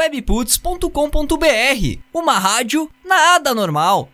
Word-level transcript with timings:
webputs.com.br, 0.00 1.98
uma 2.14 2.38
rádio 2.38 2.90
nada 3.04 3.54
normal. 3.54 4.08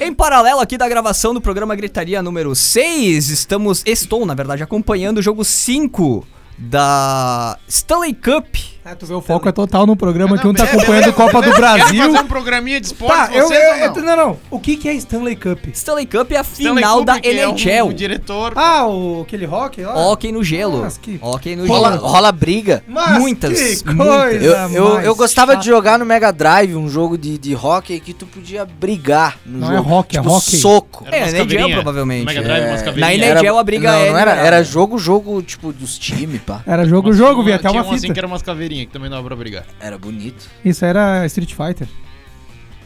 Em 0.00 0.12
paralelo 0.14 0.60
aqui 0.60 0.78
da 0.78 0.88
gravação 0.88 1.34
do 1.34 1.40
programa 1.40 1.74
Gritaria 1.74 2.22
número 2.22 2.54
6, 2.54 3.28
estamos, 3.28 3.82
estou, 3.84 4.24
na 4.24 4.34
verdade, 4.34 4.62
acompanhando 4.62 5.18
o 5.18 5.22
jogo 5.22 5.44
5 5.44 6.26
da 6.56 7.58
Stanley 7.68 8.14
Cup. 8.14 8.56
Ah, 8.82 8.94
tu 8.96 9.04
vê, 9.04 9.12
o 9.12 9.20
foco 9.20 9.46
é 9.46 9.52
total 9.52 9.86
no 9.86 9.94
programa 9.94 10.38
que 10.38 10.44
Não, 10.44 10.52
um 10.52 10.54
tá 10.54 10.64
beleza, 10.64 10.78
acompanhando 10.82 11.12
Copa 11.12 11.42
do 11.42 11.52
Brasil. 11.54 12.02
fazer 12.02 12.18
um 12.18 12.26
programinha 12.26 12.80
de 12.80 12.86
esporte 12.86 13.14
Tá, 13.14 13.30
eu, 13.36 13.46
vocês 13.46 13.60
eu, 13.62 13.94
eu- 13.94 14.02
não, 14.02 14.16
não. 14.16 14.36
O 14.50 14.58
que 14.58 14.74
que 14.76 14.88
é 14.88 14.94
Stanley 14.94 15.36
Cup? 15.36 15.66
Stanley 15.74 16.06
Cup 16.06 16.32
é 16.32 16.38
a 16.38 16.40
Stanley 16.40 16.76
final 16.76 17.04
da 17.04 17.14
Kubrick 17.16 17.38
é 17.38 17.42
NHL. 17.44 17.86
um 17.88 17.92
diretor. 17.92 18.52
Ah, 18.56 18.86
o, 18.86 19.20
aquele 19.22 19.44
rock 19.44 19.82
lá? 19.82 19.94
Hockey 20.08 20.32
no 20.32 20.42
gelo. 20.42 20.80
Mas 20.80 20.96
que- 20.96 21.18
Hockey 21.20 21.56
no 21.56 21.66
Rola, 21.66 21.92
gelo. 21.92 22.06
rola 22.06 22.32
briga. 22.32 22.82
Mas 22.88 23.18
muitas, 23.20 23.82
que 23.82 23.92
muitas. 23.94 24.16
coisa 24.16 24.44
Eu, 24.46 24.52
eu, 24.72 24.94
mais 24.94 25.04
eu 25.06 25.14
gostava 25.14 25.56
de 25.56 25.66
jogar 25.66 25.98
no 25.98 26.06
Mega 26.06 26.32
Drive 26.32 26.74
um 26.74 26.88
jogo 26.88 27.18
de, 27.18 27.36
de 27.36 27.54
hockey 27.54 28.00
que 28.00 28.14
tu 28.14 28.24
podia 28.24 28.64
brigar 28.64 29.36
no 29.44 29.58
Não 29.60 29.76
jogo. 29.76 29.90
é 29.90 29.92
hockey, 29.92 30.16
é 30.16 30.20
tipo, 30.22 30.32
hockey. 30.34 30.56
soco. 30.56 31.04
É, 31.10 31.18
umas 31.18 31.34
NHL 31.34 31.44
caveirinha. 31.44 31.74
provavelmente. 31.76 32.24
Mega 32.24 32.42
Drive, 32.42 32.64
umas 32.66 32.80
É, 32.80 32.84
caveirinhas. 32.86 33.18
Na 33.20 33.26
Era- 33.26 33.40
NHL 33.40 33.58
a 33.58 33.62
briga 33.64 33.92
não, 33.92 33.98
é 33.98 34.10
não 34.10 34.18
era, 34.18 34.30
liberada. 34.30 34.46
era 34.46 34.64
jogo, 34.64 34.96
jogo, 34.98 35.42
tipo, 35.42 35.70
dos 35.70 35.98
times, 35.98 36.40
pá. 36.40 36.62
Era 36.66 36.86
jogo, 36.86 37.12
jogo, 37.12 37.42
vi 37.42 37.52
até 37.52 37.68
tinha 37.68 37.82
uma 37.82 37.86
um 37.90 37.92
assim 37.92 38.00
fita. 38.00 38.14
que 38.14 38.18
era 38.20 38.26
umas 38.26 38.40
caveirinhas, 38.70 38.86
que 38.86 38.92
também 38.92 39.10
dava 39.10 39.26
pra 39.26 39.36
brigar. 39.36 39.66
Era 39.80 39.98
bonito. 39.98 40.48
Isso 40.64 40.84
era 40.84 41.26
Street 41.26 41.54
Fighter. 41.54 41.88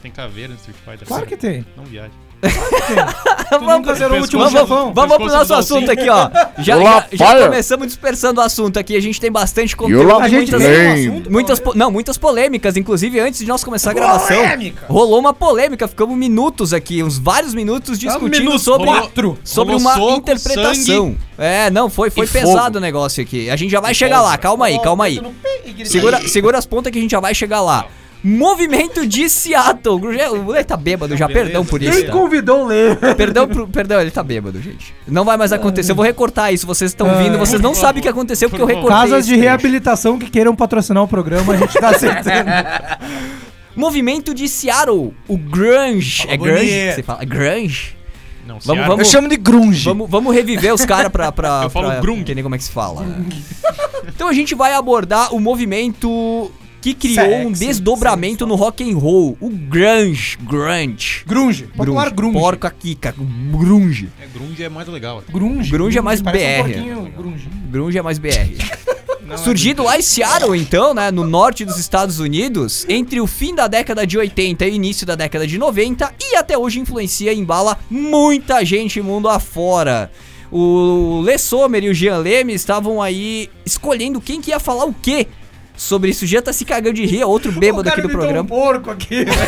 Tem 0.02 0.10
caveira 0.10 0.52
no 0.52 0.58
Street 0.58 0.76
Fighter. 0.78 1.06
Claro 1.06 1.26
que 1.26 1.36
tem. 1.36 1.64
Não 1.76 1.84
viaja. 1.84 2.12
Nunca 3.60 3.94
zerou 3.94 4.18
o 4.18 4.20
último 4.20 4.42
pescoço- 4.42 4.62
chefão. 4.66 4.92
Vamos 4.94 5.16
pro 5.16 5.26
nosso 5.26 5.54
assunto 5.54 5.90
aqui, 5.90 6.08
ó. 6.08 6.28
Já, 6.58 6.78
já, 6.80 7.06
já 7.12 7.44
começamos 7.44 7.86
dispersando 7.88 8.40
o 8.40 8.44
assunto 8.44 8.78
aqui. 8.78 8.96
A 8.96 9.00
gente 9.00 9.20
tem 9.20 9.30
bastante 9.30 9.76
conteúdo. 9.76 10.16
A 10.16 10.28
gente 10.28 10.50
muitas, 10.52 11.28
muitas, 11.30 11.62
não, 11.74 11.90
muitas 11.90 12.16
polêmicas. 12.16 12.76
Inclusive, 12.76 13.18
antes 13.20 13.40
de 13.40 13.46
nós 13.46 13.62
começar 13.64 13.90
a 13.90 13.94
gravação, 13.94 14.36
Polêmica. 14.36 14.86
rolou 14.88 15.18
uma 15.18 15.34
polêmica. 15.34 15.86
Ficamos 15.88 16.16
minutos 16.16 16.72
aqui, 16.72 17.02
uns 17.02 17.18
vários 17.18 17.54
minutos 17.54 17.98
discutindo 17.98 18.38
minutos, 18.44 18.62
sobre, 18.62 18.86
quatro. 18.86 19.38
sobre 19.44 19.74
Rolou 19.74 19.88
uma 19.88 19.94
soco, 19.94 20.16
interpretação. 20.18 21.16
É, 21.36 21.70
não, 21.70 21.90
foi, 21.90 22.08
foi 22.10 22.24
E 22.26 22.28
pesado 22.28 22.64
fogo. 22.66 22.78
o 22.78 22.80
negócio 22.80 23.22
aqui. 23.22 23.50
A 23.50 23.56
gente 23.56 23.70
já 23.70 23.80
vai 23.80 23.92
chegar 23.94 24.22
lá. 24.22 24.38
Calma 24.38 24.66
aí, 24.66 24.78
calma 24.80 25.04
aí. 25.04 25.20
Segura, 25.84 26.26
segura 26.28 26.56
as 26.58 26.66
pontas 26.66 26.92
que 26.92 26.98
a 26.98 27.02
gente 27.02 27.10
já 27.10 27.20
vai 27.20 27.34
chegar 27.34 27.60
lá. 27.60 27.86
Movimento 28.26 29.06
de 29.06 29.28
Seattle. 29.28 29.96
O 30.32 30.42
moleque 30.42 30.66
tá 30.68 30.76
bêbado 30.78 31.14
já, 31.14 31.26
Beleza, 31.28 31.44
perdão 31.44 31.64
por 31.66 31.82
isso. 31.82 31.92
Quem 31.92 32.06
tá? 32.06 32.12
convidou 32.12 32.62
o 32.64 32.66
Lê? 32.66 32.96
Perdão, 33.14 33.46
pro- 33.46 33.68
perdão, 33.68 34.00
ele 34.00 34.10
tá 34.10 34.22
bêbado, 34.22 34.60
gente. 34.62 34.94
Não 35.06 35.26
vai 35.26 35.36
mais 35.36 35.52
acontecer. 35.52 35.92
Eu 35.92 35.96
vou 35.96 36.04
recortar 36.04 36.52
isso. 36.52 36.66
Vocês 36.66 36.90
estão 36.90 37.08
Ah. 37.10 37.14
vindo, 37.22 37.38
vocês 37.38 37.60
não 37.60 37.74
sabem 37.74 38.00
o 38.00 38.02
que 38.02 38.08
aconteceu 38.08 38.48
porque 38.48 38.62
eu 38.62 38.66
Por 38.66 38.74
recortei. 38.74 38.96
Casas 38.98 39.26
de 39.26 39.36
reabilitação 39.36 40.18
que 40.18 40.30
queiram 40.30 40.56
patrocinar 40.56 41.02
o 41.02 41.08
programa, 41.08 41.52
a 41.52 41.56
gente 41.58 41.74
tá 41.78 41.90
aceitando. 41.90 42.50
Movimento 43.76 44.32
de 44.32 44.48
Seattle. 44.48 45.12
O 45.28 45.36
grunge. 45.36 46.22
Fala 46.22 46.32
é 46.32 46.36
grunge? 46.36 46.54
bonito. 46.64 46.88
que 46.88 46.92
Você 46.94 47.02
fala? 47.02 47.22
É 47.22 47.26
grunge? 47.26 47.96
Não, 48.46 48.54
Vamos- 48.58 48.64
Seattle- 48.64 48.86
vamos- 48.88 49.06
Eu 49.06 49.12
chamo 49.12 49.28
de 49.28 49.36
grunge. 49.36 49.84
Vamos, 49.84 50.08
vamos 50.10 50.34
reviver 50.34 50.72
os 50.72 50.84
caras 50.84 51.10
pra, 51.10 51.32
pra, 51.32 51.62
Eu 51.64 51.70
falo 51.70 51.90
pra 51.90 52.00
grunge. 52.00 52.20
entender 52.20 52.42
como 52.42 52.54
é 52.54 52.58
que 52.58 52.64
se 52.64 52.70
fala. 52.70 53.04
então 54.06 54.28
a 54.28 54.32
gente 54.32 54.54
vai 54.54 54.72
abordar 54.74 55.34
o 55.34 55.40
movimento 55.40 56.50
que 56.84 56.92
criou 56.92 57.46
um 57.46 57.54
Sexy, 57.54 57.66
desdobramento 57.66 58.46
no 58.46 58.56
rock 58.56 58.84
and 58.84 58.98
roll. 58.98 59.38
O 59.40 59.48
grunge. 59.48 60.36
Grunge. 60.42 61.22
Grunge. 61.26 61.64
Popular 61.74 62.10
grunge. 62.10 62.38
Porca 62.38 62.70
Kika. 62.70 63.14
Grunge. 63.16 64.10
É, 64.20 64.26
grunge 64.26 64.62
é 64.62 64.68
mais 64.68 64.86
legal. 64.88 65.20
até. 65.20 65.32
Grunge. 65.32 65.70
Grunge 65.70 65.96
é 65.96 66.02
mais 66.02 66.20
um 66.20 66.24
BR. 66.24 66.30
porquinho 66.58 67.12
grunge. 67.16 67.48
Grunge 67.70 67.98
é 67.98 68.02
mais 68.02 68.18
BR. 68.18 68.28
Não, 69.26 69.38
Surgido 69.38 69.82
lá 69.82 69.98
em 69.98 70.02
Seattle, 70.02 70.58
então, 70.58 70.92
né, 70.92 71.10
no 71.10 71.24
norte 71.24 71.64
dos 71.64 71.78
Estados 71.78 72.18
Unidos, 72.18 72.84
entre 72.88 73.18
o 73.20 73.26
fim 73.26 73.54
da 73.54 73.66
década 73.66 74.06
de 74.06 74.18
80 74.18 74.66
e 74.66 74.70
o 74.70 74.74
início 74.74 75.06
da 75.06 75.14
década 75.14 75.46
de 75.46 75.56
90, 75.56 76.12
e 76.20 76.36
até 76.36 76.58
hoje 76.58 76.80
influencia 76.80 77.32
e 77.32 77.38
embala 77.38 77.78
muita 77.88 78.62
gente 78.62 79.00
mundo 79.00 79.30
afora. 79.30 80.10
O 80.52 81.22
Le 81.24 81.38
Sommer 81.38 81.82
e 81.82 81.88
o 81.88 81.94
Jean 81.94 82.18
Leme 82.18 82.52
estavam 82.52 83.00
aí 83.00 83.48
escolhendo 83.64 84.20
quem 84.20 84.42
que 84.42 84.50
ia 84.50 84.60
falar 84.60 84.84
o 84.84 84.92
quê 84.92 85.26
sobre 85.76 86.10
isso. 86.10 86.24
O 86.24 86.28
Jean 86.28 86.42
tá 86.42 86.52
se 86.52 86.64
cagando 86.64 86.94
de 86.94 87.06
rir, 87.06 87.20
é 87.20 87.26
outro 87.26 87.52
bêbado 87.52 87.88
aqui 87.88 88.02
do 88.02 88.08
programa. 88.08 88.40
um 88.42 88.46
porco 88.46 88.90
aqui, 88.90 89.24
velho. 89.24 89.38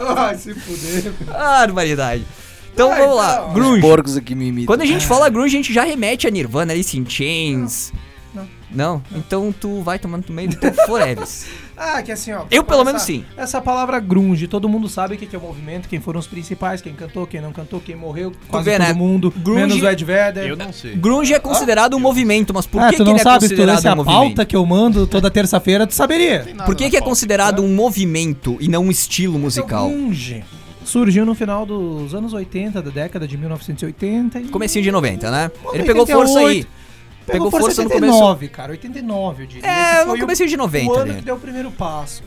Ai, 0.16 0.36
se 0.36 0.54
fuder. 0.54 1.12
Barbaridade. 1.26 2.24
Então 2.72 2.90
Ai, 2.92 3.00
vamos 3.00 3.16
lá, 3.16 3.40
não. 3.40 3.52
grunge. 3.54 3.80
Porcos 3.80 4.16
aqui 4.16 4.34
me 4.34 4.48
imitam. 4.48 4.66
Quando 4.66 4.82
a 4.82 4.86
gente 4.86 5.06
fala 5.06 5.28
grunge, 5.28 5.56
a 5.56 5.58
gente 5.58 5.72
já 5.72 5.82
remete 5.84 6.26
a 6.26 6.30
Nirvana, 6.30 6.72
Alice 6.72 6.96
in 6.96 7.04
Chains. 7.08 7.92
Não. 8.34 8.48
Não? 8.70 9.02
Então 9.12 9.52
tu 9.58 9.82
vai 9.82 9.98
tomando 9.98 10.26
no 10.28 10.34
meio 10.34 10.48
do 10.50 10.56
teu 10.56 10.72
Foreves. 10.86 11.46
Ah, 11.82 12.02
que 12.02 12.12
assim, 12.12 12.30
ó. 12.32 12.42
Eu, 12.50 12.62
pelo 12.62 12.82
essa- 12.82 12.84
menos, 12.84 13.02
sim. 13.02 13.24
Essa 13.38 13.58
palavra 13.58 13.98
grunge, 13.98 14.46
todo 14.46 14.68
mundo 14.68 14.86
sabe 14.86 15.14
o 15.14 15.18
que 15.18 15.24
que 15.24 15.34
é 15.34 15.38
o 15.38 15.42
movimento, 15.42 15.88
quem 15.88 15.98
foram 15.98 16.20
os 16.20 16.26
principais, 16.26 16.82
quem 16.82 16.92
cantou, 16.92 17.26
quem 17.26 17.40
não 17.40 17.52
cantou, 17.52 17.80
quem 17.80 17.96
morreu, 17.96 18.32
quase 18.48 18.66
vê, 18.66 18.76
todo 18.76 18.86
né? 18.86 18.92
mundo, 18.92 19.30
Grunge- 19.34 19.60
menos 19.60 19.82
o 19.82 19.88
Ed 19.88 20.04
Vedder. 20.04 20.46
Eu 20.46 20.56
não 20.56 20.74
sei. 20.74 20.94
Grunge 20.94 21.32
é 21.32 21.38
considerado 21.38 21.94
um 21.96 21.98
movimento, 21.98 22.52
mas 22.52 22.66
por 22.66 22.82
ah, 22.82 22.90
que, 22.90 22.96
tu 22.96 22.98
que 22.98 23.04
não 23.04 23.12
ele 23.12 23.20
é 23.20 23.22
sabe, 23.22 23.38
tu 23.46 23.48
considerado 23.48 23.74
lesse 23.76 23.88
um 23.88 23.92
a 23.92 23.96
movimento? 23.96 24.18
pauta 24.20 24.44
que 24.44 24.54
eu 24.54 24.66
mando 24.66 25.06
toda 25.06 25.30
terça-feira, 25.32 25.86
tu 25.86 25.94
saberia. 25.94 26.46
Por 26.66 26.76
que, 26.76 26.90
que 26.90 26.96
é 26.98 27.00
considerado 27.00 27.62
um 27.62 27.74
movimento 27.74 28.58
e 28.60 28.68
não 28.68 28.84
um 28.84 28.90
estilo 28.90 29.38
musical? 29.38 29.88
Então, 29.88 30.00
grunge 30.02 30.44
surgiu 30.84 31.24
no 31.24 31.34
final 31.34 31.64
dos 31.64 32.14
anos 32.14 32.32
80, 32.32 32.82
da 32.82 32.90
década 32.90 33.26
de 33.26 33.38
1980. 33.38 34.40
E... 34.40 34.48
Comecinho 34.48 34.82
de 34.82 34.90
90, 34.90 35.30
né? 35.30 35.50
Ele 35.72 35.82
88, 35.82 35.86
pegou 35.86 36.06
força 36.06 36.40
aí. 36.40 36.66
Pegou, 37.26 37.50
Pegou 37.50 37.60
força 37.60 37.82
no 37.82 37.88
89, 37.90 38.48
cara, 38.48 38.72
89, 38.72 39.42
eu 39.42 39.46
diria. 39.46 39.68
É, 39.68 40.00
no 40.00 40.10
foi 40.10 40.18
o- 40.18 40.20
comecinho 40.22 40.48
de 40.48 40.56
90 40.56 40.90
O 40.90 40.94
ano 40.94 41.02
ali. 41.12 41.14
que 41.20 41.24
deu 41.24 41.36
o 41.36 41.40
primeiro 41.40 41.70
passo. 41.70 42.22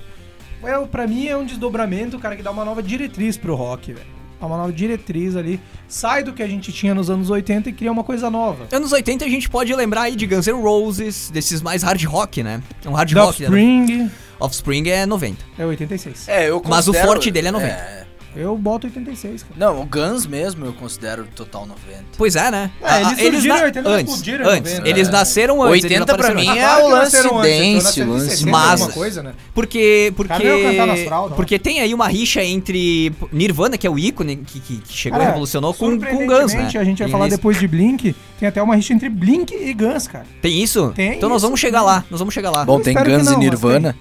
É, 0.64 0.78
pra 0.86 1.06
mim 1.08 1.28
é 1.28 1.36
um 1.36 1.46
desdobramento, 1.46 2.18
cara, 2.20 2.36
que 2.36 2.44
dá 2.44 2.52
uma 2.52 2.64
nova 2.64 2.82
diretriz 2.82 3.36
pro 3.36 3.54
rock, 3.56 3.92
velho. 3.94 4.06
Dá 4.40 4.48
uma 4.48 4.58
nova 4.58 4.72
diretriz 4.72 5.36
ali. 5.36 5.60
Sai 5.88 6.24
do 6.24 6.32
que 6.34 6.42
a 6.44 6.48
gente 6.48 6.72
tinha 6.72 6.94
nos 6.96 7.10
anos 7.10 7.30
80 7.30 7.70
e 7.70 7.74
cria 7.74 7.92
uma 7.92 8.04
coisa 8.04 8.30
nova. 8.30 8.68
Anos 8.72 8.92
80 8.92 9.26
a 9.26 9.30
gente 9.30 9.50
pode 9.50 9.74
lembrar 9.74 10.04
aí 10.04 10.16
de 10.16 10.26
Guns 10.26 10.48
N' 10.48 10.62
Roses, 10.62 11.30
desses 11.30 11.62
mais 11.62 11.82
hard 11.84 12.04
rock, 12.06 12.44
né? 12.44 12.62
É 12.84 12.90
um 12.90 12.94
hard 12.94 13.14
The 13.14 13.20
rock. 13.20 13.42
né? 13.42 13.48
Offspring 13.50 14.12
Offspring 14.40 14.90
é 14.90 15.06
90. 15.06 15.44
é 15.58 15.66
86. 15.66 16.28
É, 16.28 16.50
eu 16.50 16.62
Mas 16.66 16.88
o 16.88 16.92
considero- 16.92 17.08
forte 17.08 17.32
dele 17.32 17.48
é 17.48 17.52
90. 17.52 17.72
É, 17.74 18.03
Eu 18.36 18.58
boto 18.58 18.88
86, 18.88 19.44
cara. 19.44 19.54
Não, 19.58 19.82
o 19.82 19.86
Guns 19.86 20.26
mesmo 20.26 20.66
eu 20.66 20.74
considero 20.74 21.26
total 21.36 21.66
90. 21.66 21.84
Pois 22.18 22.36
é, 22.36 22.50
né? 22.50 22.72
É, 22.82 23.02
eles 23.26 23.32
surgiram 23.34 23.58
em 23.58 23.64
80, 23.64 23.90
mas 23.90 24.00
antes, 24.00 24.14
explodiram 24.14 24.46
em 24.46 24.50
antes. 24.58 24.72
90, 24.74 24.90
Eles 24.90 25.08
é. 25.08 25.12
nasceram 25.12 25.62
antes. 25.64 25.84
eles 25.84 25.84
80 26.02 26.18
pra 26.18 26.34
mim 26.34 26.48
é 26.58 26.78
o 26.78 26.88
lance 26.88 27.18
então 27.18 27.42
dance, 27.42 28.00
em 28.00 28.04
o 28.04 28.10
lance 28.12 28.30
60, 28.30 28.52
Mas- 28.52 28.72
alguma 28.82 28.92
coisa, 28.92 29.24
né? 29.24 29.34
Porque, 29.54 30.14
porque, 30.16 31.06
fraldas, 31.06 31.36
porque 31.36 31.60
tem 31.60 31.80
aí 31.80 31.94
uma 31.94 32.08
rixa 32.08 32.44
entre 32.44 33.14
Nirvana, 33.32 33.78
que 33.78 33.86
é 33.86 33.90
o 33.90 34.00
ícone 34.00 34.38
que, 34.38 34.60
que, 34.60 34.78
que 34.78 34.94
chegou 34.94 35.18
e 35.18 35.20
Cara, 35.20 35.32
revolucionou, 35.32 35.74
com, 35.74 36.00
com 36.00 36.28
Guns, 36.28 36.54
né? 36.54 36.70
A 36.76 36.84
gente 36.84 37.00
vai 37.04 37.10
falar 37.10 37.26
Eles- 37.26 37.38
depois 37.38 37.60
de 37.60 37.68
Blink. 37.68 38.16
Tem 38.40 38.48
até 38.50 38.62
uma 38.62 38.76
rixa 38.76 38.94
entre 38.94 39.10
Blink 39.10 39.54
e 39.54 39.74
Guns, 39.74 40.08
cara. 40.08 40.26
Tem 40.42 40.62
isso? 40.62 40.92
Tem 40.96 41.14
então 41.18 41.30
nós 41.30 41.38
isso, 41.38 41.48
vamos 41.48 41.60
chegar 41.60 41.80
tem. 41.80 41.88
lá, 41.88 42.04
nós 42.10 42.20
vamos 42.20 42.34
chegar 42.34 42.52
lá. 42.52 42.66
Bom, 42.66 42.80
Eu 42.80 42.84
tem 42.84 42.94
Guns 42.94 43.26
não, 43.26 43.34
e 43.34 43.38
Nirvana. 43.38 43.96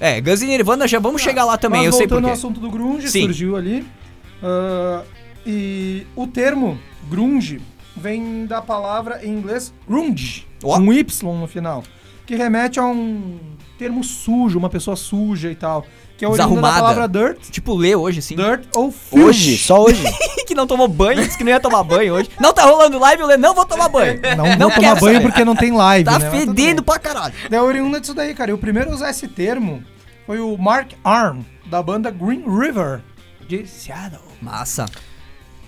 É, 0.00 0.20
Guns 0.20 0.42
e 0.42 0.46
Nirvana 0.46 0.86
já 0.86 0.98
vamos 0.98 1.20
chegar 1.22 1.44
lá 1.44 1.56
também, 1.58 1.84
eu 1.84 1.92
sei 1.92 2.06
voltando 2.06 2.20
por 2.22 2.28
ao 2.28 2.32
quê. 2.32 2.38
assunto 2.38 2.60
do 2.60 2.70
grunge, 2.70 3.08
Sim. 3.10 3.22
surgiu 3.22 3.56
ali. 3.56 3.84
ah, 4.42 5.02
e 5.46 6.06
o 6.14 6.26
termo 6.26 6.78
grunge 7.10 7.60
vem 7.96 8.46
da 8.46 8.60
palavra 8.62 9.24
em 9.24 9.30
inglês 9.30 9.72
grunge, 9.88 10.46
com 10.60 10.92
Y 10.92 11.40
no 11.40 11.46
final, 11.46 11.82
que 12.26 12.36
remete 12.36 12.78
a 12.78 12.84
um 12.84 13.38
termo 13.78 14.04
sujo, 14.04 14.58
uma 14.58 14.68
pessoa 14.68 14.94
suja 14.96 15.50
e 15.50 15.54
tal, 15.54 15.84
que 16.18 16.24
é 16.24 16.28
oriunda 16.28 16.60
da 16.60 16.72
palavra 16.72 17.08
dirt, 17.08 17.38
Tipo, 17.50 17.74
lê 17.76 17.94
hoje, 17.96 18.20
sim. 18.20 18.36
dirt 18.36 18.64
ou 18.74 18.90
filth. 18.92 19.24
Hoje, 19.28 19.56
só 19.56 19.80
hoje. 19.84 20.02
que 20.46 20.54
não 20.54 20.66
tomou 20.66 20.88
banho, 20.88 21.22
disse 21.24 21.38
que 21.38 21.44
não 21.44 21.52
ia 21.52 21.60
tomar 21.60 21.82
banho 21.84 22.12
hoje. 22.14 22.28
Não 22.40 22.52
tá 22.52 22.64
rolando 22.64 22.98
live, 22.98 23.22
eu 23.22 23.28
lê, 23.28 23.36
não 23.36 23.54
vou 23.54 23.64
tomar 23.64 23.88
banho. 23.88 24.20
Não, 24.36 24.44
vou 24.44 24.56
Não 24.56 24.70
tomar 24.70 24.80
quero 24.80 25.00
banho 25.00 25.14
saber. 25.14 25.26
porque 25.28 25.44
não 25.44 25.54
tem 25.56 25.72
live, 25.72 26.04
Tá 26.04 26.18
né? 26.18 26.30
Fedendo 26.30 26.82
pra 26.82 26.98
caralho. 26.98 27.32
É 27.50 27.60
oriunda 27.62 28.00
disso 28.00 28.12
daí, 28.14 28.34
cara. 28.34 28.50
E 28.50 28.54
o 28.54 28.58
primeiro 28.58 28.90
a 28.90 28.94
usar 28.94 29.10
esse 29.10 29.28
termo 29.28 29.82
foi 30.26 30.40
o 30.40 30.56
Mark 30.58 30.90
Arm, 31.04 31.40
da 31.66 31.82
banda 31.82 32.10
Green 32.10 32.42
River, 32.46 33.00
de 33.48 33.64
Seattle. 33.66 34.20
Massa. 34.42 34.86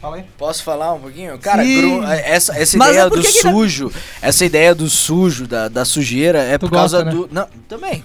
Fala 0.00 0.16
aí. 0.16 0.24
Posso 0.38 0.64
falar 0.64 0.94
um 0.94 1.00
pouquinho? 1.00 1.38
Cara, 1.38 1.62
gru- 1.62 2.02
essa, 2.04 2.56
essa 2.58 2.76
Mas 2.78 2.88
ideia 2.90 3.02
é 3.06 3.10
do 3.10 3.20
que 3.20 3.32
que 3.32 3.44
não- 3.44 3.52
sujo, 3.52 3.92
essa 4.22 4.44
ideia 4.46 4.74
do 4.74 4.88
sujo, 4.88 5.46
da, 5.46 5.68
da 5.68 5.84
sujeira, 5.84 6.42
é 6.42 6.56
Tu 6.56 6.66
por 6.66 6.72
causa 6.74 7.04
gosta, 7.04 7.04
né? 7.04 7.26
do. 7.26 7.28
Não, 7.30 7.46
também. 7.68 8.02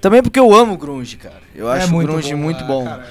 Também 0.00 0.22
porque 0.22 0.40
eu 0.40 0.52
amo 0.54 0.76
grunge, 0.76 1.16
cara. 1.16 1.40
Eu 1.54 1.70
É 1.72 1.78
acho 1.78 1.88
o 1.88 1.90
muito 1.92 2.08
grunge 2.10 2.34
bom, 2.34 2.40
muito 2.40 2.64
é, 2.64 2.66
bom. 2.66 2.84
cara. 2.84 3.06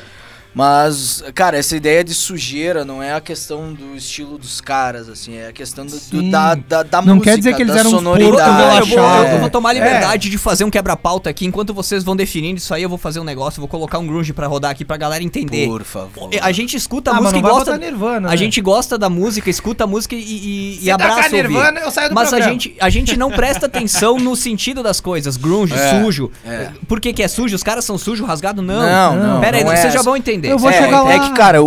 Mas, 0.53 1.23
cara, 1.35 1.57
essa 1.57 1.75
ideia 1.77 2.03
de 2.03 2.13
sujeira 2.13 2.83
não 2.83 3.01
é 3.01 3.13
a 3.13 3.21
questão 3.21 3.71
do 3.73 3.95
estilo 3.95 4.37
dos 4.37 4.59
caras, 4.59 5.07
assim, 5.07 5.35
é 5.37 5.47
a 5.47 5.53
questão 5.53 5.85
do, 5.85 5.97
do- 5.97 6.31
da, 6.31 6.55
da, 6.55 6.83
da 6.83 7.01
Não 7.01 7.15
música, 7.15 7.31
quer 7.31 7.37
dizer 7.37 7.55
que 7.55 7.61
eles 7.61 7.73
da 7.73 7.79
eram 7.81 7.91
uns 7.91 8.03
porcos 8.03 8.19
Eu 8.21 8.27
vou, 8.31 8.37
sonoridade. 8.39 8.91
eu, 8.91 8.97
vou, 8.97 9.07
relaxado. 9.09 9.33
eu 9.35 9.39
vou 9.39 9.49
tomar 9.49 9.69
a 9.69 9.71
É. 9.71 9.75
liberdade 9.75 10.29
de 10.29 10.37
fazer 10.37 10.63
um 10.63 10.69
quebra-pauta 10.69 11.29
aqui. 11.29 11.45
Enquanto 11.45 11.73
vocês 11.73 12.03
vão 12.03 12.15
definindo 12.15 12.57
isso 12.57 12.73
aí, 12.73 12.81
eu 12.83 12.89
vou 12.89 12.97
fazer 12.97 13.19
um 13.19 13.23
negócio. 13.23 13.59
Vou 13.61 13.67
colocar 13.67 13.99
um 13.99 14.07
grunge 14.07 14.33
pra 14.33 14.47
rodar 14.47 14.71
aqui 14.71 14.83
pra 14.83 14.97
galera 14.97 15.23
entender. 15.23 15.67
Por 15.67 15.83
favor. 15.83 16.29
A 16.41 16.51
gente 16.51 16.75
escuta 16.75 17.11
a 17.11 17.17
Ah, 17.17 17.21
mas 17.21 17.31
música 17.33 17.41
não 17.41 17.49
e 17.49 17.51
gosta. 17.57 17.77
Nirvana, 17.77 18.27
A 18.27 18.31
né? 18.31 18.37
gente 18.37 18.59
gosta 18.59 18.97
da 18.97 19.09
música, 19.09 19.49
escuta 19.49 19.83
a 19.83 19.87
música 19.87 20.15
e, 20.15 20.19
e, 20.19 20.77
e 20.79 20.81
Se 20.83 20.91
abraça. 20.91 21.29
Nirvana, 21.29 21.79
eu 21.79 21.91
saio 21.91 22.09
do 22.09 22.15
Mas 22.15 22.27
a 22.27 22.31
programa. 22.31 22.51
gente, 22.53 22.75
a 22.79 22.89
gente 22.89 23.15
não 23.15 23.29
presta 23.31 23.67
atenção 23.67 24.17
no 24.17 24.35
sentido 24.35 24.81
das 24.81 24.99
coisas. 24.99 25.37
Grunge, 25.37 25.73
É, 25.75 26.01
sujo. 26.03 26.31
é. 26.45 26.71
Por 26.87 26.99
que, 26.99 27.13
que 27.13 27.21
é 27.21 27.27
sujo? 27.27 27.55
Os 27.55 27.63
caras 27.63 27.85
são 27.85 27.97
sujos, 27.97 28.27
rasgado? 28.27 28.61
Não. 28.61 28.79
Não, 28.81 29.15
não, 29.35 29.41
Pera 29.41 29.57
aí, 29.57 29.63
não 29.63 29.71
é 29.71 29.75
vocês 29.77 29.93
já 29.93 29.99
essa. 29.99 30.03
vão 30.03 30.17
entender. 30.17 30.38
Eu 30.47 30.57
vou 30.59 30.69
é, 30.69 30.73
chegar 30.73 31.03
lá. 31.03 31.13
é 31.13 31.19
que, 31.19 31.33
cara, 31.33 31.57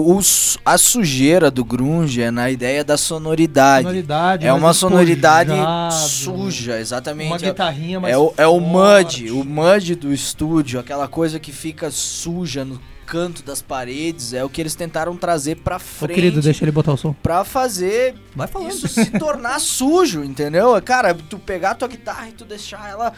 a 0.64 0.78
sujeira 0.78 1.50
do 1.50 1.64
grunge 1.64 2.22
é 2.22 2.30
na 2.30 2.50
ideia 2.50 2.84
da 2.84 2.96
sonoridade. 2.96 3.86
Sonoridade, 3.86 4.46
é 4.46 4.52
uma 4.52 4.72
sonoridade 4.72 5.50
suja, 5.90 6.78
exatamente. 6.78 7.28
Uma 7.28 7.36
É- 7.36 7.38
guitarrinha 7.50 8.00
mais 8.00 8.14
É 8.14 8.18
o, 8.18 8.32
é 8.36 8.46
o 8.46 8.60
mud, 8.60 9.30
o 9.30 9.44
mud 9.44 9.94
do 9.96 10.12
estúdio, 10.12 10.78
aquela 10.80 11.08
coisa 11.08 11.38
que 11.40 11.52
fica 11.52 11.90
suja 11.90 12.64
no 12.64 12.80
canto 13.04 13.42
das 13.42 13.60
paredes, 13.60 14.32
é 14.32 14.42
o 14.42 14.48
que 14.48 14.58
eles 14.60 14.74
tentaram 14.74 15.14
trazer 15.16 15.56
pra 15.56 15.76
Ô, 15.76 15.78
frente 15.80 16.14
querido, 16.14 16.40
deixa 16.40 16.64
ele 16.64 16.70
botar 16.72 16.92
o 16.92 16.96
som. 16.96 17.12
pra 17.22 17.44
fazer 17.44 18.14
Vai 18.34 18.46
falando. 18.48 18.70
isso 18.70 18.88
se 18.88 19.06
tornar 19.18 19.58
sujo, 19.60 20.24
entendeu? 20.24 20.80
Cara, 20.82 21.12
tu 21.14 21.38
pegar 21.38 21.74
tua 21.74 21.88
guitarra 21.88 22.28
e 22.28 22.32
tu 22.32 22.44
deixar 22.46 22.88
ela 22.88 23.12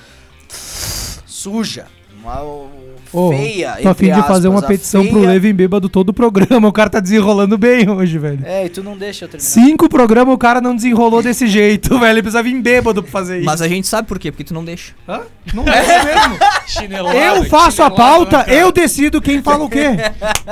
suja, 1.26 1.86
uma 2.24 2.74
Ô, 3.12 3.30
feia, 3.30 3.78
Tô 3.80 3.88
a 3.90 3.94
fim 3.94 4.12
de 4.12 4.22
fazer 4.22 4.48
uma 4.48 4.56
aspas, 4.58 4.64
a 4.70 4.72
petição 4.76 5.06
pro 5.06 5.20
feia- 5.20 5.28
Levin 5.28 5.52
Bêbado 5.54 5.88
todo 5.88 6.08
o 6.08 6.12
programa. 6.12 6.66
O 6.66 6.72
cara 6.72 6.90
tá 6.90 6.98
desenrolando 6.98 7.56
bem 7.56 7.88
hoje, 7.88 8.18
velho. 8.18 8.40
É, 8.44 8.66
e 8.66 8.68
tu 8.68 8.82
não 8.82 8.96
deixa 8.98 9.26
eu 9.26 9.28
terminar. 9.28 9.48
Cinco 9.48 9.88
programas 9.88 10.34
o 10.34 10.38
cara 10.38 10.60
não 10.60 10.74
desenrolou 10.74 11.22
desse 11.22 11.46
jeito, 11.46 11.90
velho. 12.00 12.10
Ele 12.14 12.22
precisa 12.22 12.42
vir 12.42 12.60
bêbado 12.60 13.04
pra 13.04 13.12
fazer 13.12 13.36
isso. 13.36 13.46
Mas 13.46 13.62
a 13.62 13.68
gente 13.68 13.86
sabe 13.86 14.08
por 14.08 14.18
quê, 14.18 14.32
porque 14.32 14.42
tu 14.42 14.52
não 14.52 14.64
deixa. 14.64 14.94
Hã? 15.08 15.20
Não 15.54 15.62
é 15.62 16.04
mesmo. 16.04 16.38
Chinelada, 16.66 17.16
Eu 17.16 17.44
faço 17.44 17.84
a 17.84 17.90
pauta, 17.90 18.46
eu 18.48 18.72
decido 18.72 19.20
quem 19.20 19.40
fala 19.40 19.62
o 19.64 19.68
quê. 19.70 19.90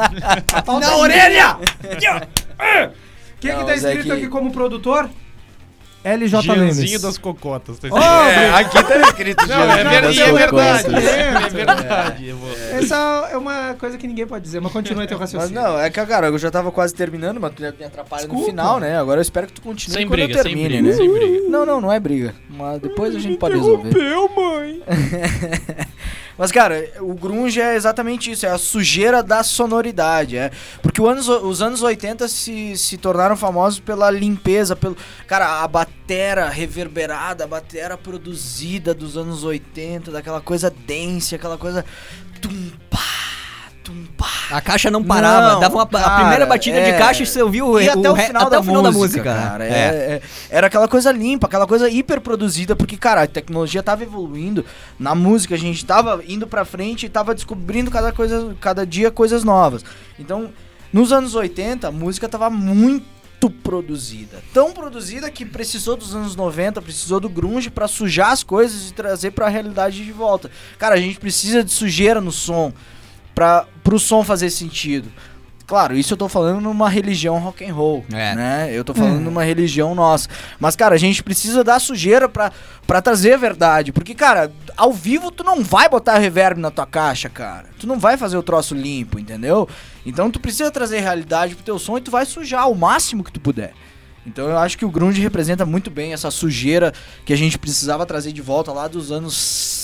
Na 0.81 0.97
orelha! 0.99 1.57
Quem 3.41 3.57
que 3.57 3.65
tá 3.65 3.73
é 3.73 3.75
escrito 3.77 4.05
que- 4.05 4.13
aqui 4.13 4.29
como 4.29 4.53
produtor? 4.53 5.11
LJ 6.05 6.43
Gianzinho 6.43 6.67
Lemes. 6.87 7.01
das 7.03 7.17
cocotas. 7.19 7.79
Tá 7.79 7.89
Ô, 7.91 7.97
É, 7.99 8.51
aqui 8.55 8.83
tá 8.83 8.99
escrito 9.03 9.47
Não, 9.47 9.63
é, 9.63 9.75
Gianni 9.77 9.91
ver- 9.91 10.03
das 10.03 10.17
e 10.17 10.23
é 10.23 10.33
verdade. 10.33 10.95
É 10.97 11.49
verdade. 11.49 12.33
vou- 12.33 12.51
Essa 12.73 13.29
é 13.31 13.37
uma 13.37 13.75
coisa 13.79 13.97
que 13.97 14.07
ninguém 14.09 14.27
pode 14.27 14.43
dizer, 14.45 14.61
mas 14.61 14.73
continua 14.73 15.07
teu 15.07 15.19
Mas 15.19 15.33
raciocínio. 15.33 15.63
não, 15.63 15.79
é 15.79 15.89
que, 15.91 16.05
cara, 16.07 16.27
eu 16.27 16.39
já 16.39 16.51
tava 16.51 16.73
quase 16.73 16.95
terminando, 16.95 17.41
mas 17.41 17.53
tu 17.55 17.63
me 17.63 17.69
atrapalha 17.69 18.23
no 18.23 18.29
Desculpa. 18.29 18.47
final, 18.51 18.81
né? 18.81 18.99
Agora 18.99 19.19
eu 19.19 19.23
espero 19.23 19.47
que 19.47 19.53
tu 19.53 19.63
continue 19.63 19.95
Sem 19.97 20.07
quando 20.07 20.19
briga, 20.19 20.33
eu 20.39 20.43
sem 20.43 20.53
termine, 20.55 20.69
briga, 20.69 20.89
né? 20.89 20.93
sem 20.95 21.13
briga. 21.13 21.49
Não, 21.49 21.65
não, 21.67 21.81
não 21.81 21.93
é 21.93 22.01
briga. 22.01 22.35
Mas 22.51 22.81
depois 22.81 23.15
a 23.15 23.19
gente 23.21 23.37
pode 23.39 23.55
resolver. 23.57 23.89
Interrompeu, 23.91 24.29
mãe. 24.35 24.83
Mas, 26.43 26.51
cara, 26.51 26.91
o 26.99 27.15
grunge 27.15 27.61
é 27.61 27.77
exatamente 27.77 28.29
isso, 28.29 28.45
é 28.45 28.49
a 28.49 28.59
sujeira 28.59 29.23
da 29.23 29.45
sonoridade, 29.45 30.37
é. 30.37 30.51
Porque 30.83 31.01
anos, 31.01 31.29
os 31.29 31.63
anos 31.63 31.83
80 31.83 32.27
se, 32.27 32.77
se 32.77 32.99
tornaram 32.99 33.37
famosos 33.37 33.79
pela 33.79 34.11
limpeza, 34.11 34.75
pelo... 34.75 34.97
Cara, 35.29 35.63
a 35.63 35.69
batera 35.69 36.49
reverberada, 36.49 37.45
a 37.45 37.47
batera 37.47 37.97
produzida 37.97 38.93
dos 38.93 39.17
anos 39.17 39.45
80, 39.45 40.11
daquela 40.11 40.41
coisa 40.41 40.69
dense, 40.69 41.37
aquela 41.37 41.57
coisa... 41.57 41.85
Tum, 42.41 42.73
pá, 42.91 42.99
tum, 43.85 44.05
pá. 44.19 44.42
A 44.53 44.61
caixa 44.61 44.91
não 44.91 45.03
parava, 45.03 45.53
Não, 45.55 45.61
dava 45.61 45.75
uma, 45.75 45.83
a 45.85 45.87
cara, 45.87 46.21
primeira 46.21 46.47
batida 46.47 46.81
de 46.83 46.91
é. 46.91 46.99
caixa 46.99 47.23
e 47.23 47.27
você 47.27 47.43
ouviu 47.43 47.67
o, 47.69 47.81
E 47.81 47.89
até 47.89 48.11
o 48.11 48.13
re- 48.13 48.27
final, 48.27 48.43
até 48.43 48.51
da, 48.51 48.61
o 48.61 48.63
final 48.65 48.83
música, 48.83 48.93
da 48.93 48.99
música, 48.99 49.35
né? 49.35 49.49
cara. 49.49 49.65
É, 49.65 49.71
é- 49.71 50.23
era 50.51 50.67
aquela 50.67 50.87
coisa 50.87 51.11
limpa, 51.11 51.47
aquela 51.47 51.67
coisa 51.67 51.89
hiper 51.89 52.21
produzida, 52.21 52.77
porque, 52.77 52.97
cara, 52.97 53.23
a 53.23 53.27
tecnologia 53.27 53.83
tava 53.83 54.03
evoluindo, 54.03 54.65
na 54.99 55.15
música 55.15 55.55
a 55.55 55.59
gente 55.59 55.85
tava 55.85 56.23
indo 56.29 56.47
pra 56.47 56.65
frente 56.65 57.07
e 57.07 57.09
tava 57.09 57.35
descobrindo 57.35 57.91
cada, 57.91 58.13
coisa, 58.13 58.55
cada 58.61 58.87
dia 58.87 59.11
coisas 59.11 59.43
novas. 59.43 59.85
Então, 60.19 60.51
nos 60.93 61.13
anos 61.13 61.35
80, 61.35 61.89
a 61.89 61.91
música 61.91 62.29
tava 62.29 62.51
muito 62.51 63.51
produzida. 63.63 64.39
Tão 64.53 64.73
produzida 64.73 65.31
que 65.31 65.45
precisou 65.45 65.97
dos 65.97 66.15
anos 66.15 66.37
90, 66.37 66.81
precisou 66.83 67.19
do 67.19 67.29
grunge 67.29 67.71
pra 67.71 67.89
sujar 67.89 68.31
as 68.31 68.43
coisas 68.43 68.91
e 68.91 68.93
trazer 68.93 69.31
pra 69.33 69.49
realidade 69.49 70.05
de 70.05 70.13
volta. 70.13 70.51
Cara, 70.79 70.95
a 70.95 70.99
gente 71.01 71.19
precisa 71.19 71.65
de 71.65 71.71
sujeira 71.73 72.21
no 72.21 72.31
som 72.31 72.73
para 73.35 73.67
pro 73.83 73.99
som 73.99 74.23
fazer 74.23 74.51
sentido. 74.51 75.11
Claro, 75.67 75.97
isso 75.97 76.13
eu 76.13 76.19
tô 76.19 76.29
falando 76.29 76.61
numa 76.61 76.89
religião 76.91 77.39
rock 77.39 77.65
and 77.65 77.73
roll, 77.73 78.05
É. 78.13 78.35
né? 78.35 78.71
Eu 78.73 78.85
tô 78.85 78.93
falando 78.93 79.21
numa 79.21 79.43
religião 79.43 79.95
nossa. 79.95 80.29
Mas, 80.61 80.77
cara, 80.77 80.95
a 80.97 80.99
gente 80.99 81.23
precisa 81.23 81.65
da 81.65 81.79
sujeira 81.79 82.29
pra, 82.29 82.53
pra 82.87 83.01
trazer 83.01 83.35
a 83.35 83.37
verdade. 83.39 83.91
Porque, 83.91 84.15
cara, 84.15 84.53
ao 84.77 84.93
vivo 84.93 85.31
tu 85.31 85.43
não 85.43 85.63
vai 85.65 85.89
botar 85.89 86.19
reverb 86.19 86.61
na 86.61 86.71
tua 86.71 86.85
caixa, 86.85 87.31
cara. 87.31 87.69
Tu 87.79 87.87
não 87.87 87.99
vai 87.99 88.19
fazer 88.19 88.37
o 88.37 88.43
troço 88.43 88.75
limpo, 88.75 89.19
entendeu? 89.19 89.67
Então 90.05 90.31
tu 90.31 90.39
precisa 90.41 90.71
trazer 90.71 91.01
realidade 91.01 91.55
pro 91.55 91.65
teu 91.65 91.79
som 91.79 91.97
e 91.97 92.03
tu 92.03 92.11
vai 92.11 92.27
sujar 92.27 92.69
o 92.71 92.75
máximo 92.75 93.25
que 93.25 93.33
tu 93.33 93.41
puder. 93.41 93.73
Então 94.27 94.49
eu 94.49 94.59
acho 94.59 94.77
que 94.77 94.85
o 94.85 94.91
grunge 94.91 95.23
representa 95.23 95.65
muito 95.65 95.91
bem 95.91 96.13
essa 96.13 96.31
sujeira 96.31 96.93
que 97.25 97.33
a 97.33 97.37
gente 97.37 97.59
precisava 97.59 98.05
trazer 98.05 98.33
de 98.33 98.43
volta 98.43 98.73
lá 98.73 98.87
dos 98.89 99.11
anos 99.11 99.33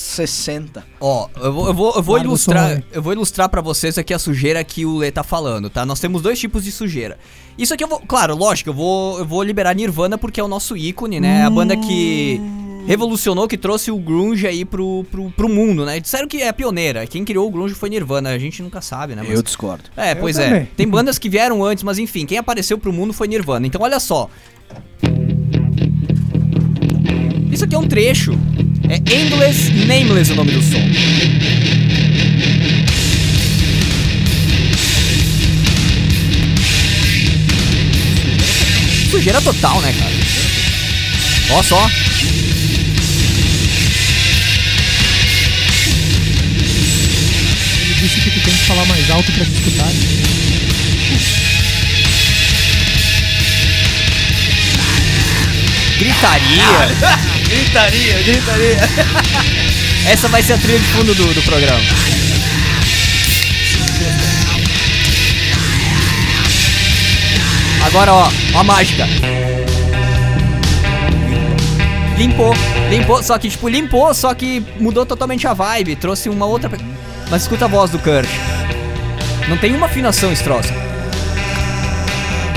60. 0.08 0.84
Ó, 1.00 1.28
eu 1.36 1.52
vou, 1.52 1.66
eu 1.66 1.74
vou, 1.74 1.94
eu 1.96 2.02
vou 2.02 2.18
ilustrar, 2.18 2.82
eu 2.92 3.02
vou 3.02 3.12
ilustrar 3.12 3.48
para 3.48 3.60
vocês 3.60 3.98
aqui 3.98 4.14
a 4.14 4.18
sujeira 4.18 4.64
que 4.64 4.84
o 4.86 4.96
Lê 4.96 5.10
tá 5.12 5.22
falando, 5.22 5.68
tá? 5.68 5.84
Nós 5.84 6.00
temos 6.00 6.22
dois 6.22 6.38
tipos 6.40 6.64
de 6.64 6.72
sujeira. 6.72 7.18
Isso 7.58 7.74
aqui 7.74 7.84
eu 7.84 7.88
vou, 7.88 8.00
claro, 8.00 8.34
lógico, 8.34 8.70
eu 8.70 8.74
vou, 8.74 9.18
eu 9.18 9.24
vou 9.26 9.42
liberar 9.42 9.74
Nirvana 9.74 10.16
porque 10.16 10.40
é 10.40 10.44
o 10.44 10.48
nosso 10.48 10.76
ícone, 10.76 11.20
né? 11.20 11.44
A 11.44 11.50
banda 11.50 11.76
que 11.76 12.40
revolucionou, 12.86 13.46
que 13.46 13.58
trouxe 13.58 13.90
o 13.90 13.98
grunge 13.98 14.46
aí 14.46 14.64
pro, 14.64 15.04
pro, 15.10 15.30
pro 15.32 15.48
mundo, 15.48 15.84
né? 15.84 16.00
Disseram 16.00 16.26
que 16.26 16.40
é 16.40 16.50
pioneira. 16.52 17.06
Quem 17.06 17.22
criou 17.24 17.46
o 17.46 17.50
grunge 17.50 17.74
foi 17.74 17.90
Nirvana, 17.90 18.30
a 18.30 18.38
gente 18.38 18.62
nunca 18.62 18.80
sabe, 18.80 19.14
né? 19.14 19.22
Mas- 19.26 19.34
Eu 19.36 19.42
discordo. 19.42 19.84
É, 19.94 20.12
Eu 20.12 20.16
pois 20.16 20.38
é. 20.38 20.48
também. 20.48 20.68
Tem 20.74 20.88
bandas 20.88 21.18
que 21.18 21.28
vieram 21.28 21.62
antes, 21.62 21.84
mas 21.84 21.98
enfim, 21.98 22.24
quem 22.24 22.38
apareceu 22.38 22.78
pro 22.78 22.92
mundo 22.92 23.12
foi 23.12 23.28
Nirvana. 23.28 23.66
Então 23.66 23.82
olha 23.82 24.00
só. 24.00 24.30
Isso 27.52 27.64
aqui 27.64 27.74
é 27.74 27.78
um 27.78 27.88
trecho. 27.88 28.32
É 28.90 28.96
Endless 28.96 29.70
Nameless 29.86 30.32
o 30.32 30.36
nome 30.36 30.52
do 30.52 30.62
som. 30.62 30.78
Sujeira 39.10 39.42
total, 39.42 39.80
né, 39.82 39.92
cara? 39.98 40.12
Ó 41.50 41.62
só. 41.62 41.90
Ele 47.82 47.94
disse 48.00 48.20
que 48.20 48.30
tem 48.30 48.54
que 48.54 48.64
falar 48.64 48.86
mais 48.86 49.10
alto 49.10 49.30
pra 49.32 49.42
escutar. 49.42 49.92
Gritaria. 55.98 56.62
Gritaria, 57.48 58.22
gritaria. 58.22 58.76
Essa 60.06 60.28
vai 60.28 60.42
ser 60.42 60.52
a 60.52 60.58
trilha 60.58 60.78
de 60.78 60.84
fundo 60.86 61.14
do, 61.14 61.34
do 61.34 61.42
programa. 61.42 61.80
Agora, 67.84 68.12
ó, 68.12 68.30
ó 68.54 68.60
a 68.60 68.62
mágica. 68.62 69.06
Limpou, 72.16 72.54
limpou, 72.90 73.22
só 73.22 73.38
que, 73.38 73.48
tipo, 73.48 73.68
limpou, 73.68 74.12
só 74.14 74.34
que 74.34 74.62
mudou 74.78 75.04
totalmente 75.04 75.46
a 75.46 75.54
vibe, 75.54 75.96
trouxe 75.96 76.28
uma 76.28 76.46
outra. 76.46 76.70
Mas 77.30 77.42
escuta 77.42 77.64
a 77.64 77.68
voz 77.68 77.90
do 77.90 77.98
Kurt. 77.98 78.28
Não 79.48 79.56
tem 79.56 79.74
uma 79.74 79.86
afinação 79.86 80.32
esse 80.32 80.44
troço. 80.44 80.72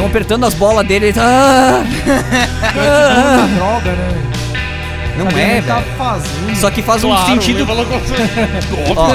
Estão 0.02 0.10
apertando 0.10 0.46
as 0.48 0.56
bolas 0.56 0.88
dele, 0.88 1.06
ele 1.08 1.14
tá. 1.14 1.24
Ah! 1.24 1.84
Muita 3.46 3.56
droga, 3.56 3.92
né? 3.92 4.24
Não 5.16 5.26
Cadê 5.28 5.42
é, 5.42 5.62
tá 5.62 5.76
velho. 5.80 5.96
fazendo? 5.96 6.56
Só 6.60 6.72
que 6.72 6.82
faz 6.82 7.04
um 7.04 7.10
Claro, 7.10 7.28
sentido. 7.28 7.60
ele 7.60 7.66
falou 7.68 7.86
com- 7.86 8.02
Ó. 8.98 9.10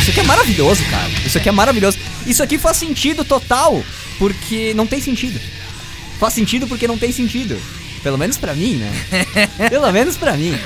Isso 0.00 0.10
aqui 0.10 0.20
é 0.20 0.22
maravilhoso, 0.22 0.84
cara. 0.84 1.08
Isso 1.26 1.38
aqui 1.38 1.48
é 1.48 1.52
maravilhoso. 1.52 1.98
Isso 2.24 2.40
aqui 2.40 2.56
faz 2.56 2.76
sentido 2.76 3.24
total, 3.24 3.82
porque 4.16 4.72
não 4.76 4.86
tem 4.86 5.00
sentido. 5.00 5.40
Faz 6.20 6.34
sentido 6.34 6.68
porque 6.68 6.86
não 6.86 6.96
tem 6.98 7.10
sentido. 7.10 7.60
Pelo 8.04 8.16
menos 8.16 8.36
pra 8.36 8.54
mim, 8.54 8.76
né? 8.76 8.92
Pelo 9.68 9.90
menos 9.90 10.16
pra 10.16 10.34
mim. 10.34 10.56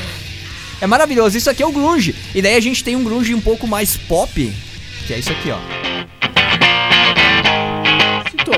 É 0.82 0.86
maravilhoso. 0.86 1.38
Isso 1.38 1.48
aqui 1.48 1.62
é 1.62 1.66
o 1.66 1.72
grunge. 1.72 2.14
E 2.34 2.42
daí 2.42 2.56
a 2.56 2.60
gente 2.60 2.84
tem 2.84 2.94
um 2.94 3.02
grunge 3.04 3.34
um 3.34 3.40
pouco 3.40 3.66
mais 3.66 3.96
pop, 3.96 4.52
que 5.06 5.14
é 5.14 5.18
isso 5.18 5.30
aqui, 5.32 5.50
ó. 5.50 5.75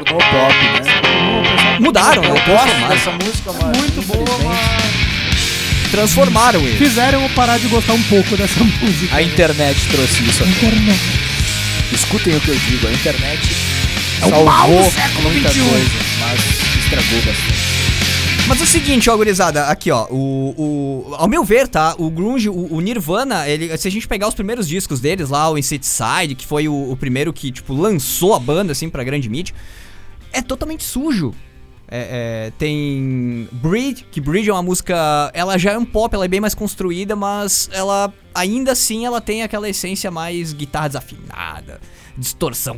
Tornou 0.04 0.18
pop, 0.18 0.54
né? 0.84 1.78
Mudaram, 1.80 2.22
né? 2.22 2.28
Eu 2.28 2.34
gosto 2.34 2.44
Transformaram. 2.46 2.88
dessa 2.88 3.10
música, 3.12 3.52
mas 3.52 3.76
Muito 3.78 4.02
boa, 4.06 4.38
mas 4.44 5.90
Transformaram 5.90 6.60
ele. 6.60 6.76
fizeram 6.76 7.22
eu 7.22 7.28
parar 7.30 7.58
de 7.58 7.66
gostar 7.68 7.94
um 7.94 8.02
pouco 8.04 8.36
dessa 8.36 8.62
música. 8.62 9.16
a 9.16 9.22
internet 9.22 9.88
trouxe 9.88 10.22
isso. 10.24 10.44
Internet. 10.44 11.00
Escutem 11.92 12.36
o 12.36 12.40
que 12.40 12.48
eu 12.50 12.56
digo, 12.56 12.86
a 12.86 12.92
internet 12.92 13.40
É 14.20 14.26
o 14.26 14.28
salvou 14.28 14.44
mal 14.44 14.68
do 14.68 14.90
século 14.90 15.30
muita 15.30 15.48
XXI. 15.48 15.60
coisa, 15.62 15.90
mas 16.20 16.40
estragou 16.84 17.16
bastante. 17.22 17.68
Mas 18.46 18.60
é 18.60 18.64
o 18.64 18.66
seguinte, 18.66 19.10
ó, 19.10 19.16
gurizada, 19.16 19.66
aqui, 19.66 19.90
ó, 19.90 20.06
o, 20.10 20.54
o, 21.10 21.14
ao 21.16 21.28
meu 21.28 21.44
ver, 21.44 21.68
tá, 21.68 21.94
o 21.98 22.08
grunge, 22.10 22.48
o, 22.48 22.74
o 22.74 22.80
Nirvana, 22.80 23.46
ele, 23.46 23.76
se 23.76 23.86
a 23.88 23.90
gente 23.90 24.08
pegar 24.08 24.26
os 24.28 24.34
primeiros 24.34 24.66
discos 24.66 25.00
deles 25.00 25.28
lá, 25.28 25.50
o 25.50 25.58
Insecticide, 25.58 26.34
que 26.34 26.46
foi 26.46 26.66
o, 26.66 26.90
o 26.92 26.96
primeiro 26.96 27.30
que, 27.30 27.50
tipo, 27.50 27.74
lançou 27.74 28.34
a 28.34 28.38
banda, 28.38 28.72
assim, 28.72 28.88
pra 28.88 29.04
grande 29.04 29.28
mídia, 29.28 29.54
é 30.38 30.42
totalmente 30.42 30.84
sujo. 30.84 31.34
É, 31.90 32.48
é, 32.48 32.52
tem 32.58 33.48
Breed, 33.50 34.02
que 34.10 34.20
Breed 34.20 34.46
é 34.48 34.52
uma 34.52 34.62
música, 34.62 35.30
ela 35.32 35.56
já 35.56 35.72
é 35.72 35.78
um 35.78 35.86
pop, 35.86 36.14
ela 36.14 36.26
é 36.26 36.28
bem 36.28 36.38
mais 36.40 36.54
construída, 36.54 37.16
mas 37.16 37.70
ela, 37.72 38.12
ainda 38.34 38.72
assim, 38.72 39.06
ela 39.06 39.22
tem 39.22 39.42
aquela 39.42 39.66
essência 39.66 40.10
mais 40.10 40.52
guitarra 40.52 40.88
desafinada, 40.88 41.80
distorção, 42.16 42.76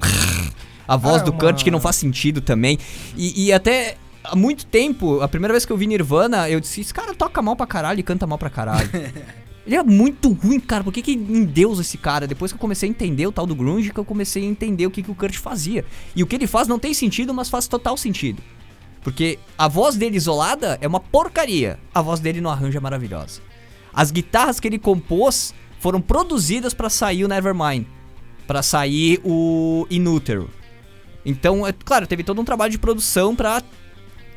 a 0.86 0.96
voz 0.96 1.22
É 1.22 1.24
do 1.24 1.32
uma- 1.32 1.40
Kurt 1.40 1.64
que 1.64 1.72
não 1.72 1.80
faz 1.80 1.96
sentido 1.96 2.40
também, 2.40 2.78
e, 3.16 3.46
e 3.46 3.52
até 3.52 3.96
há 4.22 4.36
muito 4.36 4.64
tempo, 4.64 5.20
a 5.20 5.26
primeira 5.26 5.52
vez 5.54 5.66
que 5.66 5.72
eu 5.72 5.76
vi 5.76 5.88
Nirvana, 5.88 6.48
eu 6.48 6.60
disse, 6.60 6.80
esse 6.80 6.94
cara 6.94 7.12
toca 7.12 7.42
mal 7.42 7.56
pra 7.56 7.66
caralho 7.66 7.98
e 7.98 8.04
canta 8.04 8.28
mal 8.28 8.38
pra 8.38 8.48
caralho. 8.48 8.88
Ele 9.70 9.76
é 9.76 9.84
muito 9.84 10.32
ruim, 10.32 10.58
cara. 10.58 10.82
Por 10.82 10.92
que, 10.92 11.00
que 11.00 11.12
em 11.12 11.44
Deus 11.44 11.78
esse 11.78 11.96
cara? 11.96 12.26
Depois 12.26 12.50
que 12.50 12.56
eu 12.56 12.60
comecei 12.60 12.88
a 12.88 12.90
entender 12.90 13.24
o 13.28 13.30
tal 13.30 13.46
do 13.46 13.54
grunge, 13.54 13.92
que 13.92 14.00
eu 14.00 14.04
comecei 14.04 14.42
a 14.42 14.46
entender 14.46 14.84
o 14.84 14.90
que, 14.90 15.00
que 15.00 15.12
o 15.12 15.14
Kurt 15.14 15.36
fazia. 15.36 15.84
E 16.16 16.24
o 16.24 16.26
que 16.26 16.34
ele 16.34 16.48
faz 16.48 16.66
não 16.66 16.76
tem 16.76 16.92
sentido, 16.92 17.32
mas 17.32 17.48
faz 17.48 17.68
total 17.68 17.96
sentido. 17.96 18.42
Porque 19.00 19.38
a 19.56 19.68
voz 19.68 19.94
dele 19.94 20.16
isolada 20.16 20.76
é 20.80 20.88
uma 20.88 20.98
porcaria. 20.98 21.78
A 21.94 22.02
voz 22.02 22.18
dele 22.18 22.40
no 22.40 22.48
arranjo 22.48 22.76
é 22.76 22.80
maravilhosa. 22.80 23.40
As 23.94 24.10
guitarras 24.10 24.58
que 24.58 24.66
ele 24.66 24.76
compôs 24.76 25.54
foram 25.78 26.00
produzidas 26.00 26.74
pra 26.74 26.90
sair 26.90 27.24
o 27.24 27.28
Nevermind, 27.28 27.86
Pra 28.48 28.64
sair 28.64 29.20
o 29.24 29.86
Inútero. 29.88 30.50
Então, 31.24 31.64
é 31.64 31.72
claro, 31.72 32.08
teve 32.08 32.24
todo 32.24 32.40
um 32.40 32.44
trabalho 32.44 32.72
de 32.72 32.78
produção 32.78 33.36
pra 33.36 33.62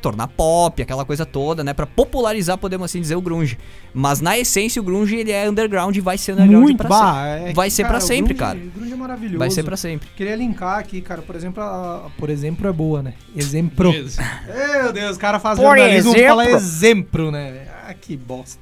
tornar 0.04 0.28
pop, 0.28 0.82
aquela 0.82 1.04
coisa 1.04 1.24
toda, 1.24 1.64
né, 1.64 1.72
Pra 1.72 1.86
popularizar, 1.86 2.58
podemos 2.58 2.84
assim 2.84 3.00
dizer, 3.00 3.16
o 3.16 3.20
grunge. 3.22 3.58
Mas 3.94 4.20
na 4.20 4.38
essência 4.38 4.80
o 4.80 4.84
grunge 4.84 5.16
ele 5.16 5.32
é 5.32 5.48
underground 5.48 5.96
e 5.96 6.00
vai 6.00 6.18
ser 6.18 6.32
underground 6.32 6.62
Muito, 6.62 6.76
pra 6.78 6.88
bah, 6.88 7.24
sempre. 7.38 7.50
é 7.50 7.52
vai 7.54 7.70
ser 7.70 7.82
pra 7.84 7.92
cara, 7.92 8.04
o 8.04 8.06
sempre, 8.06 8.34
grunge- 8.34 8.38
cara. 8.54 8.58
O 8.58 8.70
grunge 8.78 8.92
é 8.92 8.96
maravilhoso. 8.96 9.38
Vai 9.38 9.50
ser 9.50 9.62
pra 9.64 9.76
sempre. 9.76 10.08
Queria 10.14 10.36
linkar 10.36 10.78
aqui, 10.78 11.00
cara, 11.00 11.22
por 11.22 11.34
exemplo, 11.34 11.62
a, 11.62 12.10
por 12.18 12.28
exemplo 12.28 12.68
é 12.68 12.72
boa, 12.72 13.02
né? 13.02 13.14
Exemplo. 13.34 13.90
Meu 13.92 14.92
Deus, 14.92 15.16
o 15.16 15.20
cara 15.20 15.38
faz 15.40 15.58
jornalismo, 15.58 16.10
exemplo. 16.14 16.28
fala 16.28 16.50
exemplo, 16.50 17.30
né? 17.30 17.66
Ah, 17.88 17.94
que 17.94 18.16
bosta. 18.16 18.60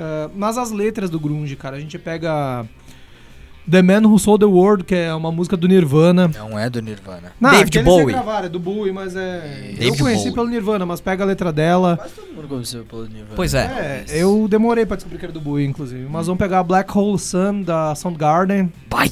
Ah, 0.00 0.28
mas 0.34 0.58
as 0.58 0.70
letras 0.70 1.08
do 1.10 1.20
grunge, 1.20 1.54
cara, 1.54 1.76
a 1.76 1.80
gente 1.80 1.98
pega 1.98 2.66
The 3.70 3.82
Man 3.82 4.00
Who 4.08 4.18
Sold 4.18 4.40
the 4.40 4.50
World, 4.50 4.84
que 4.84 4.94
é 4.94 5.14
uma 5.14 5.30
música 5.30 5.56
do 5.56 5.68
Nirvana. 5.68 6.28
Não 6.28 6.58
é 6.58 6.68
do 6.68 6.82
Nirvana. 6.82 7.32
Não, 7.40 7.50
David 7.50 7.68
aqueles 7.68 7.84
Bowie. 7.84 8.06
regravaram, 8.06 8.46
é 8.46 8.48
do 8.48 8.58
Bowie, 8.58 8.92
mas 8.92 9.14
é... 9.14 9.70
eu 9.72 9.78
David 9.78 10.02
conheci 10.02 10.22
Bowie. 10.24 10.34
pelo 10.34 10.48
Nirvana, 10.48 10.84
mas 10.86 11.00
pega 11.00 11.22
a 11.22 11.26
letra 11.26 11.52
dela. 11.52 11.96
Quase 11.96 12.14
todo 12.14 12.34
mundo 12.34 12.48
conheceu 12.48 12.84
pelo 12.84 13.02
Nirvana. 13.06 13.36
Pois 13.36 13.54
é. 13.54 14.04
É, 14.08 14.22
eu 14.22 14.46
demorei 14.48 14.84
pra 14.84 14.96
descobrir 14.96 15.18
que 15.18 15.24
era 15.26 15.32
do 15.32 15.40
Bowie, 15.40 15.64
inclusive. 15.66 16.06
Mas 16.10 16.26
vamos 16.26 16.38
pegar 16.38 16.62
Black 16.64 16.96
Hole 16.96 17.18
Sun, 17.18 17.62
da 17.62 17.94
Soundgarden. 17.94 18.72
Vai! 18.90 19.10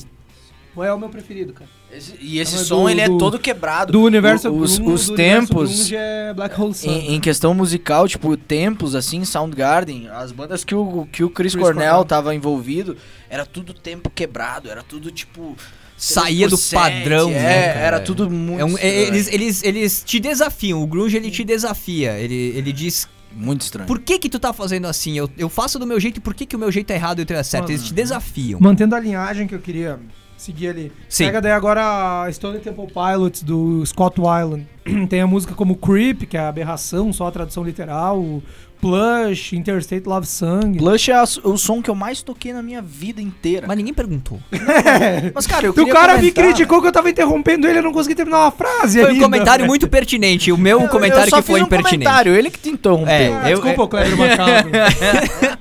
É 0.78 0.92
o 0.92 0.99
meu 0.99 1.09
preferido, 1.11 1.52
cara. 1.52 1.69
Esse- 1.92 2.14
e 2.20 2.38
esse 2.38 2.54
Não, 2.54 2.61
é 2.61 2.64
som, 2.64 2.82
do- 2.85 2.90
ele 2.90 3.00
é 3.00 3.09
do- 3.09 3.18
todo 3.18 3.38
quebrado. 3.38 3.92
Do 3.92 4.02
universo 4.02 4.49
O- 4.49 4.59
os, 4.61 4.78
os 4.78 5.06
do 5.09 5.14
tempos... 5.16 5.90
é 5.92 6.32
Black 6.35 6.61
Hole 6.61 6.75
Sun. 6.75 6.88
Em, 6.90 7.14
em 7.16 7.20
questão 7.20 7.52
musical, 7.52 8.06
tipo, 8.06 8.37
tempos, 8.37 8.94
assim, 8.94 9.25
Soundgarden, 9.25 10.09
as 10.09 10.30
bandas 10.32 10.62
que 10.64 10.75
o, 10.75 11.06
que 11.11 11.25
o 11.25 11.30
Chris, 11.30 11.52
Chris 11.52 11.64
Cornell, 11.64 11.87
Cornell. 11.88 12.04
tava 12.04 12.35
envolvido, 12.35 12.97
era 13.28 13.44
tudo 13.44 13.75
tempo 13.75 14.09
quebrado, 14.11 14.70
era 14.70 14.82
tudo, 14.82 15.11
tipo... 15.11 15.56
Saía 15.97 16.49
do 16.49 16.56
3%, 16.56 16.73
padrão, 16.73 17.28
é, 17.28 17.35
né, 17.35 17.66
cara? 17.75 17.78
era 17.80 18.00
tudo 18.00 18.30
muito... 18.30 18.59
É 18.61 18.64
um- 18.64 18.78
é- 18.78 19.02
estranho. 19.02 19.06
eles, 19.09 19.28
eles, 19.32 19.62
eles 19.62 20.02
te 20.04 20.18
desafiam, 20.18 20.82
o 20.82 20.87
grunge 20.87 21.14
ele 21.16 21.30
te 21.30 21.44
desafia. 21.44 22.12
Ele, 22.18 22.54
ele 22.56 22.73
diz, 22.73 23.06
Muito 23.32 23.61
estranho. 23.61 23.87
por 23.87 23.99
que 24.00 24.18
que 24.18 24.30
tu 24.30 24.38
tá 24.38 24.50
fazendo 24.54 24.87
assim? 24.87 25.18
Eu, 25.18 25.28
eu 25.37 25.50
faço 25.50 25.78
do 25.78 25.87
meu 25.87 26.00
jeito 26.00 26.16
e 26.16 26.20
por 26.20 26.32
que 26.35 26.47
que 26.47 26.56
o 26.56 26.59
meu 26.59 26.73
jeito 26.73 26.90
é 26.90 26.94
errado 26.94 27.18
e 27.18 27.23
o 27.23 27.26
teu 27.26 27.37
é 27.37 27.42
certo? 27.42 27.68
Eles 27.68 27.85
te 27.85 27.92
desafiam. 27.92 28.59
Mantendo 28.61 28.94
a 28.94 29.00
linhagem 29.00 29.47
que 29.47 29.54
eu 29.54 29.59
queria 29.61 30.00
seguir 30.40 30.68
ali. 30.68 30.92
Sim. 31.09 31.26
Pega 31.26 31.40
daí 31.40 31.52
agora 31.52 32.23
a 32.23 32.32
Stone 32.32 32.59
Temple 32.59 32.87
Pilots 32.87 33.42
do 33.42 33.85
Scott 33.85 34.20
Weiland. 34.20 34.66
Tem 35.09 35.20
a 35.20 35.26
música 35.26 35.54
como 35.54 35.76
Creep, 35.76 36.23
que 36.23 36.37
é 36.37 36.40
a 36.40 36.49
aberração, 36.49 37.12
só 37.12 37.26
a 37.26 37.30
tradução 37.30 37.62
literal. 37.62 38.18
o 38.18 38.42
Plush, 38.80 39.52
Interstate 39.54 40.08
Love 40.08 40.26
Song. 40.26 40.76
Blush 40.78 41.10
é 41.10 41.14
a- 41.14 41.25
o 41.44 41.56
som 41.58 41.82
que 41.82 41.90
eu 41.90 41.94
mais 41.94 42.22
toquei 42.22 42.52
na 42.52 42.62
minha 42.62 42.80
vida 42.80 43.20
inteira. 43.20 43.66
Mas 43.66 43.76
ninguém 43.76 43.92
perguntou. 43.92 44.40
Mas, 45.34 45.46
cara, 45.46 45.66
eu 45.66 45.72
o 45.72 45.75
cara 45.88 46.14
me 46.14 46.20
comentar- 46.30 46.44
criticou 46.44 46.80
que 46.80 46.88
eu 46.88 46.92
tava 46.92 47.10
interrompendo 47.10 47.66
ele, 47.68 47.78
eu 47.78 47.82
não 47.82 47.92
consegui 47.92 48.14
terminar 48.14 48.38
uma 48.44 48.50
frase 48.50 48.99
Foi 49.00 49.08
um 49.10 49.12
ainda, 49.12 49.25
comentário 49.25 49.62
velho. 49.62 49.68
muito 49.68 49.88
pertinente. 49.88 50.50
O 50.50 50.56
meu 50.58 50.80
Eu- 50.80 50.88
comentário 50.88 51.26
eu 51.26 51.30
só 51.30 51.40
que 51.40 51.46
foi 51.46 51.60
um 51.60 51.64
impertinente. 51.64 52.04
comentário, 52.04 52.34
ele 52.34 52.50
que 52.50 52.58
te 52.58 52.70
interrompeu. 52.70 53.08
É, 53.12 53.32
Ah, 53.32 53.50
eu- 53.50 53.56
desculpa, 53.60 53.80
eu- 53.82 53.84
o 53.84 53.88
Kleber 53.88 54.16
Macabro. 54.18 54.70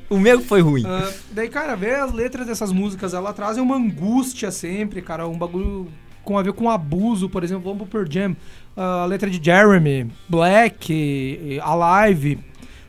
O 0.09 0.17
meu 0.17 0.41
foi 0.41 0.61
ruim. 0.61 0.83
Ah, 0.85 1.09
daí, 1.31 1.49
cara, 1.49 1.75
ver 1.75 1.95
as 1.95 2.11
letras 2.13 2.47
dessas 2.47 2.71
músicas, 2.71 3.13
ela 3.13 3.31
trazem 3.33 3.61
uma 3.61 3.75
angústia 3.75 4.49
sempre, 4.51 5.01
cara, 5.01 5.27
um 5.27 5.37
bagulho 5.37 5.87
com 6.23 6.37
a 6.37 6.41
ver 6.43 6.53
com 6.53 6.69
abuso, 6.69 7.27
por 7.29 7.43
exemplo, 7.43 7.63
vamos 7.63 7.87
pro 7.87 8.05
Pearl 8.05 8.05
Jam, 8.11 8.35
ah, 8.77 9.03
a 9.03 9.05
letra 9.05 9.29
de 9.29 9.43
Jeremy, 9.43 10.09
Black, 10.27 11.59
Alive, 11.63 12.39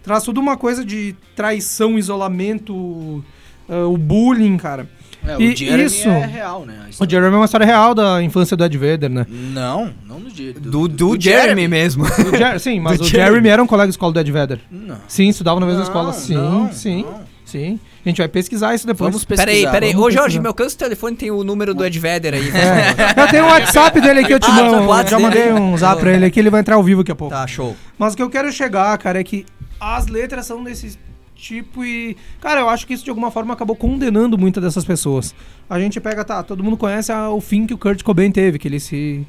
traz 0.03 0.23
tudo 0.23 0.41
uma 0.41 0.57
coisa 0.57 0.85
de 0.85 1.15
traição, 1.37 1.99
isolamento, 1.99 3.25
ah, 3.69 3.87
o 3.87 3.97
bullying, 3.97 4.57
cara. 4.57 4.89
É, 5.27 5.37
o 5.37 5.41
E 5.43 5.55
Jeremy 5.55 5.85
isso- 5.85 6.09
é 6.09 6.25
real, 6.25 6.65
né? 6.65 6.87
O 6.99 7.07
Jeremy 7.09 7.35
é 7.35 7.39
uma 7.39 7.45
história 7.45 7.67
real 7.67 7.95
da 7.95 8.23
infância 8.23 8.57
do 8.57 8.65
Ed 8.65 8.79
Vedder, 8.79 9.11
né? 9.11 9.27
Não, 9.29 9.93
não 10.09 10.19
do, 10.19 10.31
Je- 10.31 10.55
Do, 10.55 10.89
do, 10.89 11.21
Jeremy 11.21 11.69
mesmo. 11.69 12.05
O 12.05 12.37
Jer- 12.37 12.59
sim, 12.61 12.81
mas 12.81 12.97
Do 12.99 13.05
o 13.05 13.07
Jeremy. 13.07 13.29
Jeremy 13.33 13.49
era 13.51 13.63
um 13.63 13.67
colega 13.67 13.89
de 13.89 13.93
escola 13.93 14.15
do 14.15 14.19
Ed 14.21 14.33
Vedder. 14.33 14.61
Não. 14.71 14.97
Sim, 15.07 15.29
estudava 15.29 15.61
na 15.61 15.67
mesma 15.67 15.81
Não, 15.83 15.87
escola. 15.87 16.13
Sim, 16.15 16.35
não, 16.37 16.73
sim, 16.73 17.03
não. 17.03 17.21
sim. 17.45 17.79
A 18.03 18.09
gente 18.09 18.17
vai 18.17 18.29
pesquisar 18.29 18.75
isso 18.75 18.87
depois. 18.87 19.11
Vamos 19.11 19.27
pesquisar. 19.27 19.45
Peraí, 19.45 19.71
peraí. 19.71 19.93
vamos 19.93 20.07
Ô, 20.07 20.11
Jorge, 20.11 20.23
pesquisar. 20.29 20.43
meu 20.43 20.55
canso 20.55 20.71
de 20.71 20.79
telefone 20.79 21.17
tem 21.17 21.31
o 21.31 21.45
número 21.45 21.75
do 21.75 21.85
Ed 21.85 21.99
Vedder 21.99 22.33
aí. 22.33 22.49
É. 22.49 23.21
Eu 23.23 23.29
tenho 23.29 23.45
o 23.45 23.49
WhatsApp 23.49 24.01
dele 24.01 24.21
aqui, 24.21 24.33
eu 24.33 24.41
te 24.41 24.47
Ah, 24.51 24.55
mando. 24.55 24.89
tá, 24.89 25.05
já 25.05 25.19
mandei 25.19 25.53
um 25.53 25.77
zap 25.77 26.01
pra 26.01 26.15
ele 26.15 26.25
aqui, 26.25 26.41
ele 26.41 26.49
vai 26.49 26.61
entrar 26.61 26.77
ao 26.77 26.83
vivo 26.83 27.03
daqui 27.03 27.13
a 27.13 27.15
pouco. 27.15 27.35
Tá, 27.35 27.47
show. 27.47 27.77
Mas 27.99 28.15
o 28.15 28.17
que 28.17 28.23
eu 28.23 28.31
quero 28.31 28.51
chegar, 28.51 28.97
cara, 28.97 29.21
é 29.21 29.25
que 29.25 29.45
as 29.81 30.07
letras 30.07 30.47
são 30.47 30.63
desse 30.63 30.99
tipo 31.35 31.85
e. 31.85 32.17
Cara, 32.41 32.61
eu 32.61 32.69
acho 32.69 32.87
que 32.87 32.93
isso 32.95 33.03
de 33.05 33.11
alguma 33.11 33.31
forma 33.31 33.55
acabou 33.55 33.75
condenando 33.75 34.37
muitas 34.37 34.63
dessas 34.63 34.85
pessoas. 34.85 35.35
A 35.69 35.79
gente 35.81 35.99
pega, 36.01 36.25
tá, 36.25 36.43
todo 36.43 36.63
mundo 36.63 36.77
conhece 36.77 37.11
a- 37.11 37.31
o 37.31 37.41
fim 37.41 37.67
que 37.67 37.73
o 37.75 37.79
Kurt 37.79 38.03
Cobain 38.03 38.31
teve, 38.31 38.59
que 38.59 38.69
ele 38.69 38.79
se 38.81 39.27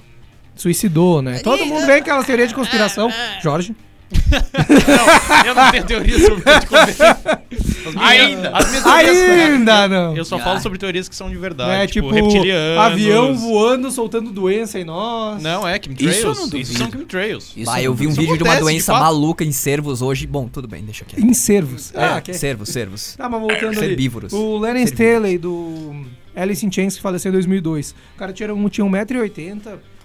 suicidou, 0.55 1.21
né? 1.21 1.39
Todo 1.39 1.65
mundo 1.65 1.85
vê 1.85 1.93
aquela 1.93 2.23
teoria 2.23 2.47
de 2.47 2.53
conspiração. 2.53 3.09
Jorge. 3.41 3.75
Não, 4.11 5.45
eu 5.47 5.55
não 5.55 5.71
tenho 5.71 5.85
teoria 5.85 6.19
sobre. 6.19 6.43
As 6.49 7.95
Ainda. 7.97 8.49
As 8.51 8.69
minhas 8.69 8.83
teorias- 8.83 9.17
Ainda 9.17 9.87
não. 9.87 10.15
Eu 10.15 10.25
só 10.25 10.37
falo 10.39 10.59
sobre 10.61 10.77
teorias 10.77 11.09
que 11.09 11.15
são 11.15 11.29
de 11.29 11.37
verdade. 11.37 11.71
É, 11.83 11.87
tipo, 11.87 12.11
tipo, 12.13 12.79
avião 12.79 13.35
voando, 13.35 13.91
soltando 13.91 14.31
doença 14.31 14.79
em 14.79 14.83
nós. 14.83 15.41
Não, 15.41 15.67
é 15.67 15.73
chemtrails. 15.81 16.15
Isso 16.17 16.27
eu 16.27 16.35
não 16.35 16.59
Isso, 16.59 16.77
são 16.77 16.91
chemtrails. 16.91 17.53
Isso 17.55 17.71
Ah, 17.71 17.81
eu 17.81 17.93
vi 17.93 18.07
um 18.07 18.11
vídeo 18.11 18.37
de 18.37 18.43
uma 18.43 18.53
acontece, 18.53 18.57
de 18.57 18.63
doença 18.63 18.91
fato. 18.93 19.03
maluca 19.03 19.43
em 19.43 19.51
cervos 19.51 20.01
hoje. 20.01 20.27
Bom, 20.27 20.47
tudo 20.47 20.67
bem, 20.67 20.83
deixa 20.83 21.03
quieto. 21.05 21.23
Em 21.23 21.33
servos. 21.33 21.91
É, 21.95 22.11
ok. 22.17 22.33
cervos, 22.33 22.69
cervos. 22.69 23.15
Tá, 23.15 23.27
mas 23.29 23.39
voltando 23.41 23.77
ali. 23.79 23.91
Herbívoros. 23.91 24.31
O 24.33 24.57
Lennon. 24.57 24.83
Staley, 24.83 25.37
do 25.37 26.05
Alice 26.35 26.65
in 26.65 26.71
Chains, 26.71 26.95
que 26.95 27.01
faleceu 27.01 27.29
em 27.29 27.33
2002. 27.33 27.91
O 28.15 28.17
cara 28.17 28.31
tinha, 28.33 28.53
um, 28.53 28.69
tinha 28.69 28.85
1,80m, 28.85 29.61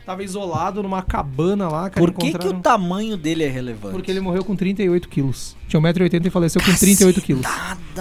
tava 0.06 0.22
isolado 0.22 0.82
numa 0.82 1.02
cabana 1.02 1.68
lá, 1.68 1.90
cara. 1.90 2.00
Por 2.06 2.12
que, 2.14 2.20
que 2.20 2.28
encontraram- 2.28 2.58
o 2.58 2.62
tamanho 2.62 3.16
dele 3.16 3.42
é 3.44 3.48
relevante? 3.48 3.92
Porque 3.92 4.10
ele 4.10 4.20
morreu 4.20 4.44
com 4.44 4.54
38 4.56 5.08
quilos. 5.08 5.56
Tinha 5.68 5.80
1,80m 5.82 6.26
e 6.26 6.30
faleceu 6.30 6.62
com 6.62 6.72
38 6.72 7.20
quilos. 7.20 7.46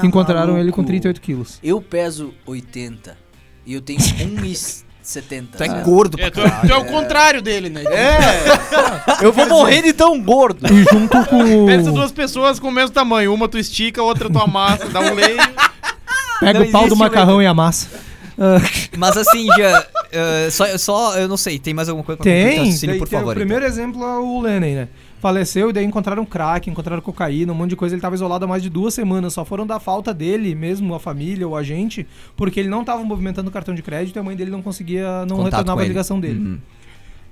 Encontraram 0.04 0.54
ele 0.54 0.60
maluco. 0.66 0.76
com 0.78 0.84
38 0.84 1.20
quilos. 1.20 1.60
Eu 1.64 1.82
peso 1.82 2.32
80 2.46 3.18
e 3.66 3.74
eu 3.74 3.82
tenho 3.82 3.98
1,70. 5.02 5.46
Tu 5.58 5.64
é 5.64 5.82
gordo 5.84 6.18
pra 6.18 6.28
É, 6.28 6.30
tu, 6.30 6.42
caralho. 6.42 6.68
tu 6.68 6.74
é 6.74 6.78
o 6.78 6.86
contrário 6.86 7.42
dele, 7.42 7.70
né? 7.70 7.84
Eu 9.22 9.32
vou 9.32 9.48
morrer 9.48 9.82
de 9.84 9.94
tão 9.94 10.22
gordo. 10.22 10.66
E 10.72 10.84
junto 10.92 11.24
com 11.26 11.66
Pensa 11.68 11.92
duas 11.92 12.12
pessoas 12.12 12.60
com 12.60 12.68
o 12.68 12.72
mesmo 12.72 12.92
tamanho. 12.92 13.34
Uma 13.34 13.48
tu 13.48 13.58
estica, 13.58 14.02
a 14.02 14.04
outra 14.04 14.30
tu 14.30 14.40
amassa, 14.40 14.90
dá 14.90 15.00
um 15.00 15.14
leio. 15.14 15.38
Pega 16.40 16.60
Não 16.60 16.68
o 16.68 16.72
pau 16.72 16.88
do 16.88 16.96
macarrão 16.96 17.42
e 17.42 17.46
amassa. 17.46 17.88
Mas 18.98 19.18
assim, 19.18 19.48
já. 19.48 19.88
eh, 20.12 20.50
só, 20.50 20.78
só, 20.78 21.18
eu 21.18 21.28
não 21.28 21.38
sei, 21.38 21.58
tem 21.58 21.74
mais 21.74 21.90
alguma 21.90 22.04
coisa 22.04 22.18
pra 22.18 22.24
tem, 22.24 22.58
raciocínio, 22.60 22.94
tem, 22.94 23.00
por 23.00 23.08
tem 23.08 23.20
favor? 23.20 23.32
o 23.32 23.36
primeiro 23.36 23.66
exemplo 23.66 24.04
é 24.04 24.20
o 24.20 24.42
Lennon, 24.42 24.76
né? 24.76 24.88
Faleceu 25.20 25.70
e 25.70 25.74
daí 25.74 25.84
encontraram 25.84 26.24
crack, 26.26 26.70
encontraram 26.70 27.02
cocaína, 27.02 27.52
um 27.52 27.56
monte 27.56 27.72
de 27.72 27.76
coisa. 27.76 27.96
Ele 27.96 28.02
tava 28.02 28.14
isolado 28.14 28.46
há 28.46 28.48
mais 28.48 28.62
de 28.62 28.70
duas 28.70 28.94
semanas. 28.94 29.34
Só 29.34 29.44
foram 29.44 29.66
da 29.66 29.80
falta 29.80 30.14
dele 30.14 30.54
mesmo, 30.54 30.94
a 30.94 31.00
família, 31.00 31.48
o 31.48 31.56
agente, 31.56 32.06
porque 32.36 32.60
ele 32.60 32.70
não 32.70 32.84
tava 32.84 33.04
movimentando 33.04 33.50
o 33.50 33.52
cartão 33.52 33.74
de 33.74 33.82
crédito 33.82 34.18
e 34.18 34.20
a 34.20 34.24
mãe 34.24 34.36
dele 34.36 34.52
não 34.52 34.62
conseguia, 34.62 35.26
não 35.26 35.38
Contato 35.38 35.52
retornava 35.52 35.82
a 35.82 35.86
ligação 35.86 36.20
dele. 36.20 36.40
Uhum. 36.40 36.60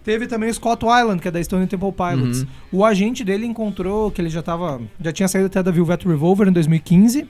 Teve 0.03 0.27
também 0.27 0.49
o 0.49 0.53
Scott 0.53 0.83
Weiland, 0.83 1.21
que 1.21 1.27
é 1.27 1.31
da 1.31 1.41
Stone 1.43 1.67
Temple 1.67 1.91
Pilots. 1.91 2.41
Uhum. 2.41 2.47
O 2.71 2.85
agente 2.85 3.23
dele 3.23 3.45
encontrou 3.45 4.09
que 4.11 4.19
ele 4.19 4.29
já 4.29 4.41
tava. 4.41 4.81
Já 4.99 5.13
tinha 5.13 5.27
saído 5.27 5.45
até 5.45 5.61
da 5.61 5.71
Velvet 5.71 6.05
Revolver 6.05 6.47
em 6.47 6.51
2015. 6.51 7.27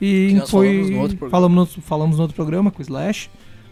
E 0.00 0.40
foi. 0.48 0.66
falamos 0.68 0.90
no 0.90 1.00
outro 1.00 1.16
programa. 1.16 1.30
falamos, 1.30 1.76
no, 1.76 1.82
falamos 1.82 2.16
no 2.16 2.22
outro 2.22 2.34
programa 2.34 2.70
com 2.70 2.78
o 2.78 2.82
Slash. 2.82 3.30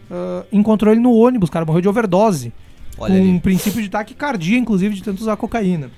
Ah, 0.09 0.45
encontrou 0.51 0.93
ele 0.93 1.01
no 1.01 1.13
ônibus, 1.13 1.49
cara, 1.49 1.65
morreu 1.65 1.81
de 1.81 1.89
overdose. 1.89 2.53
Olha 2.97 3.15
com 3.15 3.21
um 3.21 3.31
ali. 3.31 3.39
princípio 3.39 3.81
de 3.81 3.89
taquicardia, 3.89 4.57
inclusive, 4.57 4.95
de 4.95 5.03
tanto 5.03 5.21
usar 5.21 5.35
cocaína. 5.35 5.89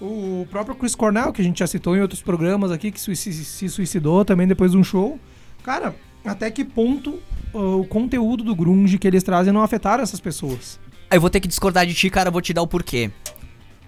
O 0.00 0.46
próprio 0.50 0.76
Chris 0.76 0.94
Cornell, 0.94 1.32
que 1.32 1.40
a 1.40 1.44
gente 1.44 1.58
já 1.60 1.66
citou 1.66 1.96
em 1.96 2.00
outros 2.00 2.20
programas 2.20 2.70
aqui, 2.70 2.90
que 2.90 3.00
se 3.00 3.68
suicidou 3.68 4.24
também 4.24 4.46
depois 4.46 4.72
de 4.72 4.76
um 4.76 4.84
show. 4.84 5.18
Cara, 5.62 5.96
até 6.24 6.50
que 6.50 6.64
ponto 6.64 7.18
ah, 7.54 7.58
o 7.58 7.84
conteúdo 7.86 8.44
do 8.44 8.54
grunge 8.54 8.98
que 8.98 9.06
eles 9.06 9.22
trazem 9.22 9.52
não 9.52 9.62
afetaram 9.62 10.02
essas 10.02 10.20
pessoas? 10.20 10.78
Eu 11.10 11.20
vou 11.20 11.30
ter 11.30 11.40
que 11.40 11.48
discordar 11.48 11.86
de 11.86 11.94
ti, 11.94 12.10
cara, 12.10 12.30
vou 12.30 12.42
te 12.42 12.52
dar 12.52 12.62
o 12.62 12.66
porquê. 12.66 13.10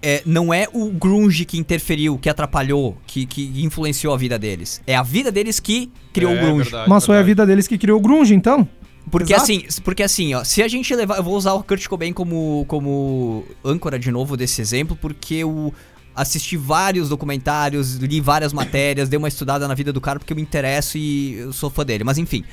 É, 0.01 0.23
não 0.25 0.55
é 0.55 0.69
o 0.73 0.91
grunge 0.91 1.45
que 1.45 1.59
interferiu, 1.59 2.17
que 2.19 2.29
atrapalhou, 2.29 2.97
que, 3.07 3.27
que 3.27 3.63
influenciou 3.65 4.15
a 4.15 4.17
vida 4.17 4.39
deles. 4.39 4.81
É 4.87 4.95
a 4.95 5.03
vida 5.03 5.33
deles 5.33 5.59
que 5.59 5.91
criou 6.13 6.33
É, 6.33 6.37
o 6.37 6.41
grunge. 6.47 6.71
verdade, 6.71 6.89
Mas 6.91 7.05
foi 7.05 7.19
a 7.19 7.23
vida 7.23 7.45
deles 7.45 7.67
que 7.67 7.77
criou 7.77 7.99
o 7.99 8.01
grunge, 8.01 8.35
então? 8.35 8.69
Porque 9.11 9.33
Exato. 9.33 9.43
assim, 9.51 9.65
porque 9.83 10.03
assim, 10.03 10.35
ó, 10.35 10.45
se 10.45 10.63
a 10.63 10.69
gente 10.69 10.95
levar, 10.95 11.17
eu 11.17 11.25
vou 11.25 11.35
usar 11.35 11.55
o 11.55 11.63
Kurt 11.65 11.87
Cobain 11.89 12.13
como 12.13 12.65
como 12.69 13.45
âncora 13.65 13.99
de 13.99 14.11
novo 14.11 14.37
desse 14.37 14.61
exemplo, 14.61 14.95
porque 15.01 15.37
eu 15.37 15.73
assisti 16.15 16.57
vários 16.57 17.09
documentários, 17.09 17.95
li 17.97 18.21
várias 18.21 18.53
matérias, 18.53 19.09
dei 19.09 19.17
uma 19.19 19.29
estudada 19.29 19.67
na 19.67 19.75
vida 19.75 19.93
do 19.93 20.01
cara 20.01 20.19
porque 20.19 20.33
eu 20.33 20.37
me 20.37 20.43
interesso 20.43 20.99
e 20.99 21.35
eu 21.39 21.53
sou 21.53 21.71
fã 21.71 21.85
dele, 21.87 22.05
mas 22.05 22.19
enfim. 22.19 22.45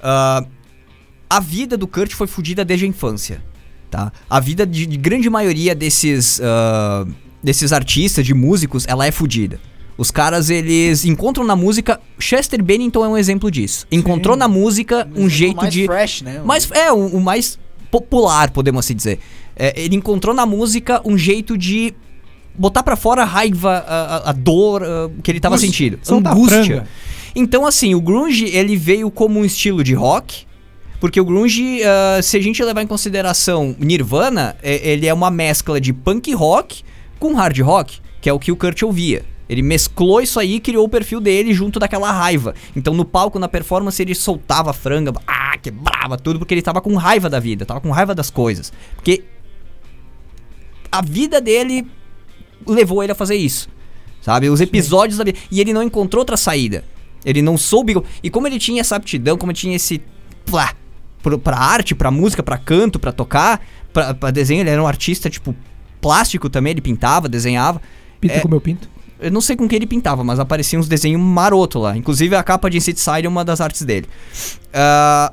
Ah, 0.00 0.44
a 1.28 1.40
vida 1.40 1.76
do 1.76 1.86
Kurt 1.86 2.12
foi 2.12 2.26
fodida 2.28 2.64
desde 2.64 2.86
a 2.86 2.88
infância, 2.88 3.42
tá? 3.90 4.12
A 4.28 4.40
vida 4.40 4.66
de, 4.66 4.86
de 4.86 4.96
grande 4.96 5.28
maioria 5.30 5.74
desses 5.74 6.40
ah, 6.42 7.06
desses 7.42 7.72
artistas, 7.72 8.26
de 8.26 8.34
músicos, 8.34 8.84
ela 8.88 9.06
é 9.06 9.10
fodida. 9.10 9.60
Os 9.96 10.10
caras, 10.12 10.48
eles 10.48 11.04
encontram 11.04 11.44
na 11.44 11.56
música. 11.56 12.00
Chester 12.20 12.62
Bennington 12.62 13.04
é 13.04 13.08
um 13.08 13.16
exemplo 13.18 13.50
disso. 13.50 13.84
Encontrou 13.90 14.36
na 14.36 14.46
música 14.46 15.08
um 15.16 15.28
jeito 15.28 15.56
mais 15.56 15.72
de. 15.72 15.86
fresh, 15.86 16.22
né? 16.22 16.40
Mas 16.44 16.70
é, 16.70 16.92
o, 16.92 17.06
o 17.06 17.20
mais 17.20 17.58
popular, 17.90 18.50
podemos 18.50 18.84
assim 18.84 18.94
dizer. 18.94 19.18
É, 19.56 19.72
ele 19.80 19.96
encontrou 19.96 20.32
na 20.34 20.46
música 20.46 21.00
um 21.04 21.18
jeito 21.18 21.58
de 21.58 21.94
botar 22.56 22.82
pra 22.84 22.94
fora 22.94 23.22
a 23.22 23.24
raiva, 23.24 23.84
a, 23.88 24.30
a- 24.30 24.32
dor 24.32 24.84
a, 24.84 25.10
que 25.22 25.30
ele 25.32 25.40
tava 25.40 25.56
Angústia. 25.56 25.98
sentindo. 25.98 26.28
Angústia. 26.28 26.86
Então, 27.34 27.66
assim, 27.66 27.94
o 27.94 28.00
grunge, 28.00 28.44
ele 28.46 28.76
veio 28.76 29.10
como 29.10 29.40
um 29.40 29.44
estilo 29.44 29.82
de 29.82 29.94
rock, 29.94 30.44
porque 31.00 31.20
o 31.20 31.24
grunge, 31.24 31.80
ah, 31.84 32.20
se 32.22 32.36
a 32.36 32.40
gente 32.40 32.62
levar 32.62 32.82
em 32.82 32.86
consideração 32.86 33.74
Nirvana, 33.78 34.56
é- 34.62 34.90
ele 34.92 35.06
é 35.06 35.14
uma 35.14 35.30
mescla 35.30 35.80
de 35.80 35.92
punk 35.92 36.32
rock 36.34 36.82
com 37.18 37.34
hard 37.34 37.58
rock, 37.60 38.00
que 38.20 38.28
é 38.28 38.32
o 38.32 38.38
que 38.38 38.50
o 38.52 38.56
Kurt 38.56 38.82
ouvia. 38.82 39.24
Ele 39.48 39.62
mesclou 39.62 40.20
isso 40.20 40.38
aí 40.38 40.56
e 40.56 40.60
criou 40.60 40.84
o 40.84 40.88
perfil 40.88 41.20
dele 41.20 41.54
junto 41.54 41.78
daquela 41.78 42.12
raiva. 42.12 42.54
Então 42.76 42.92
no 42.92 43.04
palco, 43.04 43.38
na 43.38 43.48
performance, 43.48 44.00
ele 44.02 44.14
soltava 44.14 44.72
franga, 44.72 45.12
ah, 45.26 45.56
quebrava 45.56 46.18
tudo, 46.18 46.38
porque 46.38 46.52
ele 46.52 46.62
tava 46.62 46.80
com 46.80 46.94
raiva 46.96 47.30
da 47.30 47.40
vida, 47.40 47.64
tava 47.64 47.80
com 47.80 47.90
raiva 47.90 48.14
das 48.14 48.28
coisas. 48.28 48.72
Porque 48.94 49.24
a 50.92 51.00
vida 51.00 51.40
dele 51.40 51.86
levou 52.66 53.02
ele 53.02 53.12
a 53.12 53.14
fazer 53.14 53.36
isso. 53.36 53.68
Sabe? 54.20 54.50
Os 54.50 54.60
episódios 54.60 55.16
da 55.16 55.24
vida. 55.24 55.38
E 55.50 55.60
ele 55.60 55.72
não 55.72 55.82
encontrou 55.82 56.20
outra 56.20 56.36
saída. 56.36 56.84
Ele 57.24 57.40
não 57.40 57.56
soube. 57.56 57.94
E 58.22 58.28
como 58.28 58.46
ele 58.46 58.58
tinha 58.58 58.80
essa 58.80 58.96
aptidão, 58.96 59.38
como 59.38 59.52
ele 59.52 59.58
tinha 59.58 59.76
esse. 59.76 60.02
Plá, 60.44 60.74
pra 61.36 61.56
arte, 61.56 61.96
pra 61.96 62.12
música, 62.12 62.44
pra 62.44 62.56
canto, 62.56 63.00
pra 63.00 63.10
tocar, 63.10 63.60
pra, 63.92 64.14
pra 64.14 64.30
desenho, 64.30 64.60
ele 64.60 64.70
era 64.70 64.80
um 64.80 64.86
artista, 64.86 65.28
tipo, 65.28 65.56
plástico 66.00 66.48
também, 66.48 66.70
ele 66.70 66.80
pintava, 66.80 67.28
desenhava. 67.28 67.82
Pinta 68.20 68.34
É. 68.34 68.40
com 68.40 68.48
meu 68.48 68.60
pinto. 68.60 68.88
Eu 69.20 69.32
não 69.32 69.40
sei 69.40 69.56
com 69.56 69.66
que 69.68 69.74
ele 69.74 69.86
pintava, 69.86 70.22
mas 70.22 70.38
apareciam 70.38 70.78
uns 70.78 70.86
desenhos 70.86 71.20
maroto 71.20 71.80
lá. 71.80 71.96
Inclusive 71.96 72.36
a 72.36 72.42
capa 72.44 72.70
de 72.70 72.76
Inside 72.76 73.00
Side 73.00 73.26
é 73.26 73.28
uma 73.28 73.44
das 73.44 73.60
artes 73.60 73.82
dele. 73.82 74.06
Ah, 74.72 75.32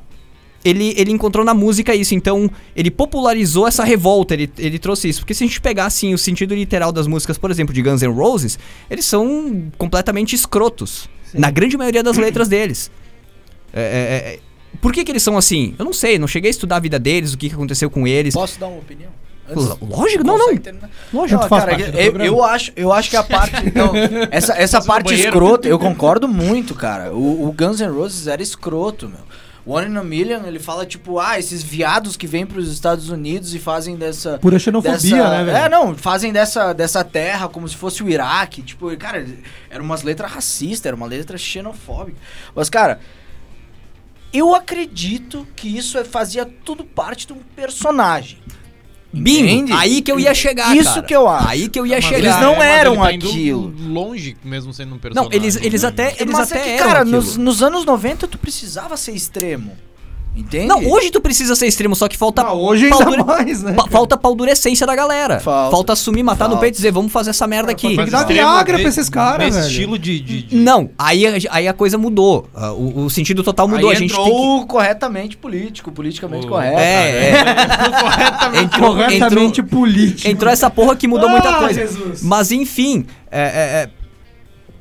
ele, 0.64 0.96
ele 0.98 1.12
encontrou 1.12 1.46
na 1.46 1.54
música 1.54 1.94
isso, 1.94 2.16
então 2.16 2.50
ele 2.76 2.90
popularizou 2.90 3.68
essa 3.68 3.84
revolta, 3.84 4.34
ele, 4.34 4.52
ele 4.58 4.80
trouxe 4.80 5.08
isso. 5.08 5.20
Porque 5.20 5.36
se 5.36 5.44
a 5.44 5.48
gente 5.48 5.62
pegar 5.62 5.86
assim 5.86 6.16
o 6.16 6.18
sentido 6.18 6.56
literal 6.56 6.92
das 6.92 7.06
músicas, 7.06 7.38
por 7.38 7.52
exemplo, 7.52 7.72
de 7.72 7.84
Guns 7.84 8.02
N' 8.02 8.12
Roses, 8.12 8.58
eles 8.90 9.06
são 9.06 9.66
completamente 9.78 10.36
escrotos. 10.36 11.08
Na 11.32 11.52
grande 11.52 11.78
maioria 11.78 12.02
das 12.02 12.18
letras 12.18 12.48
deles. 12.48 12.90
É, 13.72 13.82
é, 13.82 13.84
é, 14.34 14.40
por 14.82 14.92
que, 14.94 15.04
que 15.04 15.12
eles 15.12 15.24
são 15.24 15.38
assim? 15.38 15.76
Eu 15.78 15.86
não 15.86 15.94
sei, 15.94 16.18
não 16.20 16.28
cheguei 16.28 16.50
a 16.50 16.52
estudar 16.52 16.78
a 16.78 16.80
vida 16.80 17.00
deles, 17.00 17.34
o 17.34 17.38
que, 17.38 17.50
que 17.50 17.56
aconteceu 17.56 17.90
com 17.90 18.08
eles. 18.08 18.34
Posso 18.34 18.60
dar 18.60 18.68
uma 18.68 18.80
opinião? 18.80 19.10
Lógico, 19.82 20.24
não, 20.24 20.38
não. 20.38 20.58
Terminar? 20.58 20.90
Lógico 21.14 21.42
Não, 21.42 21.50
cara, 21.50 21.80
eu, 21.80 22.18
eu 22.18 22.44
acho, 22.44 22.72
eu 22.76 22.92
acho 22.92 23.10
que 23.12 23.16
a 23.16 23.24
parte. 23.24 23.72
Não, 23.76 23.92
essa 24.32 24.54
essa 24.54 24.82
parte 24.82 25.14
escrota, 25.14 25.68
eu 25.68 25.78
concordo 25.78 26.28
muito, 26.28 26.74
cara. 26.74 27.14
O, 27.14 27.48
o 27.48 27.52
Guns 27.52 27.80
N' 27.80 27.92
Roses 27.92 28.28
era 28.28 28.42
escroto, 28.42 29.08
meu. 29.08 29.20
One 29.68 29.92
in 29.92 29.98
a 29.98 30.04
Million, 30.04 30.46
ele 30.46 30.60
fala, 30.60 30.86
tipo, 30.86 31.20
ah, 31.20 31.40
esses 31.40 31.64
viados 31.64 32.16
que 32.16 32.28
vêm 32.28 32.46
pros 32.46 32.72
Estados 32.72 33.10
Unidos 33.10 33.56
e 33.56 33.60
fazem 33.60 33.96
dessa. 33.96 34.38
Pura 34.38 34.60
xenofobia, 34.60 34.94
dessa- 34.98 35.30
né, 35.30 35.44
velho? 35.44 35.58
É, 35.58 35.70
não, 35.70 35.96
fazem 35.96 36.32
dessa, 36.32 36.72
dessa 36.72 37.04
terra 37.04 37.48
como 37.50 37.68
se 37.68 37.76
fosse 37.76 38.04
o 38.04 38.10
Iraque. 38.10 38.62
Tipo, 38.62 38.96
cara, 38.96 39.26
eram 39.70 39.84
umas 39.84 40.04
letras 40.04 40.32
racistas, 40.32 40.86
era 40.86 40.96
uma 40.96 41.08
letra 41.08 41.36
xenofóbica. 41.36 42.18
Mas, 42.54 42.70
cara, 42.70 43.00
eu 44.38 44.54
acredito 44.56 45.48
que 45.56 45.68
isso 45.68 45.98
é- 45.98 46.04
fazia 46.04 46.46
tudo 46.46 46.84
parte 46.84 47.28
de 47.28 47.34
um 47.34 47.40
personagem. 47.56 48.40
Bingo! 49.14 49.46
Entende? 49.48 49.72
Aí 49.74 50.02
que 50.02 50.12
eu 50.12 50.20
ia 50.20 50.34
chegar, 50.34 50.76
Isso 50.76 50.90
cara. 50.96 51.04
que 51.04 51.16
eu 51.16 51.28
acho. 51.28 51.48
Aí 51.48 51.70
que 51.70 51.80
eu 51.80 51.86
ia 51.86 51.96
Mas 51.96 52.04
chegar. 52.04 52.20
Eles 52.20 52.36
não 52.42 52.56
mas 52.58 52.66
eram 52.68 52.92
ele 53.08 53.20
tá 53.20 53.28
aquilo. 53.28 53.74
Longe, 53.88 54.36
mesmo 54.44 54.74
sendo 54.74 54.90
um 54.90 54.92
Não, 54.92 55.00
personagem. 55.00 55.34
eles, 55.34 55.56
eles 55.56 55.84
né? 55.84 55.88
até, 55.90 56.16
eles 56.20 56.34
Mas 56.34 56.52
até 56.52 56.60
é 56.60 56.64
que, 56.64 56.70
eram 56.72 56.86
cara, 56.86 57.06
nos, 57.06 57.38
nos 57.38 57.64
anos 57.64 57.86
90 57.86 58.28
tu 58.28 58.38
precisava 58.38 58.98
ser 58.98 59.14
extremo. 59.14 59.78
Entende? 60.36 60.68
Não, 60.68 60.86
hoje 60.92 61.12
tu 61.12 61.22
precisa 61.22 61.56
ser 61.56 61.66
extremo, 61.68 61.96
só 61.96 62.08
que 62.10 62.18
falta. 62.18 62.42
Ah, 62.42 62.54
hoje 62.54 62.86
ainda 62.92 63.24
mais, 63.24 63.64
né? 63.64 63.72
pa- 63.74 63.88
falta 63.90 64.18
paldurecência 64.18 64.86
da 64.86 64.94
galera. 64.96 65.40
Falta. 65.40 65.72
Falta, 65.72 65.94
assumir, 65.94 66.24
matar 66.24 66.46
no 66.46 66.52
Falta. 66.52 66.62
peito 66.62 66.76
e 66.76 66.78
dizer, 66.78 66.92
vamos 66.92 67.12
fazer 67.12 67.30
essa 67.30 67.48
merda 67.48 67.72
aqui. 67.72 67.96
Tem 67.96 68.06
que 68.06 68.12
dar 68.12 68.26
Viagra 68.26 68.78
pra 68.78 68.90
esses 68.90 69.08
caras, 69.10 69.56
velho. 69.56 69.66
estilo 69.68 69.98
de... 69.98 70.20
de, 70.20 70.42
de- 70.44 70.56
Não, 70.58 70.90
aí, 70.98 71.26
a- 71.26 71.32
aí 71.52 71.68
a 71.68 71.74
coisa 71.74 71.98
mudou. 71.98 72.48
Ah, 72.54 72.74
O, 72.74 73.06
o 73.06 73.10
sentido 73.10 73.44
total 73.44 73.68
mudou. 73.68 73.90
Aí 73.90 73.96
a 73.96 74.00
gente 74.00 74.12
entrou 74.12 74.26
tem 74.26 74.60
que. 74.62 74.66
corretamente 74.68 75.38
político, 75.38 75.92
politicamente 75.92 76.46
O- 76.46 76.50
correto. 76.50 76.80
É, 76.80 77.30
é. 77.30 77.44
Corretamente. 78.02 78.64
Entrou, 78.66 78.96
Corretamente 78.96 79.62
entrou, 79.62 79.80
político. 79.80 80.30
entrou 80.30 80.52
essa 80.52 80.70
porra 80.70 80.96
que 80.96 81.08
mudou 81.08 81.30
muita 81.30 81.50
Ah, 81.50 81.60
coisa. 81.60 81.80
Jesus. 81.80 82.22
Mas 82.22 82.52
enfim, 82.52 83.06
é, 83.32 83.40
é, 83.42 83.44
é, 83.44 83.90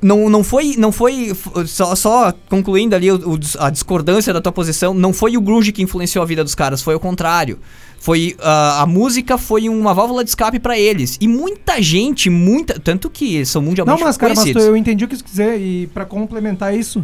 não, 0.05 0.29
não 0.29 0.43
foi. 0.43 0.75
Não 0.77 0.91
foi. 0.91 1.33
Só, 1.65 1.95
só 1.95 2.33
concluindo 2.49 2.95
ali 2.95 3.11
o- 3.11 3.15
o 3.33 3.39
a 3.59 3.69
discordância 3.69 4.31
da 4.33 4.39
tua 4.41 4.51
posição, 4.51 4.93
não 4.93 5.11
foi 5.11 5.35
o 5.35 5.41
Grunge 5.41 5.71
que 5.71 5.81
influenciou 5.81 6.21
a 6.23 6.25
vida 6.25 6.43
dos 6.43 6.53
caras, 6.55 6.81
foi 6.81 6.95
o 6.95 6.99
contrário. 6.99 7.59
Foi. 7.99 8.35
ah, 8.39 8.83
a 8.83 8.85
música 8.85 9.35
foi 9.37 9.67
uma 9.67 9.91
válvula 9.93 10.23
de 10.23 10.29
escape 10.29 10.59
pra 10.59 10.77
eles. 10.77 11.17
E 11.19 11.27
muita 11.27 11.81
gente, 11.81 12.29
muita. 12.29 12.79
Tanto 12.79 13.09
que 13.09 13.43
são 13.45 13.61
Não, 13.61 13.69
mundialmente 13.69 14.03
mas 14.03 14.15
cara, 14.17 14.33
mas 14.35 14.51
tu- 14.51 14.59
eu 14.59 14.77
entendi 14.77 15.05
o 15.05 15.07
que 15.07 15.15
você 15.17 15.23
quiser 15.23 15.59
e 15.59 15.87
pra 15.87 16.05
complementar 16.05 16.75
isso, 16.77 17.03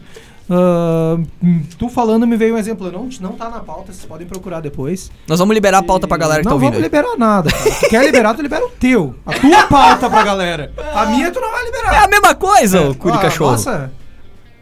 hum, 0.55 1.63
tu 1.77 1.89
falando 1.89 2.27
me 2.27 2.35
veio 2.37 2.55
um 2.55 2.57
exemplo, 2.57 2.87
eu 2.87 2.91
não, 2.91 3.09
não 3.21 3.31
tá 3.33 3.49
na 3.49 3.59
pauta, 3.59 3.91
vocês 3.93 4.05
podem 4.05 4.27
procurar 4.27 4.59
depois. 4.59 5.11
Nós 5.27 5.39
vamos 5.39 5.53
liberar 5.53 5.79
a 5.79 5.83
pauta 5.83 6.07
pra 6.07 6.17
galera 6.17 6.39
que 6.41 6.45
não 6.45 6.51
tá 6.51 6.55
ouvindo. 6.55 6.71
vamos 6.71 6.77
aí. 6.77 6.83
liberar 6.83 7.17
nada, 7.17 7.49
cara. 7.51 7.71
Tu 7.79 7.89
quer 7.89 8.03
liberar, 8.05 8.33
tu 8.33 8.41
libera 8.41 8.65
o 8.65 8.69
teu. 8.69 9.15
A 9.25 9.33
tua 9.33 9.63
pauta 9.67 10.09
pra 10.09 10.23
galera. 10.23 10.71
A 10.93 11.05
minha 11.07 11.31
tu 11.31 11.39
não 11.39 11.51
vai 11.51 11.63
liberar. 11.65 11.93
É 11.93 11.97
a 12.05 12.07
mesma 12.07 12.35
coisa, 12.35 12.81
o 12.89 12.95
cu 12.95 13.11
de 13.11 13.17
Ah, 13.17 13.21
cachorro. 13.21 13.51
Nossa, 13.51 13.91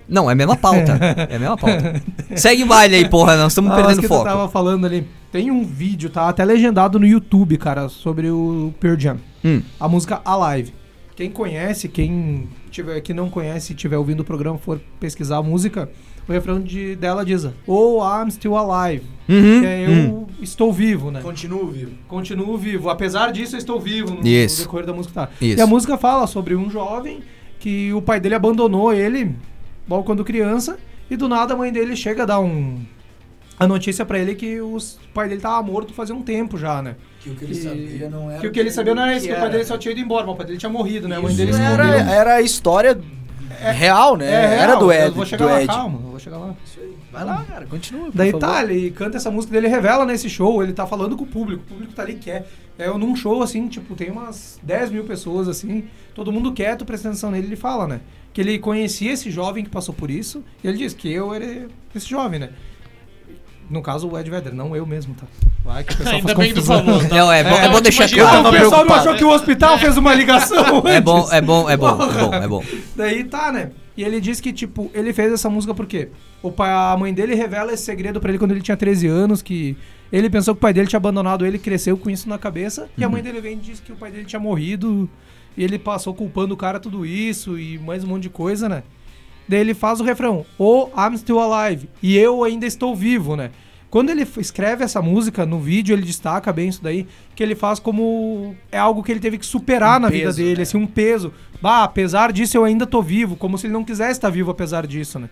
Não, 0.08 0.30
é 0.30 0.34
a 0.34 0.36
mesma 0.36 0.56
pauta. 0.56 0.98
é 1.30 1.36
a 1.36 1.40
mesma 1.40 1.58
pauta. 1.58 2.02
Segue 2.36 2.64
o 2.64 2.68
baile 2.68 2.96
aí, 2.96 3.10
porra, 3.10 3.36
nós 3.38 3.52
estamos 3.52 3.72
Ah, 3.72 3.76
perdendo 3.76 4.02
que 4.02 4.08
foco. 4.08 4.24
tu 4.24 4.28
tava 4.28 4.48
falando 4.48 4.86
ali. 4.86 5.08
Tem 5.32 5.52
um 5.52 5.64
vídeo, 5.64 6.10
tá 6.10 6.28
até 6.28 6.44
legendado 6.44 7.00
no 7.00 7.06
YouTube, 7.06 7.56
cara, 7.58 7.88
sobre 7.88 8.32
o 8.32 8.74
Pearl 8.80 8.98
Jam. 9.00 9.18
Hum. 9.46 9.62
A 9.80 9.88
música 9.88 10.20
Alive. 10.26 10.74
Quem 11.20 11.30
conhece, 11.30 11.90
quem 11.90 12.48
tiver, 12.72 13.02
que 13.02 13.14
não 13.14 13.30
conhece 13.30 13.74
e 13.74 13.76
tiver 13.76 13.98
ouvindo 13.98 14.22
o 14.22 14.24
programa 14.24 14.58
for 14.58 14.80
pesquisar 15.02 15.36
a 15.40 15.44
música, 15.44 15.90
o 16.26 16.32
refrão 16.32 16.62
de, 16.62 16.96
dela 16.96 17.26
diz: 17.26 17.46
Oh, 17.68 18.00
I'm 18.02 18.32
still 18.32 18.56
alive. 18.56 19.04
Uhum, 19.28 19.60
Que 19.60 19.66
é 19.68 19.86
eu 19.86 19.92
hum. 19.92 20.28
estou 20.42 20.72
vivo, 20.72 21.12
né? 21.12 21.20
Continuo 21.22 21.68
vivo. 21.68 21.92
Continuo 22.08 22.58
vivo. 22.58 22.90
Apesar 22.90 23.34
disso, 23.34 23.56
eu 23.56 23.60
estou 23.60 23.82
vivo 23.82 24.14
no, 24.16 24.26
Isso. 24.26 24.60
no 24.62 24.64
decorrer 24.66 24.86
da 24.86 24.94
música. 24.94 25.14
Tá. 25.14 25.30
Isso. 25.42 25.60
E 25.60 25.62
a 25.62 25.68
música 25.68 25.98
fala 25.98 26.26
sobre 26.26 26.56
um 26.56 26.70
jovem 26.70 27.20
que 27.60 27.92
o 27.92 28.02
pai 28.02 28.22
dele 28.22 28.36
abandonou 28.36 28.94
ele 28.94 29.36
logo 29.90 30.04
quando 30.06 30.24
criança 30.24 30.80
e 31.12 31.18
do 31.18 31.28
nada 31.28 31.54
a 31.54 31.58
mãe 31.58 31.70
dele 31.70 31.98
chega 31.98 32.24
a 32.24 32.26
dar 32.28 32.40
um 32.40 32.80
a 33.60 33.68
notícia 33.68 34.06
pra 34.06 34.18
ele 34.18 34.36
que 34.36 34.62
os- 34.62 34.94
o 34.96 35.14
pai 35.14 35.28
dele 35.28 35.42
tava 35.42 35.62
morto 35.62 35.94
fazia 35.94 36.16
um 36.16 36.22
tempo 36.22 36.58
já, 36.58 36.82
né? 36.82 36.96
Que 37.20 37.30
o 37.30 37.36
que 37.36 37.44
ele 37.46 37.54
Que- 37.54 37.62
sabia 37.62 38.10
não 38.10 38.32
era. 38.32 38.40
Que 38.40 38.48
o 38.48 38.52
que 38.52 38.60
ele 38.60 38.72
sabia 38.72 38.96
não 38.96 39.04
era 39.04 39.16
isso, 39.16 39.28
que, 39.28 39.34
o 39.34 39.40
pai 39.40 39.50
dele 39.50 39.66
só 39.66 39.78
tinha 39.78 39.92
ido 39.92 40.00
embora, 40.02 40.26
mas 40.26 40.34
o 40.34 40.38
pai 40.38 40.46
dele 40.46 40.58
tinha 40.58 40.70
morrido, 40.70 41.08
né? 41.08 41.18
A 41.18 41.22
mãe 41.22 41.34
Isso 41.34 41.38
dele 41.38 41.52
era, 41.58 41.86
era 42.12 42.36
a 42.36 42.42
história 42.42 42.98
real, 43.74 44.16
né? 44.16 44.26
É, 44.32 44.60
era 44.60 44.76
do 44.76 44.88
real, 44.88 45.02
Ed. 45.02 45.10
Eu 45.10 45.16
vou 45.16 45.26
chegar 45.26 45.46
do 45.46 45.52
lá, 45.52 45.60
Ed. 45.62 45.68
calma, 45.68 46.00
eu 46.02 46.10
vou 46.12 46.20
chegar 46.20 46.38
lá. 46.38 46.56
Vai 47.12 47.26
lá, 47.26 47.44
cara, 47.44 47.66
continua. 47.66 48.12
favor. 48.12 48.40
tá, 48.40 48.64
ele 48.64 48.92
canta 48.92 49.18
essa 49.18 49.32
música 49.32 49.52
dele, 49.54 49.68
revela 49.68 50.06
nesse 50.06 50.30
show, 50.30 50.62
ele 50.62 50.74
tá 50.74 50.86
falando 50.86 51.18
com 51.18 51.24
o 51.24 51.28
público, 51.28 51.64
o 51.64 51.68
público 51.68 51.94
tá 51.94 52.04
ali 52.04 52.16
quer. 52.16 52.48
É 52.78 52.88
num 52.98 53.16
show 53.16 53.42
assim, 53.42 53.68
tipo, 53.68 53.96
tem 53.96 54.10
umas 54.12 54.60
10 54.64 54.92
mil 54.92 55.04
pessoas 55.04 55.48
assim, 55.50 55.86
todo 56.14 56.32
mundo 56.32 56.54
quieto, 56.54 56.86
prestando 56.86 57.14
atenção 57.14 57.32
nele, 57.32 57.48
ele 57.48 57.56
fala, 57.56 57.88
né? 57.88 58.00
Que 58.32 58.40
ele 58.42 58.60
conhecia 58.60 59.12
esse 59.12 59.30
jovem 59.32 59.64
que 59.64 59.70
passou 59.70 59.94
por 59.94 60.10
isso, 60.10 60.44
e 60.64 60.68
ele 60.68 60.78
diz 60.78 60.94
que 60.94 61.12
eu 61.12 61.34
era 61.34 61.68
esse 61.94 62.08
jovem, 62.08 62.40
né? 62.40 62.50
No 63.70 63.82
caso, 63.82 64.10
o 64.10 64.18
Ed 64.18 64.30
Vedder, 64.30 64.54
não 64.54 64.76
eu 64.76 64.86
mesmo, 64.86 65.14
tá? 65.14 65.28
Vai 65.64 65.84
que 65.84 65.94
o 65.94 65.98
pessoal 65.98 66.16
Ainda 66.16 66.28
faz 66.28 66.38
bem 66.40 66.48
que 66.50 66.60
tu 66.60 66.66
falou. 66.66 67.00
tá? 67.00 67.08
Não, 67.16 67.32
é 67.32 67.44
bom, 67.44 67.50
é, 67.52 67.66
É, 67.66 67.70
bom 67.70 67.76
eu 67.76 67.82
deixar 67.82 68.10
claro. 68.10 68.48
o 68.48 68.52
pessoal 68.52 68.86
não 68.86 68.96
achou 68.96 69.16
que 69.16 69.24
o 69.24 69.30
hospital 69.30 69.78
fez 69.78 69.96
uma 69.96 70.14
ligação 70.16 70.82
É 70.88 71.00
bom, 71.00 71.20
antes. 71.20 71.32
é 71.34 71.42
bom, 71.42 71.70
é 71.70 71.78
bom, 71.78 71.92
é 71.92 71.98
bom, 71.98 72.04
é 72.04 72.28
bom, 72.30 72.34
é 72.34 72.48
bom. 72.48 72.64
Daí 72.96 73.24
tá, 73.26 73.52
né? 73.52 73.72
E 73.96 74.04
ele 74.04 74.20
diz 74.20 74.40
que, 74.40 74.52
tipo, 74.54 74.90
ele 74.94 75.12
fez 75.14 75.32
essa 75.34 75.50
música 75.50 75.74
porque 75.76 76.10
o 76.42 76.52
pai, 76.52 76.72
a 76.72 76.96
mãe 76.98 77.14
dele 77.14 77.36
revela 77.36 77.74
esse 77.74 77.84
segredo 77.84 78.20
pra 78.20 78.30
ele 78.32 78.40
quando 78.40 78.52
ele 78.52 78.62
tinha 78.62 78.78
13 78.78 79.08
anos, 79.08 79.42
que 79.42 79.78
ele 80.12 80.30
pensou 80.30 80.56
que 80.56 80.60
o 80.60 80.62
pai 80.62 80.74
dele 80.74 80.88
tinha 80.88 80.98
abandonado 80.98 81.46
ele, 81.46 81.60
cresceu 81.60 81.98
com 81.98 82.10
isso 82.10 82.28
na 82.30 82.38
cabeça, 82.38 82.88
e 82.98 83.04
a 83.04 83.10
mãe 83.10 83.22
dele 83.22 83.42
vem 83.42 83.54
e 83.54 83.58
diz 83.58 83.80
que 83.80 83.92
o 83.92 83.96
pai 83.96 84.10
dele 84.10 84.24
tinha 84.26 84.40
morrido, 84.40 85.08
e 85.58 85.64
ele 85.64 85.78
passou 85.78 86.14
culpando 86.14 86.54
o 86.54 86.58
cara 86.58 86.80
tudo 86.80 87.06
isso, 87.06 87.60
e 87.60 87.78
mais 87.78 88.04
um 88.04 88.08
monte 88.08 88.24
de 88.24 88.30
coisa, 88.30 88.70
né? 88.70 88.84
Daí 89.50 89.60
ele 89.60 89.74
faz 89.74 90.00
o 90.00 90.04
refrão, 90.04 90.46
Oh, 90.58 90.88
I'm 90.96 91.18
still 91.18 91.40
alive, 91.42 91.90
e 92.02 92.16
eu 92.18 92.44
ainda 92.44 92.66
estou 92.68 92.96
vivo, 92.96 93.36
né? 93.36 93.50
Quando 93.90 94.12
ele 94.12 94.22
escreve 94.38 94.84
essa 94.84 95.02
música, 95.02 95.48
no 95.48 95.60
vídeo 95.60 95.94
ele 95.94 96.04
destaca 96.04 96.54
bem 96.54 96.70
isso 96.70 96.84
daí, 96.84 97.08
que 97.36 97.42
ele 97.42 97.56
faz 97.56 97.80
como 97.80 98.56
é 98.72 98.78
algo 98.78 99.02
que 99.02 99.12
ele 99.12 99.20
teve 99.20 99.40
que 99.40 99.46
superar 99.46 99.98
Um 99.98 100.04
na 100.04 100.10
vida 100.10 100.26
peso, 100.28 100.38
dele, 100.38 100.58
né? 100.58 100.62
assim, 100.62 100.78
um 100.78 100.86
peso. 100.86 101.34
Bah, 101.60 101.84
apesar 101.84 102.32
disso 102.32 102.56
eu 102.56 102.64
ainda 102.64 102.86
tô 102.86 103.02
vivo, 103.02 103.36
como 103.36 103.58
se 103.58 103.66
ele 103.66 103.74
não 103.74 103.84
quisesse 103.84 104.12
estar 104.12 104.30
vivo 104.30 104.52
apesar 104.52 104.86
disso, 104.86 105.18
né? 105.18 105.28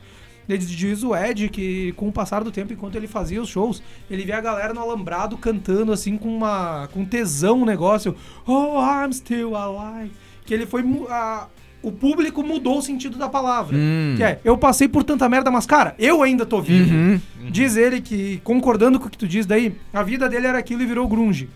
Ele 0.49 0.57
diz 0.57 1.03
o 1.03 1.13
Ed 1.15 1.49
que 1.49 1.91
com 1.91 2.07
o 2.07 2.11
passar 2.11 2.43
do 2.43 2.51
tempo, 2.51 2.73
enquanto 2.73 2.95
ele 2.95 3.05
fazia 3.05 3.39
os 3.41 3.49
shows, 3.49 3.83
ele 4.09 4.23
via 4.23 4.37
a 4.37 4.41
galera 4.41 4.73
no 4.73 4.79
alambrado 4.79 5.37
cantando 5.37 5.91
assim 5.91 6.17
com 6.17 6.29
uma 6.35 6.87
com 6.93 7.05
tesão 7.05 7.61
o 7.61 7.65
negócio. 7.65 8.15
Oh, 8.47 8.79
I'm 8.81 9.13
still 9.13 9.55
alive. 9.55 10.11
Que 10.45 10.53
ele 10.53 10.65
foi 10.65 10.83
a- 11.09 11.47
o 11.81 11.91
público 11.91 12.43
mudou 12.43 12.79
o 12.79 12.81
sentido 12.81 13.17
da 13.17 13.29
palavra. 13.29 13.77
Hum. 13.77 14.15
Que 14.17 14.23
é, 14.23 14.39
eu 14.43 14.57
passei 14.57 14.87
por 14.87 15.03
tanta 15.03 15.27
merda, 15.29 15.49
mas 15.51 15.65
cara, 15.65 15.95
eu 15.99 16.21
ainda 16.23 16.45
tô 16.45 16.61
vivo. 16.61 16.93
Uhum. 16.93 17.19
Diz 17.49 17.75
ele 17.77 18.01
que, 18.01 18.41
concordando 18.43 18.99
com 18.99 19.07
o 19.07 19.09
que 19.09 19.17
tu 19.17 19.27
diz 19.27 19.45
daí, 19.45 19.75
a 19.93 20.03
vida 20.03 20.27
dele 20.27 20.47
era 20.47 20.57
aquilo 20.57 20.81
e 20.81 20.85
virou 20.85 21.07
grunge. 21.07 21.49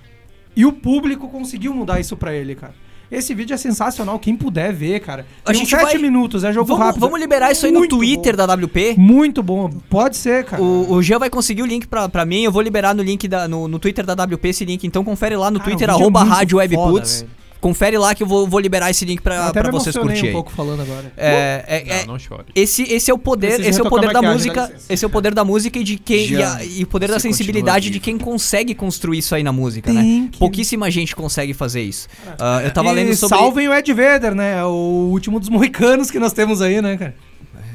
E 0.55 0.65
o 0.65 0.71
público 0.73 1.27
conseguiu 1.29 1.73
mudar 1.73 1.99
isso 1.99 2.15
pra 2.17 2.33
ele, 2.33 2.55
cara. 2.55 2.73
Esse 3.11 3.33
vídeo 3.33 3.53
é 3.53 3.57
sensacional, 3.57 4.17
quem 4.19 4.37
puder 4.37 4.71
ver, 4.71 5.01
cara. 5.01 5.25
A 5.43 5.47
Tem 5.51 5.55
gente 5.59 5.75
uns 5.75 5.81
sete 5.81 5.93
vai- 5.93 6.01
minutos, 6.01 6.45
é 6.45 6.53
jogo 6.53 6.67
Vamos, 6.67 6.85
rápido. 6.85 7.01
vamos 7.01 7.19
liberar 7.19 7.51
isso 7.51 7.65
aí 7.65 7.71
no 7.71 7.79
Muito 7.79 7.97
Twitter 7.97 8.37
bom. 8.37 8.47
da 8.47 8.53
WP. 8.55 8.95
Muito 8.97 9.43
bom, 9.43 9.69
pode 9.89 10.15
ser, 10.15 10.45
cara. 10.45 10.61
O, 10.63 10.93
o 10.93 11.03
Jean 11.03 11.19
vai 11.19 11.29
conseguir 11.29 11.61
o 11.61 11.65
link 11.65 11.87
pra, 11.87 12.07
pra 12.07 12.25
mim, 12.25 12.43
eu 12.43 12.51
vou 12.53 12.61
liberar 12.61 12.95
no 12.95 13.03
link 13.03 13.27
da, 13.27 13.49
no, 13.49 13.67
no 13.67 13.79
Twitter 13.79 14.05
da 14.05 14.13
WP 14.13 14.47
esse 14.47 14.63
link, 14.63 14.85
então 14.87 15.03
confere 15.03 15.35
lá 15.35 15.51
no 15.51 15.59
Cara, 15.59 15.69
Twitter, 15.71 15.89
é 15.89 15.91
arroba 15.91 16.21
muito 16.21 16.33
Rádio 16.33 16.57
Webputs. 16.59 17.25
Confere 17.61 17.95
lá 17.97 18.15
que 18.15 18.23
eu 18.23 18.27
vou, 18.27 18.47
vou 18.47 18.59
liberar 18.59 18.89
esse 18.89 19.05
link 19.05 19.21
pra, 19.21 19.53
pra 19.53 19.69
vocês 19.69 19.95
curtirem. 19.95 20.31
um 20.31 20.33
pouco 20.33 20.51
falando 20.51 20.81
agora. 20.81 21.13
É, 21.15 21.63
é, 21.67 21.83
é- 21.89 21.99
Não, 22.07 22.13
não 22.13 22.19
chore. 22.19 22.45
esse, 22.55 22.81
esse 22.91 23.11
é 23.11 23.13
o 23.13 23.19
poder, 23.19 23.49
Preciso 23.49 23.69
esse 23.69 23.79
é 23.79 23.83
o 23.83 23.89
poder 23.89 24.11
da 24.11 24.21
música, 24.21 24.73
esse 24.89 25.05
é 25.05 25.07
o 25.07 25.11
poder 25.11 25.33
da 25.35 25.45
música 25.45 25.77
e 25.77 25.83
de 25.83 25.95
quem 25.97 26.27
e, 26.31 26.41
a- 26.41 26.59
e 26.65 26.83
o 26.83 26.87
poder 26.87 27.07
da 27.09 27.19
sensibilidade 27.19 27.91
de 27.91 27.99
quem 27.99 28.17
consegue 28.17 28.73
construir 28.73 29.19
isso 29.19 29.35
aí 29.35 29.43
na 29.43 29.51
música, 29.51 29.93
né? 29.93 30.01
Tem 30.01 30.27
que- 30.29 30.39
Pouquíssima 30.39 30.89
gente 30.89 31.15
consegue 31.15 31.53
fazer 31.53 31.83
isso. 31.83 32.07
Ah, 32.39 32.61
eu 32.63 32.71
tava 32.73 32.89
e 32.89 32.93
lendo 32.95 33.15
sobre 33.15 33.37
salvem 33.37 33.67
o 33.67 33.73
Ed 33.75 33.93
Vedder, 33.93 34.33
né? 34.33 34.63
O 34.65 35.09
último 35.11 35.39
dos 35.39 35.47
mohicanos 35.49 36.09
que 36.09 36.17
nós 36.19 36.33
temos 36.33 36.61
aí, 36.63 36.81
né, 36.81 36.97
cara? 36.97 37.15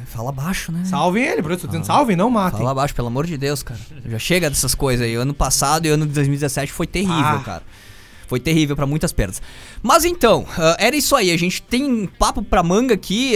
Fala 0.07 0.33
baixo, 0.33 0.72
né? 0.72 0.83
Salvem 0.85 1.22
ele, 1.25 1.42
por 1.42 1.53
isso 1.53 1.59
eu 1.59 1.61
tô 1.61 1.66
dizendo 1.68 1.85
salvem, 1.87 2.16
não 2.16 2.29
matem. 2.29 2.59
Fala 2.59 2.72
abaixo, 2.72 2.92
pelo 2.94 3.07
amor 3.07 3.25
de 3.27 3.37
Deus, 3.37 3.62
cara. 3.62 3.79
Já 4.05 4.18
chega 4.18 4.49
dessas 4.51 4.75
coisas 4.75 5.07
aí. 5.07 5.14
Ano 5.14 5.33
passado 5.35 5.87
e 5.87 5.90
ano 5.90 6.07
de 6.07 6.12
2017 6.12 6.72
foi 6.72 6.87
terrível, 6.88 7.14
Ah. 7.14 7.42
cara. 7.44 7.62
Foi 8.27 8.40
terrível 8.40 8.75
pra 8.75 8.87
muitas 8.87 9.12
perdas. 9.12 9.40
Mas 9.87 10.05
então, 10.05 10.44
ah, 10.59 10.77
era 10.81 10.96
isso 10.96 11.14
aí. 11.14 11.31
A 11.31 11.37
gente 11.38 11.62
tem 11.62 11.85
um 11.85 12.07
papo 12.07 12.42
pra 12.42 12.62
manga 12.62 12.94
aqui. 12.94 13.35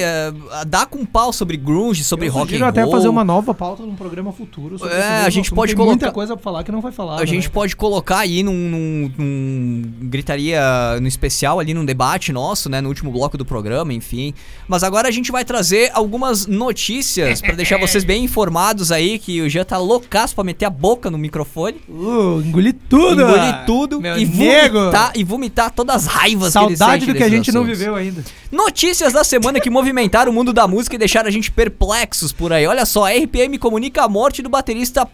ah, 0.53 0.65
dá 0.65 0.85
com 0.85 1.05
pau 1.07 1.33
sobre 1.33 1.57
grunge, 1.57 2.03
sobre 2.03 2.27
eu 2.29 2.33
rock 2.33 2.57
and 2.61 2.67
até 2.67 2.83
roll. 2.83 2.91
fazer 2.93 3.09
uma 3.09 3.23
nova 3.25 3.55
pauta 3.55 3.85
num 3.85 3.95
programa 3.95 4.33
futuro. 4.33 4.77
sobre 4.79 4.95
É, 4.95 5.03
a 5.25 5.31
gente 5.31 5.47
assunto. 5.47 5.55
pode 5.55 5.71
Tem 5.73 5.77
colocar- 5.77 5.91
muita 6.07 6.13
coisa 6.13 6.35
pra 6.37 6.43
falar 6.43 6.65
que 6.65 6.73
não 6.73 6.83
foi 6.83 6.91
falado. 6.91 7.21
A 7.23 7.25
gente 7.25 7.45
né? 7.45 7.51
pode 7.55 7.77
colocar 7.77 8.19
aí 8.19 8.43
num, 8.43 8.53
num- 8.53 9.13
num 9.17 9.83
gritaria 10.09 10.61
no 11.01 11.07
especial 11.07 11.61
ali 11.61 11.73
num 11.73 11.85
debate 11.85 12.33
nosso, 12.33 12.69
né, 12.69 12.81
no 12.81 12.89
último 12.89 13.13
bloco 13.13 13.39
do 13.39 13.45
programa, 13.45 13.93
enfim. 13.93 14.35
Mas 14.67 14.83
agora 14.83 15.07
a 15.07 15.11
gente 15.13 15.31
vai 15.31 15.45
trazer 15.45 15.91
algumas 15.95 16.47
notícias 16.47 17.41
pra 17.41 17.55
deixar 17.55 17.79
vocês 17.81 18.03
bem 18.03 18.25
informados 18.25 18.91
aí 18.91 19.19
que 19.19 19.41
o 19.41 19.49
Jean 19.49 19.65
tá 19.65 19.79
loucaço 19.79 20.35
pra 20.35 20.43
meter 20.43 20.65
a 20.65 20.71
boca 20.71 21.11
no 21.11 21.19
microfone, 21.19 21.81
Uh, 21.89 22.41
engoli 22.45 22.73
tudo! 22.73 23.23
engolir 23.23 23.65
tudo 23.67 24.01
Meu 24.01 24.19
e 24.19 24.25
nego! 24.27 24.79
vomitar, 24.81 25.13
e 25.15 25.23
vomitar 25.25 25.71
todas 25.71 25.97
as 25.97 26.07
raivas 26.07 26.40
que 26.49 26.59
ele 26.59 26.77
Saudade 26.77 27.01
sente 27.01 27.13
do 27.13 27.17
que 27.19 27.23
a 27.25 27.29
gente 27.29 27.53
não 27.53 27.63
assuntos. 27.63 27.79
viveu 27.79 27.95
ainda. 27.97 28.25
Notícias 28.51 29.13
da 29.13 29.25
semana 29.25 29.61
que 29.61 29.69
movimentaram 29.69 30.31
o 30.31 30.35
mundo 30.35 30.53
da 30.53 30.67
música 30.67 30.97
e 30.97 30.99
deixaram 30.99 31.29
a 31.29 31.33
gente 31.33 31.51
perplexos 31.51 32.33
por 32.33 32.53
aí. 32.53 32.67
Olha 32.67 32.87
só, 32.87 33.07
a 33.07 33.11
RPM 33.11 33.59
comunica 33.59 34.03
a 34.03 34.09
morte 34.09 34.43
do 34.43 34.49
baterista 34.49 35.09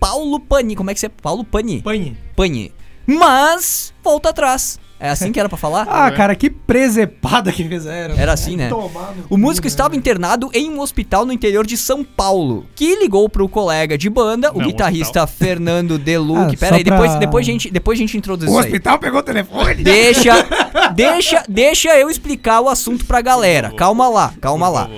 Paulo 0.00 0.40
Pani. 0.40 0.74
Como 0.76 0.90
é 0.90 0.94
que 0.94 1.00
você 1.00 1.06
é? 1.06 1.10
Paulo 1.10 1.44
Pani. 1.44 1.82
Panhe. 1.82 2.16
Pani. 2.34 2.72
Mas 3.06 3.92
volta 4.02 4.30
atrás. 4.30 4.78
É 5.00 5.10
assim 5.10 5.30
que 5.30 5.38
era 5.38 5.48
pra 5.48 5.56
falar? 5.58 5.86
Ah, 5.90 6.10
cara, 6.10 6.34
que 6.34 6.50
presepada 6.50 7.52
que 7.52 7.64
fizeram. 7.64 8.16
Era 8.16 8.32
assim, 8.32 8.56
né? 8.56 8.70
O 9.30 9.36
músico 9.36 9.62
cu, 9.62 9.68
estava 9.68 9.90
né? 9.90 9.96
internado 9.96 10.50
em 10.52 10.70
um 10.70 10.80
hospital 10.80 11.24
no 11.24 11.32
interior 11.32 11.66
de 11.66 11.76
São 11.76 12.02
Paulo, 12.04 12.66
que 12.74 12.96
ligou 12.96 13.28
pro 13.28 13.48
colega 13.48 13.96
de 13.98 14.08
banda, 14.10 14.52
o 14.52 14.58
Não, 14.58 14.66
guitarrista 14.66 15.26
Fernando 15.26 15.98
Deluque. 15.98 16.54
Ah, 16.56 16.58
Pera 16.58 16.76
aí, 16.76 16.84
pra- 16.84 16.96
depois, 16.96 17.14
depois, 17.18 17.46
a 17.48 17.50
gente, 17.50 17.70
depois 17.70 17.98
a 17.98 18.00
gente 18.00 18.16
introduz 18.16 18.48
O 18.48 18.52
isso 18.52 18.58
aí. 18.60 18.64
hospital 18.66 18.98
pegou 18.98 19.20
o 19.20 19.22
telefone. 19.22 19.82
Deixa, 19.82 20.32
deixa, 20.94 21.44
deixa 21.48 21.96
eu 21.98 22.10
explicar 22.10 22.60
o 22.60 22.68
assunto 22.68 23.04
pra 23.04 23.20
galera. 23.20 23.70
Calma 23.72 24.08
lá, 24.08 24.32
calma 24.40 24.66
Por 24.66 24.72
lá. 24.74 24.90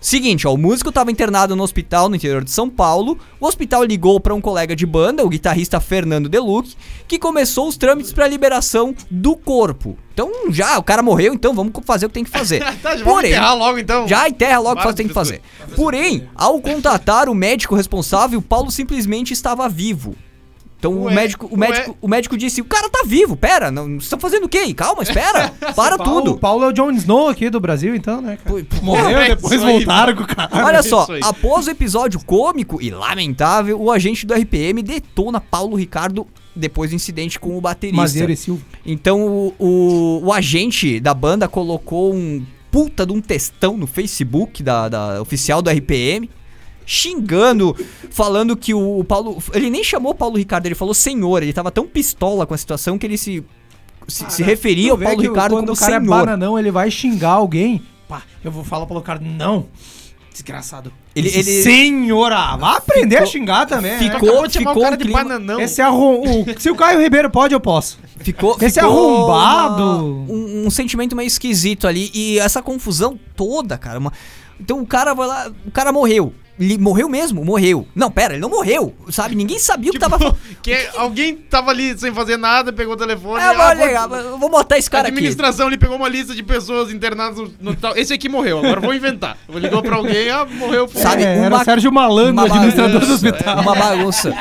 Seguinte, 0.00 0.46
ó, 0.46 0.54
o 0.54 0.56
músico 0.56 0.90
estava 0.90 1.10
internado 1.10 1.56
no 1.56 1.62
hospital 1.62 2.08
no 2.08 2.14
interior 2.14 2.44
de 2.44 2.52
São 2.52 2.70
Paulo. 2.70 3.18
O 3.40 3.46
hospital 3.46 3.82
ligou 3.82 4.20
para 4.20 4.34
um 4.34 4.40
colega 4.40 4.76
de 4.76 4.86
banda, 4.86 5.24
o 5.24 5.28
guitarrista 5.28 5.80
Fernando 5.80 6.28
Deluque, 6.28 6.76
que 7.08 7.18
começou 7.18 7.66
os 7.66 7.76
trâmites 7.76 8.12
para 8.12 8.28
liberação 8.28 8.94
do 9.10 9.34
corpo. 9.34 9.98
Então, 10.14 10.30
já, 10.50 10.78
o 10.78 10.82
cara 10.82 11.02
morreu, 11.02 11.34
então 11.34 11.52
vamos 11.52 11.72
fazer 11.84 12.06
o 12.06 12.08
que 12.08 12.14
tem 12.14 12.24
que 12.24 12.30
fazer. 12.30 12.62
Tá, 12.82 12.96
já 12.96 13.04
vamos 13.04 13.24
enterrar 13.24 13.56
logo 13.56 13.78
então. 13.78 14.06
Já 14.06 14.28
enterra 14.28 14.58
logo 14.60 14.80
o 14.80 14.88
que 14.88 14.94
tem 14.94 15.08
que 15.08 15.14
fazer. 15.14 15.40
Porém, 15.74 16.28
ao 16.34 16.60
contatar 16.60 17.28
o 17.28 17.34
médico 17.34 17.74
responsável, 17.74 18.40
Paulo 18.40 18.70
simplesmente 18.70 19.32
estava 19.32 19.68
vivo. 19.68 20.14
Então 20.78 20.92
o 20.92 21.10
médico, 21.10 21.46
o 21.50 21.58
ué. 21.58 21.68
médico, 21.68 21.96
o 22.00 22.08
médico 22.08 22.36
disse: 22.36 22.60
"O 22.60 22.64
cara 22.64 22.88
tá 22.88 23.02
vivo, 23.04 23.36
pera, 23.36 23.70
não, 23.70 23.84
vocês 23.86 24.04
estão 24.04 24.18
fazendo 24.18 24.44
o 24.44 24.48
quê? 24.48 24.72
Calma, 24.74 25.02
espera. 25.02 25.50
Para 25.74 25.98
Paulo, 25.98 26.20
tudo". 26.20 26.30
O 26.32 26.38
Paulo 26.38 26.64
é 26.64 26.68
o 26.68 26.72
Jon 26.72 26.90
Snow 26.92 27.28
aqui 27.28 27.50
do 27.50 27.58
Brasil, 27.58 27.94
então, 27.96 28.20
né, 28.20 28.38
cara? 28.42 28.64
Pô, 28.64 28.84
Morreu, 28.84 29.18
É 29.18 29.28
depois 29.34 29.62
aí, 29.62 29.72
voltaram 29.72 30.14
com 30.14 30.22
o 30.22 30.26
cara. 30.26 30.64
Olha 30.64 30.78
É 30.78 30.82
só, 30.82 31.06
após 31.22 31.66
o 31.66 31.70
episódio 31.70 32.20
cômico 32.24 32.80
e 32.80 32.90
lamentável, 32.90 33.80
o 33.80 33.90
agente 33.90 34.24
do 34.24 34.34
RPM 34.34 34.82
detona 34.82 35.40
Paulo 35.40 35.76
Ricardo 35.76 36.26
depois 36.54 36.90
do 36.90 36.96
incidente 36.96 37.38
com 37.38 37.56
o 37.56 37.60
baterista. 37.60 38.00
Mazieiro 38.00 38.32
e 38.32 38.36
Silva. 38.36 38.62
Então 38.86 39.26
o, 39.26 39.54
o, 39.58 40.20
o 40.26 40.32
agente 40.32 41.00
da 41.00 41.14
banda 41.14 41.48
colocou 41.48 42.14
um 42.14 42.44
puta 42.70 43.06
de 43.06 43.12
um 43.12 43.20
textão 43.20 43.76
no 43.76 43.86
Facebook 43.86 44.62
da, 44.62 44.88
da 44.88 45.22
oficial 45.22 45.62
do 45.62 45.70
RPM, 45.70 46.28
xingando, 46.88 47.76
falando 48.10 48.56
que 48.56 48.72
o, 48.72 49.00
o 49.00 49.04
Paulo. 49.04 49.36
Ele 49.52 49.68
nem 49.68 49.84
chamou 49.84 50.12
o 50.12 50.14
Paulo 50.14 50.36
Ricardo, 50.38 50.64
ele 50.66 50.74
falou 50.74 50.94
senhor. 50.94 51.42
Ele 51.42 51.52
tava 51.52 51.70
tão 51.70 51.86
pistola 51.86 52.46
com 52.46 52.54
a 52.54 52.58
situação 52.58 52.96
que 52.98 53.06
ele 53.06 53.18
se, 53.18 53.44
se, 54.08 54.24
se 54.30 54.42
referia 54.42 54.92
ao 54.92 54.98
Paulo 54.98 55.20
Ricardo 55.20 55.52
quando 55.52 55.66
como 55.66 55.72
o 55.76 55.76
cara 55.78 55.96
é 55.96 56.00
senhor. 56.00 56.08
bananão, 56.10 56.58
ele 56.58 56.70
vai 56.70 56.90
xingar 56.90 57.32
alguém. 57.32 57.82
Pá, 58.08 58.22
eu 58.42 58.50
vou 58.50 58.64
falar 58.64 58.86
pro 58.86 58.96
Ricardo, 58.96 59.22
não. 59.24 59.66
Desgraçado. 60.32 60.92
Ele- 61.16 61.28
ele- 61.28 61.62
Senhora, 61.64 62.56
vai 62.56 62.76
aprender 62.76 63.16
a 63.16 63.18
Ficou- 63.26 63.32
xingar 63.32 63.66
também. 63.66 63.90
né, 63.90 63.98
ficou- 63.98 64.28
chamar 64.28 64.50
ficou 64.50 64.72
o 64.76 64.80
cara 64.80 64.94
um 64.94 64.98
de 64.98 65.04
clima- 65.04 65.24
bananão. 65.24 65.60
Esse 65.60 65.82
arrom... 65.82 66.22
o- 66.22 66.46
Se 66.60 66.70
o 66.70 66.76
Caio 66.76 67.00
Ribeiro 67.00 67.28
pode, 67.28 67.52
eu 67.54 67.60
posso. 67.60 67.98
Ficou, 68.18 68.56
Esse 68.60 68.80
ficou 68.80 69.26
arrombado. 69.26 69.82
uma- 69.82 70.32
um, 70.32 70.66
um 70.66 70.70
sentimento 70.70 71.16
meio 71.16 71.26
esquisito 71.26 71.88
ali. 71.88 72.10
E 72.14 72.38
essa 72.38 72.62
confusão 72.62 73.18
toda, 73.36 73.76
cara. 73.76 73.98
uma- 73.98 74.12
Então 74.60 74.80
o 74.80 74.86
cara 74.86 75.12
vai 75.12 75.26
lá. 75.26 75.50
O 75.66 75.70
cara 75.72 75.90
morreu. 75.92 76.32
Ele 76.60 76.76
morreu 76.78 77.08
mesmo? 77.08 77.44
Morreu. 77.44 77.86
Não, 77.94 78.10
pera, 78.10 78.34
ele 78.34 78.40
não 78.40 78.48
morreu. 78.50 78.92
Sabe? 79.10 79.34
Ninguém 79.34 79.58
sabia 79.58 79.90
o 79.90 79.92
que 79.94 79.98
tava. 80.00 80.18
Tipo, 80.18 80.36
que 80.62 80.74
alguém 80.96 81.36
tava 81.36 81.70
ali 81.70 81.96
sem 81.98 82.12
fazer 82.12 82.36
nada, 82.36 82.72
pegou 82.72 82.94
o 82.94 82.96
telefone. 82.96 83.40
É, 83.42 83.46
ah, 83.46 83.52
vou, 83.52 83.76
vou- 83.76 83.86
ligar, 83.86 84.10
eu 84.10 84.38
vou 84.38 84.48
botar 84.50 84.76
esse 84.78 84.88
A 84.88 84.90
cara 84.90 85.08
aqui. 85.08 85.14
administração 85.14 85.68
ele 85.68 85.78
pegou 85.78 85.96
uma 85.96 86.08
lista 86.08 86.34
de 86.34 86.42
pessoas 86.42 86.92
internadas 86.92 87.38
no, 87.38 87.52
no 87.60 87.76
tal. 87.76 87.96
Esse 87.96 88.12
aqui 88.12 88.28
morreu, 88.28 88.58
agora 88.58 88.78
eu 88.78 88.82
vou 88.82 88.94
inventar. 88.94 89.36
Eu 89.48 89.58
ligou 89.58 89.82
pra 89.82 89.96
alguém, 89.96 90.30
ah, 90.30 90.44
morreu. 90.44 90.88
Sabe, 90.92 91.22
É, 91.22 91.36
era 91.38 91.54
uma- 91.54 91.62
o 91.62 91.64
Sérgio 91.64 91.92
Malandro, 91.92 92.32
uma 92.32 92.44
administrador 92.44 92.90
do 93.00 93.06
bagunça, 93.06 93.14
hospital. 93.28 93.60
Uma 93.60 93.74
bagunça. 93.76 94.34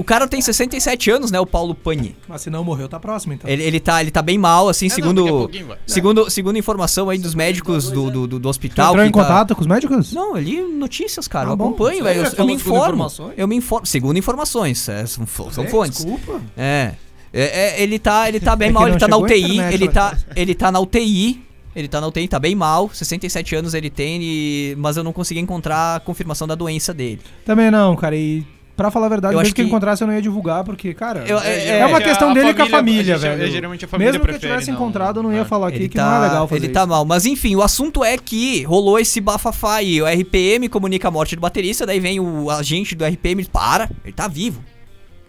O 0.00 0.04
cara 0.04 0.26
tem 0.26 0.40
67 0.40 1.10
anos, 1.10 1.30
né? 1.30 1.38
O 1.38 1.44
Paulo 1.44 1.74
Pani. 1.74 2.16
Mas 2.26 2.40
se 2.40 2.48
não 2.48 2.64
morreu, 2.64 2.88
tá 2.88 2.98
próximo, 2.98 3.34
então. 3.34 3.50
Ele, 3.50 3.62
ele, 3.62 3.78
tá, 3.78 4.00
ele 4.00 4.10
tá 4.10 4.22
bem 4.22 4.38
mal, 4.38 4.68
assim, 4.68 4.86
É, 4.86 4.88
não, 4.88 4.94
segundo. 4.94 5.48
vai. 5.66 5.78
segundo, 5.86 6.30
segundo 6.30 6.56
informação 6.58 7.10
aí 7.10 7.18
dos 7.18 7.34
médicos 7.34 7.90
do, 7.90 8.10
do, 8.10 8.26
do, 8.26 8.26
do 8.26 8.40
Tu 8.40 8.48
hospital. 8.48 8.92
entrou 8.92 9.04
em 9.06 9.12
tá- 9.12 9.20
contato 9.22 9.54
com 9.54 9.60
os 9.60 9.66
médicos? 9.66 10.12
Não, 10.14 10.36
eu 10.36 10.42
li 10.42 10.60
notícias, 10.62 11.28
cara. 11.28 11.48
Ah, 11.48 11.52
eu 11.52 11.56
bom. 11.56 11.66
acompanho, 11.68 12.02
velho. 12.04 12.22
Eu, 12.24 12.32
eu 12.34 12.46
me 12.46 12.54
informo. 12.54 13.06
Eu 13.36 13.46
me 13.46 13.56
informo. 13.56 13.84
Segundo 13.86 14.16
informações. 14.18 14.88
é, 14.88 15.04
são, 15.04 15.24
É, 15.24 15.66
fontes. 15.68 15.98
Desculpa. 15.98 16.40
É. 16.56 16.94
É, 17.32 17.42
é, 17.78 17.82
ele 17.82 17.98
tá, 17.98 18.26
ele 18.28 18.40
tá 18.40 18.56
bem 18.56 18.68
É 18.68 18.70
que 18.70 18.74
mal, 18.74 18.84
ele 18.84 18.92
não 18.92 18.98
tá 18.98 19.06
na 19.06 19.16
chegou 19.16 19.28
a 19.28 19.30
UTI, 19.30 19.44
internet 19.52 19.74
ele 19.74 19.88
tá, 19.88 20.18
ele 20.34 20.54
tá 20.54 20.72
na 20.72 20.80
UTI. 20.80 21.42
Ele 21.76 21.86
tá 21.88 22.00
na 22.00 22.06
UTI, 22.08 22.26
tá 22.26 22.38
bem 22.38 22.54
mal. 22.54 22.90
67 22.92 23.54
anos 23.54 23.74
ele 23.74 23.90
tem, 23.90 24.18
e- 24.22 24.74
mas 24.78 24.96
eu 24.96 25.04
não 25.04 25.12
consegui 25.12 25.38
encontrar 25.40 25.96
a 25.96 26.00
confirmação 26.00 26.48
da 26.48 26.54
doença 26.56 26.92
dele. 26.94 27.20
Também 27.44 27.70
não, 27.70 27.94
cara. 27.94 28.16
E 28.16 28.44
pra 28.80 28.90
falar 28.90 29.06
a 29.06 29.08
verdade, 29.10 29.34
Eu 29.34 29.38
mesmo 29.38 29.48
acho 29.48 29.54
que 29.54 29.60
eu 29.60 29.64
que- 29.66 29.68
encontrasse, 29.68 30.02
eu 30.02 30.06
não 30.06 30.14
ia 30.14 30.22
divulgar, 30.22 30.64
porque, 30.64 30.94
cara. 30.94 31.24
Eu- 31.26 31.38
é, 31.38 31.48
é- 31.54 31.78
é 31.80 31.86
uma 31.86 31.98
é, 31.98 32.02
questão 32.02 32.30
a 32.30 32.32
dele 32.32 32.54
com 32.54 32.62
a 32.62 32.66
família- 32.66 33.04
família, 33.04 33.14
é, 33.14 33.36
velho. 33.36 33.52
geralmente 33.52 33.84
a 33.84 33.88
família 33.88 34.12
mesmo 34.12 34.24
que 34.24 34.30
eu 34.30 34.32
prefere 34.34 34.52
tivesse 34.52 34.70
não- 34.70 34.76
encontrado, 34.78 35.18
eu 35.18 35.22
não 35.22 35.32
ia 35.34 35.44
falar 35.44 35.68
aqui 35.68 35.76
Ele 35.76 35.88
que 35.90 35.96
tá, 35.96 36.04
não 36.04 36.16
é 36.24 36.28
legal 36.28 36.48
fazer 36.48 36.58
ele 36.60 36.66
isso. 36.66 36.74
tá 36.74 36.86
mal. 36.86 37.04
Mas 37.04 37.26
enfim, 37.26 37.54
o 37.56 37.62
assunto 37.62 38.02
é 38.02 38.16
que 38.16 38.62
rolou 38.62 38.98
esse 38.98 39.20
bafafá 39.20 39.74
aí. 39.76 40.00
O 40.00 40.06
RPM 40.06 40.68
comunica 40.68 41.08
a 41.08 41.10
morte 41.10 41.36
do 41.36 41.40
baterista, 41.42 41.84
daí 41.84 42.00
vem 42.00 42.18
o 42.18 42.48
agente 42.50 42.94
do 42.94 43.04
RPM 43.04 43.42
e 43.42 43.46
para, 43.46 43.90
ele 44.04 44.12
tá 44.14 44.26
vivo. 44.26 44.64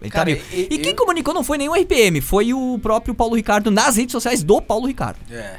Ele 0.00 0.10
Cara, 0.10 0.30
tá 0.30 0.34
vivo. 0.34 0.44
e- 0.52 0.74
E, 0.74 0.78
quem 0.78 0.92
eu- 0.92 0.96
comunicou 0.96 1.32
não 1.34 1.44
foi 1.44 1.58
nem 1.58 1.68
o 1.68 1.74
RPM, 1.76 2.20
foi 2.20 2.54
o 2.54 2.78
próprio 2.82 3.14
Paulo 3.14 3.36
Ricardo 3.36 3.70
nas 3.70 3.96
redes 3.96 4.12
sociais 4.12 4.42
do 4.42 4.60
Paulo 4.62 4.86
Ricardo. 4.86 5.18
É. 5.30 5.56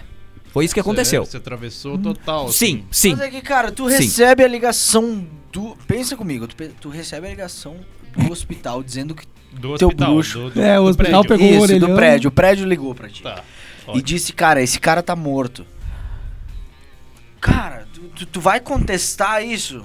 Foi 0.54 0.64
isso 0.66 0.74
que 0.74 0.80
aconteceu. 0.80 1.26
Você, 1.26 1.32
você 1.32 1.38
atravessou 1.38 1.98
total. 1.98 2.48
Sim, 2.50 2.86
assim. 2.92 3.10
sim. 3.10 3.12
Mas 3.16 3.22
é 3.22 3.30
que, 3.32 3.42
cara, 3.42 3.72
tu 3.72 3.90
Sim. 3.90 3.98
recebe 3.98 4.44
a 4.44 4.48
ligação 4.48 5.26
do. 5.52 5.76
Pensa 5.88 6.16
comigo, 6.16 6.48
tu, 6.48 6.56
tu 6.80 6.90
recebe 6.90 7.26
a 7.28 7.30
ligação 7.32 7.76
do 8.16 8.32
hospital 8.32 8.84
dizendo 8.84 9.16
que. 9.16 9.26
Do 9.52 9.76
Teu 9.78 9.88
hospital. 9.88 10.14
bruxo. 10.14 10.40
Do, 10.40 10.50
do, 10.52 10.62
É, 10.62 10.80
o 10.80 10.84
do 10.84 10.90
hospital 10.90 11.24
prédio. 11.26 11.38
pegou 11.38 11.48
o 11.48 11.50
Isso, 11.66 11.68
do 11.68 11.74
orelhão. 11.86 11.96
prédio. 11.96 12.28
O 12.28 12.32
prédio 12.32 12.66
ligou 12.68 12.94
pra 12.96 13.10
ti. 13.10 13.22
Tá. 13.24 13.42
E 13.96 14.02
disse, 14.02 14.32
cara, 14.32 14.62
esse 14.62 14.80
cara 14.80 15.02
tá 15.04 15.16
morto. 15.16 15.66
Cara, 17.42 17.86
tu, 17.94 18.02
tu, 18.16 18.26
tu 18.26 18.40
vai 18.42 18.60
contestar 18.60 19.44
isso? 19.44 19.84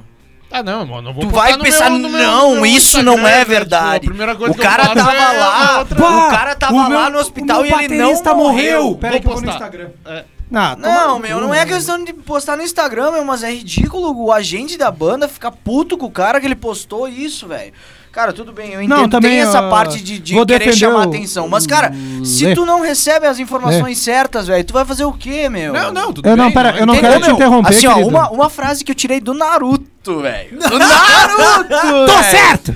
Ah, 0.50 0.62
não, 0.62 0.86
mano. 0.86 1.02
Não 1.02 1.12
vou 1.14 1.24
Tu 1.24 1.28
vai 1.30 1.58
pensar, 1.58 1.90
meu- 1.90 2.08
não, 2.08 2.54
meu 2.56 2.66
isso 2.66 3.02
não 3.02 3.26
é 3.26 3.44
verdade. 3.44 4.00
Tipo, 4.02 4.06
a 4.06 4.16
primeira 4.16 4.36
coisa 4.36 4.52
O 4.52 4.54
que 4.54 4.60
eu 4.60 4.64
cara 4.64 4.94
tava 4.94 5.12
é 5.12 5.38
lá, 5.38 5.78
outra- 5.80 5.98
o 5.98 6.30
cara 6.30 6.54
tava 6.54 6.72
o 6.74 6.76
lá 6.78 6.88
meu- 6.88 7.10
no 7.10 7.18
hospital 7.18 7.60
o 7.62 7.66
e 7.66 7.72
ele 7.84 7.98
não 7.98 8.14
morreu. 8.14 8.36
morreu. 8.36 8.96
Pera 8.96 9.10
Vou 9.12 9.16
aí 9.16 9.20
que 9.20 9.26
eu 9.28 9.32
vou 9.32 9.42
no. 9.42 9.50
Instagram. 9.50 9.90
É. 10.06 10.24
Ah, 10.52 10.76
Não, 10.76 11.18
meu, 11.18 11.36
cu, 11.38 11.44
não 11.44 11.54
é 11.54 11.66
questão 11.66 12.02
de 12.02 12.12
postar 12.12 12.56
no 12.56 12.62
Instagram, 12.62 13.10
meu, 13.12 13.24
mas 13.24 13.42
é 13.42 13.52
ridículo 13.52 14.14
o 14.16 14.32
agente 14.32 14.78
da 14.78 14.90
banda 14.90 15.28
ficar 15.28 15.50
puto 15.50 15.96
com 15.98 16.06
o 16.06 16.10
cara 16.10 16.40
que 16.40 16.46
ele 16.46 16.54
postou 16.56 17.06
isso, 17.08 17.46
velho. 17.46 17.72
Cara, 18.10 18.32
tudo 18.32 18.52
bem, 18.52 18.72
eu 18.72 18.82
entendo, 18.82 19.08
também, 19.10 19.32
tem 19.32 19.40
essa 19.40 19.60
ó, 19.62 19.70
parte 19.70 20.00
de, 20.02 20.18
de 20.18 20.44
querer 20.46 20.72
chamar 20.74 21.00
o- 21.06 21.08
atenção. 21.10 21.46
Mas, 21.46 21.66
cara, 21.66 21.92
se 22.24 22.46
Lê. 22.46 22.54
tu 22.54 22.64
não 22.64 22.80
recebe 22.80 23.26
as 23.26 23.38
informações 23.38 23.98
certas, 23.98 24.46
velho, 24.48 24.64
tu 24.64 24.72
vai 24.72 24.84
fazer 24.84 25.04
o 25.04 25.12
quê, 25.12 25.48
meu? 25.48 25.72
Não, 25.74 25.92
não, 25.92 26.12
tudo 26.12 26.26
Eu 26.28 26.36
não, 26.36 26.46
bem. 26.46 26.54
pera, 26.54 26.70
eu 26.78 26.86
não 26.86 26.94
Entendeu, 26.94 27.10
quero 27.12 27.22
te 27.22 27.26
meu? 27.26 27.36
interromper, 27.36 27.68
Assim, 27.68 27.86
ó, 27.86 27.94
querido. 27.94 28.08
uma, 28.10 28.30
uma 28.30 28.50
frase 28.50 28.82
que 28.82 28.90
eu 28.90 28.94
tirei 28.96 29.20
do 29.20 29.34
Naruto, 29.34 30.20
velho. 30.22 30.58
Do 30.58 30.78
Naruto! 30.78 32.12
Tô 32.12 32.22
certo! 32.24 32.74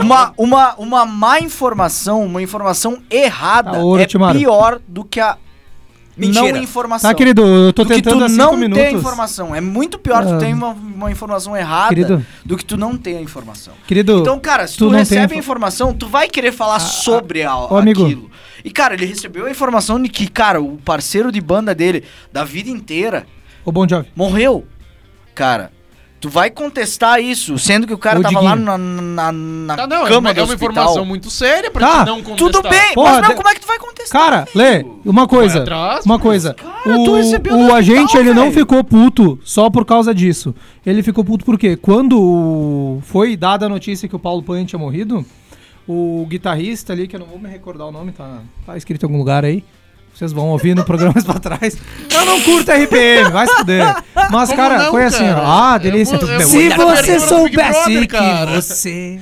Uma, 0.00 0.32
uma, 0.36 0.74
uma 0.76 1.06
má 1.06 1.40
informação, 1.40 2.24
uma 2.24 2.42
informação 2.42 2.98
errada 3.08 3.70
Tá, 3.72 3.78
é 4.00 4.32
pior 4.32 4.80
do 4.86 5.04
que 5.04 5.20
a 5.20 5.36
Mentira. 6.16 6.52
não 6.52 6.62
informação. 6.62 7.10
Tá, 7.10 7.14
querido, 7.14 7.42
eu 7.44 7.72
tô 7.72 7.82
do 7.84 7.88
que 7.88 7.94
tentando 7.96 8.18
tu 8.20 8.24
há 8.24 8.28
cinco 8.28 8.42
não 8.42 8.50
ter 8.52 8.56
minutos. 8.58 8.84
a 8.84 8.90
informação. 8.92 9.54
É 9.54 9.60
muito 9.60 9.98
pior 9.98 10.22
Ah. 10.22 10.26
tu 10.26 10.38
ter 10.38 10.52
uma, 10.54 10.68
uma 10.68 11.10
informação 11.10 11.56
errada 11.56 11.88
Querido. 11.88 12.24
do 12.44 12.56
que 12.56 12.64
tu 12.64 12.76
não 12.76 12.96
ter 12.96 13.16
a 13.16 13.20
informação. 13.20 13.74
Querido, 13.86 14.18
Então, 14.20 14.38
cara, 14.38 14.66
se 14.68 14.74
tu 14.76 14.86
tu, 14.86 14.90
não 14.92 14.98
recebe 14.98 15.26
tem 15.28 15.36
a 15.36 15.38
info- 15.38 15.44
informação, 15.50 15.92
tu 15.92 16.06
vai 16.06 16.28
querer 16.28 16.52
falar 16.52 16.78
sobre 16.78 17.42
a, 17.42 17.52
amigo. 17.52 18.04
aquilo. 18.04 18.30
E, 18.64 18.70
cara, 18.70 18.94
ele 18.94 19.06
recebeu 19.06 19.46
a 19.46 19.50
informação 19.50 20.00
de 20.00 20.08
que, 20.08 20.26
cara, 20.28 20.60
o 20.62 20.78
parceiro 20.78 21.30
de 21.32 21.40
banda 21.40 21.74
dele, 21.74 22.04
da 22.32 22.44
vida 22.44 22.70
inteira, 22.70 23.26
ô 23.64 23.70
Bon 23.72 23.86
Jovi. 23.88 24.08
morreu. 24.14 24.64
Cara, 25.34 25.70
tu 26.24 26.30
vai 26.30 26.50
contestar 26.50 27.20
isso, 27.22 27.58
sendo 27.58 27.86
que 27.86 27.92
o 27.92 27.98
cara 27.98 28.18
Ô, 28.18 28.22
tava 28.22 28.34
Diguinho. 28.34 28.48
lá 28.48 28.56
na, 28.56 28.78
na, 28.78 29.30
na 29.32 29.76
Tá, 29.76 29.86
não, 29.86 30.06
é 30.06 30.08
cama 30.08 30.20
uma, 30.30 30.32
do 30.34 30.40
é 30.40 30.42
uma 30.42 30.52
hospital. 30.54 30.70
informação 30.72 31.04
muito 31.04 31.28
séria 31.30 31.70
pra 31.70 31.86
Tá, 31.86 32.04
te 32.04 32.06
não 32.06 32.22
contestar. 32.22 32.36
Tudo 32.62 32.62
bem, 32.66 32.94
Porra, 32.94 33.20
mas 33.20 33.28
de- 33.28 33.34
como 33.34 33.48
é 33.50 33.54
que 33.54 33.60
tu 33.60 33.66
vai 33.66 33.78
contestar? 33.78 34.22
Cara, 34.22 34.48
Lê, 34.54 34.86
uma 35.04 35.28
coisa. 35.28 35.58
atrás, 35.60 36.06
uma 36.06 36.18
coisa. 36.18 36.54
Cara, 36.54 37.04
tu 37.04 37.14
recebeu 37.14 37.52
o 37.52 37.56
no 37.58 37.62
o 37.64 37.66
hospital, 37.74 37.76
agente, 37.76 38.16
ele 38.16 38.32
não 38.32 38.44
velho. 38.44 38.54
ficou 38.54 38.82
puto 38.82 39.38
só 39.44 39.68
por 39.68 39.84
causa 39.84 40.14
disso. 40.14 40.54
Ele 40.86 41.02
ficou 41.02 41.22
puto 41.22 41.44
porque 41.44 41.76
quando 41.76 43.00
foi 43.02 43.36
dada 43.36 43.66
a 43.66 43.68
notícia 43.68 44.08
que 44.08 44.16
o 44.16 44.18
Paulo 44.18 44.42
Pan 44.42 44.64
tinha 44.64 44.78
morrido, 44.78 45.26
o 45.86 46.24
guitarrista 46.28 46.94
ali, 46.94 47.06
que 47.06 47.16
eu 47.16 47.20
não 47.20 47.26
vou 47.26 47.38
me 47.38 47.50
recordar 47.50 47.86
o 47.86 47.92
nome, 47.92 48.12
tá, 48.12 48.38
tá 48.64 48.76
escrito 48.78 49.02
em 49.02 49.06
algum 49.06 49.18
lugar 49.18 49.44
aí. 49.44 49.62
Vocês 50.14 50.32
vão 50.32 50.48
ouvir 50.50 50.74
no 50.76 50.84
programa 50.84 51.12
mais 51.14 51.24
pra 51.26 51.38
trás. 51.40 51.76
Eu 52.12 52.24
não 52.24 52.40
curto 52.40 52.70
RPM, 52.70 53.30
vai 53.30 53.46
se 53.46 53.54
fuder. 53.56 54.02
Mas, 54.30 54.48
Como 54.50 54.56
cara, 54.62 54.78
não, 54.84 54.90
foi 54.90 55.04
assim, 55.04 55.24
cara? 55.24 55.42
ó. 55.42 55.46
Ah, 55.46 55.78
delícia. 55.78 56.16
mu- 56.18 56.30
é 56.30 56.40
Se 56.40 56.68
você 56.70 57.20
soubesse 57.20 58.06
que 58.06 58.16
você... 58.54 59.20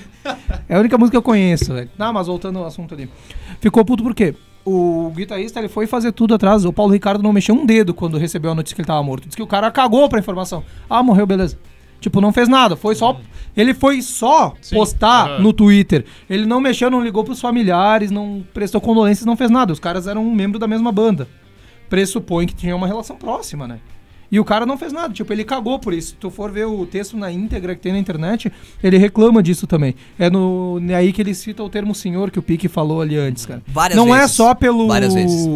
É 0.69 0.77
a 0.77 0.79
única 0.81 0.97
música 0.99 1.13
que 1.13 1.17
eu 1.17 1.23
conheço, 1.23 1.73
velho. 1.75 1.91
Não, 1.99 2.13
mas 2.13 2.27
voltando 2.27 2.59
ao 2.59 2.67
assunto 2.67 2.95
ali. 2.95 3.11
Ficou 3.61 3.85
puto 3.85 4.03
por 4.03 4.15
quê? 4.15 4.35
O 4.65 5.11
guitarrista 5.17 5.59
ele 5.59 5.69
foi 5.69 5.87
fazer 5.89 6.13
tudo 6.13 6.35
atrás. 6.35 6.65
O 6.65 6.73
Paulo 6.73 6.93
Ricardo 6.93 7.23
não 7.23 7.33
mexeu 7.33 7.55
um 7.55 7.67
dedo 7.67 7.93
quando 7.93 8.17
recebeu 8.19 8.53
a 8.53 8.55
notícia 8.55 8.77
que 8.77 8.81
ele 8.83 8.87
tava 8.87 9.03
morto. 9.03 9.27
Diz 9.27 9.35
que 9.35 9.43
o 9.43 9.47
cara 9.47 9.71
cagou 9.73 10.09
pra 10.09 10.21
informação. 10.21 10.63
Ah, 10.89 11.03
morreu, 11.03 11.27
beleza. 11.27 11.59
Tipo, 12.01 12.21
não 12.21 12.33
fez 12.33 12.49
nada. 12.49 12.77
Foi 12.77 12.95
só. 12.95 13.19
Ele 13.57 13.75
foi 13.75 14.01
só 14.01 14.55
Sim, 14.61 14.77
postar 14.77 15.27
aham. 15.33 15.43
no 15.43 15.53
Twitter. 15.53 16.05
Ele 16.29 16.47
não 16.47 16.61
mexeu, 16.61 16.91
não 16.91 17.03
ligou 17.03 17.23
pros 17.25 17.41
familiares, 17.41 18.11
não 18.11 18.45
prestou 18.55 18.81
condolências, 18.81 19.27
não 19.27 19.37
fez 19.37 19.51
nada. 19.51 19.73
Os 19.73 19.81
caras 19.81 20.07
eram 20.07 20.25
um 20.27 20.35
membro 20.35 20.59
da 20.59 20.67
mesma 20.67 20.91
banda. 20.91 21.29
Pressupõe 21.89 22.47
que 22.47 22.55
tinha 22.55 22.75
uma 22.75 22.87
relação 22.87 23.17
próxima, 23.17 23.69
né? 23.69 23.79
E 24.31 24.41
o 24.41 24.45
cara 24.47 24.65
não 24.65 24.79
fez 24.79 24.95
nada, 24.95 25.13
tipo, 25.13 25.31
ele 25.31 25.45
cagou 25.45 25.79
por 25.79 25.93
isso. 25.93 26.09
Se 26.09 26.15
tu 26.15 26.31
for 26.31 26.51
ver 26.51 26.65
o 26.65 26.87
texto 26.87 27.19
na 27.19 27.31
íntegra 27.31 27.75
que 27.75 27.83
tem 27.83 27.93
na 27.93 27.99
internet, 27.99 28.51
ele 28.83 28.97
reclama 28.97 29.43
disso 29.43 29.67
também. 29.67 29.95
É 30.19 30.31
no 30.31 30.81
é 30.89 30.95
aí 30.95 31.13
que 31.13 31.21
ele 31.21 31.35
cita 31.35 31.63
o 31.63 31.69
termo 31.69 31.95
senhor 31.95 32.31
que 32.31 32.39
o 32.39 32.43
Pique 32.43 32.67
falou 32.67 33.03
ali 33.03 33.19
antes, 33.19 33.45
cara. 33.45 33.63
Várias 33.67 33.95
não 33.95 34.15
é 34.17 34.21
vezes. 34.21 34.35
só 34.35 34.55
pelo 34.55 34.89
Várias 34.89 35.13
vezes. 35.13 35.47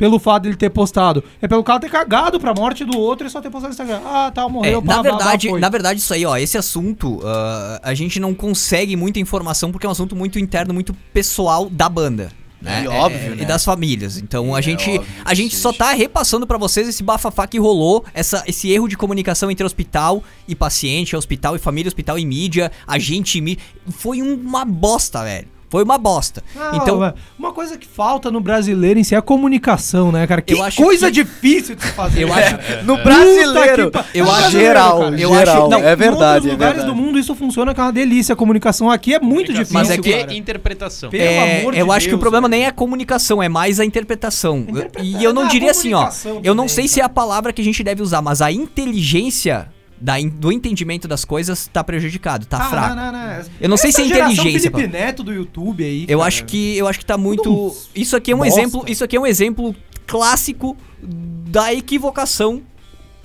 Pelo 0.00 0.18
fato 0.18 0.44
dele 0.44 0.56
ter 0.56 0.70
postado, 0.70 1.22
é 1.42 1.46
pelo 1.46 1.62
cara 1.62 1.78
ter 1.78 1.90
cagado 1.90 2.40
pra 2.40 2.54
morte 2.54 2.86
do 2.86 2.98
outro 2.98 3.26
e 3.26 3.30
só 3.30 3.38
ter 3.38 3.50
postado 3.50 3.74
no 3.74 3.82
Instagram. 3.82 4.00
Ah, 4.02 4.32
tá, 4.34 4.44
É, 4.44 4.48
morreu, 4.48 4.80
na 4.80 4.80
blá, 4.80 4.94
blá, 4.94 5.02
blá, 5.02 5.18
verdade, 5.18 5.48
foi. 5.50 5.60
na 5.60 5.68
verdade, 5.68 6.00
isso 6.00 6.14
aí, 6.14 6.24
ó, 6.24 6.38
esse 6.38 6.56
assunto, 6.56 7.20
ah, 7.22 7.78
a 7.82 7.92
gente 7.92 8.18
não 8.18 8.32
consegue 8.32 8.96
muita 8.96 9.20
informação 9.20 9.70
porque 9.70 9.84
é 9.84 9.88
um 9.90 9.92
assunto 9.92 10.16
muito 10.16 10.38
interno, 10.38 10.72
muito 10.72 10.94
pessoal 11.12 11.68
da 11.68 11.86
banda. 11.86 12.32
né? 12.62 12.84
E 12.84 12.88
óbvio, 12.88 13.32
É, 13.32 13.36
né? 13.36 13.42
E 13.42 13.44
das 13.44 13.62
famílias. 13.62 14.16
Então 14.16 14.54
a 14.54 14.58
É 14.58 14.62
gente 14.62 14.88
óbvio 14.90 15.06
a 15.22 15.34
gente 15.34 15.54
só 15.54 15.70
tá 15.70 15.92
repassando 15.92 16.46
pra 16.46 16.56
vocês 16.56 16.88
esse 16.88 17.02
bafafá 17.02 17.46
que 17.46 17.58
rolou, 17.58 18.02
essa, 18.14 18.42
esse 18.46 18.70
erro 18.70 18.88
de 18.88 18.96
comunicação 18.96 19.50
entre 19.50 19.66
hospital 19.66 20.22
e 20.48 20.54
paciente, 20.54 21.14
hospital 21.14 21.56
e 21.56 21.58
família, 21.58 21.88
hospital 21.88 22.18
e 22.18 22.24
mídia, 22.24 22.72
agente 22.86 23.36
e 23.36 23.40
mídia. 23.42 23.62
Foi 23.90 24.22
uma 24.22 24.64
bosta, 24.64 25.22
velho. 25.24 25.48
Foi 25.70 25.84
uma 25.84 25.96
bosta. 25.96 26.42
Não, 26.54 26.74
então, 26.76 27.14
uma 27.38 27.52
coisa 27.52 27.78
que 27.78 27.86
falta 27.86 28.28
no 28.30 28.40
brasileiro 28.40 28.98
em 28.98 29.04
si 29.04 29.14
é 29.14 29.18
a 29.18 29.22
comunicação, 29.22 30.10
né, 30.10 30.26
cara? 30.26 30.42
Que 30.42 30.52
Eu 30.54 30.62
acho 30.64 30.82
coisa 30.82 31.06
que- 31.06 31.12
difícil 31.22 31.76
de 31.76 31.82
se 31.82 31.92
fazer. 31.92 32.24
eu 32.24 32.28
cara. 32.28 32.56
acho 32.76 32.84
No 32.84 32.96
Puta 32.98 33.04
brasileiro. 33.04 33.90
pa- 33.92 34.04
eu 34.12 34.24
No 34.24 34.32
acho- 34.32 34.50
geral, 34.50 34.98
cara. 35.00 35.20
eu 35.20 35.28
geral. 35.32 35.56
acho- 35.62 35.68
não, 35.70 35.78
é 35.88 35.92
Em 35.92 35.96
verdade, 35.96 36.34
outros 36.34 36.46
é 36.46 36.50
lugares 36.52 36.76
verdade. 36.82 36.96
do 36.98 37.02
mundo 37.02 37.18
isso 37.20 37.34
funciona 37.36 37.72
que 37.72 37.80
é 37.80 37.84
uma 37.84 37.92
delícia. 37.92 38.32
A 38.32 38.36
comunicação 38.36 38.90
aqui 38.90 39.14
é 39.14 39.20
muito 39.20 39.52
difícil, 39.52 39.74
Mas 39.74 39.90
é 39.90 39.96
que- 39.98 40.12
cara. 40.12 40.34
interpretação. 40.34 41.08
Pelo 41.08 41.22
É, 41.22 41.60
amor 41.60 41.72
de 41.72 41.78
eu 41.78 41.92
acho 41.92 42.06
que 42.06 42.14
o 42.14 42.16
Deus, 42.16 42.20
problema 42.20 42.48
velho. 42.48 42.58
nem 42.58 42.66
é 42.66 42.68
a 42.68 42.72
comunicação, 42.72 43.40
é 43.40 43.48
mais 43.48 43.78
a 43.78 43.84
interpretação. 43.84 44.58
Interpreta- 44.68 45.00
E 45.00 45.22
eu 45.22 45.32
não 45.32 45.42
Ah, 45.44 45.48
diria 45.48 45.70
assim, 45.70 45.94
ó. 45.94 46.10
Eu 46.42 46.52
não 46.54 46.64
também, 46.64 46.68
sei 46.68 46.88
se 46.88 47.00
é 47.00 47.04
a 47.04 47.08
palavra 47.08 47.52
que 47.52 47.62
a 47.62 47.64
gente 47.64 47.84
deve 47.84 48.02
usar, 48.02 48.20
mas 48.20 48.42
a 48.42 48.50
inteligência 48.50 49.68
da 50.00 50.18
in- 50.18 50.28
do 50.30 50.50
entendimento 50.50 51.06
das 51.06 51.24
coisas 51.24 51.68
tá 51.72 51.84
prejudicado, 51.84 52.46
tá 52.46 52.58
Ah, 52.58 52.70
fraco. 52.70 52.94
não, 52.96 53.12
não, 53.12 53.12
não. 53.12 53.44
Eu 53.60 53.68
não 53.68 53.76
sei 53.76 53.90
Essa 53.90 54.02
se 54.04 54.12
é 54.12 54.16
inteligência, 54.16 54.70
Felipe 54.70 54.86
Neto 54.92 55.22
do 55.22 55.32
YouTube 55.32 55.84
aí. 55.84 56.04
Eu 56.08 56.18
cara. 56.18 56.28
acho 56.28 56.44
que 56.46 56.76
eu 56.78 56.86
acho 56.88 56.98
que 56.98 57.04
tá 57.06 57.18
muito. 57.18 57.76
Isso 57.94 58.16
aqui 58.16 58.32
é 58.32 58.34
um 58.34 58.38
bosta. 58.38 58.58
exemplo. 58.60 58.84
Isso 58.88 59.04
aqui 59.04 59.16
é 59.16 59.20
um 59.20 59.26
exemplo 59.26 59.74
clássico 60.06 60.76
da 61.02 61.72
equivocação 61.74 62.62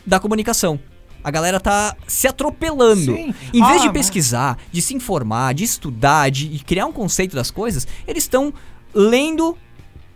da 0.06 0.20
comunicação. 0.20 0.80
A 1.24 1.32
galera 1.32 1.60
tá 1.60 1.96
se 2.08 2.28
atropelando. 2.28 3.02
Sim. 3.16 3.34
Em 3.54 3.64
vez 3.66 3.82
Ah, 3.82 3.88
de 3.88 3.94
pesquisar, 3.94 4.58
de 4.72 4.82
se 4.82 4.94
informar, 4.94 5.54
de 5.54 5.64
estudar, 5.64 6.30
de 6.30 6.60
criar 6.64 6.86
um 6.86 6.92
conceito 6.92 7.36
das 7.36 7.50
coisas, 7.50 7.88
eles 8.08 8.24
estão 8.24 8.54
lendo, 8.94 9.58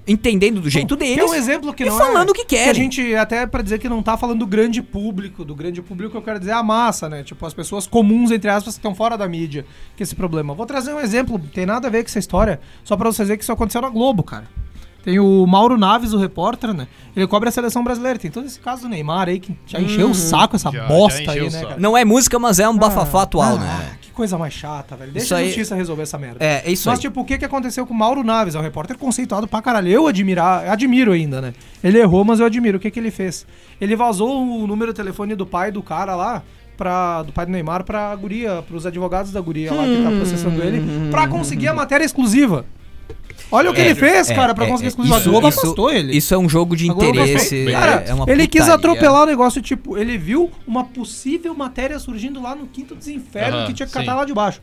entendendo 0.07 0.59
do 0.61 0.69
jeito 0.69 0.97
Que 0.97 1.03
deles 1.03 1.19
é 1.19 1.25
um 1.25 1.33
exemplo 1.33 1.73
que 1.73 1.83
e 1.83 1.85
não 1.87 1.97
falando 1.97 2.29
é, 2.29 2.31
o 2.31 2.33
que 2.33 2.45
Que 2.45 2.55
a 2.55 2.65
querem. 2.65 2.83
gente, 2.83 3.15
até 3.15 3.45
pra 3.45 3.61
dizer 3.61 3.79
que 3.79 3.87
não 3.87 4.01
tá 4.01 4.17
falando 4.17 4.39
do 4.39 4.47
grande 4.47 4.81
público, 4.81 5.45
do 5.45 5.53
grande 5.55 5.81
público 5.81 6.17
eu 6.17 6.21
quero 6.21 6.39
dizer 6.39 6.51
a 6.53 6.63
massa, 6.63 7.07
né? 7.07 7.23
Tipo, 7.23 7.45
as 7.45 7.53
pessoas 7.53 7.85
comuns, 7.85 8.31
entre 8.31 8.49
aspas, 8.49 8.73
que 8.73 8.79
estão 8.79 8.95
fora 8.95 9.17
da 9.17 9.27
mídia, 9.27 9.65
que 9.95 10.03
esse 10.03 10.15
problema. 10.15 10.53
Vou 10.53 10.65
trazer 10.65 10.93
um 10.93 10.99
exemplo, 10.99 11.39
tem 11.53 11.65
nada 11.65 11.87
a 11.87 11.91
ver 11.91 12.03
com 12.03 12.09
essa 12.09 12.19
história, 12.19 12.59
só 12.83 12.97
pra 12.97 13.11
vocês 13.11 13.27
verem 13.27 13.37
que 13.37 13.43
isso 13.43 13.51
aconteceu 13.51 13.81
na 13.81 13.89
Globo, 13.89 14.23
cara. 14.23 14.47
Tem 15.09 15.19
o 15.19 15.47
Mauro 15.47 15.75
Naves, 15.75 16.13
o 16.13 16.17
repórter, 16.19 16.71
né? 16.71 16.87
Ele 17.15 17.25
cobre 17.25 17.49
a 17.49 17.51
seleção 17.51 17.83
brasileira. 17.83 18.19
Tem 18.19 18.29
todo 18.29 18.45
esse 18.45 18.59
caso 18.59 18.83
do 18.83 18.89
Neymar 18.89 19.27
aí, 19.27 19.39
que 19.39 19.57
já 19.65 19.79
encheu 19.81 20.11
o 20.11 20.13
saco 20.13 20.55
essa 20.55 20.69
Já- 20.69 20.81
já 20.81 20.87
bosta 20.87 21.21
encheu 21.23 21.33
aí, 21.45 21.49
né, 21.51 21.61
cara? 21.61 21.75
Não 21.79 21.97
é 21.97 22.05
música, 22.05 22.37
mas 22.37 22.59
é 22.59 22.69
um 22.69 22.77
bafafá 22.77 23.23
atual, 23.23 23.55
Ah, 23.55 23.57
né? 23.59 23.89
Que 24.01 24.11
coisa 24.11 24.37
mais 24.37 24.53
chata, 24.53 24.95
velho. 24.95 25.11
Deixa 25.11 25.25
Isso 25.25 25.33
a 25.33 25.37
aí- 25.37 25.47
justiça 25.47 25.73
resolver 25.75 26.03
essa 26.03 26.17
merda. 26.19 26.37
É, 26.45 26.61
é 26.63 26.71
isso 26.71 26.87
Mas, 26.87 26.99
aí. 26.99 27.01
tipo, 27.01 27.21
o 27.21 27.25
que, 27.25 27.39
que 27.39 27.45
aconteceu 27.45 27.87
com 27.87 27.93
o 27.93 27.97
Mauro 27.97 28.23
Naves? 28.23 28.53
É 28.53 28.59
um 28.59 28.61
repórter 28.61 28.97
conceituado 28.99 29.47
pra 29.47 29.61
caralho. 29.63 29.87
Eu 29.87 30.05
admirar, 30.05 30.67
admiro 30.69 31.11
ainda, 31.11 31.41
né? 31.41 31.53
Ele 31.83 31.97
errou, 31.97 32.23
mas 32.23 32.39
eu 32.39 32.45
admiro. 32.45 32.77
O 32.77 32.79
que, 32.79 32.91
que 32.91 32.99
ele 32.99 33.09
fez? 33.09 33.47
Ele 33.81 33.95
vazou 33.95 34.43
o 34.45 34.67
número 34.67 34.91
de 34.93 34.97
telefone 34.97 35.33
do 35.33 35.45
pai 35.47 35.71
do 35.71 35.81
cara 35.81 36.15
lá, 36.15 36.43
pra, 36.77 37.23
do 37.23 37.33
pai 37.33 37.45
do 37.47 37.51
Neymar, 37.51 37.83
pra 37.83 38.15
guria, 38.15 38.61
pros 38.67 38.85
advogados 38.85 39.31
da 39.31 39.41
guria 39.41 39.73
lá 39.73 39.83
que 39.83 40.03
tá 40.03 40.09
processando 40.11 40.61
ele, 40.61 41.09
pra 41.09 41.27
conseguir 41.27 41.67
a 41.67 41.73
matéria 41.73 42.05
exclusiva. 42.05 42.65
Olha 43.51 43.71
o 43.71 43.73
que 43.73 43.81
É, 43.81 43.85
ele 43.85 43.95
fez, 43.95 44.29
é, 44.29 44.35
cara, 44.35 44.53
pra 44.53 44.65
é, 44.65 44.67
conseguir 44.69 44.87
é, 44.87 44.89
exclusiva. 44.89 45.17
isso- 45.17 45.27
a 45.27 45.31
Globo 45.31 45.47
isso- 45.49 45.59
afastou 45.59 45.91
ele. 45.91 46.15
Isso 46.15 46.33
é 46.33 46.37
um 46.37 46.47
jogo 46.47 46.75
de 46.75 46.87
interesse. 46.87 47.67
é- 47.67 47.71
Cara, 47.71 47.91
é, 48.07 48.13
uma 48.13 48.25
ele 48.29 48.47
quis 48.47 48.61
putaria. 48.61 48.75
atropelar 48.75 49.23
o 49.23 49.25
negócio, 49.25 49.61
tipo, 49.61 49.97
ele 49.97 50.17
viu 50.17 50.51
uma 50.67 50.83
possível 50.85 51.53
matéria 51.55 51.97
surgindo 51.99 52.41
lá 52.41 52.55
no 52.55 52.67
quinto 52.67 52.93
dos 52.93 53.07
infernos 53.07 53.59
Aham, 53.61 53.67
que 53.67 53.73
tinha 53.73 53.87
que 53.87 53.91
sim. 53.93 53.99
catar 53.99 54.15
lá 54.15 54.25
de 54.25 54.33
baixo. 54.33 54.61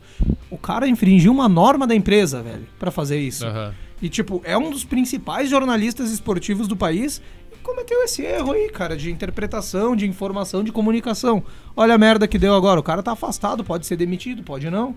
O 0.49 0.57
cara 0.57 0.87
infringiu 0.87 1.31
uma 1.31 1.49
norma 1.49 1.85
da 1.85 1.93
empresa, 1.93 2.41
velho, 2.41 2.65
pra 2.79 2.89
fazer 2.89 3.19
isso. 3.19 3.45
Aham. 3.45 3.73
E, 4.01 4.07
tipo, 4.09 4.41
é 4.45 4.57
um 4.57 4.69
dos 4.69 4.83
principais 4.85 5.49
jornalistas 5.49 6.11
esportivos 6.11 6.67
do 6.67 6.77
país 6.77 7.19
e 7.51 7.57
cometeu 7.63 8.01
esse 8.03 8.21
erro 8.21 8.51
aí, 8.51 8.69
cara, 8.69 8.95
de 8.95 9.11
interpretação, 9.11 9.95
de 9.95 10.07
informação, 10.07 10.63
de 10.63 10.71
comunicação. 10.71 11.43
Olha 11.75 11.95
a 11.95 11.97
merda 11.97 12.27
que 12.27 12.37
deu 12.37 12.53
agora. 12.53 12.79
O 12.79 12.83
cara 12.83 13.01
tá 13.03 13.11
afastado, 13.13 13.63
pode 13.63 13.85
ser 13.87 13.95
demitido, 13.97 14.43
pode 14.43 14.69
não. 14.69 14.95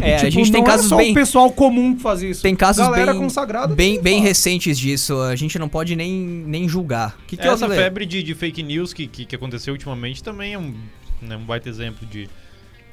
É, 0.00 0.10
E, 0.10 0.14
a 0.26 0.30
gente 0.30 0.52
tem 0.52 0.60
não 0.60 0.66
casos 0.68 0.86
é 0.86 0.88
só 0.90 0.96
bem- 0.96 1.12
o 1.12 1.14
pessoal 1.14 1.50
comum 1.50 1.94
que 1.96 2.02
faz 2.02 2.22
isso. 2.22 2.42
Tem 2.42 2.54
casos 2.54 2.84
Galera 2.84 3.12
bem, 3.12 3.20
consagrada 3.22 3.74
bem, 3.74 3.96
que 3.96 4.02
bem 4.02 4.20
recentes 4.20 4.78
disso. 4.78 5.18
A 5.22 5.34
gente 5.36 5.58
não 5.58 5.68
pode 5.68 5.96
nem, 5.96 6.12
nem 6.12 6.68
julgar. 6.68 7.16
Que 7.26 7.36
que 7.36 7.46
Essa 7.46 7.64
eu- 7.66 7.70
febre 7.70 8.04
de, 8.04 8.22
de 8.22 8.34
fake 8.34 8.62
news 8.62 8.92
que, 8.92 9.06
que, 9.06 9.24
que 9.24 9.34
aconteceu 9.34 9.72
ultimamente 9.72 10.22
também 10.22 10.52
é 10.54 10.58
um, 10.58 10.74
né, 11.22 11.36
um 11.36 11.44
baita 11.44 11.68
exemplo 11.68 12.06
de. 12.06 12.28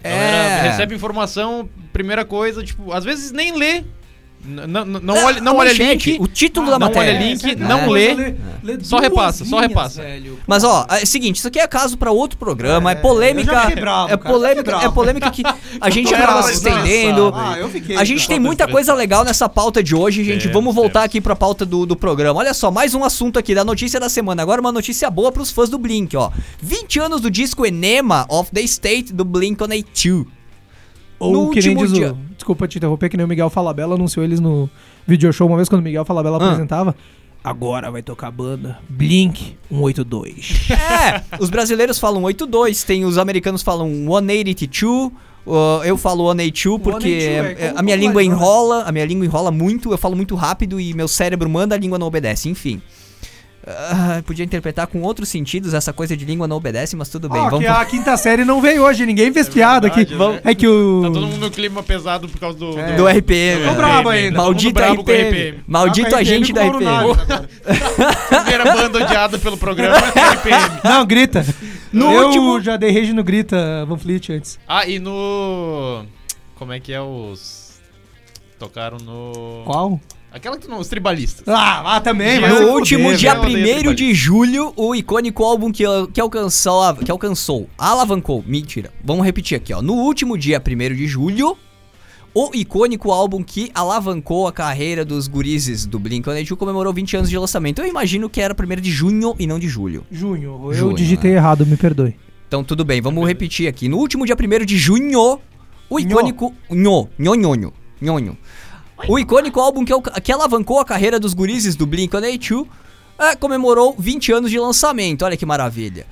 A 0.04 0.08
É. 0.08 0.12
galera 0.12 0.64
recebe 0.72 0.96
informação, 0.96 1.68
primeira 1.92 2.24
coisa, 2.26 2.64
tipo, 2.64 2.92
às 2.92 3.04
vezes 3.04 3.32
nem 3.32 3.56
lê. 3.58 3.84
Não, 4.46 4.68
não, 4.68 5.00
não 5.00 5.14
olha, 5.26 5.40
não 5.42 5.54
a 5.54 5.56
olha 5.60 5.70
manchete, 5.72 6.12
link. 6.12 6.22
O 6.22 6.28
título 6.28 6.68
Ah, 6.68 6.72
da 6.72 6.80
não 6.80 6.88
olha 6.88 6.96
matéria. 6.98 7.20
link, 7.28 7.40
sempre 7.40 7.64
não 7.64 7.90
lê, 7.90 8.14
lê 8.62 8.78
só 8.82 8.98
repassa, 9.00 9.46
só 9.46 9.60
repassa. 9.60 10.02
velho. 10.02 10.38
Mas 10.46 10.64
ó, 10.64 10.86
é 10.90 11.04
o 11.04 11.08
seguinte, 11.08 11.38
isso 11.38 11.48
aqui 11.48 11.60
é 11.60 11.68
caso 11.68 11.98
pra 11.98 12.12
outro 12.12 12.38
programa, 12.38 12.92
é, 12.92 12.94
É, 12.94 12.96
polêmica, 12.96 13.52
bravo, 13.52 13.72
é 13.72 13.76
cara, 13.78 14.10
já 14.10 14.18
polêmica, 14.18 14.72
é 14.84 14.90
polêmica 14.90 15.32
que 15.32 15.44
a 15.80 15.90
gente 15.90 16.14
acaba 16.14 16.44
se 16.44 16.54
estendendo. 16.54 17.32
Ah, 17.34 17.56
eu 17.58 17.70
fiquei. 17.70 17.96
A 17.96 18.04
gente 18.04 18.28
tem 18.28 18.40
muita 18.40 18.68
coisa 18.68 18.94
legal 18.94 19.24
nessa 19.24 19.48
pauta 19.48 19.82
de 19.82 19.96
hoje, 19.96 20.24
gente. 20.24 20.48
Vamos 20.50 20.76
voltar 20.76 21.04
aqui 21.04 21.22
pra 21.22 21.36
pauta 21.36 21.66
do, 21.66 21.86
do 21.86 21.96
programa. 21.96 22.40
Olha 22.40 22.54
só, 22.54 22.70
mais 22.70 22.94
um 22.94 23.04
assunto 23.04 23.40
aqui 23.40 23.56
da 23.56 23.64
notícia 23.64 24.00
da 24.00 24.10
semana. 24.10 24.42
Agora 24.42 24.60
uma 24.60 24.72
notícia 24.72 25.10
boa 25.10 25.32
pros 25.32 25.52
fãs 25.52 25.70
do 25.70 25.78
Blink, 25.78 26.16
ó. 26.18 26.32
20 26.62 27.00
anos 27.00 27.22
do 27.22 27.32
disco 27.32 27.66
Enema 27.66 28.26
of 28.30 28.52
the 28.52 28.62
State 28.62 29.14
do 29.14 29.24
Blink-182. 29.24 30.26
Ou 31.26 31.50
que 31.50 31.62
nem 31.62 31.76
diz 31.76 31.92
o, 31.92 31.94
dia. 31.94 32.16
Desculpa 32.36 32.68
te 32.68 32.78
interromper, 32.78 33.10
que 33.10 33.18
nem 33.18 33.26
o 33.26 33.30
Miguel 33.30 33.50
Falabella 33.50 33.96
anunciou 33.96 34.24
eles 34.24 34.40
no 34.40 34.70
video 35.08 35.32
show 35.34 35.48
uma 35.48 35.56
vez 35.58 35.70
quando 35.70 35.82
o 35.82 35.84
Miguel 35.84 36.06
Falabella 36.06 36.38
Ah. 36.40 36.46
apresentava. 36.46 36.96
Agora 37.44 37.92
vai 37.92 38.02
tocar 38.02 38.28
a 38.28 38.32
banda 38.32 38.80
Blink 38.88 39.58
182. 39.70 40.70
É, 40.72 41.22
os 41.40 41.50
brasileiros 41.50 42.00
falam 42.00 42.24
82, 42.24 42.84
tem 42.84 43.04
os 43.04 43.18
americanos 43.18 43.62
falam 43.62 43.90
182. 43.90 45.12
uh, 45.46 45.84
eu 45.84 45.98
falo 45.98 46.32
182 46.32 46.82
porque 46.82 47.10
182 47.10 47.60
é 47.60 47.66
é, 47.66 47.68
como 47.68 47.80
a 47.80 47.84
minha 47.84 47.96
língua 47.98 48.22
popularizar, 48.24 48.40
né? 48.40 48.44
enrola, 48.44 48.84
a 48.84 48.92
minha 48.94 49.06
língua 49.06 49.26
enrola 49.26 49.52
muito, 49.52 49.92
eu 49.92 49.98
falo 49.98 50.16
muito 50.16 50.36
rápido 50.36 50.80
e 50.80 50.94
meu 50.94 51.08
cérebro 51.08 51.50
manda, 51.50 51.76
a 51.76 51.78
língua 51.78 52.00
não 52.00 52.08
obedece, 52.08 52.48
enfim. 52.48 52.82
Ah, 53.66 54.22
podia 54.26 54.44
interpretar 54.44 54.88
com 54.88 55.02
outros 55.02 55.30
sentidos 55.30 55.74
essa 55.74 55.94
coisa 55.94 56.18
de 56.18 56.26
língua 56.26 56.48
não 56.48 56.58
obedece, 56.58 56.96
mas 56.98 57.08
tudo 57.08 57.30
bem. 57.30 57.40
Ó, 57.42 57.50
vamos 57.50 57.60
que 57.66 57.68
a 57.72 57.86
quinta 57.86 58.18
série 58.18 58.44
não 58.44 58.60
veio 58.62 58.84
hoje, 58.84 59.06
ninguém 59.06 59.32
fez 59.32 59.48
piada 59.48 59.88
aqui. 59.88 60.06
né? 60.06 60.42
É 60.44 60.54
que 60.54 60.68
o. 60.68 61.02
Tá 61.04 61.12
todo 61.12 61.28
mundo 61.28 61.38
no 61.40 61.50
clima 61.52 61.82
pesado 61.82 62.28
por 62.28 62.38
causa 62.40 62.58
do. 62.58 62.78
É. 62.78 62.96
do 62.98 63.08
RPM. 63.08 63.66
Tô 63.66 63.74
brabo 63.74 64.10
ainda. 64.10 64.38
Maldito 64.38 64.74
Todo 64.74 64.84
mundo 64.90 64.96
brabo 64.96 65.04
com 65.06 65.12
RPM. 65.12 65.30
RPM. 65.50 65.64
Maldito 65.66 66.10
Tá 66.10 66.16
com 66.18 66.22
agente 66.22 66.52
da 66.54 66.64
RPM. 66.66 67.16
Primeira 68.30 68.64
banda 68.76 69.04
odiada 69.04 69.40
pelo 69.40 69.58
programa 69.58 69.96
é 69.98 70.34
RPM. 70.34 70.80
Não, 70.84 71.06
grita. 71.06 71.46
No 71.92 72.12
eu 72.12 72.26
último- 72.28 72.60
já 72.62 72.76
dei 72.76 72.92
rage 72.92 73.14
no 73.14 73.24
Grita 73.24 73.86
Van 73.88 73.98
Fleet 73.98 74.30
antes. 74.32 74.60
Ah, 74.68 74.86
e 74.86 75.00
no. 75.00 76.04
Como 76.56 76.74
é 76.74 76.80
que 76.80 76.92
é 76.92 77.02
os. 77.02 77.80
Tocaram 78.60 78.98
no. 78.98 79.64
Qual? 79.66 80.00
Aquela 80.34 80.58
que 80.58 80.68
não. 80.68 80.80
Os 80.80 80.88
tribalistas. 80.88 81.48
Ah, 81.48 81.96
ah 81.96 82.02
também. 82.02 82.42
Se 82.42 82.48
No 82.50 82.72
último 82.72 83.10
velho. 83.10 83.20
dia 83.20 83.34
eu 83.34 83.42
odeio 83.42 83.58
1 83.60 83.64
trabalho. 83.76 83.96
de 83.96 84.14
julho, 84.16 84.74
o 84.76 84.96
icônico 84.96 85.44
álbum 85.44 85.72
que, 85.72 85.84
que, 86.12 86.20
alcançou, 86.20 86.96
que 86.96 87.12
alcançou, 87.12 87.70
alavancou, 87.78 88.44
mentira, 88.48 88.92
vamos 89.04 89.24
repetir 89.24 89.56
aqui, 89.56 89.72
ó. 89.72 89.82
No 89.82 89.94
último 89.94 90.36
dia 90.36 90.60
1 90.60 90.96
de 90.96 91.06
julho, 91.06 91.56
o 92.34 92.50
icônico 92.52 93.12
álbum 93.12 93.44
que 93.44 93.70
alavancou 93.76 94.48
a 94.48 94.52
carreira 94.52 95.06
dos 95.06 95.28
gurizes 95.28 95.86
do 95.86 96.00
Blink-182 96.00 96.58
comemorou 96.58 96.92
20 96.92 97.18
anos 97.18 97.30
de 97.30 97.38
lançamento. 97.38 97.80
Eu 97.80 97.88
imagino 97.88 98.28
que 98.28 98.42
era 98.42 98.56
1 98.60 98.82
de 98.82 98.90
junho 98.90 99.36
e 99.38 99.46
não 99.46 99.60
de 99.60 99.68
julho. 99.70 100.04
Junho. 100.12 100.60
Eu 100.66 100.74
Junho, 100.74 100.96
digitei 100.96 101.32
né? 101.32 101.38
errado, 101.38 101.64
me 101.64 101.78
perdoe. 101.78 102.16
Então 102.48 102.64
tudo 102.64 102.84
bem, 102.84 103.00
vamos 103.02 103.28
repetir 103.28 103.68
aqui. 103.68 103.88
No 103.88 103.98
último 103.98 104.26
dia 104.26 104.36
1 104.36 104.66
de 104.66 104.80
junho, 104.80 105.40
o 105.88 106.00
icônico. 106.00 106.52
Nho, 106.72 107.08
nho, 107.20 107.36
nhonho, 107.36 107.74
nhonho. 108.02 108.38
O 109.08 109.20
icônico 109.20 109.60
álbum 109.60 109.84
que, 109.84 109.94
que 110.22 110.32
alavancou 110.32 110.80
a 110.80 110.86
carreira 110.86 111.20
dos 111.20 111.34
gurizes 111.34 111.76
do 111.76 111.86
Blink-182 111.86 112.68
é, 113.20 113.36
comemorou 113.36 113.96
20 113.98 114.32
anos 114.32 114.52
de 114.52 114.60
lançamento. 114.60 115.24
Olha 115.24 115.38
que 115.38 115.46
maravilha. 115.46 116.06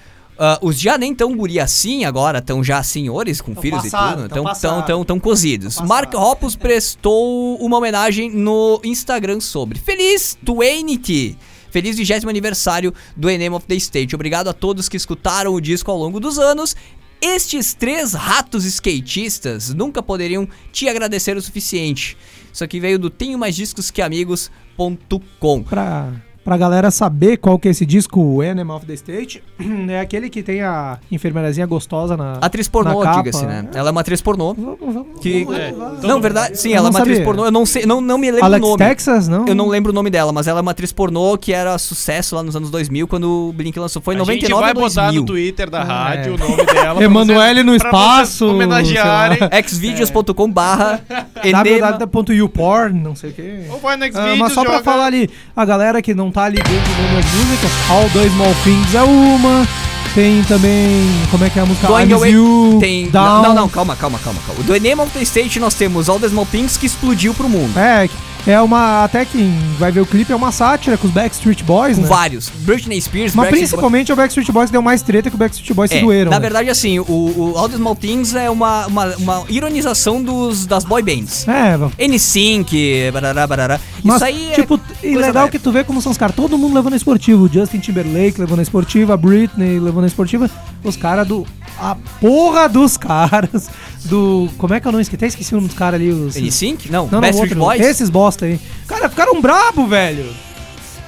Ah, 0.44 0.58
os 0.62 0.80
já 0.80 0.98
nem 0.98 1.14
tão 1.14 1.36
guri 1.36 1.60
assim 1.60 2.04
agora, 2.04 2.40
estão 2.40 2.64
já 2.64 2.82
senhores 2.82 3.42
com 3.42 3.54
Tão 3.54 3.62
filhos 3.62 3.84
passado, 3.84 4.12
e 4.12 4.16
tudo, 4.16 4.18
tão 4.18 4.26
estão 4.28 4.44
passado. 4.44 4.76
tão, 4.78 4.98
tão, 4.98 5.06
tão 5.06 5.20
cozidos. 5.20 5.76
Tão 5.76 5.86
Mark. 5.86 6.14
Hoppus 6.16 6.56
prestou 6.56 7.58
uma 7.58 7.78
homenagem 7.78 8.32
no 8.32 8.82
Instagram 8.84 9.40
sobre 9.40 9.78
Feliz 9.78 10.38
20 10.44 11.38
Feliz 11.70 11.96
20 11.96 12.28
aniversário 12.28 12.94
do 13.16 13.30
Enema 13.30 13.58
of 13.58 13.68
the 13.68 13.76
State. 13.76 14.16
Obrigado 14.16 14.50
a 14.50 14.54
todos 14.54 14.90
que 14.90 14.98
escutaram 14.98 15.54
o 15.54 15.62
disco 15.62 15.92
ao 15.92 15.98
longo 15.98 16.20
dos 16.20 16.40
anos. 16.40 16.76
Estes 17.22 17.76
três 17.76 18.14
ratos 18.14 18.66
skatistas 18.66 19.72
nunca 19.74 20.02
poderiam 20.02 20.48
te 20.72 20.90
agradecer 20.90 21.38
o 21.38 21.42
suficiente. 21.42 22.18
Isso 22.52 22.64
aqui 22.64 22.80
veio 22.80 22.98
do 22.98 23.12
tenho 23.12 23.38
mais 23.38 23.56
discos 23.56 23.92
que 23.92 24.02
amigos.com. 24.02 25.62
Pra, 25.62 26.12
Pra 26.44 26.58
galera 26.58 26.90
saber 26.90 27.38
qual 27.38 27.60
que 27.60 27.68
é 27.68 27.72
esse 27.72 27.86
disco, 27.86 28.20
o 28.20 28.42
Enema 28.42 28.76
of 28.76 28.84
the 28.88 28.94
State, 28.96 29.44
é 29.90 30.00
aquele 30.00 30.28
que 30.28 30.42
tem 30.42 30.62
a 30.64 30.98
enfermeirazinha 31.12 31.68
gostosa 31.68 32.18
na. 32.18 32.34
Atriz 32.42 32.68
pornô, 32.68 33.06
diga-se, 33.18 33.46
né? 33.46 33.68
Ela 33.76 33.90
é 33.90 33.92
uma 33.92 34.02
atriz 34.02 34.22
pornô. 34.22 34.56
Vamos, 34.56 34.78
vamos, 34.82 35.20
Que... 35.22 35.44
vamos, 35.46 35.60
É. 35.60 36.08
Não, 36.08 36.20
verdade, 36.20 36.58
sim, 36.60 36.74
ela 36.74 36.88
é 36.88 36.90
uma 36.90 37.00
atriz 37.00 37.18
sabia. 37.18 37.26
pornô. 37.26 37.46
Eu 37.46 37.52
não 37.52 37.64
sei, 37.64 37.86
não, 37.86 38.02
não 38.02 38.18
me 38.18 38.32
lembro 38.32 38.46
Alex 38.46 38.66
o 38.66 38.70
nome. 38.72 38.78
Texas, 38.84 39.28
não? 39.28 39.46
Eu 39.48 39.54
não 39.54 39.68
lembro 39.68 39.92
o 39.92 39.96
nome 39.96 40.10
dela, 40.10 40.32
mas 40.32 40.48
ela 40.48 40.60
é 40.60 40.62
uma 40.64 40.72
atriz 40.72 40.92
pornô 40.92 41.38
que 41.38 41.54
era 41.54 41.78
sucesso 41.78 42.36
lá 42.36 42.42
nos 42.42 42.56
anos 42.56 42.72
2000, 42.72 43.08
quando 43.08 43.50
o 43.50 43.54
Blink 43.54 43.78
lançou. 43.78 44.02
Foi 44.02 44.16
em 44.16 44.18
a 44.18 44.24
gente 44.24 44.50
99 44.50 44.62
vai 44.62 44.70
ou 44.74 44.90
botar 44.90 45.02
2000. 45.12 45.22
no 45.22 45.28
Twitter 45.28 45.70
da 45.70 45.82
Ah, 45.82 45.84
rádio 46.10 46.32
é. 46.32 46.36
o 46.36 46.38
nome 46.40 46.66
dela. 46.66 47.04
Emanuele 47.04 47.62
no 47.62 47.76
espaço, 47.76 48.48
Homenagearem. 48.50 49.38
xvideos.com 49.68 50.52
barra 50.52 51.02
www.youporn, 51.52 53.00
não 53.00 53.16
sei 53.16 53.30
o 53.30 53.34
que. 53.34 53.66
Ou 53.70 53.80
vai 53.80 53.96
no 53.96 54.06
Ah, 54.06 54.08
Xvideos, 54.12 54.40
mas 54.40 54.54
só 54.54 54.62
pra 54.64 54.72
joga- 54.74 54.84
falar 54.84 55.06
ali, 55.06 55.30
a 55.56 55.66
galera 55.66 56.02
que 56.02 56.14
não 56.14 56.31
tá 56.32 56.50
ligando 56.50 57.14
nas 57.14 57.26
músicas, 57.26 57.72
All 57.90 58.10
the 58.10 58.30
Small 58.30 58.56
Things 58.64 58.96
é 58.96 59.04
uma. 59.04 59.68
Tem 60.14 60.44
também. 60.44 61.10
Como 61.30 61.44
é 61.46 61.50
que 61.50 61.58
é 61.58 61.62
a 61.62 61.66
música? 61.66 61.88
Going 61.88 62.12
Away 62.12 62.32
You, 62.32 62.78
Tem... 62.82 63.10
Down. 63.10 63.44
Não, 63.44 63.54
não, 63.54 63.70
calma, 63.70 63.96
calma, 63.96 64.20
calma, 64.20 64.40
calma. 64.46 64.62
Do 64.64 64.76
Enema 64.76 65.04
of 65.04 65.12
the 65.14 65.22
State 65.22 65.58
nós 65.60 65.74
temos 65.74 66.10
All 66.10 66.20
the 66.20 66.28
Small 66.28 66.46
Things 66.46 66.76
que 66.76 66.86
explodiu 66.86 67.34
pro 67.34 67.48
mundo. 67.48 67.78
É, 67.78 68.10
é 68.48 68.60
uma. 68.62 69.04
Até 69.04 69.26
quem 69.26 69.54
vai 69.78 69.92
ver 69.92 70.02
o 70.02 70.06
clipe 70.06 70.32
é 70.32 70.36
uma 70.36 70.52
sátira 70.52 70.98
com 70.98 71.08
os 71.08 71.14
Backstreet 71.14 71.64
Boys, 71.64 71.96
Com 71.98 72.04
né? 72.04 72.08
vários. 72.08 72.50
Britney 72.50 73.00
Spears, 73.02 73.34
Mas 73.36 73.46
Backstreet 73.46 73.70
principalmente 73.70 74.12
o 74.12 74.16
Backstreet 74.16 74.52
Boys 74.52 74.70
deu 74.70 74.82
mais 74.82 75.02
treta 75.02 75.30
que 75.30 75.36
o 75.36 75.40
Backstreet 75.40 75.74
Boys 75.76 75.92
se 75.92 75.98
É, 75.98 76.02
doeram. 76.02 76.32
na 76.32 76.38
né? 76.38 76.42
verdade, 76.42 76.70
assim, 76.70 77.00
o, 77.00 77.04
o 77.06 77.54
All 77.58 77.70
the 77.70 77.76
Small 77.78 77.96
Things 77.96 78.34
é 78.36 78.50
uma, 78.50 78.88
uma, 78.88 79.06
uma 79.18 79.44
ironização 79.50 80.22
dos, 80.22 80.66
das 80.66 80.84
boy 80.84 81.02
bands. 81.02 81.48
É, 81.48 81.78
N5, 82.08 83.12
barará, 83.12 83.48
barará. 83.48 83.80
mas, 84.04 84.18
Isso 84.18 84.26
aí 84.26 84.52
tipo, 84.56 84.80
é 85.04 85.08
e 85.08 85.16
legal 85.16 85.48
que 85.50 85.60
tu 85.60 85.72
vê 85.72 85.84
como 85.84 86.02
são 86.02 86.12
os 86.12 86.18
caras. 86.18 86.36
Todo 86.36 86.58
mundo 86.58 86.74
levando 86.76 86.94
a 86.94 86.98
esportivo. 86.98 87.46
O 87.46 87.48
Justin 87.48 87.80
Timberlake 87.80 88.40
levando 88.40 88.60
a 88.60 88.64
esportiva, 88.64 89.14
a 89.14 89.18
Britney 89.18 89.80
levando 89.80 90.06
a 90.06 90.08
esportiva. 90.08 90.50
Os 90.84 90.96
caras 90.98 91.28
do. 91.28 91.46
A 91.84 91.96
porra 92.20 92.70
dos 92.70 92.96
caras 92.96 93.68
do. 94.06 94.48
Como 94.58 94.72
é 94.74 94.80
que 94.80 94.88
eu 94.88 94.92
não 94.92 95.00
esqueci? 95.02 95.16
Até 95.16 95.28
esqueci 95.28 95.52
o 95.54 95.58
nome 95.58 95.68
dos 95.68 95.76
caras 95.78 96.00
ali. 96.00 96.12
Os, 96.12 96.36
N5? 96.36 96.92
Não, 96.92 97.08
não, 97.12 97.20
não, 97.20 97.32
outro, 97.34 97.56
Boys. 97.56 97.82
Esses 97.82 98.08
bosta 98.10 98.46
aí. 98.46 98.60
Cara, 98.88 99.10
ficaram 99.10 99.42
brabo, 99.42 99.88
velho. 99.88 100.32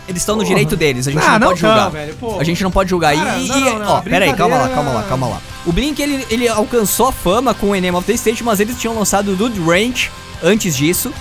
Eles 0.07 0.21
estão 0.21 0.35
no 0.35 0.43
direito 0.43 0.75
deles, 0.75 1.07
a 1.07 1.11
gente 1.11 1.23
Ah, 1.23 1.39
não, 1.39 1.39
não 1.39 1.47
pode 1.49 1.61
tão, 1.61 1.69
julgar. 1.69 1.89
velho. 1.91 2.15
A 2.39 2.43
gente 2.43 2.61
não 2.63 2.71
pode 2.71 2.89
julgar. 2.89 3.15
Cara, 3.15 3.39
e, 3.39 3.47
não, 3.47 3.57
e- 3.57 3.61
não, 3.61 3.79
não, 3.79 3.91
ó, 3.93 4.01
pera 4.01 4.25
aí, 4.25 4.33
calma 4.33 4.57
lá, 4.57 4.67
calma 4.69 4.91
lá, 4.91 5.03
calma 5.03 5.27
lá. 5.27 5.41
O 5.65 5.71
Blink, 5.71 6.01
ele, 6.01 6.25
ele 6.29 6.47
alcançou 6.47 7.07
a 7.07 7.11
fama 7.11 7.53
com 7.53 7.69
o 7.69 7.75
Enema 7.75 7.99
of 7.99 8.07
the 8.07 8.13
State, 8.13 8.43
mas 8.43 8.59
eles 8.59 8.77
tinham 8.77 8.97
lançado 8.97 9.31
o 9.31 9.35
Dude 9.35 9.61
Ranch 9.61 10.09
antes 10.43 10.75
disso, 10.75 11.13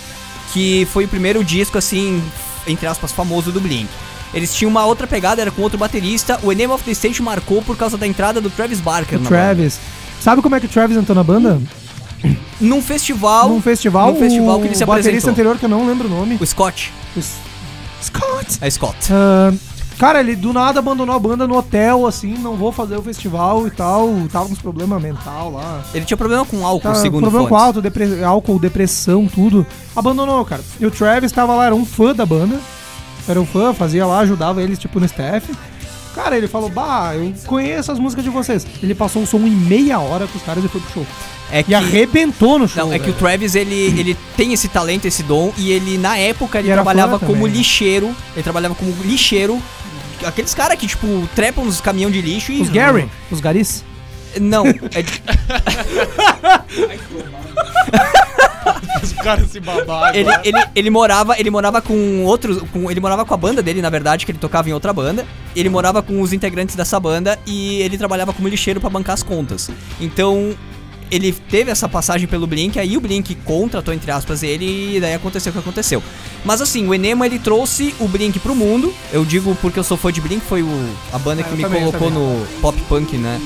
que 0.53 0.84
foi 0.92 1.05
o 1.05 1.09
primeiro 1.09 1.44
disco, 1.44 1.78
assim, 1.78 2.20
entre 2.66 2.86
aspas, 2.88 3.12
famoso 3.12 3.53
do 3.53 3.61
Blink. 3.61 3.88
Eles 4.34 4.54
tinham 4.54 4.70
uma 4.70 4.84
outra 4.86 5.06
pegada, 5.06 5.42
era 5.42 5.50
com 5.50 5.62
outro 5.62 5.78
baterista. 5.78 6.38
O 6.42 6.50
Enema 6.52 6.74
of 6.74 6.84
the 6.84 6.90
State 6.92 7.20
marcou 7.22 7.60
por 7.62 7.76
causa 7.76 7.96
da 7.98 8.06
entrada 8.06 8.40
do 8.40 8.48
Travis 8.50 8.80
Barker 8.80 9.18
O 9.20 9.22
Travis. 9.24 9.78
Sabe 10.20 10.40
como 10.40 10.54
é 10.56 10.60
que 10.60 10.66
o 10.66 10.68
Travis 10.68 10.96
entrou 10.96 11.14
na 11.14 11.22
banda? 11.24 11.54
banda. 12.22 12.36
Num 12.60 12.80
festival. 12.80 13.48
Num 13.48 13.60
festival, 13.60 14.12
num 14.12 14.18
festival 14.18 14.60
que 14.60 14.66
ele 14.68 14.74
se 14.76 14.84
o 14.84 14.86
baterista 14.86 15.08
apresentou. 15.10 15.30
anterior, 15.32 15.58
que 15.58 15.64
eu 15.64 15.68
não 15.68 15.86
lembro 15.86 16.06
o 16.06 16.10
nome. 16.10 16.38
O 16.40 16.46
Scott. 16.46 16.92
O 17.16 17.18
S- 17.18 17.34
Scott. 18.00 18.58
É 18.60 18.70
Scott. 18.70 18.96
Ah, 19.12 19.52
cara, 19.98 20.20
ele 20.20 20.36
do 20.36 20.52
nada 20.52 20.78
abandonou 20.78 21.14
a 21.16 21.18
banda 21.18 21.46
no 21.48 21.56
hotel, 21.56 22.06
assim, 22.06 22.34
não 22.38 22.54
vou 22.56 22.70
fazer 22.70 22.96
o 22.96 23.02
festival 23.02 23.66
e 23.66 23.70
tal. 23.72 24.08
Tava 24.30 24.46
com 24.46 24.52
uns 24.52 24.60
problemas 24.60 25.02
mental 25.02 25.50
lá. 25.50 25.82
Ele 25.92 26.04
tinha 26.04 26.16
problema 26.16 26.44
com 26.44 26.64
álcool, 26.64 26.80
Tá, 26.90 26.94
segundo 26.94 27.22
problema 27.22 27.48
com 27.48 27.54
fontes. 27.56 27.66
álcool, 27.66 27.82
depre- 27.82 28.24
álcool, 28.24 28.58
depressão, 28.60 29.26
tudo. 29.26 29.66
Abandonou, 29.96 30.44
cara. 30.44 30.62
E 30.78 30.86
o 30.86 30.90
Travis 30.92 31.32
tava 31.32 31.54
lá, 31.56 31.66
era 31.66 31.74
um 31.74 31.84
fã 31.84 32.14
da 32.14 32.24
banda. 32.24 32.58
Era 33.28 33.40
um 33.40 33.46
fã, 33.46 33.72
fazia 33.72 34.06
lá, 34.06 34.20
ajudava 34.20 34.62
eles, 34.62 34.78
tipo, 34.78 34.98
no 34.98 35.06
staff. 35.06 35.46
Cara, 36.14 36.36
ele 36.36 36.46
falou, 36.46 36.68
bah, 36.68 37.14
eu 37.14 37.32
conheço 37.46 37.90
as 37.90 37.98
músicas 37.98 38.24
de 38.24 38.30
vocês. 38.30 38.66
Ele 38.82 38.94
passou 38.94 39.22
o 39.22 39.26
som 39.26 39.38
em 39.38 39.50
meia 39.50 39.98
hora 39.98 40.26
com 40.26 40.36
os 40.36 40.44
caras 40.44 40.62
e 40.62 40.68
foi 40.68 40.80
pro 40.80 40.92
show. 40.92 41.06
É 41.50 41.62
que... 41.62 41.72
E 41.72 41.74
arrebentou 41.74 42.58
no 42.58 42.68
show. 42.68 42.86
Não, 42.86 42.92
é 42.92 42.98
que 42.98 43.04
o 43.04 43.14
velho. 43.14 43.18
Travis, 43.18 43.54
ele, 43.54 43.74
ele 43.74 44.16
tem 44.36 44.52
esse 44.52 44.68
talento, 44.68 45.06
esse 45.06 45.22
dom, 45.22 45.52
e 45.56 45.72
ele, 45.72 45.96
na 45.96 46.18
época, 46.18 46.58
ele 46.58 46.70
trabalhava 46.70 47.18
como 47.18 47.46
lixeiro. 47.46 48.14
Ele 48.34 48.42
trabalhava 48.42 48.74
como 48.74 48.94
lixeiro. 49.02 49.60
Aqueles 50.24 50.54
caras 50.54 50.78
que, 50.78 50.86
tipo, 50.86 51.28
trepam 51.34 51.64
nos 51.64 51.80
caminhão 51.80 52.10
de 52.10 52.20
lixo 52.20 52.52
e. 52.52 52.60
Os 52.60 52.68
Gary, 52.68 53.08
os 53.30 53.40
Garis. 53.40 53.82
Não, 54.38 54.66
é 54.66 54.72
Os 59.03 59.12
caras 59.12 59.50
se 59.50 59.61
babaram. 59.61 60.16
ele, 60.16 60.30
ele, 60.44 60.64
ele 60.74 60.90
morava, 60.90 61.38
ele 61.38 61.50
morava 61.50 61.82
com 61.82 62.24
outros, 62.24 62.62
com, 62.72 62.90
ele 62.90 63.00
morava 63.00 63.24
com 63.24 63.34
a 63.34 63.36
banda 63.36 63.62
dele, 63.62 63.82
na 63.82 63.90
verdade, 63.90 64.24
que 64.24 64.32
ele 64.32 64.38
tocava 64.38 64.68
em 64.68 64.72
outra 64.72 64.92
banda. 64.92 65.26
Ele 65.55 65.68
morava 65.68 66.03
com 66.03 66.20
os 66.20 66.32
integrantes 66.32 66.76
dessa 66.76 66.98
banda 67.00 67.38
e 67.46 67.82
ele 67.82 67.98
trabalhava 67.98 68.32
como 68.32 68.48
lixeiro 68.48 68.80
pra 68.80 68.88
bancar 68.88 69.14
as 69.14 69.22
contas. 69.22 69.70
Então, 70.00 70.55
ele 71.11 71.30
teve 71.32 71.70
essa 71.70 71.88
passagem 71.88 72.26
pelo 72.26 72.46
Blink, 72.46 72.78
aí 72.78 72.96
o 72.96 73.00
Blink 73.00 73.34
contratou, 73.44 73.92
entre 73.92 74.11
aspas, 74.11 74.42
ele 74.42 74.96
e 74.96 75.00
daí 75.00 75.12
aconteceu 75.14 75.50
o 75.50 75.53
que 75.53 75.59
aconteceu. 75.59 76.03
Mas 76.42 76.62
assim, 76.62 76.88
o 76.88 76.94
Enema, 76.94 77.26
ele 77.26 77.38
trouxe 77.38 77.94
o 78.00 78.09
Blink 78.09 78.38
pro 78.38 78.55
mundo. 78.55 78.94
Eu 79.12 79.24
digo 79.24 79.55
porque 79.61 79.78
eu 79.78 79.84
sou 79.84 79.96
fã 79.96 80.11
de 80.11 80.20
Blink, 80.22 80.40
foi 80.44 80.62
o, 80.62 80.94
a 81.12 81.18
banda 81.18 81.42
Ah, 81.42 81.44
que 81.44 81.55
me 81.55 81.62
também, 81.62 81.80
colocou 81.84 82.11
no 82.11 82.46
pop 82.62 82.80
punk, 82.88 83.16
né? 83.18 83.40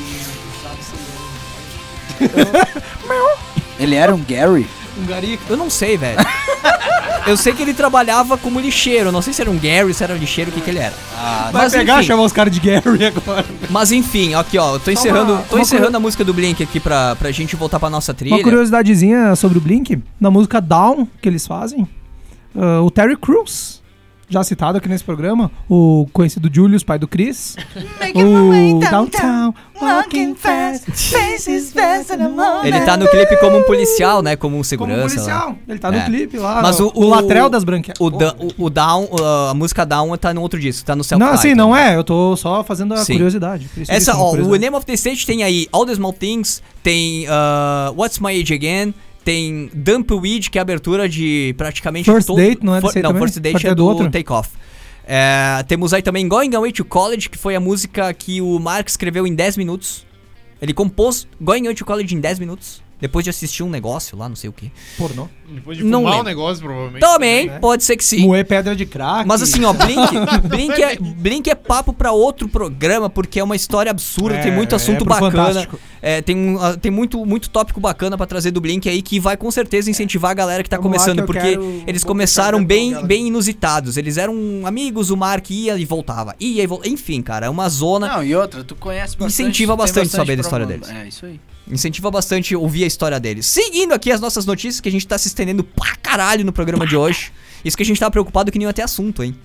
Ele 3.79 3.95
era 3.95 4.15
um 4.15 4.23
Gary? 4.25 4.67
Um 4.99 5.07
Gari. 5.07 5.39
Eu 5.49 5.57
não 5.57 5.69
sei, 5.71 5.97
velho. 5.97 6.19
Eu 7.27 7.37
sei 7.37 7.53
que 7.53 7.61
ele 7.61 7.75
trabalhava 7.75 8.39
como 8.39 8.61
lixeiro. 8.61 9.07
eu 9.09 9.13
Não 9.13 9.21
sei 9.21 9.33
se 9.33 9.43
era 9.43 9.51
um 9.51 9.59
Gary, 9.59 9.93
se 9.93 10.05
era 10.05 10.15
lixeiro, 10.15 10.49
o 10.49 10.55
que 10.55 10.61
que 10.61 10.71
ele 10.71 10.79
era. 10.79 10.95
Ah, 11.19 11.49
Vai 11.53 11.63
Mas 11.65 11.73
pegar 11.73 11.95
e 11.95 11.99
enfim. 11.99 12.07
chamar 12.07 12.23
os 12.23 12.33
caras 12.33 12.55
de 12.55 12.61
Gary 12.61 13.05
agora. 13.05 13.45
Mas 13.69 13.91
enfim, 13.91 14.35
aqui 14.35 14.57
ó, 14.57 14.75
eu 14.75 14.79
tô 14.79 14.93
encerrando, 14.93 15.33
uma- 15.33 15.43
tô 15.43 15.57
uma 15.57 15.63
encerrando 15.63 15.87
curio- 15.87 15.97
a 15.97 16.01
música 16.01 16.23
do 16.25 16.33
Blink 16.33 16.63
aqui 16.63 16.79
pra, 16.79 17.17
pra 17.17 17.33
gente 17.33 17.57
voltar 17.57 17.81
pra 17.81 17.91
nossa 17.91 18.15
trilha. 18.15 18.37
Uma 18.37 18.45
curiosidadezinha 18.45 19.35
sobre 19.35 19.59
o 19.59 19.61
Blink, 19.61 20.01
na 20.21 20.31
música 20.31 20.61
Down 20.61 21.09
que 21.21 21.29
eles 21.29 21.45
fazem, 21.49 21.89
ah, 22.57 22.81
o 22.83 22.93
Terry 22.93 23.17
Crews, 23.17 23.83
já 24.29 24.43
citado 24.43 24.79
aqui 24.79 24.89
nesse 24.89 25.05
programa, 25.05 25.51
o 25.69 26.07
conhecido 26.13 26.51
Julius, 26.53 26.83
pai 26.83 26.99
do 26.99 27.07
Chris, 27.07 27.55
o 28.15 28.81
Downtown, 28.81 29.55
Walking 29.81 30.35
Fast, 30.35 30.91
Faces 30.91 31.73
Fast 31.73 32.13
in 32.13 32.17
the 32.19 32.29
morning. 32.29 32.69
Ele 32.69 32.81
tá 32.81 32.97
no 32.97 33.07
clipe 33.09 33.37
como 33.39 33.59
um 33.59 33.63
policial, 33.63 34.23
né? 34.23 34.35
Como 34.37 34.55
um 34.55 34.59
Como 34.59 34.65
segurança. 34.65 35.01
lá. 35.03 35.09
policial, 35.09 35.59
ele 35.69 35.79
tá 35.79 35.91
no 35.93 35.99
É. 35.99 36.05
clipe 36.05 36.39
lá, 36.39 36.61
Mas 36.63 36.79
no- 36.81 36.89
o- 36.95 37.05
o- 37.05 37.09
Latrell 37.09 37.49
das 37.49 37.63
Branquelas. 37.63 38.01
O, 38.01 38.11
da- 38.11 38.35
o, 38.59 38.65
o 38.67 38.71
Down, 38.71 39.05
uh, 39.05 39.51
a 39.51 39.55
música 39.55 39.85
Down 39.87 40.17
tá 40.17 40.35
no 40.35 40.41
outro 40.43 40.59
disco, 40.59 40.85
tá 40.85 40.97
no 40.97 41.05
Self 41.05 41.23
Não, 41.23 41.33
assim, 41.33 41.55
não 41.55 41.77
é, 41.77 41.95
eu 41.97 42.03
tô 42.03 42.37
só 42.37 42.65
fazendo 42.65 42.95
a 42.95 42.99
Sim. 42.99 43.13
curiosidade. 43.15 43.69
Essa, 43.89 44.17
ó, 44.17 44.27
o 44.27 44.31
curiosidade. 44.31 44.61
Name 44.65 44.77
of 44.77 44.87
the 44.87 44.95
State 44.95 45.25
tem 45.27 45.43
aí 45.45 45.69
All 45.71 45.87
the 45.87 45.95
Small 45.95 46.13
Things, 46.13 46.63
tem 46.83 47.27
uh, 47.29 47.93
What's 47.97 48.19
My 48.19 48.41
Age 48.41 48.55
Again, 48.55 48.93
tem 49.27 49.69
Dumpweed, 49.75 50.51
que 50.51 50.57
é 50.57 50.61
a 50.61 50.63
abertura 50.63 51.09
de 51.09 51.53
praticamente 51.59 52.09
First 52.09 52.29
Date, 52.29 52.65
não 52.65 52.77
é 52.77 52.81
For- 52.81 52.95
Não, 52.95 53.03
também? 53.03 53.23
First 53.23 53.41
Date 53.41 53.67
é 53.67 53.71
do 53.71 53.75
do, 53.75 53.87
outro? 53.87 54.09
Take 54.09 54.33
Off. 54.33 54.51
É, 55.05 55.65
temos 55.67 55.93
aí 55.93 56.01
também 56.01 56.29
Going 56.29 56.55
Away 56.55 56.71
to 56.71 56.85
College, 56.85 57.29
que 57.29 57.37
foi 57.37 57.57
a 57.57 57.61
música 57.61 58.15
que 58.15 58.41
o 58.41 58.57
Mark 58.61 58.87
escreveu 58.89 59.27
em 59.27 59.35
10 59.35 59.57
minutos. 59.57 60.07
Ele 60.63 60.73
compôs 60.73 61.27
Going 61.41 61.63
Away 61.63 61.75
to 61.75 61.85
College 61.85 62.15
em 62.15 62.21
10 62.21 62.39
minutos, 62.39 62.81
depois 63.01 63.25
de 63.25 63.31
assistir 63.31 63.63
um 63.63 63.69
negócio 63.69 64.17
lá, 64.17 64.29
não 64.29 64.37
sei 64.37 64.49
o 64.49 64.53
que. 64.53 64.73
Pornô. 64.97 65.29
Depois 65.49 65.77
de 65.79 65.85
Não 65.85 66.01
fumar 66.01 66.13
o 66.13 66.17
lembro. 66.17 66.29
negócio, 66.31 66.63
provavelmente. 66.65 67.01
Também, 67.01 67.47
né? 67.47 67.59
pode 67.59 67.85
ser 67.85 67.97
que 67.97 68.05
sim. 68.05 68.21
Moer 68.27 68.45
pedra 68.45 68.75
de 68.75 68.87
crack. 68.87 69.27
Mas 69.27 69.43
assim, 69.43 69.65
ó, 69.65 69.73
Blink, 69.73 69.99
Blink, 70.49 70.83
é, 70.83 70.97
Blink 70.99 71.51
é 71.51 71.55
papo 71.55 71.93
pra 71.93 72.11
outro 72.13 72.49
programa, 72.49 73.09
porque 73.11 73.39
é 73.39 73.45
uma 73.45 73.55
história 73.55 73.91
absurda, 73.91 74.37
É, 74.37 74.43
tem 74.43 74.53
muito 74.53 74.75
assunto 74.75 75.05
é 75.05 75.07
bacana. 75.07 75.69
É, 76.01 76.23
tem 76.23 76.37
um, 76.37 76.59
ah, 76.61 76.77
tem 76.77 76.91
muito, 76.91 77.25
muito 77.25 77.51
tópico 77.51 77.81
bacana 77.81 78.17
pra 78.17 78.27
trazer 78.27 78.51
do 78.51 78.61
Blink 78.61 78.89
aí, 78.89 79.03
que 79.03 79.21
vai 79.21 79.37
com 79.37 79.51
certeza 79.51 79.91
incentivar 79.91 80.31
a 80.31 80.35
galera 80.35 80.63
que 80.63 80.71
tá 80.71 80.77
Vamos 80.77 80.91
começando, 80.93 81.21
que 81.21 81.27
porque 81.27 81.59
eles 81.87 82.03
começaram 82.03 82.65
bem, 82.65 82.91
galera. 82.91 83.07
bem 83.07 83.27
inusitados. 83.29 83.97
Eles 83.97 84.17
eram 84.17 84.35
amigos, 84.65 85.11
o 85.11 85.17
Mark 85.17 85.51
ia 85.51 85.77
e 85.77 85.85
voltava. 85.85 86.35
Ia 86.41 86.63
e 86.63 86.67
voltava. 86.67 86.89
Enfim, 86.89 87.21
cara, 87.23 87.47
é 87.47 87.51
uma 87.51 87.69
zona. 87.69 88.09
Não, 88.09 88.25
e 88.25 88.35
outra, 88.35 88.65
tu 88.65 88.75
conhece 88.75 89.17
bastante. 89.17 89.33
Incentiva 89.43 89.73
tem 89.75 89.79
bastante 89.79 90.09
saber 90.09 90.37
da 90.37 90.43
história 90.43 90.65
deles. 90.67 90.89
É, 90.89 91.07
isso 91.07 91.27
aí. 91.27 91.39
Incentiva 91.71 92.11
bastante 92.11 92.55
ouvir 92.55 92.85
a 92.85 92.87
história 92.87 93.19
deles. 93.19 93.47
Seguindo 93.47 93.93
aqui 93.93 94.13
as 94.13 94.21
nossas 94.21 94.47
notícias, 94.47 94.81
que 94.81 94.89
a 94.89 94.93
gente 94.93 95.07
tá 95.07 95.19
se 95.19 95.29
estendendo 95.29 95.65
pra 95.65 95.97
caralho 95.97 96.45
no 96.45 96.53
programa 96.53 96.87
de 96.87 96.97
hoje. 96.97 97.33
Isso 97.65 97.77
que 97.77 97.83
a 97.83 97.87
gente 97.87 97.99
tava 97.99 98.11
preocupado 98.11 98.53
que 98.53 98.59
nem 98.59 98.67
ia 98.67 98.73
ter 98.73 98.83
assunto, 98.83 99.25
hein? 99.25 99.37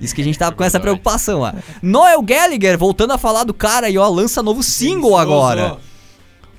Isso 0.00 0.14
que 0.14 0.20
a 0.20 0.24
gente 0.24 0.38
tava 0.38 0.54
com 0.54 0.62
essa 0.62 0.78
preocupação, 0.78 1.40
ó. 1.40 1.52
Noel 1.82 2.22
Gallagher, 2.22 2.78
voltando 2.78 3.12
a 3.12 3.18
falar 3.18 3.44
do 3.44 3.54
cara 3.54 3.86
aí, 3.86 3.96
ó, 3.96 4.08
lança 4.08 4.42
novo 4.42 4.62
single 4.62 5.16
agora. 5.16 5.78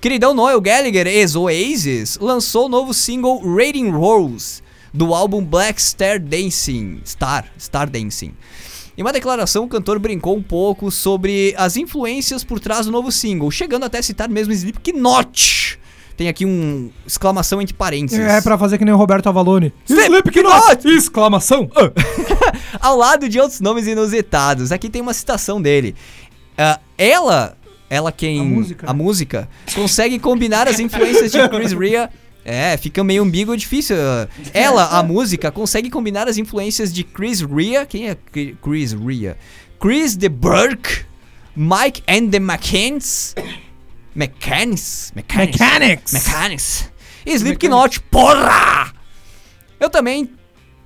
Queridão 0.01 0.33
Noel 0.33 0.59
Gallagher, 0.59 1.07
ex-Oasis, 1.07 2.17
lançou 2.19 2.65
o 2.65 2.69
novo 2.69 2.93
single 2.93 3.41
Rating 3.43 3.89
Rose, 3.89 4.61
do 4.93 5.13
álbum 5.13 5.43
Black 5.43 5.81
Star 5.81 6.19
Dancing. 6.19 7.01
Star, 7.05 7.45
Star 7.59 7.89
Dancing. 7.89 8.33
Em 8.97 9.03
uma 9.03 9.13
declaração, 9.13 9.63
o 9.63 9.67
cantor 9.67 9.99
brincou 9.99 10.35
um 10.35 10.41
pouco 10.41 10.89
sobre 10.89 11.53
as 11.55 11.77
influências 11.77 12.43
por 12.43 12.59
trás 12.59 12.87
do 12.87 12.91
novo 12.91 13.11
single, 13.11 13.51
chegando 13.51 13.85
até 13.85 13.99
a 13.99 14.03
citar 14.03 14.27
mesmo 14.27 14.51
Slipknot. 14.51 15.79
Tem 16.17 16.27
aqui 16.27 16.47
um 16.47 16.89
exclamação 17.05 17.61
entre 17.61 17.75
parênteses. 17.75 18.19
É 18.19 18.41
pra 18.41 18.57
fazer 18.57 18.79
que 18.79 18.83
nem 18.83 18.91
o 18.91 18.97
Roberto 18.97 19.29
Avalone. 19.29 19.71
Slipknot! 19.85 20.87
Exclamação! 20.87 21.69
Ao 22.81 22.97
lado 22.97 23.29
de 23.29 23.39
outros 23.39 23.61
nomes 23.61 23.85
inusitados. 23.85 24.71
Aqui 24.71 24.89
tem 24.89 24.99
uma 24.99 25.13
citação 25.13 25.61
dele. 25.61 25.93
Ah, 26.57 26.79
ela, 26.97 27.55
ela 27.91 28.11
quem. 28.11 28.39
A 28.39 28.43
música. 28.43 28.89
a 28.89 28.93
música, 28.95 29.49
consegue 29.75 30.17
combinar 30.17 30.67
as 30.67 30.79
influências 30.79 31.31
de 31.31 31.37
Chris 31.49 31.71
Rea. 31.71 32.09
É, 32.49 32.77
fica 32.77 33.03
meio 33.03 33.23
ambíguo 33.23 33.53
e 33.53 33.57
difícil. 33.57 33.97
Ela, 34.53 34.85
a 34.97 35.03
música, 35.03 35.51
consegue 35.51 35.89
combinar 35.89 36.29
as 36.29 36.37
influências 36.37 36.93
de 36.93 37.03
Chris 37.03 37.41
Rea. 37.41 37.85
Quem 37.85 38.07
é 38.07 38.15
Chris 38.63 38.93
Rea? 38.93 39.37
Chris 39.77 40.15
de 40.15 40.29
Burke, 40.29 41.03
Mike 41.53 42.01
and 42.07 42.29
the 42.29 42.37
McCanns. 42.37 43.35
Mechanics? 44.15 45.11
Mechanics? 45.13 45.59
Mechanics. 45.59 46.13
Mechanics. 46.13 46.91
E 47.25 47.33
Slipknot, 47.33 47.99
porra! 48.09 48.93
Eu 49.77 49.89
também 49.89 50.31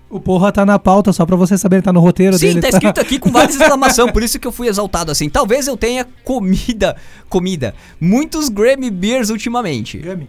O 0.09 0.19
porra 0.19 0.51
tá 0.51 0.65
na 0.65 0.79
pauta, 0.79 1.13
só 1.13 1.27
pra 1.27 1.35
você 1.35 1.59
saber, 1.59 1.83
tá 1.83 1.93
no 1.93 1.99
roteiro 1.99 2.37
Sim, 2.39 2.47
dele. 2.47 2.61
tá 2.61 2.69
escrito 2.69 2.99
aqui 2.99 3.19
com 3.19 3.31
várias 3.31 3.55
exclamações, 3.61 4.11
por 4.11 4.23
isso 4.23 4.39
que 4.39 4.47
eu 4.47 4.51
fui 4.51 4.67
exaltado 4.67 5.11
assim. 5.11 5.29
Talvez 5.29 5.67
eu 5.67 5.77
tenha 5.77 6.07
comida, 6.23 6.97
comida, 7.29 7.75
muitos 7.99 8.49
Grammy 8.49 8.89
Beers 8.89 9.29
ultimamente. 9.29 9.99
Gummy. 9.99 10.27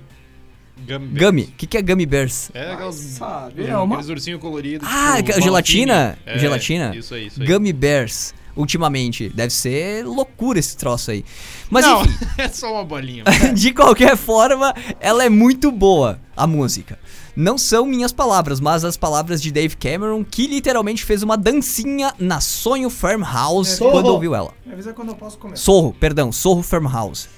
Gummy. 0.86 1.18
Gummy, 1.18 1.42
o 1.44 1.52
que, 1.56 1.66
que 1.66 1.76
é 1.78 1.82
Gummy 1.82 2.06
Bears? 2.06 2.50
É 2.54 2.72
aquelas. 2.72 2.94
Sabe, 2.96 3.66
É, 3.66 3.76
uma- 3.76 3.94
Aqueles 3.96 4.10
ursinhos 4.10 4.40
coloridos. 4.40 4.86
Ah, 4.90 5.22
tipo, 5.22 5.40
gelatina? 5.40 6.18
É, 6.26 6.38
Gelatina? 6.38 6.94
Isso 6.96 7.14
aí, 7.14 7.26
isso 7.26 7.40
aí. 7.40 7.46
Gummy 7.46 7.72
Bears, 7.72 8.34
ultimamente. 8.56 9.28
Deve 9.28 9.52
ser 9.52 10.04
loucura 10.04 10.58
esse 10.58 10.76
troço 10.76 11.10
aí. 11.10 11.24
Mas 11.70 11.84
Não, 11.84 12.02
enfim, 12.04 12.26
é 12.38 12.48
só 12.48 12.72
uma 12.72 12.84
bolinha. 12.84 13.24
de 13.54 13.72
qualquer 13.72 14.16
forma, 14.16 14.74
ela 15.00 15.24
é 15.24 15.28
muito 15.28 15.70
boa, 15.70 16.20
a 16.36 16.46
música. 16.46 16.98
Não 17.34 17.56
são 17.56 17.86
minhas 17.86 18.12
palavras, 18.12 18.60
mas 18.60 18.84
as 18.84 18.94
palavras 18.98 19.40
de 19.40 19.50
Dave 19.50 19.74
Cameron, 19.76 20.22
que 20.22 20.46
literalmente 20.46 21.02
fez 21.02 21.22
uma 21.22 21.34
dancinha 21.38 22.12
na 22.18 22.40
Sonho 22.42 22.90
Farmhouse 22.90 23.82
É, 23.82 23.90
quando 23.90 24.08
ouviu 24.08 24.34
ela. 24.34 24.52
Me 24.66 24.74
avisa 24.74 24.92
quando 24.92 25.08
eu 25.08 25.14
posso 25.14 25.38
comer. 25.38 25.56
Sorro, 25.56 25.96
perdão, 25.98 26.30
Sorro 26.30 26.62
Farmhouse. 26.62 27.28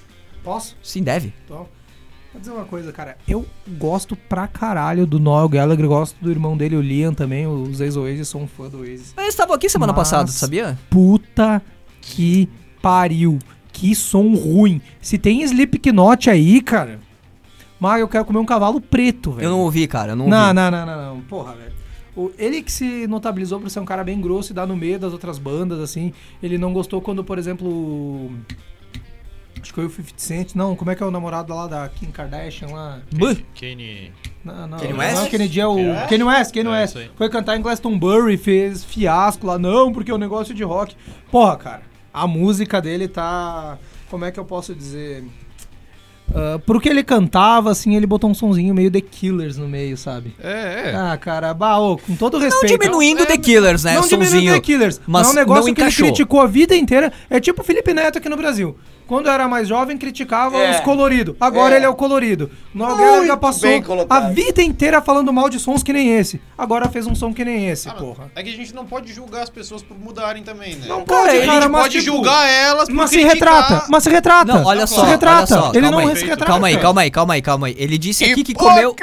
Posso? 0.43 0.77
Sim, 0.83 1.03
deve. 1.05 1.33
Tô. 1.47 1.67
Vou 2.35 2.41
dizer 2.41 2.51
uma 2.53 2.65
coisa, 2.65 2.93
cara. 2.93 3.17
Eu 3.29 3.47
gosto 3.79 4.15
pra 4.17 4.47
caralho 4.49 5.07
do 5.07 5.19
Noel 5.21 5.49
Gallagher, 5.49 5.87
gosto 5.87 6.17
do 6.21 6.31
irmão 6.31 6.57
dele, 6.57 6.77
o 6.77 6.81
Liam 6.83 7.15
também, 7.15 7.47
os 7.47 7.81
ex-Oasis, 7.81 8.27
sou 8.29 8.43
um 8.43 8.47
fã 8.49 8.69
do 8.69 8.81
Oasis. 8.81 9.15
Eles 9.17 9.31
estavam 9.31 9.55
aqui 9.55 9.69
semana 9.69 9.93
Mas- 9.93 10.01
passada, 10.11 10.31
sabia? 10.31 10.77
Puta 10.91 11.63
que 12.01 12.49
pariu. 12.83 13.39
Que 13.73 13.95
som 13.95 14.35
ruim. 14.35 14.81
Se 15.01 15.17
tem 15.17 15.43
Slipknot 15.43 16.29
aí, 16.29 16.61
cara. 16.61 17.01
Mas 17.81 18.01
eu 18.01 18.09
quero 18.09 18.25
comer 18.25 18.39
um 18.39 18.45
cavalo 18.45 18.81
preto, 18.81 19.33
velho. 19.33 19.47
Eu 19.47 19.51
não 19.51 19.61
ouvi, 19.61 19.87
cara. 19.87 20.13
Eu 20.13 20.17
não, 20.17 20.29
Não, 20.29 20.43
ouvi. 20.43 20.55
não, 20.55 20.71
não, 20.71 20.87
não, 20.87 21.15
não. 21.17 21.21
Porra, 21.23 21.55
velho. 21.55 21.73
O- 22.17 22.31
ele 22.39 22.63
que 22.63 22.71
se 22.71 23.07
notabilizou 23.09 23.59
por 23.61 23.69
ser 23.69 23.81
um 23.81 23.85
cara 23.85 24.05
bem 24.05 24.21
grosso 24.21 24.53
e 24.53 24.55
dar 24.55 24.67
no 24.67 24.77
meio 24.77 24.99
das 24.99 25.13
outras 25.13 25.39
bandas, 25.39 25.81
assim. 25.81 26.13
Ele 26.43 26.57
não 26.59 26.73
gostou 26.73 27.01
quando, 27.01 27.25
por 27.25 27.39
exemplo. 27.39 28.31
Acho 29.65 29.73
que 29.73 29.81
foi 29.81 29.87
o 29.87 29.91
50 29.91 30.13
Cent. 30.19 30.55
Não, 30.55 30.77
como 30.77 30.91
é 30.91 30.95
que 30.95 31.03
é 31.03 31.07
o 31.07 31.11
namorado 31.11 31.55
lá 31.55 31.67
da 31.67 31.89
Kim 31.89 32.11
Kardashian 32.11 32.69
lá? 32.69 33.01
Kenny. 33.55 34.13
Não, 34.45 34.67
não, 34.67 34.77
Kanye 34.77 34.93
não, 34.93 34.99
West? 34.99 35.23
Não, 35.23 35.27
Kennedy 35.31 35.59
é 35.59 35.67
o. 35.67 35.75
Kanye 35.75 35.89
West? 35.89 36.09
Kanye 36.11 36.25
West, 36.25 36.55
Kanye 36.55 36.69
É, 36.69 36.71
West. 36.73 36.97
Foi 37.17 37.31
cantar 37.31 37.57
em 37.57 37.63
Glastonbury, 37.63 38.37
fez 38.37 38.85
fiasco 38.85 39.47
lá. 39.47 39.59
Não, 39.59 39.91
porque 39.91 40.11
é 40.11 40.15
um 40.15 40.19
negócio 40.19 40.55
de 40.55 40.63
rock. 40.63 40.95
Porra, 41.31 41.57
cara. 41.57 41.83
A 42.13 42.27
música 42.27 42.79
dele 42.79 43.09
tá. 43.09 43.79
Como 44.11 44.27
é 44.27 44.31
que 44.31 44.39
eu 44.39 44.45
posso 44.45 44.75
dizer? 44.75 45.25
Ah, 46.33 46.59
pro 46.65 46.81
que 46.81 46.89
ele 46.89 47.03
cantava, 47.03 47.71
assim, 47.71 47.95
ele 47.97 48.07
botou 48.07 48.31
um 48.31 48.35
sonzinho 48.35 48.75
meio 48.75 48.91
The 48.91 49.01
Killers 49.01 49.57
no 49.57 49.69
meio, 49.69 49.97
sabe? 49.97 50.35
É, 50.43 50.91
é. 50.91 50.95
Ah, 50.95 51.17
cara, 51.17 51.53
baô, 51.53 51.99
com 51.99 52.17
todo 52.17 52.39
Não 52.39 52.45
respeito. 52.45 52.79
diminuindo 52.79 53.27
The 53.27 53.37
Killers, 53.37 53.85
né? 53.85 53.95
Não 53.95 54.03
diminuindo 54.03 54.31
Sonzinho. 54.31 54.53
The 54.55 54.61
Killers. 54.61 55.01
mas 55.07 55.27
Mas 55.27 55.29
é 55.29 55.31
um 55.31 55.35
negócio 55.35 55.67
não 55.67 55.75
que 55.75 55.81
ele 55.83 55.93
criticou 55.93 56.41
a 56.41 56.47
vida 56.47 56.75
inteira. 56.75 57.13
É 57.29 57.39
tipo 57.41 57.61
o 57.63 57.65
Felipe 57.65 57.93
Neto 57.93 58.19
aqui 58.19 58.29
no 58.29 58.37
Brasil. 58.37 58.77
Quando 59.07 59.29
era 59.29 59.47
mais 59.47 59.69
jovem, 59.69 59.97
criticava 59.99 60.57
É. 60.59 60.71
os 60.73 60.81
coloridos. 60.81 61.37
Agora 61.41 61.75
É. 61.75 61.77
ele 61.77 61.87
é 61.87 61.89
o 61.89 61.95
colorido. 61.95 62.51
Gallagher 62.75 63.37
passou 63.37 63.71
a 64.09 64.21
vida 64.31 64.63
inteira 64.63 65.01
falando 65.03 65.33
mal 65.33 65.49
de 65.49 65.59
sons 65.61 65.83
que 65.83 65.93
nem 65.93 66.11
esse. 66.17 66.41
Agora 66.57 66.89
fez 66.89 67.07
um 67.07 67.15
som 67.15 67.33
que 67.33 67.45
nem 67.45 67.69
esse, 67.69 67.89
Ah, 67.89 67.93
porra. 67.95 68.31
É 68.35 68.43
que 68.43 68.51
a 68.51 68.53
gente 68.53 68.75
não 68.75 68.85
pode 68.87 69.13
julgar 69.13 69.43
as 69.43 69.51
pessoas 69.51 69.83
por 69.83 69.99
mudarem 69.99 70.43
também, 70.43 70.75
né? 70.77 70.87
Não 70.89 71.05
Cara, 71.05 71.23
pode, 71.25 71.37
ele 71.37 71.47
cara, 71.47 71.59
a 71.59 71.61
gente 71.63 71.71
mas 71.71 71.83
pode 71.83 71.99
tipo, 72.01 72.17
julgar 72.17 72.49
elas 72.49 72.89
por 72.89 72.95
Mas 72.95 73.11
se 73.11 73.17
criticar. 73.21 73.35
retrata, 73.63 73.87
mas 73.91 74.03
se 74.05 74.11
retrata. 74.11 74.53
Não, 74.55 74.65
olha 74.65 74.87
só, 74.87 75.05
Se 75.05 75.11
retrata. 75.11 75.37
olha 75.55 75.63
só, 75.65 75.73
ele 75.75 75.91
não 75.91 75.99
aí. 75.99 76.17
se 76.17 76.25
retrata. 76.25 76.45
Calma 76.47 76.67
aí, 76.69 76.77
calma 76.79 77.01
aí, 77.03 77.11
calma 77.11 77.35
aí, 77.35 77.43
calma 77.43 77.67
aí. 77.69 77.77
Ele 77.79 77.99
disse 77.99 78.25
aqui 78.25 78.43
que 78.43 78.55
comeu. 78.55 78.95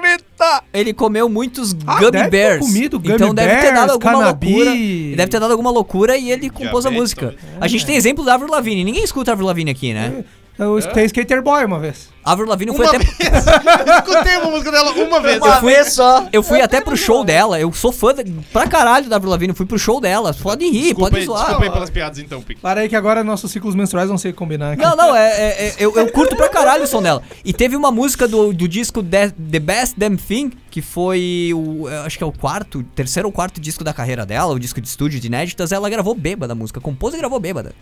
Ele 0.73 0.93
comeu 0.93 1.27
muitos 1.29 1.75
Ah, 1.85 1.95
Gummy 1.99 2.11
deve 2.11 2.23
ter 2.25 2.29
Bears. 2.31 2.59
comido 2.65 2.99
Gummy 2.99 3.13
então 3.15 3.33
deve 3.33 3.55
ter 3.55 3.61
Bears, 3.61 3.75
dado 3.75 3.91
alguma 3.91 4.11
cannabis. 4.13 4.49
loucura. 4.49 4.75
Deve 4.75 5.27
ter 5.27 5.39
dado 5.39 5.51
alguma 5.51 5.71
loucura 5.71 6.17
e 6.17 6.31
ele 6.31 6.49
compôs 6.49 6.85
a 6.85 6.91
música. 6.91 7.27
talvez. 7.27 7.41
A 7.59 7.67
gente 7.67 7.85
tem 7.85 7.95
exemplo 7.95 8.23
da 8.25 8.33
Avril 8.33 8.51
Lavigne. 8.51 8.83
Ninguém 8.83 9.03
escuta 9.03 9.31
a 9.31 9.33
Avril 9.33 9.47
Lavigne 9.47 9.71
aqui, 9.71 9.93
né? 9.93 10.23
Eu 10.61 10.77
escutei 10.77 11.05
Skater 11.05 11.41
Boy 11.41 11.65
uma 11.65 11.79
vez. 11.79 12.09
A 12.23 12.33
Avril 12.33 12.47
Lavigne 12.47 12.75
foi 12.75 12.85
até. 12.85 12.99
vez. 12.99 13.09
Eu 13.19 13.93
escutei 13.95 14.37
uma 14.37 14.51
música 14.51 14.71
dela 14.71 14.91
uma 14.91 15.19
vez. 15.19 15.37
Uma 15.39 15.47
Eu 15.47 15.59
fui- 15.59 15.73
vez 15.73 15.93
só. 15.93 16.27
Eu 16.31 16.43
fui 16.43 16.61
até 16.61 16.79
pro 16.79 16.95
show 16.95 17.23
dela. 17.23 17.59
Eu 17.59 17.73
sou 17.73 17.91
fã 17.91 18.13
de- 18.13 18.23
pra 18.53 18.67
caralho 18.67 19.09
da 19.09 19.15
Avril 19.15 19.31
Lavigne. 19.31 19.55
Fui 19.55 19.65
pro 19.65 19.79
show 19.79 19.99
dela. 19.99 20.31
Pode 20.33 20.63
rir, 20.65 20.81
Desculpa 20.93 21.01
pode 21.09 21.17
aí, 21.17 21.25
zoar. 21.25 21.39
desculpa 21.45 21.63
aí 21.65 21.71
pelas 21.71 21.89
piadas 21.89 22.19
então, 22.19 22.41
Pique. 22.43 22.61
Para 22.61 22.81
aí 22.81 22.89
que 22.89 22.95
agora 22.95 23.23
nossos 23.23 23.51
ciclos 23.51 23.73
menstruais 23.73 24.07
vão 24.07 24.19
ser 24.19 24.33
combinar 24.35 24.73
aqui. 24.73 24.83
Não, 24.83 24.95
não, 24.95 25.15
é, 25.15 25.29
é- 25.31 25.67
é- 25.69 25.75
eu, 25.79 25.95
eu 25.95 26.11
curto 26.11 26.35
pra 26.35 26.47
caralho 26.47 26.83
o 26.83 26.87
som 26.87 27.01
dela. 27.01 27.23
E 27.43 27.51
teve 27.53 27.75
uma 27.75 27.91
música 27.91 28.27
do, 28.27 28.53
do 28.53 28.67
disco 28.67 29.01
The, 29.01 29.29
The 29.51 29.59
Best 29.59 29.95
Damn 29.97 30.17
Thing, 30.17 30.51
que 30.69 30.81
foi 30.81 31.51
o. 31.55 31.89
eu 31.89 32.01
Acho 32.03 32.17
que 32.19 32.23
é 32.23 32.27
o 32.27 32.31
quarto, 32.31 32.83
terceiro 32.95 33.27
ou 33.27 33.31
quarto 33.31 33.59
disco 33.59 33.83
da 33.83 33.93
carreira 33.93 34.27
dela, 34.27 34.53
o 34.53 34.59
disco 34.59 34.79
de 34.79 34.87
estúdio 34.87 35.19
de 35.19 35.25
inéditas. 35.25 35.71
Ela 35.71 35.89
gravou 35.89 36.13
bêbada 36.13 36.53
a 36.53 36.55
música, 36.55 36.79
compôs 36.79 37.15
e 37.15 37.17
gravou 37.17 37.39
bêbada. 37.39 37.73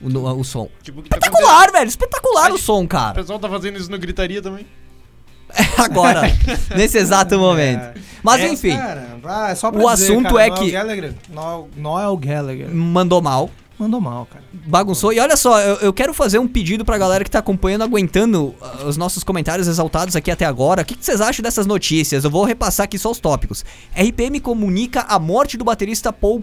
O, 0.00 0.08
o 0.40 0.44
som. 0.44 0.68
Tipo, 0.82 1.00
o 1.00 1.02
que 1.02 1.08
tá 1.08 1.16
Espetacular, 1.16 1.72
velho! 1.72 1.88
Espetacular 1.88 2.52
o 2.52 2.58
som, 2.58 2.82
O 2.84 2.88
cara. 2.88 3.14
pessoal 3.14 3.38
tá 3.38 3.48
fazendo 3.48 3.78
isso 3.78 3.90
no 3.90 3.98
gritaria 3.98 4.42
também. 4.42 4.66
Agora, 5.78 6.22
nesse 6.76 6.98
exato 6.98 7.38
momento. 7.38 7.98
Mas 8.22 8.40
É, 8.40 8.48
enfim, 8.48 8.76
cara, 8.76 9.54
só 9.54 9.70
pra 9.70 9.80
o 9.80 9.90
dizer, 9.90 10.04
assunto 10.12 10.34
cara, 10.34 10.46
é 10.46 10.50
que- 10.50 10.70
Gallagher, 10.72 11.14
Noel, 11.32 11.68
Noel 11.76 12.16
Gallagher 12.16 12.68
mandou 12.74 13.22
mal. 13.22 13.48
mandou 13.78 14.00
mal, 14.00 14.26
cara. 14.26 14.42
bagunçou. 14.66 15.12
E 15.12 15.20
olha 15.20 15.36
só, 15.36 15.60
eu, 15.60 15.76
eu 15.76 15.92
quero 15.92 16.12
fazer 16.12 16.38
um 16.40 16.48
pedido 16.48 16.84
pra 16.84 16.98
galera 16.98 17.22
que 17.22 17.30
tá 17.30 17.38
acompanhando, 17.38 17.84
aguentando 17.84 18.54
uh, 18.60 18.86
os 18.88 18.96
nossos 18.96 19.22
comentários 19.22 19.68
exaltados 19.68 20.16
aqui 20.16 20.30
até 20.32 20.44
agora. 20.44 20.82
O 20.82 20.84
que, 20.84 20.96
que 20.96 21.04
vocês 21.04 21.20
acham 21.20 21.42
dessas 21.44 21.64
notícias? 21.66 22.24
Eu 22.24 22.30
vou 22.30 22.42
repassar 22.44 22.84
aqui 22.84 22.98
só 22.98 23.10
os 23.12 23.20
tópicos. 23.20 23.64
RPM 23.94 24.40
comunica 24.40 25.02
a 25.02 25.18
morte 25.20 25.56
do 25.56 25.64
baterista 25.64 26.12
Paul, 26.12 26.42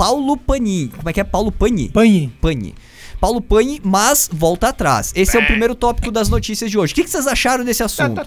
Paulo 0.00 0.34
Pani. 0.34 0.88
Como 0.88 1.10
é 1.10 1.12
que 1.12 1.20
é? 1.20 1.24
Paulo 1.24 1.52
Pani? 1.52 1.90
Panhe. 1.90 2.32
Pani. 2.40 2.74
Paulo 3.20 3.38
Pani, 3.38 3.82
mas 3.84 4.30
volta 4.32 4.68
atrás. 4.68 5.12
Esse 5.14 5.36
é 5.36 5.40
o 5.40 5.46
primeiro 5.46 5.74
tópico 5.74 6.10
das 6.10 6.30
notícias 6.30 6.70
de 6.70 6.78
hoje. 6.78 6.94
O 6.94 6.96
que, 6.96 7.04
que 7.04 7.10
vocês 7.10 7.26
acharam 7.26 7.62
desse 7.66 7.82
assunto? 7.82 8.26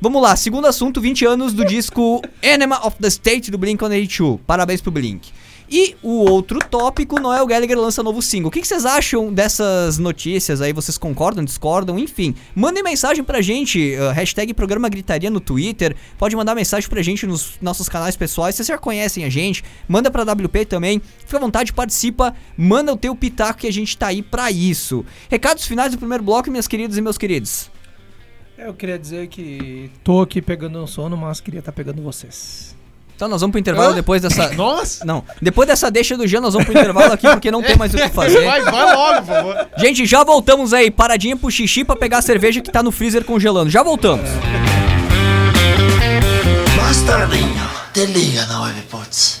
Vamos 0.00 0.20
lá, 0.20 0.34
segundo 0.34 0.66
assunto, 0.66 1.00
20 1.00 1.24
anos 1.24 1.52
do 1.52 1.64
disco 1.64 2.20
Enema 2.42 2.84
of 2.84 2.96
the 3.00 3.06
State 3.06 3.48
do 3.48 3.56
Blink-182. 3.56 4.40
Parabéns 4.44 4.80
pro 4.80 4.90
Blink. 4.90 5.30
E 5.70 5.96
o 6.02 6.24
outro 6.24 6.60
tópico, 6.60 7.20
Noel 7.20 7.46
Gallagher 7.46 7.78
lança 7.78 8.02
novo 8.02 8.22
single. 8.22 8.48
O 8.48 8.50
que 8.50 8.66
vocês 8.66 8.86
acham 8.86 9.30
dessas 9.30 9.98
notícias 9.98 10.62
aí? 10.62 10.72
Vocês 10.72 10.96
concordam, 10.96 11.44
discordam? 11.44 11.98
Enfim, 11.98 12.34
mandem 12.54 12.82
mensagem 12.82 13.22
pra 13.22 13.42
gente, 13.42 13.94
uh, 13.96 14.10
hashtag 14.12 14.54
Programa 14.54 14.88
Gritaria 14.88 15.28
no 15.28 15.40
Twitter. 15.40 15.94
Pode 16.16 16.34
mandar 16.34 16.54
mensagem 16.54 16.88
pra 16.88 17.02
gente 17.02 17.26
nos 17.26 17.58
nossos 17.60 17.86
canais 17.86 18.16
pessoais. 18.16 18.54
Vocês 18.54 18.66
já 18.66 18.78
conhecem 18.78 19.24
a 19.24 19.28
gente, 19.28 19.62
manda 19.86 20.10
pra 20.10 20.22
WP 20.22 20.64
também. 20.64 21.02
Fica 21.18 21.36
à 21.36 21.40
vontade, 21.40 21.70
participa, 21.74 22.34
manda 22.56 22.90
o 22.90 22.96
teu 22.96 23.14
pitaco 23.14 23.60
que 23.60 23.66
a 23.66 23.72
gente 23.72 23.94
tá 23.98 24.06
aí 24.06 24.22
pra 24.22 24.50
isso. 24.50 25.04
Recados 25.28 25.66
finais 25.66 25.92
do 25.92 25.98
primeiro 25.98 26.24
bloco, 26.24 26.50
minhas 26.50 26.66
queridas 26.66 26.96
e 26.96 27.02
meus 27.02 27.18
queridos. 27.18 27.70
Eu 28.56 28.72
queria 28.72 28.98
dizer 28.98 29.28
que 29.28 29.90
tô 30.02 30.22
aqui 30.22 30.40
pegando 30.40 30.82
um 30.82 30.86
sono, 30.86 31.14
mas 31.14 31.40
queria 31.40 31.60
estar 31.60 31.72
pegando 31.72 32.02
vocês. 32.02 32.77
Então 33.18 33.26
nós 33.26 33.40
vamos 33.40 33.50
pro 33.50 33.58
intervalo 33.58 33.90
Hã? 33.90 33.94
depois 33.96 34.22
dessa. 34.22 34.50
Nossa! 34.54 35.04
Não, 35.04 35.24
depois 35.42 35.66
dessa 35.66 35.90
deixa 35.90 36.16
do 36.16 36.24
Jean, 36.24 36.40
nós 36.40 36.52
vamos 36.54 36.68
pro 36.68 36.78
intervalo 36.78 37.12
aqui 37.12 37.26
porque 37.28 37.50
não 37.50 37.60
tem 37.60 37.76
mais 37.76 37.92
o 37.92 37.96
que 37.96 38.08
fazer. 38.14 38.44
Vai, 38.44 38.62
vai 38.62 38.94
logo, 38.94 39.22
por 39.22 39.26
favor. 39.34 39.68
Gente, 39.76 40.06
já 40.06 40.22
voltamos 40.22 40.72
aí. 40.72 40.88
Paradinha 40.88 41.36
pro 41.36 41.50
xixi 41.50 41.82
pra 41.82 41.96
pegar 41.96 42.18
a 42.18 42.22
cerveja 42.22 42.60
que 42.60 42.70
tá 42.70 42.80
no 42.80 42.92
freezer 42.92 43.24
congelando. 43.24 43.70
Já 43.70 43.82
voltamos. 43.82 44.24
Bastardinho, 46.76 47.68
te 47.92 48.06
liga 48.06 48.46
na 48.46 48.62
Webpots. 48.62 49.40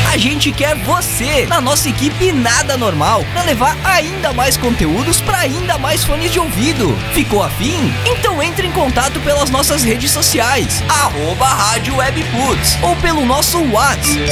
A 0.11 0.17
gente 0.17 0.51
quer 0.51 0.75
você 0.75 1.45
na 1.45 1.61
nossa 1.61 1.87
equipe 1.87 2.33
Nada 2.33 2.75
Normal 2.75 3.23
para 3.31 3.43
levar 3.43 3.77
ainda 3.81 4.33
mais 4.33 4.57
conteúdos 4.57 5.21
para 5.21 5.37
ainda 5.37 5.77
mais 5.77 6.03
fones 6.03 6.33
de 6.33 6.37
ouvido. 6.37 6.93
Ficou 7.13 7.41
afim? 7.41 7.79
Então 8.05 8.43
entre 8.43 8.67
em 8.67 8.71
contato 8.73 9.21
pelas 9.21 9.49
nossas 9.49 9.83
redes 9.83 10.11
sociais, 10.11 10.83
arroba 10.89 11.45
Rádio 11.45 11.95
Webputs, 11.95 12.77
ou 12.81 12.93
pelo 12.97 13.25
nosso 13.25 13.57
WhatsApp 13.71 14.29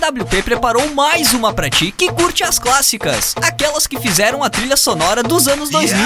A 0.00 0.10
WP 0.10 0.42
preparou 0.44 0.94
mais 0.94 1.34
uma 1.34 1.52
pra 1.52 1.68
ti 1.68 1.90
que 1.90 2.12
curte 2.12 2.44
as 2.44 2.56
clássicas, 2.58 3.34
aquelas 3.42 3.86
que 3.86 3.98
fizeram 3.98 4.44
a 4.44 4.48
trilha 4.48 4.76
sonora 4.76 5.24
dos 5.24 5.48
anos 5.48 5.70
2000. 5.70 5.98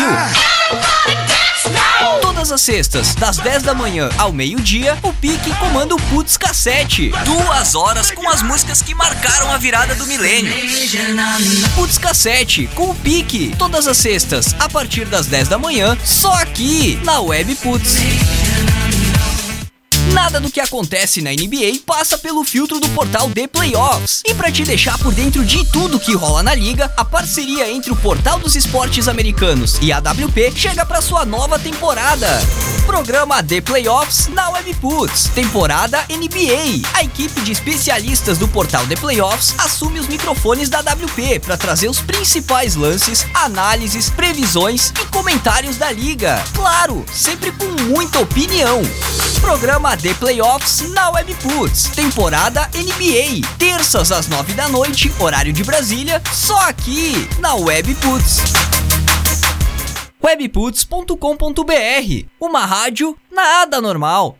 Todas 2.23 2.51
as 2.51 2.63
sextas, 2.63 3.15
das 3.15 3.37
10 3.37 3.63
da 3.63 3.75
manhã 3.75 4.09
ao 4.17 4.33
meio-dia, 4.33 4.99
o 5.03 5.13
Pique 5.13 5.55
comanda 5.57 5.95
o 5.95 6.01
Putz 6.05 6.39
Cassete. 6.39 7.13
Duas 7.25 7.75
horas 7.75 8.11
com 8.11 8.29
as 8.31 8.43
músicas 8.43 8.81
que 8.81 8.95
marcaram 8.95 9.53
a 9.53 9.59
virada 9.59 9.95
do 9.95 10.07
milênio. 10.07 10.55
Putz 11.75 11.99
Cassete, 11.99 12.69
com 12.75 12.91
o 12.91 12.95
Pique. 12.95 13.55
Todas 13.59 13.87
as 13.87 13.99
sextas, 13.99 14.55
a 14.59 14.71
partir 14.71 15.05
das 15.05 15.27
10 15.27 15.49
da 15.49 15.59
manhã, 15.59 15.99
só 16.03 16.33
aqui, 16.33 16.99
na 17.05 17.21
Web 17.21 17.55
Putz. 17.57 17.97
Nada 20.13 20.39
do 20.39 20.51
que 20.51 20.61
acontece 20.61 21.23
na 21.23 21.31
NBA 21.31 21.81
passa 21.87 22.19
pelo 22.19 22.45
filtro 22.45 22.79
do 22.79 22.89
portal 22.91 23.31
The 23.31 23.47
Playoffs. 23.47 24.23
E 24.27 24.35
para 24.35 24.53
te 24.53 24.63
deixar 24.63 24.99
por 24.99 25.13
dentro 25.13 25.43
de 25.43 25.65
tudo 25.73 25.99
que 25.99 26.15
rola 26.15 26.43
na 26.43 26.55
liga, 26.55 26.93
a 26.99 27.05
parceria 27.05 27.71
entre 27.71 27.91
o 27.91 27.97
Portal 27.97 28.39
dos 28.39 28.55
Esportes 28.55 29.09
Americanos 29.09 29.79
e 29.81 29.91
a 29.91 29.99
WP 29.99 30.53
chega 30.55 30.85
para 30.85 31.01
sua 31.01 31.25
nova 31.25 31.59
temporada. 31.59 32.29
Programa 32.85 33.43
The 33.43 33.63
Playoffs 33.63 34.29
na 34.29 34.51
Webputs, 34.51 35.31
temporada 35.35 36.05
NBA. 36.11 36.87
A 36.93 37.05
equipe 37.05 37.41
de 37.41 37.53
especialistas 37.53 38.37
do 38.37 38.47
portal 38.49 38.87
The 38.87 38.97
Playoffs 38.97 39.55
assume 39.57 39.99
os 39.99 40.09
microfones 40.09 40.69
da 40.69 40.81
WP 40.81 41.41
para 41.41 41.57
trazer 41.57 41.89
os 41.89 42.01
principais 42.01 42.75
lances, 42.75 43.25
análises, 43.33 44.11
previsões 44.11 44.93
e 45.01 45.07
comentários 45.07 45.77
da 45.77 45.91
liga. 45.91 46.43
Claro, 46.53 47.05
sempre 47.11 47.51
com 47.53 47.67
muita 47.85 48.19
opinião. 48.19 48.83
Programa 49.41 49.97
The 50.03 50.15
Playoffs 50.15 50.91
na 50.91 51.11
Webputs, 51.11 51.91
temporada 51.95 52.69
NBA, 52.75 53.47
terças 53.57 54.11
às 54.11 54.27
nove 54.27 54.53
da 54.53 54.69
noite, 54.69 55.13
horário 55.21 55.53
de 55.53 55.63
Brasília, 55.63 56.21
só 56.33 56.59
aqui 56.69 57.29
na 57.39 57.55
Webputs. 57.55 58.39
Webputs.com.br, 60.21 62.27
uma 62.41 62.67
rádio 62.67 63.17
nada 63.31 63.81
normal. 63.81 64.37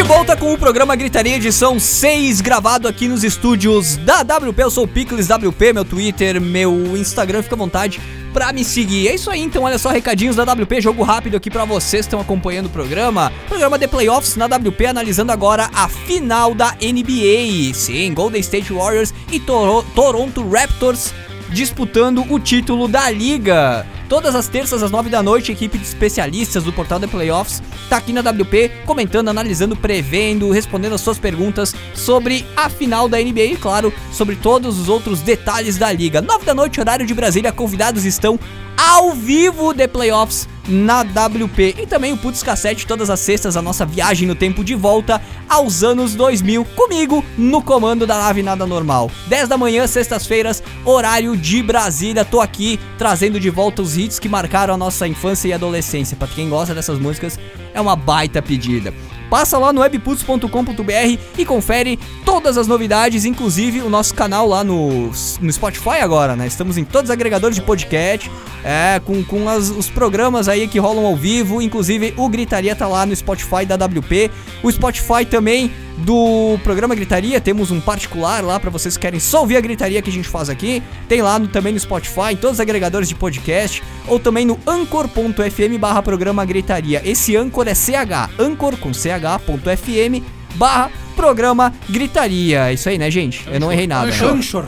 De 0.00 0.04
volta 0.04 0.34
com 0.34 0.50
o 0.50 0.56
programa 0.56 0.96
Gritaria 0.96 1.36
edição 1.36 1.78
6, 1.78 2.40
gravado 2.40 2.88
aqui 2.88 3.06
nos 3.06 3.22
estúdios 3.22 3.98
da 3.98 4.22
WP. 4.22 4.62
Eu 4.62 4.70
sou 4.70 4.84
o 4.84 4.88
Picles 4.88 5.28
WP, 5.28 5.74
meu 5.74 5.84
Twitter, 5.84 6.40
meu 6.40 6.96
Instagram, 6.96 7.42
fica 7.42 7.54
à 7.54 7.58
vontade 7.58 8.00
pra 8.32 8.50
me 8.50 8.64
seguir. 8.64 9.08
É 9.08 9.14
isso 9.14 9.30
aí, 9.30 9.42
então, 9.42 9.64
olha 9.64 9.76
só, 9.76 9.90
recadinhos 9.90 10.36
da 10.36 10.42
WP, 10.42 10.80
jogo 10.80 11.02
rápido 11.02 11.36
aqui 11.36 11.50
pra 11.50 11.66
vocês 11.66 12.06
que 12.06 12.06
estão 12.06 12.18
acompanhando 12.18 12.64
o 12.64 12.70
programa. 12.70 13.30
Programa 13.46 13.78
de 13.78 13.86
Playoffs 13.86 14.36
na 14.36 14.46
WP, 14.46 14.86
analisando 14.86 15.32
agora 15.32 15.68
a 15.74 15.86
final 15.86 16.54
da 16.54 16.74
NBA. 16.80 17.74
Sim, 17.74 18.14
Golden 18.14 18.40
State 18.40 18.72
Warriors 18.72 19.12
e 19.30 19.38
Toro 19.38 19.82
Toronto 19.94 20.48
Raptors 20.48 21.12
disputando 21.50 22.24
o 22.32 22.40
título 22.40 22.88
da 22.88 23.10
liga. 23.10 23.86
Todas 24.10 24.34
as 24.34 24.48
terças 24.48 24.82
às 24.82 24.90
9 24.90 25.08
da 25.08 25.22
noite, 25.22 25.52
a 25.52 25.54
equipe 25.54 25.78
de 25.78 25.84
especialistas 25.84 26.64
do 26.64 26.72
portal 26.72 26.98
The 26.98 27.06
Playoffs 27.06 27.62
tá 27.88 27.96
aqui 27.96 28.12
na 28.12 28.20
WP 28.20 28.82
comentando, 28.84 29.28
analisando, 29.28 29.76
prevendo, 29.76 30.50
respondendo 30.50 30.96
as 30.96 31.00
suas 31.00 31.16
perguntas 31.16 31.72
sobre 31.94 32.44
a 32.56 32.68
final 32.68 33.08
da 33.08 33.18
NBA 33.18 33.44
e, 33.44 33.56
claro, 33.56 33.94
sobre 34.10 34.34
todos 34.34 34.80
os 34.80 34.88
outros 34.88 35.20
detalhes 35.20 35.78
da 35.78 35.92
liga. 35.92 36.20
9 36.20 36.44
da 36.44 36.52
noite, 36.52 36.80
horário 36.80 37.06
de 37.06 37.14
Brasília, 37.14 37.52
convidados 37.52 38.04
estão 38.04 38.36
ao 38.80 39.12
vivo 39.12 39.74
The 39.74 39.86
Playoffs 39.86 40.48
na 40.66 41.02
WP 41.02 41.76
e 41.82 41.86
também 41.86 42.14
o 42.14 42.16
Putz 42.16 42.42
Cassete 42.42 42.86
todas 42.86 43.10
as 43.10 43.20
sextas 43.20 43.54
a 43.54 43.60
nossa 43.60 43.84
viagem 43.84 44.26
no 44.26 44.34
tempo 44.34 44.64
de 44.64 44.74
volta 44.74 45.20
aos 45.46 45.82
anos 45.82 46.14
2000 46.14 46.64
comigo 46.64 47.22
no 47.36 47.60
comando 47.60 48.06
da 48.06 48.18
nave 48.18 48.42
nada 48.42 48.64
normal. 48.64 49.10
10 49.26 49.48
da 49.48 49.58
manhã 49.58 49.86
sextas-feiras 49.86 50.62
horário 50.84 51.36
de 51.36 51.62
Brasília. 51.62 52.24
Tô 52.24 52.40
aqui 52.40 52.80
trazendo 52.96 53.38
de 53.38 53.50
volta 53.50 53.82
os 53.82 53.98
hits 53.98 54.18
que 54.18 54.28
marcaram 54.28 54.72
a 54.72 54.78
nossa 54.78 55.06
infância 55.06 55.48
e 55.48 55.52
adolescência. 55.52 56.16
Para 56.16 56.28
quem 56.28 56.48
gosta 56.48 56.74
dessas 56.74 56.98
músicas 56.98 57.38
é 57.74 57.80
uma 57.80 57.96
baita 57.96 58.40
pedida 58.40 58.94
Passa 59.30 59.56
lá 59.58 59.72
no 59.72 59.80
webputs.com.br 59.80 61.18
e 61.38 61.44
confere 61.46 61.98
todas 62.24 62.58
as 62.58 62.66
novidades, 62.66 63.24
inclusive 63.24 63.80
o 63.80 63.88
nosso 63.88 64.12
canal 64.14 64.46
lá 64.46 64.64
no, 64.64 65.10
no 65.40 65.52
Spotify 65.52 66.00
agora, 66.02 66.34
né? 66.34 66.46
Estamos 66.46 66.76
em 66.76 66.84
todos 66.84 67.08
os 67.08 67.12
agregadores 67.12 67.54
de 67.56 67.62
podcast, 67.62 68.30
é, 68.64 69.00
com, 69.04 69.22
com 69.24 69.48
as- 69.48 69.70
os 69.70 69.88
programas 69.88 70.48
aí 70.48 70.66
que 70.66 70.78
rolam 70.78 71.06
ao 71.06 71.16
vivo, 71.16 71.62
inclusive 71.62 72.12
o 72.16 72.28
Gritaria 72.28 72.74
tá 72.74 72.86
lá 72.88 73.06
no 73.06 73.14
Spotify 73.14 73.64
da 73.64 73.76
WP, 73.76 74.30
o 74.62 74.70
Spotify 74.70 75.24
também 75.24 75.70
do 76.00 76.58
programa 76.64 76.94
Gritaria, 76.94 77.40
temos 77.40 77.70
um 77.70 77.80
particular 77.80 78.42
lá 78.42 78.58
pra 78.58 78.70
vocês 78.70 78.96
que 78.96 79.00
querem 79.02 79.20
só 79.20 79.40
ouvir 79.40 79.56
a 79.56 79.60
gritaria 79.60 80.00
que 80.02 80.10
a 80.10 80.12
gente 80.12 80.28
faz 80.28 80.48
aqui. 80.48 80.82
Tem 81.08 81.22
lá 81.22 81.38
no, 81.38 81.48
também 81.48 81.72
no 81.72 81.80
Spotify, 81.80 82.32
em 82.32 82.36
todos 82.36 82.56
os 82.56 82.60
agregadores 82.60 83.08
de 83.08 83.14
podcast, 83.14 83.82
ou 84.06 84.18
também 84.18 84.44
no 84.44 84.58
anchor.fm 84.66 85.78
barra 85.78 86.02
programa 86.02 86.44
Gritaria. 86.44 87.00
Esse 87.04 87.36
Anchor 87.36 87.68
é 87.68 87.74
CH, 87.74 88.30
Anchor 88.38 88.76
com 88.76 88.92
ch.fm 88.92 90.24
barra 90.54 90.90
programa 91.14 91.72
Gritaria. 91.88 92.70
É 92.70 92.74
isso 92.74 92.88
aí, 92.88 92.98
né, 92.98 93.10
gente? 93.10 93.46
Eu 93.50 93.60
não 93.60 93.72
errei 93.72 93.86
nada. 93.86 94.06
né? 94.10 94.16
Anchor. 94.22 94.64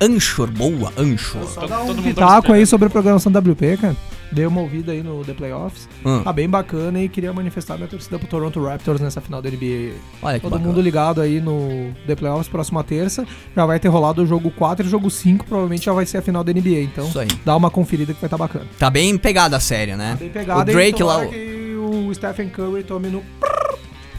Anchor, 0.00 0.50
boa, 0.50 0.92
Anchor. 0.96 1.46
Só 1.46 1.66
dá 1.66 1.78
todo 1.78 1.90
um 1.92 1.94
mundo 1.94 2.02
pitaco 2.02 2.52
aí 2.52 2.66
sobre 2.66 2.86
a 2.88 2.90
programação 2.90 3.30
WP, 3.30 3.76
cara. 3.80 3.96
Dei 4.32 4.46
uma 4.46 4.60
ouvida 4.62 4.92
aí 4.92 5.02
no 5.02 5.22
The 5.24 5.34
Playoffs. 5.34 5.88
Hum. 6.04 6.22
Tá 6.22 6.32
bem 6.32 6.48
bacana 6.48 7.00
e 7.02 7.08
queria 7.08 7.32
manifestar 7.32 7.76
minha 7.76 7.86
torcida 7.88 8.18
pro 8.18 8.26
Toronto 8.26 8.64
Raptors 8.64 9.00
nessa 9.00 9.20
final 9.20 9.42
da 9.42 9.50
NBA. 9.50 9.92
Olha 10.22 10.36
que 10.36 10.40
Todo 10.42 10.52
bacana. 10.52 10.68
mundo 10.68 10.80
ligado 10.80 11.20
aí 11.20 11.40
no 11.40 11.92
The 12.06 12.14
Playoffs, 12.16 12.48
próxima 12.48 12.82
terça. 12.82 13.26
Já 13.54 13.66
vai 13.66 13.78
ter 13.78 13.88
rolado 13.88 14.22
o 14.22 14.26
jogo 14.26 14.50
4 14.50 14.84
e 14.84 14.88
o 14.88 14.90
jogo 14.90 15.10
5, 15.10 15.44
provavelmente 15.44 15.84
já 15.84 15.92
vai 15.92 16.06
ser 16.06 16.18
a 16.18 16.22
final 16.22 16.42
da 16.42 16.50
NBA. 16.52 16.80
Então, 16.82 17.06
Isso 17.06 17.18
aí. 17.20 17.28
dá 17.44 17.54
uma 17.54 17.70
conferida 17.70 18.14
que 18.14 18.20
vai 18.20 18.26
estar 18.28 18.38
bacana. 18.38 18.66
Tá 18.78 18.88
bem 18.88 19.16
pegada 19.18 19.56
a 19.56 19.60
série, 19.60 19.94
né? 19.96 20.16
Bem 20.18 20.30
pegado 20.30 20.60
o 20.60 20.64
Drake 20.64 21.02
lá. 21.02 21.18
o 21.20 22.14
Stephen 22.14 22.48
Curry 22.48 22.82
tome 22.84 23.08
no. 23.08 23.22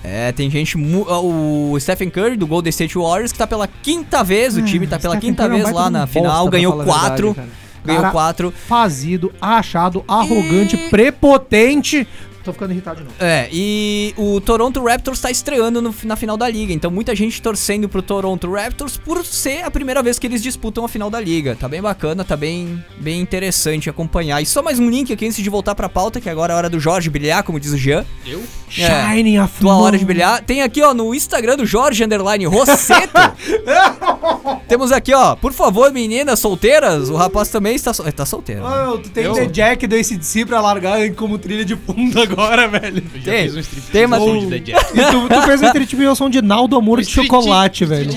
É, 0.03 0.31
tem 0.33 0.49
gente. 0.49 0.77
mu- 0.77 1.05
O 1.09 1.79
Stephen 1.79 2.09
Curry 2.09 2.35
do 2.35 2.45
Golden 2.45 2.69
State 2.69 2.97
Warriors 2.97 3.31
que 3.31 3.37
tá 3.37 3.47
pela 3.47 3.67
quinta 3.67 4.21
vez, 4.23 4.57
o 4.57 4.61
time 4.61 4.85
tá 4.85 4.99
pela 4.99 5.15
Stephen 5.15 5.29
quinta 5.31 5.43
Curry 5.47 5.59
é 5.61 5.63
vez 5.63 5.73
lá 5.75 5.89
na 5.89 6.05
final, 6.05 6.47
ganhou 6.49 6.75
verdade, 6.77 6.99
quatro. 6.99 7.33
cara. 7.33 7.47
Ganhou 7.85 8.01
Cara, 8.01 8.11
quatro. 8.11 8.51
Fazido, 8.67 9.31
achado, 9.41 10.03
arrogante, 10.07 10.77
prepotente. 10.89 12.07
Tô 12.43 12.51
ficando 12.51 12.71
irritado 12.73 12.97
de 12.97 13.03
novo. 13.05 13.15
É, 13.21 13.47
e 13.53 14.13
o 14.17 14.41
Toronto 14.41 14.83
Raptors 14.83 15.21
tá 15.21 15.31
estreando 15.31 15.81
no- 15.81 15.95
na 16.03 16.17
final 16.17 16.35
da 16.35 16.49
liga. 16.49 16.73
Então 16.73 16.91
muita 16.91 17.15
gente 17.15 17.41
torcendo 17.41 17.87
pro 17.87 18.01
Toronto 18.01 18.51
Raptors 18.51 18.97
por 18.97 19.25
ser 19.25 19.63
a 19.63 19.71
primeira 19.71 20.03
vez 20.03 20.19
que 20.19 20.27
eles 20.27 20.43
disputam 20.43 20.83
a 20.83 20.89
final 20.89 21.09
da 21.09 21.21
liga. 21.21 21.55
Tá 21.57 21.69
bem 21.69 21.81
bacana, 21.81 22.25
tá 22.25 22.35
bem, 22.35 22.83
bem 22.99 23.21
interessante 23.21 23.89
acompanhar. 23.89 24.41
E 24.41 24.45
só 24.45 24.61
mais 24.61 24.77
um 24.77 24.89
link 24.89 25.13
aqui 25.13 25.25
antes 25.25 25.41
de 25.41 25.49
voltar 25.49 25.73
pra 25.73 25.87
pauta, 25.87 26.19
que 26.19 26.29
agora 26.29 26.51
é 26.51 26.53
a 26.55 26.57
hora 26.57 26.69
do 26.69 26.81
Jorge 26.81 27.09
brilhar, 27.09 27.43
como 27.43 27.57
diz 27.61 27.71
o 27.71 27.77
Jean. 27.77 28.03
Eu? 28.25 28.43
É. 28.77 29.13
Shining 29.13 29.37
a 29.37 29.47
Tua 29.47 29.77
hora 29.77 29.97
de 29.97 30.03
brilhar. 30.03 30.43
Tem 30.43 30.63
aqui, 30.63 30.81
ó, 30.81 30.93
no 30.93 31.15
Instagram 31.15 31.55
do 31.55 31.65
Jorge 31.65 32.03
Underline 32.03 32.45
Rosseto. 32.45 33.13
Temos 34.67 34.91
aqui, 34.91 35.13
ó, 35.13 35.35
por 35.35 35.51
favor, 35.53 35.91
meninas 35.91 36.39
solteiras. 36.39 37.09
O 37.09 37.15
rapaz 37.15 37.49
também 37.49 37.75
está, 37.75 37.93
sol- 37.93 38.11
tá 38.11 38.25
solteiro. 38.25 38.61
né? 38.63 38.99
tu 39.03 39.09
tem 39.09 39.25
Eu? 39.25 39.33
The 39.33 39.45
Jack 39.45 39.87
do 39.87 39.95
ACDC 39.95 40.45
pra 40.45 40.61
largar 40.61 41.09
como 41.15 41.37
trilha 41.37 41.65
de 41.65 41.75
fundo 41.75 42.21
agora, 42.21 42.67
velho. 42.67 43.03
Eu 43.15 43.21
já 43.21 43.31
Tem. 43.31 43.43
fiz 43.43 43.55
um 43.55 43.59
strip 43.59 43.91
Tem, 43.91 44.07
mas- 44.07 44.23
som 44.23 44.39
de 44.39 44.47
The 44.47 44.59
Jack. 44.59 44.97
E 44.97 45.05
tu, 45.11 45.29
tu 45.29 45.41
fez 45.43 45.61
uma 45.61 45.71
triviação 45.73 46.29
de 46.29 46.41
Naldo 46.41 46.75
Amor 46.75 47.01
de 47.01 47.07
chocolate, 47.09 47.85
velho. 47.85 48.11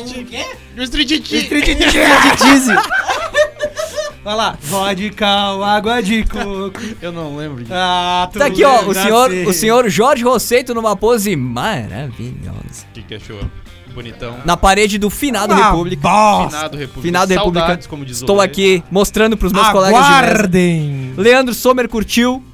Um 0.76 0.82
street 0.82 1.10
Street 1.10 1.66
Cheese. 2.38 2.72
Olha 4.24 4.34
lá, 4.34 4.58
vodka, 4.60 5.26
água 5.26 6.02
de 6.02 6.24
coco. 6.24 6.80
Eu 7.00 7.12
não 7.12 7.36
lembro 7.36 7.62
disso. 7.62 7.72
Ah, 7.72 8.28
tu 8.32 8.38
Tá 8.40 8.46
aqui, 8.46 8.64
ó, 8.64 8.82
o 8.84 8.92
senhor, 8.92 9.30
o 9.30 9.52
senhor 9.52 9.88
Jorge 9.88 10.24
Rosseito 10.24 10.74
numa 10.74 10.96
pose 10.96 11.36
maravilhosa. 11.36 12.86
O 12.90 12.92
que, 12.92 13.02
que 13.02 13.14
achou? 13.14 13.38
Bonitão. 13.96 14.36
Na 14.44 14.56
parede 14.58 14.98
do 14.98 15.08
Finado 15.08 15.54
Ah, 15.54 15.70
República. 15.70 16.02
bosta. 16.08 16.50
Finado 16.56 16.76
República. 16.76 17.00
Finado 17.02 17.30
República. 17.32 17.60
Saudades, 17.60 17.86
como 17.86 18.04
diz 18.04 18.20
o 18.20 18.24
Estou 18.24 18.40
aqui 18.42 18.84
mostrando 18.90 19.36
pros 19.38 19.52
meus 19.52 19.68
colegas 19.70 20.04
de 20.04 20.10
mesa. 20.10 20.22
Aguardem. 20.22 21.14
Leandro 21.16 21.54
Sommer 21.54 21.88
curtiu 21.88 22.44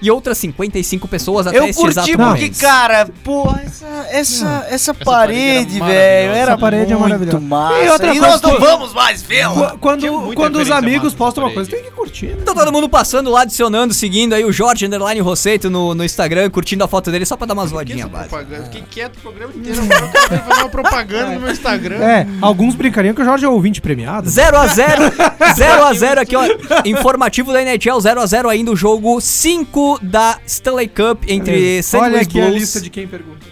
e 0.00 0.10
outras 0.10 0.38
55 0.38 1.08
pessoas 1.08 1.46
até 1.46 1.58
Eu 1.58 1.64
este 1.64 1.76
curti 1.80 1.90
exato 1.90 2.08
porque, 2.08 2.22
momento. 2.22 2.60
cara, 2.60 3.08
porra, 3.24 3.62
essa, 3.64 4.06
essa, 4.10 4.66
essa, 4.70 4.94
parede 4.94 5.78
parede, 5.78 5.78
era 5.78 5.86
velho, 5.86 6.32
era 6.32 6.52
Essa 6.52 6.58
parede 6.58 6.92
é 6.92 6.96
muito 6.96 7.00
maravilhosa. 7.00 7.40
massa. 7.40 7.82
E 7.84 7.88
outra 7.88 8.06
E 8.14 8.18
coisa 8.18 8.26
nós 8.28 8.42
não 8.42 8.60
vamos 8.60 8.94
mais 8.94 9.22
vê-la. 9.22 9.70
Qu- 9.72 9.78
Quando, 9.78 10.34
quando 10.34 10.56
os 10.56 10.70
amigos 10.70 11.14
postam 11.14 11.44
uma 11.44 11.52
coisa, 11.52 11.70
tem 11.70 11.82
que 11.82 11.90
curtir, 11.90 12.26
né? 12.28 12.36
Então 12.42 12.54
todo 12.54 12.72
mundo 12.72 12.88
passando 12.88 13.30
lá, 13.30 13.42
adicionando, 13.42 13.92
seguindo 13.92 14.34
aí 14.34 14.44
o 14.44 14.52
Jorge 14.52 14.86
Underline 14.86 15.20
Rosseito 15.20 15.68
no, 15.70 15.94
no 15.94 16.04
Instagram, 16.04 16.48
curtindo 16.50 16.84
a 16.84 16.88
foto 16.88 17.10
dele 17.10 17.26
só 17.26 17.36
pra 17.36 17.46
dar 17.46 17.54
umas 17.54 17.70
voadinhas 17.70 18.08
essa? 18.08 18.28
Fiquei 18.64 18.82
quieto 18.90 19.16
o 19.16 19.20
programa 19.20 19.52
inteiro. 19.54 19.82
Agora 19.82 20.04
eu 20.04 20.28
quero 20.28 20.42
fazer 20.44 20.60
uma 20.62 20.68
propaganda 20.68 21.30
no 21.34 21.40
meu 21.40 21.50
Instagram. 21.50 21.96
É, 21.96 22.26
alguns 22.40 22.74
brincariam 22.74 23.14
que 23.14 23.22
o 23.22 23.24
Jorge 23.24 23.44
é 23.44 23.48
ouvinte 23.48 23.80
premiado. 23.80 24.28
0x0, 24.28 25.12
0x0 25.56 26.18
aqui, 26.22 26.36
ó. 26.36 26.42
Informativo 26.84 27.52
da 27.52 27.62
NHL, 27.62 27.98
0x0 27.98 28.48
ainda 28.48 28.70
o 28.70 28.76
jogo 28.76 29.20
5 29.20 29.87
da 30.02 30.38
Stanley 30.46 30.88
Cup 30.88 31.22
entre 31.28 31.82
St. 31.82 31.96
Olha 31.96 32.08
Louis 32.10 32.26
aqui 32.26 32.40
a 32.40 32.44
Blues. 32.46 32.60
lista 32.60 32.80
de 32.80 32.90
quem 32.90 33.06
pergunta. 33.06 33.46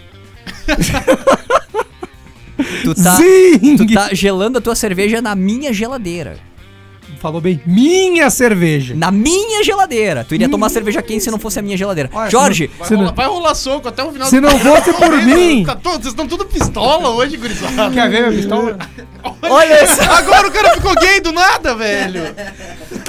Tu 2.83 2.95
tá, 2.95 3.17
tu 3.77 3.93
tá 3.93 4.09
gelando 4.13 4.57
a 4.57 4.61
tua 4.61 4.75
cerveja 4.75 5.21
na 5.21 5.35
minha 5.35 5.71
geladeira. 5.71 6.39
Falou 7.19 7.41
bem. 7.41 7.59
Minha 7.65 8.29
cerveja. 8.29 8.93
Na 8.95 9.11
minha 9.11 9.63
geladeira. 9.63 10.23
Tu 10.23 10.35
iria 10.35 10.47
tomar 10.49 10.69
cerveja 10.69 11.01
quente 11.01 11.23
se 11.23 11.31
não 11.31 11.39
fosse 11.39 11.59
a 11.59 11.61
minha 11.61 11.75
geladeira. 11.77 12.09
Olha, 12.13 12.29
Jorge, 12.29 12.69
Vai 12.77 12.87
Se 12.87 12.93
não- 12.93 13.01
rolar, 13.01 13.13
vai 13.13 13.25
rolar 13.27 13.55
soco 13.55 13.87
até 13.87 14.03
o 14.03 14.11
final 14.11 14.27
Se 14.29 14.39
não 14.39 14.57
fosse 14.59 14.93
por 14.93 15.11
mim. 15.23 15.63
Tá 15.65 15.75
todo- 15.75 15.93
vocês 15.95 16.07
estão 16.07 16.27
tudo 16.27 16.45
pistola 16.45 17.09
hoje, 17.09 17.37
gurizada. 17.37 17.89
Quer 17.91 18.09
ver 18.09 18.27
minha 18.27 18.31
pistola? 18.41 18.77
olha 19.43 19.83
isso. 19.83 20.01
Agora 20.01 20.47
o 20.47 20.51
cara 20.51 20.73
ficou 20.75 20.93
gay 20.95 21.19
do 21.19 21.31
nada, 21.31 21.75
velho. 21.75 22.21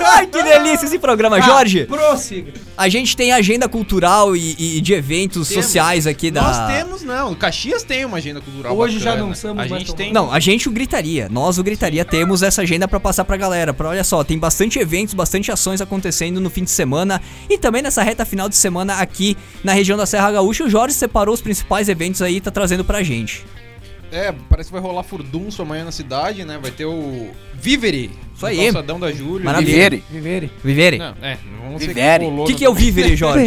Ai, 0.00 0.26
que 0.26 0.42
delícia 0.42 0.86
esse 0.86 0.98
programa. 0.98 1.40
Jorge, 1.42 1.84
Prossiga. 1.86 2.52
a 2.76 2.88
gente 2.88 3.16
tem 3.16 3.32
agenda 3.32 3.68
cultural 3.68 4.36
e, 4.36 4.76
e 4.76 4.80
de 4.80 4.92
eventos 4.94 5.48
Temos. 5.48 5.64
sociais 5.64 6.06
aqui 6.06 6.30
da... 6.30 6.42
Nós 6.42 6.72
temos, 6.72 7.02
não. 7.02 7.34
Caxias 7.34 7.82
tem 7.82 8.04
uma 8.04 8.18
agenda 8.18 8.40
cultural 8.40 8.76
Hoje 8.76 8.98
já 8.98 9.10
bacana. 9.10 9.26
não 9.28 9.34
somos 9.34 9.64
A 9.64 9.68
mais 9.68 9.70
gente 9.82 9.94
tem... 9.94 10.12
Não, 10.12 10.32
a 10.32 10.38
gente 10.38 10.68
o 10.68 10.72
Gritaria. 10.72 11.28
Nós 11.30 11.58
o 11.58 11.64
Gritaria 11.64 12.04
temos 12.04 12.42
essa 12.42 12.62
agenda 12.62 12.86
pra 12.86 13.00
passar 13.00 13.24
pra 13.24 13.36
galera. 13.36 13.74
Pra, 13.74 13.97
olha 13.98 14.04
só, 14.04 14.22
tem 14.22 14.38
bastante 14.38 14.78
eventos, 14.78 15.12
bastante 15.12 15.50
ações 15.50 15.80
acontecendo 15.80 16.40
no 16.40 16.48
fim 16.48 16.62
de 16.62 16.70
semana 16.70 17.20
e 17.50 17.58
também 17.58 17.82
nessa 17.82 18.02
reta 18.02 18.24
final 18.24 18.48
de 18.48 18.54
semana 18.54 18.94
aqui 18.94 19.36
na 19.64 19.72
região 19.72 19.98
da 19.98 20.06
Serra 20.06 20.30
Gaúcha. 20.30 20.64
O 20.64 20.70
Jorge 20.70 20.94
separou 20.94 21.34
os 21.34 21.40
principais 21.40 21.88
eventos 21.88 22.22
aí 22.22 22.36
e 22.36 22.40
tá 22.40 22.50
trazendo 22.50 22.84
pra 22.84 23.02
gente. 23.02 23.44
É, 24.10 24.32
parece 24.48 24.68
que 24.68 24.72
vai 24.72 24.80
rolar 24.80 25.02
furdunço 25.02 25.60
amanhã 25.62 25.84
na 25.84 25.92
cidade, 25.92 26.44
né? 26.44 26.58
Vai 26.60 26.70
ter 26.70 26.86
o 26.86 27.28
Vivere. 27.54 28.10
Isso 28.34 28.46
aí. 28.46 28.56
Calçadão 28.64 28.98
da 29.00 29.12
Júlia. 29.12 29.44
Maravilha. 29.44 29.70
Vivere. 29.72 30.04
Vivere. 30.10 30.50
Vivere. 30.64 30.98
Não, 30.98 31.14
é, 31.20 31.36
vamos 31.62 31.84
Vivere. 31.84 32.24
O 32.26 32.44
que, 32.44 32.54
que 32.54 32.64
é 32.64 32.70
o 32.70 32.74
Vivere, 32.74 33.16
Jorge? 33.16 33.44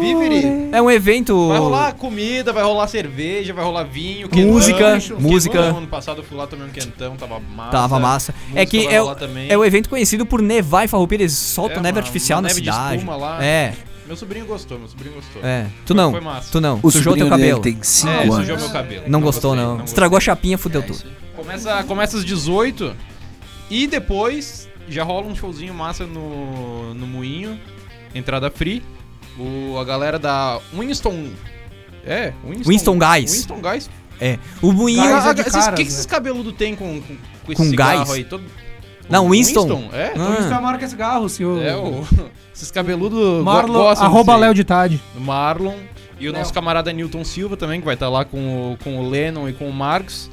Vivere. 0.00 0.68
É 0.72 0.82
um 0.82 0.90
evento. 0.90 1.48
Vai 1.48 1.58
rolar 1.58 1.92
comida, 1.94 2.52
vai 2.52 2.62
rolar 2.64 2.86
cerveja, 2.88 3.52
vai 3.54 3.64
rolar 3.64 3.84
vinho, 3.84 4.28
Música, 4.32 4.98
quentão. 4.98 5.20
música. 5.20 5.58
Quentão, 5.62 5.78
Ano 5.78 5.86
passado 5.86 6.18
eu 6.20 6.24
fui 6.24 6.36
lá 6.36 6.46
também 6.46 6.66
um 6.66 6.70
quentão, 6.70 7.16
tava 7.16 7.38
massa. 7.40 7.70
Tava 7.70 7.98
massa. 8.00 8.34
É 8.54 8.66
que 8.66 8.86
é, 8.86 8.98
rolar 8.98 9.16
o- 9.22 9.38
é 9.48 9.56
o 9.56 9.64
evento 9.64 9.88
conhecido 9.88 10.26
por 10.26 10.42
nevar 10.42 10.84
em 10.84 10.88
Farroupilha. 10.88 11.22
Eles 11.22 11.32
soltam 11.34 11.78
É, 11.78 11.82
neve 11.82 11.98
uma- 11.98 12.00
artificial 12.02 12.38
uma 12.38 12.42
na 12.42 12.48
neve 12.48 12.60
de 12.60 12.66
cidade. 12.70 12.96
espuma 12.96 13.16
lá. 13.16 13.44
É, 13.44 13.72
Meu 14.06 14.16
sobrinho 14.16 14.44
gostou, 14.46 14.78
meu 14.78 14.88
sobrinho 14.88 15.14
gostou. 15.14 15.42
é. 15.42 15.66
Tu 15.86 15.88
Foi- 15.88 15.96
não, 15.96 16.10
foi 16.10 16.20
massa. 16.20 16.48
tu 16.52 16.60
não. 16.60 16.78
O 16.82 16.90
Sujou 16.90 17.16
teu 17.16 17.28
cabelo. 17.28 17.60
tem 17.60 17.78
5 17.82 18.12
É, 18.12 18.22
anos. 18.24 18.34
sujou 18.36 18.58
meu 18.58 18.68
cabelo. 18.70 19.04
Não 19.08 19.20
gostou, 19.20 19.50
gostei, 19.52 19.64
não. 19.64 19.72
gostei. 19.76 19.86
Estragou 19.92 20.18
a 20.18 20.20
chapinha, 20.20 20.58
fudeu 20.58 20.82
tudo. 20.82 21.02
Começa, 21.34 21.82
começa 21.84 22.16
às 22.18 22.24
18 22.24 22.94
e 23.70 23.86
depois 23.86 24.68
já 24.88 25.02
rola 25.02 25.26
um 25.26 25.34
showzinho 25.34 25.72
massa 25.72 26.06
no, 26.06 26.92
no 26.94 27.06
Moinho, 27.06 27.58
entrada 28.14 28.50
free. 28.50 28.82
O, 29.38 29.78
a 29.78 29.84
galera 29.84 30.18
da 30.18 30.60
Winston. 30.78 31.30
É, 32.06 32.32
Winston, 32.46 32.68
Winston 32.70 32.98
Guys. 32.98 33.32
Winston 33.32 33.60
Guys. 33.60 33.90
É. 34.20 34.38
O 34.62 34.70
moinho. 34.72 35.02
Gás 35.02 35.26
é 35.26 35.42
caras, 35.42 35.66
que, 35.70 35.74
que 35.74 35.82
né? 35.82 35.88
esses 35.88 36.06
cabeludos 36.06 36.52
tem 36.54 36.76
com, 36.76 37.00
com, 37.00 37.16
com 37.16 37.16
Com 37.46 37.52
esse 37.52 37.70
cigarro 37.70 37.98
gás? 37.98 38.10
aí? 38.12 38.24
Todo... 38.24 38.44
Não, 39.10 39.26
O 39.26 39.30
Winston. 39.30 39.90
É? 39.92 40.12
Ah. 40.16 40.36
Isso 40.40 40.48
é 40.50 40.54
a 40.54 40.60
marca 40.60 40.86
cigarro, 40.86 41.28
senhor. 41.28 41.60
É, 41.62 41.74
o, 41.76 42.06
esses 42.54 42.70
cabeludos 42.70 43.42
Marlon, 43.44 43.72
gostam 43.74 44.06
arroba. 44.06 44.36
Léo 44.36 44.54
de 44.54 44.64
Tade. 44.64 45.00
Marlon. 45.18 45.74
E 46.20 46.28
o 46.28 46.32
Léo. 46.32 46.40
nosso 46.40 46.52
camarada 46.54 46.92
Newton 46.92 47.24
Silva 47.24 47.56
também, 47.56 47.80
que 47.80 47.84
vai 47.86 47.94
estar 47.94 48.08
lá 48.08 48.24
com 48.24 48.72
o, 48.72 48.76
com 48.82 48.98
o 48.98 49.08
Lennon 49.10 49.48
e 49.48 49.52
com 49.52 49.68
o 49.68 49.72
Marcos. 49.72 50.30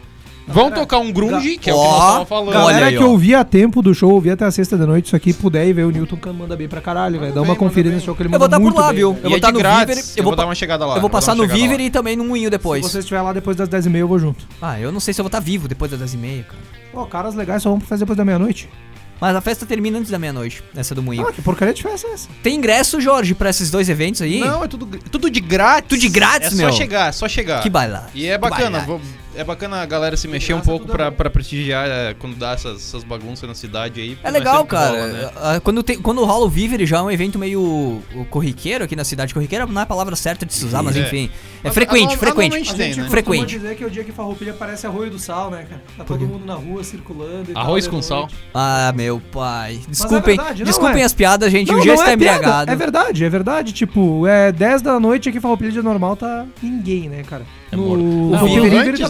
Vão 0.47 0.65
Galera, 0.65 0.82
tocar 0.82 0.97
um 0.97 1.11
grunge, 1.11 1.57
que 1.57 1.69
é 1.69 1.74
o 1.74 1.78
que 1.78 1.84
nós 1.84 1.93
estávamos 2.01 2.30
falando. 2.30 2.47
Olha 2.49 2.57
Galera 2.57 2.86
aí, 2.88 2.97
que 2.97 3.03
ó. 3.03 3.07
ouvia 3.07 3.39
a 3.39 3.43
tempo 3.45 3.82
do 3.82 3.93
show, 3.93 4.11
ouvia 4.11 4.34
até 4.34 4.43
a 4.43 4.51
sexta 4.51 4.76
da 4.78 4.86
noite, 4.88 5.05
isso 5.05 5.15
aqui 5.15 5.34
puder 5.34 5.65
ir 5.67 5.74
ver 5.74 5.86
o 5.86 5.91
Newton 5.91 6.17
que 6.17 6.30
manda 6.30 6.55
bem 6.57 6.67
pra 6.67 6.82
caralho, 6.82 7.19
velho. 7.19 7.32
Dá 7.34 7.41
uma 7.43 7.55
conferida 7.55 7.93
nesse 7.93 8.05
show 8.05 8.15
que 8.15 8.24
ele 8.24 8.28
Eu 8.28 8.32
manda 8.39 8.57
vou 8.59 8.67
estar 8.67 8.72
por 8.74 8.82
lá, 8.82 8.88
bem, 8.88 8.95
viu? 8.97 9.09
Eu 9.11 9.17
E 9.19 9.22
vou 9.24 9.32
é 9.34 9.36
estar 9.36 9.47
de 9.47 9.53
no 9.53 9.59
grátis, 9.59 9.95
Vivere. 9.95 10.07
Eu 10.07 10.13
Eu 10.17 10.24
vou 10.24 10.32
vou 10.32 10.36
dar 10.36 10.45
uma 10.45 10.55
chegada 10.55 10.86
lá. 10.86 10.95
Eu 10.95 11.01
vou 11.01 11.09
passar 11.09 11.36
no 11.36 11.43
lá. 11.43 11.47
Vivere 11.53 11.84
e 11.86 11.89
também 11.91 12.15
no 12.17 12.26
Moinho 12.26 12.45
Se 12.47 12.51
depois. 12.51 12.84
você 12.86 12.99
estiver 12.99 13.22
lá 13.22 13.32
depois 13.34 13.55
das 13.55 13.69
10h30, 13.69 13.95
eu 13.97 14.07
vou 14.07 14.17
junto. 14.19 14.43
Ah, 14.61 14.80
eu 14.80 14.91
não 14.91 14.99
sei 14.99 15.13
se 15.13 15.22
eu 15.22 15.24
vou 15.24 15.28
estar 15.30 15.39
vivo 15.39 15.67
depois 15.67 15.91
das 15.91 15.99
10h30, 16.01 16.43
cara. 16.45 16.57
Pô, 16.91 17.05
caras 17.05 17.36
legais 17.36 17.61
só 17.63 17.69
vão 17.69 17.80
fazer 17.80 18.01
depois 18.01 18.17
da 18.17 18.26
meia-noite. 18.26 18.67
Mas 19.22 19.36
a 19.36 19.39
festa 19.41 19.67
termina 19.67 19.99
antes 19.99 20.09
da 20.09 20.17
meia-noite, 20.17 20.63
essa 20.76 20.95
do 20.95 21.03
Moinho. 21.03 21.28
Ah, 21.28 21.32
que 21.32 21.43
porcaria 21.43 21.76
de 21.76 21.84
festa 21.84 22.07
é 22.07 22.13
essa? 22.13 22.28
Tem 22.41 22.55
ingresso, 22.55 22.99
Jorge, 22.99 23.36
pra 23.36 23.51
esses 23.51 23.69
dois 23.69 23.88
eventos 23.88 24.19
aí? 24.24 24.39
Não, 24.39 24.63
é 24.63 24.67
tudo, 24.67 24.88
tudo 25.11 25.30
de 25.30 25.39
grátis. 25.39 25.88
Tudo 25.89 25.99
de 26.01 26.09
grátis, 26.09 26.53
é 26.53 26.55
meu? 26.55 26.72
só 26.72 26.76
chegar, 26.78 27.09
é 27.09 27.11
só 27.11 27.28
chegar. 27.30 27.61
Que 27.61 27.69
baila. 27.69 28.09
E 28.15 28.26
é 28.26 28.32
Que 28.34 28.38
bacana, 28.39 28.80
vou- 28.80 28.99
é 29.36 29.43
bacana 29.43 29.82
a 29.82 29.86
galera 29.86 30.17
se 30.17 30.27
mexer 30.27 30.53
um 30.53 30.61
pouco 30.61 30.86
é 30.88 30.91
pra, 30.91 31.11
pra 31.11 31.29
prestigiar 31.29 31.88
é, 31.88 32.13
quando 32.13 32.36
dá 32.36 32.51
essas, 32.51 32.77
essas 32.77 33.03
bagunças 33.03 33.47
na 33.47 33.55
cidade 33.55 34.01
aí. 34.01 34.17
É 34.23 34.29
legal, 34.32 34.65
cara. 34.65 34.91
rola, 34.91 35.07
né? 35.07 35.29
Ah, 35.36 35.59
Quando, 35.63 35.82
tem, 35.84 36.01
quando 36.01 36.23
rola 36.23 36.45
o 36.45 36.49
Vivere 36.49 36.86
já 36.86 36.97
é 36.97 37.01
um 37.01 37.11
evento 37.11 37.39
meio 37.39 38.01
corriqueiro 38.29 38.84
aqui 38.84 38.95
na 38.95 39.03
cidade. 39.03 39.34
Corriqueiro 39.34 39.67
não 39.67 39.82
é 39.82 39.84
a 39.84 39.88
palavra 39.88 40.15
certa 40.15 40.45
de 40.45 40.53
se 40.53 40.65
usar, 40.65 40.82
mas 40.84 40.95
É. 40.95 41.01
enfim. 41.01 41.29
É 41.63 41.65
Mas, 41.65 41.73
frequente, 41.73 42.01
anual- 42.03 42.17
frequente. 42.17 42.53
anualmente 42.55 42.75
tem, 42.75 42.95
né? 42.95 43.09
Frequente. 43.09 43.45
dizer 43.57 43.75
que 43.75 43.86
o 43.86 43.89
dia 43.89 44.03
que 44.03 44.11
Farroupilha 44.11 44.53
parece 44.53 44.88
arroio 44.88 45.11
do 45.11 45.19
sal, 45.19 45.51
né, 45.51 45.65
cara? 45.69 45.82
Tá 45.97 46.03
todo 46.03 46.25
mundo 46.25 46.45
na 46.45 46.55
rua 46.55 46.84
circulando 46.84 47.51
e 47.51 47.53
tal, 47.53 47.63
Arroz 47.63 47.84
de 47.84 47.89
com 47.89 47.97
noite. 47.97 48.07
sal. 48.07 48.27
Ah, 48.53 48.91
meu 48.95 49.21
pai. 49.32 49.79
Desculpem, 49.88 50.36
verdade, 50.36 50.59
não 50.59 50.65
desculpem 50.65 51.01
é. 51.01 51.05
as 51.05 51.13
piadas, 51.13 51.51
gente. 51.51 51.71
Não, 51.71 51.77
o 51.79 51.82
dia 51.82 51.93
está 51.93 52.11
é 52.11 52.17
piada, 52.17 52.36
embriagado. 52.38 52.71
É 52.71 52.75
verdade, 52.75 53.23
é 53.25 53.29
verdade. 53.29 53.73
Tipo, 53.73 54.25
é 54.27 54.51
10 54.51 54.82
da 54.82 54.99
noite 54.99 55.29
aqui 55.29 55.39
Farroupilha 55.39 55.71
dia 55.71 55.84
normal 55.84 56.15
tá 56.15 56.45
ninguém, 56.61 57.07
né, 57.07 57.23
cara? 57.23 57.45
É 57.72 57.76
morto. 57.76 58.01
no 58.03 58.30
Não, 58.32 58.38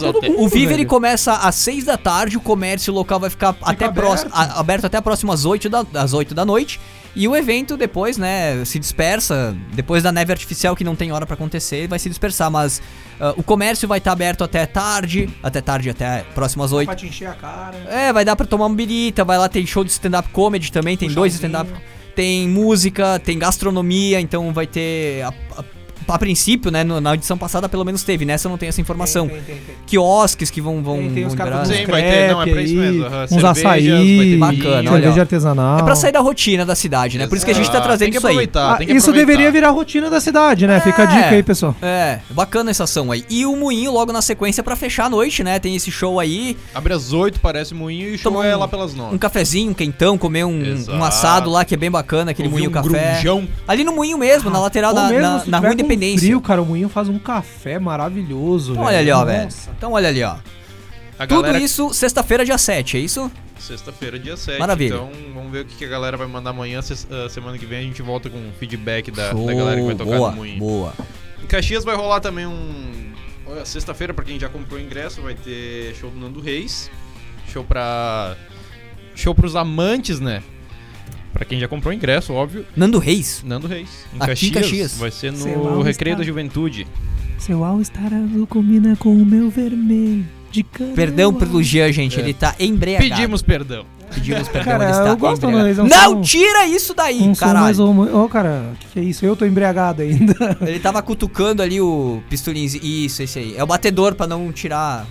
todo 0.12 0.18
até. 0.18 0.28
mundo, 0.28 0.42
O 0.44 0.48
velho. 0.76 0.88
começa 0.88 1.32
às 1.34 1.54
6 1.56 1.84
da 1.84 1.96
tarde, 1.96 2.36
o 2.36 2.40
comércio 2.40 2.92
local 2.92 3.18
vai 3.18 3.28
ficar 3.30 3.56
até 3.62 3.84
aberto. 3.86 3.94
próximo, 3.94 4.30
a- 4.32 4.60
aberto 4.60 4.84
até 4.84 5.00
próximas 5.00 5.44
8 5.44 5.68
da, 5.68 5.84
às 5.94 6.12
8 6.12 6.34
da 6.34 6.44
noite. 6.44 6.78
E 7.14 7.28
o 7.28 7.36
evento 7.36 7.76
depois, 7.76 8.16
né, 8.16 8.64
se 8.64 8.78
dispersa. 8.78 9.54
Depois 9.74 10.02
da 10.02 10.10
neve 10.10 10.32
artificial 10.32 10.74
que 10.74 10.82
não 10.82 10.96
tem 10.96 11.12
hora 11.12 11.26
pra 11.26 11.34
acontecer, 11.34 11.86
vai 11.86 11.98
se 11.98 12.08
dispersar. 12.08 12.50
Mas 12.50 12.80
ah, 13.20 13.34
o 13.36 13.42
comércio 13.42 13.86
vai 13.86 13.98
estar 13.98 14.12
aberto 14.12 14.42
até 14.42 14.64
tarde, 14.64 15.28
até 15.42 15.60
tarde, 15.60 15.90
até 15.90 16.24
próximas 16.34 16.72
8. 16.72 16.86
Pra 16.86 16.96
te 16.96 17.06
encher 17.06 17.28
a 17.28 17.34
cara. 17.34 17.76
É, 17.90 18.12
vai 18.14 18.24
dar 18.24 18.34
pra 18.34 18.46
tomar 18.46 18.64
uma 18.66 18.74
birita, 18.74 19.24
vai 19.24 19.36
lá, 19.36 19.46
tem 19.48 19.66
show 19.66 19.84
de 19.84 19.90
stand-up 19.90 20.30
comedy 20.30 20.72
também, 20.72 20.96
tem 20.96 21.10
dois 21.10 21.34
stand-up. 21.34 21.70
Tem 22.14 22.48
música, 22.48 23.18
tem 23.18 23.38
gastronomia, 23.38 24.20
então 24.20 24.52
vai 24.52 24.66
ter. 24.66 25.22
A, 25.22 25.28
a- 25.58 25.64
a 26.08 26.18
princípio, 26.18 26.70
né, 26.70 26.84
no- 26.84 27.00
na 27.00 27.14
edição 27.14 27.36
passada 27.38 27.68
pelo 27.68 27.84
menos 27.84 28.02
teve, 28.02 28.24
nessa 28.24 28.46
eu 28.48 28.50
não 28.50 28.58
tenho 28.58 28.68
essa 28.70 28.80
informação. 28.80 29.28
Tem, 29.28 29.36
tem, 29.42 29.54
tem, 29.56 29.64
tem. 29.64 29.74
Quiosques 29.86 30.50
que 30.50 30.60
vão, 30.60 30.82
vão, 30.82 30.96
Tem, 30.98 31.10
tem 31.12 31.36
caras 31.36 31.68
liberar. 31.68 31.76
Sim, 31.76 31.82
uns 31.84 31.90
vai 31.90 32.02
ter, 32.02 32.30
não, 32.32 32.42
é 32.42 32.46
pra 32.46 32.62
isso 32.62 32.72
aí, 32.72 32.78
mesmo, 32.78 33.04
aham. 33.04 33.22
Uns 33.24 33.28
Cervejas, 33.28 33.50
açaí, 33.58 34.38
vai 34.38 34.52
ter 34.56 34.62
Bacana, 34.62 34.90
olha, 34.90 34.90
cerveja 35.02 35.20
artesanal. 35.22 35.78
É 35.78 35.82
pra 35.82 35.94
sair 35.96 36.12
da 36.12 36.20
rotina 36.20 36.64
da 36.66 36.74
cidade, 36.74 37.18
né? 37.18 37.26
Por 37.26 37.36
isso 37.36 37.44
que 37.44 37.52
a 37.52 37.54
gente 37.54 37.70
tá 37.70 37.78
Ah, 37.78 37.80
trazendo 37.82 37.98
tem 38.06 38.10
que 38.12 38.18
isso 38.18 38.26
aí. 38.26 38.32
aproveitar, 38.32 38.72
Ah, 38.72 38.76
tem 38.76 38.86
que 38.86 38.92
isso 38.92 39.06
aproveitar. 39.10 39.26
deveria 39.32 39.52
virar 39.52 39.70
rotina 39.70 40.10
da 40.10 40.20
cidade, 40.20 40.66
né? 40.66 40.80
Fica 40.80 41.02
a 41.02 41.04
É. 41.04 41.22
dica 41.22 41.28
aí, 41.36 41.42
pessoal. 41.42 41.74
É, 41.82 42.18
bacana 42.30 42.70
essa 42.70 42.84
ação 42.84 43.10
aí. 43.12 43.24
E 43.28 43.44
o 43.46 43.56
Moinho 43.56 43.90
logo 43.92 44.12
na 44.12 44.22
sequência 44.22 44.62
pra 44.62 44.76
fechar 44.76 45.06
a 45.06 45.10
noite, 45.10 45.42
né? 45.44 45.58
Tem 45.58 45.74
esse 45.76 45.90
show 45.90 46.18
aí, 46.20 46.56
Abre 46.74 46.92
às 46.94 47.12
8, 47.12 47.40
parece 47.40 47.74
moinho, 47.74 48.08
e 48.08 48.14
o 48.14 48.18
show 48.18 48.42
é 48.42 48.54
lá 48.56 48.66
pelas 48.68 48.94
9. 48.94 49.14
um 49.14 49.18
cafezinho, 49.18 49.70
um 49.70 49.74
quentão, 49.74 50.16
comer 50.18 50.44
um, 50.44 50.62
um 50.90 51.04
assado 51.04 51.50
lá 51.50 51.64
que 51.64 51.74
é 51.74 51.76
bem 51.76 51.90
bacana, 51.90 52.30
aquele 52.30 52.48
Moinho 52.48 52.70
um 52.70 52.72
Café. 52.72 53.12
grunjão. 53.12 53.46
Ali 53.66 53.84
no 53.84 53.92
Moinho 53.94 54.18
mesmo, 54.18 54.50
na 54.50 54.58
lateral 54.60 54.90
Ou 54.90 54.96
da 54.96 55.08
mesmo 55.08 55.22
na, 55.22 55.32
na 55.32 55.38
tiver 55.58 55.58
Rua 55.58 55.74
Independência. 55.94 56.26
frio, 56.26 56.40
cara, 56.40 56.62
o 56.62 56.66
Moinho 56.66 56.88
faz 56.88 57.08
um 57.08 57.18
café 57.18 57.78
maravilhoso, 57.78 58.72
Então 58.72 58.84
velho. 58.84 58.96
olha 58.96 58.98
ali, 58.98 59.10
ó, 59.12 59.24
velho. 59.24 59.44
Nossa. 59.44 59.70
Então 59.76 59.92
olha 59.92 60.08
ali, 60.08 60.22
ó. 60.22 60.36
A 61.18 61.26
Tudo 61.26 61.42
galera 61.42 61.60
isso 61.64 61.92
sexta-feira, 61.94 62.44
dia 62.44 62.58
7, 62.58 62.96
é 62.96 63.00
isso? 63.00 63.30
Sexta-feira, 63.58 64.18
dia 64.18 64.36
7. 64.36 64.58
Maravilha. 64.58 64.94
Então, 64.94 65.10
vamos 65.34 65.52
ver 65.52 65.60
o 65.60 65.64
que 65.64 65.76
que 65.76 65.84
a 65.84 65.88
galera 65.88 66.16
vai 66.16 66.26
mandar 66.26 66.50
amanhã. 66.50 66.82
Ses- 66.82 67.06
ah, 67.10 67.28
Semana 67.28 67.56
que 67.56 67.64
vem 67.66 67.78
a 67.78 67.82
gente 67.82 68.02
volta 68.02 68.28
com 68.28 68.36
um 68.38 68.50
feedback 68.58 69.10
da, 69.12 69.30
Show, 69.30 69.46
da 69.46 69.54
galera 69.54 69.80
que 69.80 69.86
vai 69.86 69.94
tocar 69.94 70.16
boa, 70.16 70.30
no 70.30 70.36
Moinho. 70.38 70.58
boa. 70.58 70.92
Em 71.42 71.46
Caxias 71.46 71.84
vai 71.84 71.94
rolar 71.94 72.18
também 72.20 72.44
um. 72.46 73.12
Olha, 73.46 73.64
sexta-feira, 73.64 74.12
pra 74.12 74.24
quem 74.24 74.38
já 74.40 74.48
comprou 74.48 74.80
o 74.80 74.82
ingresso, 74.82 75.20
vai 75.22 75.34
ter 75.34 75.94
show 76.00 76.10
do 76.10 76.18
Nando 76.18 76.40
Reis. 76.40 76.90
Show 77.52 77.62
pra. 77.62 78.34
show 79.14 79.32
pros 79.34 79.54
amantes, 79.54 80.18
né? 80.18 80.42
Pra 81.32 81.44
quem 81.44 81.58
já 81.58 81.66
comprou 81.66 81.92
ingresso, 81.92 82.32
óbvio. 82.32 82.64
Nando 82.76 82.98
Reis. 82.98 83.42
Nando 83.44 83.66
Reis. 83.66 84.06
Em 84.12 84.16
Aqui 84.16 84.26
Caxias, 84.26 84.50
em 84.50 84.54
Caxias. 84.54 84.98
Vai 84.98 85.10
ser 85.10 85.32
no 85.32 85.82
Recreio 85.82 86.14
está. 86.14 86.18
da 86.18 86.24
Juventude. 86.24 86.86
Seu 87.38 87.64
all-star 87.64 88.12
azul 88.12 88.46
combina 88.46 88.94
com 88.96 89.14
o 89.16 89.24
meu 89.24 89.50
vermelho 89.50 90.24
de. 90.52 90.62
Perdão 90.94 91.32
pelo 91.32 91.62
Jean, 91.62 91.90
gente. 91.90 92.18
É. 92.18 92.22
Ele 92.22 92.34
tá 92.34 92.54
embriagado. 92.60 93.10
Pedimos 93.10 93.42
perdão. 93.42 93.86
Pedimos 94.14 94.48
perdão, 94.48 94.72
Cara, 94.72 94.84
ele 94.84 94.92
está 94.92 95.08
eu 95.08 95.16
gosto 95.16 95.46
embriagado. 95.46 95.88
Não, 95.88 95.98
são- 95.98 96.22
tira 96.22 96.66
isso 96.66 96.94
daí, 96.94 97.22
Um 97.22 97.34
caralho. 97.34 98.16
Ô, 98.22 98.28
cara, 98.28 98.70
o 98.72 98.76
que, 98.76 98.86
que 98.88 99.00
é 99.00 99.02
isso? 99.02 99.24
Eu 99.24 99.34
tô 99.36 99.44
embriagado 99.44 100.02
ainda. 100.02 100.34
Ele 100.66 100.78
tava 100.78 101.00
cutucando 101.02 101.62
ali 101.62 101.80
o 101.80 102.22
pistolinzinho. 102.28 102.84
Isso, 102.84 103.22
esse 103.22 103.38
aí. 103.38 103.56
É 103.56 103.62
o 103.62 103.66
batedor 103.66 104.14
pra 104.14 104.26
não 104.26 104.52
tirar... 104.52 105.06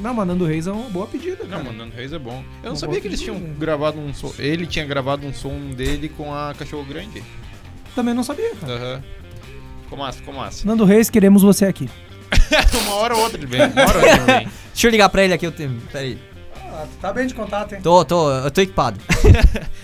Não, 0.00 0.14
mas 0.14 0.26
Nando 0.26 0.44
Reis 0.44 0.66
é 0.66 0.72
uma 0.72 0.88
boa 0.88 1.06
pedida, 1.06 1.38
cara. 1.38 1.48
Não, 1.58 1.64
mano, 1.64 1.78
Nando 1.78 1.96
Reis 1.96 2.12
é 2.12 2.18
bom. 2.18 2.42
Eu 2.62 2.66
não 2.66 2.70
Uma 2.72 2.76
sabia 2.76 3.00
que 3.00 3.08
eles 3.08 3.20
tinham 3.20 3.38
gravado 3.58 3.98
um 3.98 4.12
som. 4.14 4.32
Ele 4.38 4.66
tinha 4.66 4.84
gravado 4.84 5.26
um 5.26 5.32
som 5.34 5.70
dele 5.74 6.08
com 6.08 6.32
a 6.32 6.54
Cachorro 6.54 6.84
Grande. 6.84 7.22
Também 7.94 8.14
não 8.14 8.22
sabia, 8.22 8.54
cara. 8.54 8.72
Aham. 8.74 9.02
Ficou 9.82 9.98
massa, 9.98 10.18
ficou 10.18 10.34
massa. 10.34 10.66
Nando 10.66 10.84
Reis, 10.84 11.08
queremos 11.10 11.42
você 11.42 11.64
aqui. 11.64 11.88
uma 12.86 12.94
hora 12.96 13.16
ou 13.16 13.22
outra 13.22 13.38
ele 13.38 13.46
vem. 13.46 13.60
Uma 13.62 13.82
hora 13.82 13.98
ou 13.98 14.04
outra 14.04 14.10
ele 14.10 14.24
vem. 14.44 14.48
Deixa 14.72 14.86
eu 14.86 14.90
ligar 14.90 15.08
pra 15.08 15.24
ele 15.24 15.32
aqui. 15.32 15.46
Eu 15.46 15.52
tenho... 15.52 15.80
Pera 15.92 16.16
tá 17.00 17.12
bem 17.12 17.26
de 17.26 17.34
contato, 17.34 17.74
hein? 17.74 17.80
Tô, 17.82 18.04
tô, 18.04 18.30
eu 18.30 18.50
tô 18.50 18.60
equipado. 18.60 18.98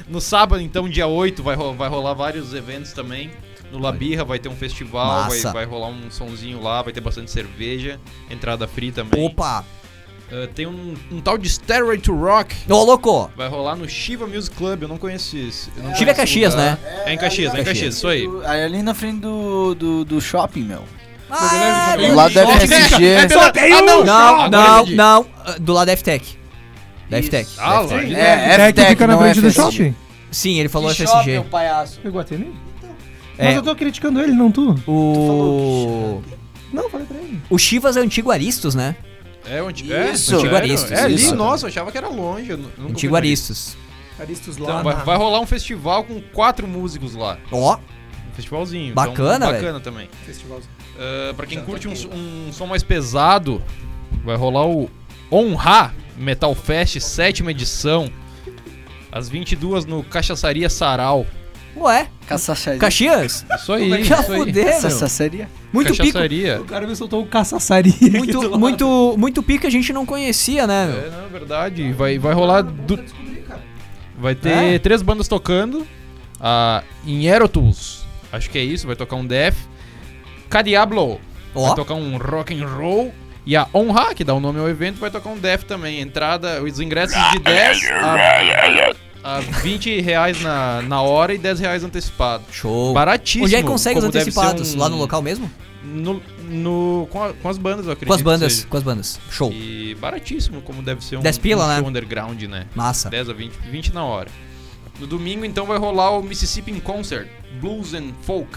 No 0.08 0.20
sábado, 0.20 0.60
então, 0.60 0.88
dia 0.88 1.06
8, 1.06 1.42
vai, 1.42 1.54
ro- 1.56 1.72
vai 1.74 1.88
rolar 1.88 2.12
vários 2.12 2.52
eventos 2.52 2.92
também. 2.92 3.30
No 3.70 3.78
Labirra 3.78 4.24
vai 4.24 4.38
ter 4.38 4.48
um 4.50 4.56
festival, 4.56 5.28
vai, 5.28 5.40
vai 5.40 5.64
rolar 5.64 5.88
um 5.88 6.10
sonzinho 6.10 6.60
lá, 6.60 6.82
vai 6.82 6.92
ter 6.92 7.00
bastante 7.00 7.30
cerveja, 7.30 7.98
entrada 8.28 8.68
free 8.68 8.92
também. 8.92 9.24
Opa. 9.24 9.64
Ah, 10.30 10.48
tem 10.54 10.66
um, 10.66 10.94
um 11.10 11.20
tal 11.20 11.38
de 11.38 11.48
Stairway 11.48 11.96
to 11.98 12.14
Rock, 12.14 12.54
Ô, 12.70 12.84
louco. 12.84 13.30
vai 13.36 13.48
rolar 13.48 13.74
no 13.76 13.88
Shiva 13.88 14.26
Music 14.26 14.54
Club, 14.54 14.82
eu 14.82 14.88
não 14.88 14.98
conheço 14.98 15.36
esse. 15.36 15.70
eu 15.76 15.82
não 15.84 15.94
Shiva 15.94 16.10
é 16.10 16.14
Caxias, 16.14 16.54
lugar. 16.54 16.76
né? 16.82 17.02
É 17.06 17.14
em 17.14 17.16
Caxias, 17.18 17.54
é 17.54 17.60
em 17.60 17.64
Caxias. 17.64 17.74
Caxias, 17.78 17.94
isso 17.96 18.08
aí. 18.08 18.26
Do- 18.28 18.46
aí 18.46 18.62
ali 18.64 18.82
na 18.82 18.92
frente 18.92 19.20
do, 19.20 19.74
do, 19.74 20.04
do 20.04 20.20
shopping, 20.20 20.64
meu. 20.64 20.82
Ah, 21.30 21.96
Do 21.96 22.14
lado 22.14 22.34
da 22.34 22.46
FSG. 22.46 23.16
Ah, 23.74 23.82
não! 23.82 24.04
Não, 24.04 24.50
não, 24.50 24.86
não. 24.86 25.26
ah, 25.46 25.54
Do 25.58 25.72
lado 25.72 25.86
da 25.86 25.96
FTech. 25.96 26.38
Da. 27.12 27.22
FTech. 27.22 27.50
Ah, 27.58 27.82
da 27.82 27.88
FTech. 27.88 28.12
lá. 28.12 28.18
É, 28.18 28.56
que 28.56 28.72
FTech, 28.72 28.88
fica 28.90 29.06
na 29.06 29.18
frente 29.18 29.40
do 29.40 29.50
shopping. 29.50 29.94
Sim, 30.30 30.58
ele 30.58 30.68
falou 30.68 30.88
Que 30.90 30.96
FSG. 30.96 31.12
shopping, 31.18 31.38
o 31.38 31.44
palhaço. 31.44 32.00
Pegou 32.00 32.20
a 32.20 32.24
Mas 33.38 33.46
É, 33.46 33.56
eu 33.56 33.62
tô 33.62 33.74
criticando 33.76 34.20
ele, 34.20 34.32
não 34.32 34.50
tu. 34.50 34.74
o... 34.86 36.22
Não, 36.72 36.88
falei 36.88 37.06
pra 37.06 37.18
ele. 37.18 37.40
O 37.50 37.58
Chivas 37.58 37.96
é 37.96 38.00
o 38.00 38.02
antigo 38.02 38.30
Aristos, 38.30 38.74
né? 38.74 38.96
É 39.46 39.62
onde? 39.62 39.92
É, 39.92 40.12
Isso. 40.12 40.24
sério? 40.26 40.38
Antigo 40.40 40.56
Aristos, 40.56 40.92
É 40.92 41.02
ali, 41.02 41.14
isso. 41.16 41.34
nossa, 41.34 41.64
eu 41.66 41.68
achava 41.68 41.90
que 41.90 41.98
era 41.98 42.08
longe. 42.08 42.52
Antigo 42.88 43.16
Aristos. 43.16 43.76
Aristos 44.18 44.56
lá. 44.56 44.70
Então, 44.80 44.82
vai, 44.84 45.04
vai 45.04 45.16
rolar 45.16 45.40
um 45.40 45.46
festival 45.46 46.04
com 46.04 46.20
quatro 46.32 46.66
músicos 46.68 47.14
lá. 47.14 47.38
Ó, 47.50 47.76
Um 47.76 48.34
festivalzinho. 48.34 48.94
Bacana, 48.94 49.46
então, 49.46 49.52
Bacana 49.52 49.80
também. 49.80 50.08
Ah, 50.98 51.34
pra 51.34 51.46
quem 51.46 51.60
curte 51.62 51.88
um, 51.88 51.92
um 51.92 52.52
som 52.52 52.66
mais 52.66 52.82
pesado, 52.82 53.62
vai 54.24 54.36
rolar 54.36 54.66
o 54.66 54.88
Honra 55.30 55.92
Metal 56.16 56.54
Fest, 56.54 56.98
sétima 57.00 57.50
edição. 57.50 58.10
Às 59.10 59.28
22 59.28 59.84
no 59.84 60.02
Cachaçaria 60.02 60.70
Sarau. 60.70 61.26
ué, 61.76 62.08
Caçaçaria. 62.26 62.78
Caxias? 62.80 63.44
Isso 63.56 63.72
aí, 63.72 63.90
Que 63.90 64.00
isso 64.02 64.14
aí. 64.14 64.38
fuder, 64.38 64.64
meu. 64.64 64.80
Caçaçaria. 64.82 65.48
Muito 65.72 65.90
pico. 65.92 66.04
Cachaçaria. 66.04 66.60
O 66.60 66.64
cara 66.64 66.86
me 66.86 66.96
soltou 66.96 67.22
um 67.22 67.26
caçaçaria. 67.26 67.92
Muito, 68.18 68.58
muito, 68.58 69.14
muito 69.18 69.42
pico 69.42 69.62
que 69.62 69.66
a 69.66 69.70
gente 69.70 69.92
não 69.92 70.06
conhecia, 70.06 70.66
né? 70.66 70.84
É, 71.06 71.10
não, 71.10 71.26
é 71.26 71.28
verdade. 71.28 71.92
Vai, 71.92 72.18
vai 72.18 72.32
rolar. 72.32 72.62
Du... 72.62 72.98
Vai 74.18 74.34
ter 74.34 74.74
É? 74.74 74.78
três 74.78 75.02
bandas 75.02 75.28
tocando. 75.28 75.86
A 76.40 76.82
Inherotus, 77.06 78.04
acho 78.32 78.50
que 78.50 78.58
é 78.58 78.64
isso, 78.64 78.86
vai 78.86 78.96
tocar 78.96 79.14
um 79.16 79.24
Death. 79.24 79.54
Cadiablo, 80.50 81.20
Ó, 81.54 81.66
vai 81.68 81.76
tocar 81.76 81.94
um 81.94 82.16
rock 82.18 82.52
and 82.60 82.66
roll. 82.66 83.14
E 83.44 83.56
a 83.56 83.66
Honra, 83.74 84.14
que 84.14 84.22
dá 84.22 84.32
o 84.34 84.40
nome 84.40 84.60
ao 84.60 84.68
evento, 84.68 84.98
vai 85.00 85.10
tocar 85.10 85.30
um 85.30 85.38
Death 85.38 85.64
também. 85.64 86.00
Entrada, 86.00 86.62
os 86.62 86.78
ingressos 86.78 87.16
de 87.32 87.38
10 87.40 87.90
a, 87.90 89.36
a 89.36 89.40
20 89.40 90.00
reais 90.00 90.40
na, 90.40 90.82
na 90.82 91.02
hora 91.02 91.34
e 91.34 91.38
10 91.38 91.60
reais 91.60 91.84
antecipado. 91.84 92.44
show. 92.52 92.92
Baratíssimo. 92.92 93.44
Onde 93.46 93.56
é 93.56 93.62
que 93.62 93.66
consegue 93.68 93.98
os 93.98 94.04
antecipados? 94.04 94.74
um- 94.74 94.78
Lá 94.78 94.88
no 94.88 94.96
local 94.96 95.20
mesmo? 95.22 95.50
No, 95.84 96.22
no- 96.44 97.08
com, 97.10 97.22
a- 97.24 97.32
com 97.32 97.48
as 97.48 97.58
bandas, 97.58 97.86
eu 97.86 97.92
acredito. 97.92 98.08
Com 98.08 98.14
as 98.14 98.22
bandas, 98.22 98.64
com 98.64 98.76
as 98.76 98.82
bandas. 98.84 99.20
Show. 99.30 99.52
E 99.52 99.96
baratíssimo, 100.00 100.62
como 100.62 100.80
deve 100.80 101.04
ser 101.04 101.16
um, 101.16 101.20
10 101.20 101.38
pila, 101.38 101.64
um 101.64 101.68
né? 101.68 101.78
show 101.80 101.88
underground, 101.88 102.42
né? 102.44 102.66
Massa. 102.76 103.10
10 103.10 103.28
a 103.28 103.32
20, 103.32 103.52
20 103.70 103.92
na 103.92 104.04
hora. 104.04 104.28
No 105.00 105.06
domingo, 105.06 105.44
então, 105.44 105.66
vai 105.66 105.78
rolar 105.78 106.10
o 106.16 106.22
Mississippi 106.22 106.70
in 106.70 106.78
Concert, 106.78 107.26
Blues 107.60 107.92
and 107.94 108.12
Folk. 108.22 108.56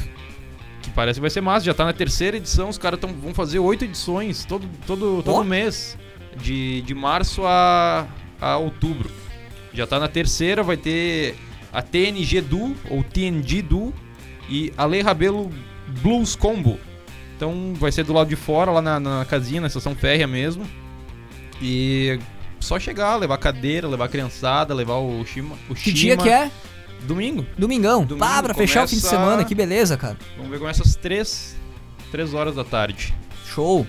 Parece 0.96 1.18
que 1.18 1.22
vai 1.22 1.30
ser 1.30 1.42
massa, 1.42 1.66
já 1.66 1.74
tá 1.74 1.84
na 1.84 1.92
terceira 1.94 2.38
edição, 2.38 2.70
os 2.70 2.78
caras 2.78 3.00
vão 3.02 3.34
fazer 3.34 3.60
oito 3.60 3.84
edições 3.84 4.46
todo, 4.46 4.66
todo, 4.88 5.22
todo 5.22 5.36
Ó. 5.36 5.44
mês. 5.44 5.98
De, 6.38 6.82
de 6.82 6.94
março 6.94 7.44
a, 7.46 8.08
a 8.42 8.58
outubro. 8.58 9.10
Já 9.74 9.86
tá 9.86 10.00
na 10.00 10.08
terceira, 10.08 10.64
vai 10.64 10.76
ter 10.78 11.36
a 11.72 11.82
TNG 11.82 12.42
Du, 12.42 12.76
ou 12.90 13.04
TNG 13.04 13.62
Du, 13.62 13.94
e 14.50 14.74
a 14.78 14.86
Lei 14.86 15.02
Rabelo 15.02 15.50
Blues 16.02 16.36
Combo. 16.36 16.80
Então 17.36 17.74
vai 17.78 17.92
ser 17.92 18.04
do 18.04 18.14
lado 18.14 18.30
de 18.30 18.36
fora, 18.38 18.72
lá 18.72 18.82
na, 18.82 19.00
na 19.00 19.26
casinha, 19.26 19.62
na 19.62 19.68
estação 19.68 19.94
férrea 19.96 20.28
mesmo. 20.28 20.66
E 21.62 22.20
só 22.60 22.80
chegar, 22.80 23.16
levar 23.16 23.38
cadeira, 23.38 23.88
levar 23.88 24.08
criançada, 24.10 24.74
levar 24.74 24.96
o 24.96 25.24
Shima. 25.26 25.56
O 25.70 25.76
Que 25.76 25.92
dia 25.92 26.12
Shima. 26.14 26.24
que 26.24 26.30
é? 26.30 26.52
Domingo. 27.04 27.46
Domingão. 27.58 28.04
Domingo, 28.06 28.26
Pá, 28.26 28.42
pra 28.42 28.54
fechar 28.54 28.86
o 28.86 28.88
fim 28.88 28.96
de 28.98 29.02
semana, 29.04 29.44
que 29.44 29.54
beleza, 29.56 29.96
cara. 29.98 30.18
Vamos 30.38 30.52
ver 30.52 30.60
com 30.60 30.68
essas 30.68 30.96
três, 30.96 31.56
três 32.12 32.34
horas 32.34 32.56
da 32.56 32.64
tarde. 32.64 33.14
Show. 33.54 33.86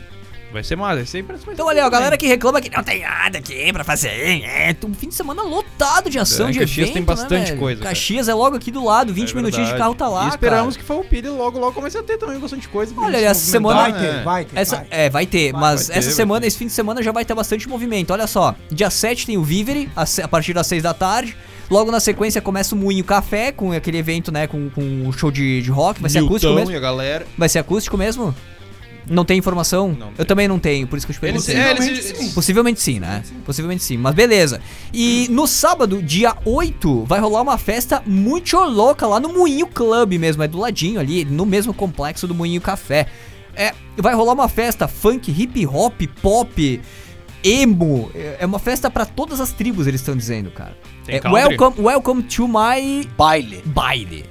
Vai 0.53 0.63
ser 0.63 0.77
massa, 0.77 0.95
vai 0.97 1.07
ser 1.07 1.23
vai 1.23 1.37
ser 1.37 1.51
Então, 1.51 1.67
olha, 1.67 1.83
ó, 1.83 1.87
a 1.87 1.91
galera 1.91 2.17
que 2.17 2.27
reclama 2.27 2.61
que 2.61 2.71
não 2.75 2.83
tem 2.83 3.03
nada 3.03 3.39
aqui 3.39 3.71
pra 3.73 3.83
fazer, 3.83 4.09
é, 4.45 4.75
um 4.87 4.95
fim 4.95 5.09
de 5.09 5.15
semana 5.15 5.43
lotado 5.43 6.09
de 6.09 6.21
ação, 6.21 6.49
É, 6.49 6.53
de 6.53 6.61
Caxias 6.61 6.79
evento, 6.89 6.93
tem 6.95 7.03
né, 7.03 7.07
bastante 7.07 7.49
velho? 7.49 7.59
coisa, 7.61 7.83
cara. 7.83 7.95
Caxias 7.95 8.29
é 8.29 8.33
logo 8.33 8.57
aqui 8.57 8.71
do 8.71 8.83
lado, 8.85 9.13
20 9.13 9.33
É 9.33 9.35
minutinhos 9.35 9.69
de 9.71 9.77
carro 9.77 9.95
tá 9.97 10.09
lá, 10.09 10.27
E 10.27 10.29
esperamos 10.29 10.77
cara. 10.77 10.83
que 10.83 10.87
Farroupilha 10.89 11.33
logo, 11.33 11.59
logo 11.59 11.73
comece 11.73 11.99
a 11.99 12.03
ter 12.03 12.17
também 12.17 12.39
bastante 12.39 12.69
coisa. 12.69 12.95
Olha, 12.97 13.17
essa 13.17 13.41
se 13.41 13.51
semana- 13.51 13.89
movimentar, 13.89 14.03
Vai 14.03 14.13
né? 14.13 14.19
ter, 14.19 14.25
vai 14.25 14.45
ter. 14.45 14.59
Essa, 14.61 14.77
vai. 14.77 14.87
é, 14.91 15.11
vai 15.11 15.27
ter, 15.27 15.53
mas 15.53 15.61
vai 15.89 15.95
ter, 15.95 15.99
essa 15.99 16.09
vai 16.09 16.17
semana, 16.17 16.41
ter. 16.43 16.47
esse 16.47 16.59
fim 16.59 16.67
de 16.67 16.73
semana 16.73 17.03
já 17.03 17.11
vai 17.13 17.25
ter 17.25 17.35
bastante 17.35 17.69
movimento. 17.69 18.13
Olha 18.13 18.27
só, 18.29 18.55
dia 18.71 18.89
7 18.89 19.27
tem 19.27 19.37
o 19.37 19.43
Vivere, 19.43 19.91
a, 19.97 20.05
a 20.23 20.29
partir 20.29 20.55
das 20.55 20.67
6 20.69 20.81
da 20.83 20.95
tarde. 20.95 21.37
Logo 21.71 21.91
na 21.91 21.99
sequência 22.01 22.41
começa 22.41 22.75
o 22.75 22.79
Moinho 22.79 23.03
Café, 23.05 23.51
com 23.53 23.73
aquele 23.73 23.99
evento, 23.99 24.31
né, 24.31 24.47
com, 24.47 24.71
com 24.71 24.83
um 24.83 25.13
show 25.13 25.31
de, 25.31 25.61
de 25.63 25.71
rock. 25.71 26.01
Vai 26.01 26.09
ser 26.11 26.19
acústico 26.19 26.47
Newton 26.53 26.55
mesmo? 26.61 26.73
e 26.73 26.77
a 26.77 26.81
galera. 26.81 27.27
Vai 27.37 27.49
ser 27.49 27.59
acústico 27.59 27.97
mesmo? 27.97 28.35
Não 29.09 29.25
tem 29.25 29.39
informação? 29.39 29.89
Não 29.97 30.09
Eu 30.09 30.15
tem. 30.17 30.27
também 30.27 30.49
não 30.49 30.59
tenho, 30.59 30.87
por 30.87 30.97
isso 30.97 31.07
que 31.07 31.13
eu 31.13 31.17
te 31.21 31.25
Eles, 31.27 31.45
perguntei. 31.47 31.65
é, 31.65 31.71
eles, 31.71 31.79
Possivelmente 31.87 32.21
eles- 32.23 32.33
Possivelmente 32.35 32.81
sim, 32.81 32.99
né? 33.01 33.23
Possivelmente 33.45 33.83
sim, 33.85 33.97
mas 33.97 34.15
beleza. 34.15 34.61
E 34.93 35.29
no 35.31 35.47
sábado, 35.47 36.03
dia 36.03 36.35
8, 36.45 37.05
vai 37.05 37.21
rolar 37.21 37.43
uma 37.43 37.57
festa 37.59 38.03
muito 38.05 38.57
louca 38.59 39.07
lá 39.07 39.21
no 39.21 39.29
Moinho 39.33 39.67
Club 39.69 40.15
mesmo, 40.19 40.43
é 40.43 40.49
do 40.49 40.59
ladinho 40.59 40.99
ali, 40.99 41.25
no 41.25 41.47
mesmo 41.47 41.73
complexo 41.73 42.27
do 42.27 42.35
Moinho 42.35 42.61
Café. 42.61 43.07
É, 43.55 43.73
vai 43.97 44.13
rolar 44.15 44.33
uma 44.35 44.49
festa 44.49 44.89
funk, 44.89 45.31
hip 45.31 45.65
hop, 45.67 46.01
pop, 46.21 46.81
emo. 47.43 48.11
É 48.15 48.37
é 48.41 48.47
uma 48.47 48.59
festa 48.59 48.91
pra 48.91 49.05
todas 49.07 49.41
as 49.41 49.53
tribos, 49.53 49.87
eles 49.87 50.01
estão 50.01 50.17
dizendo, 50.17 50.51
cara. 50.51 50.77
Tem 51.05 51.17
É, 51.17 51.21
country? 51.21 51.41
welcome, 51.43 51.81
welcome 51.87 52.23
to 52.23 52.47
my 52.49 53.07
Baile. 53.17 53.63
baile. 53.67 54.25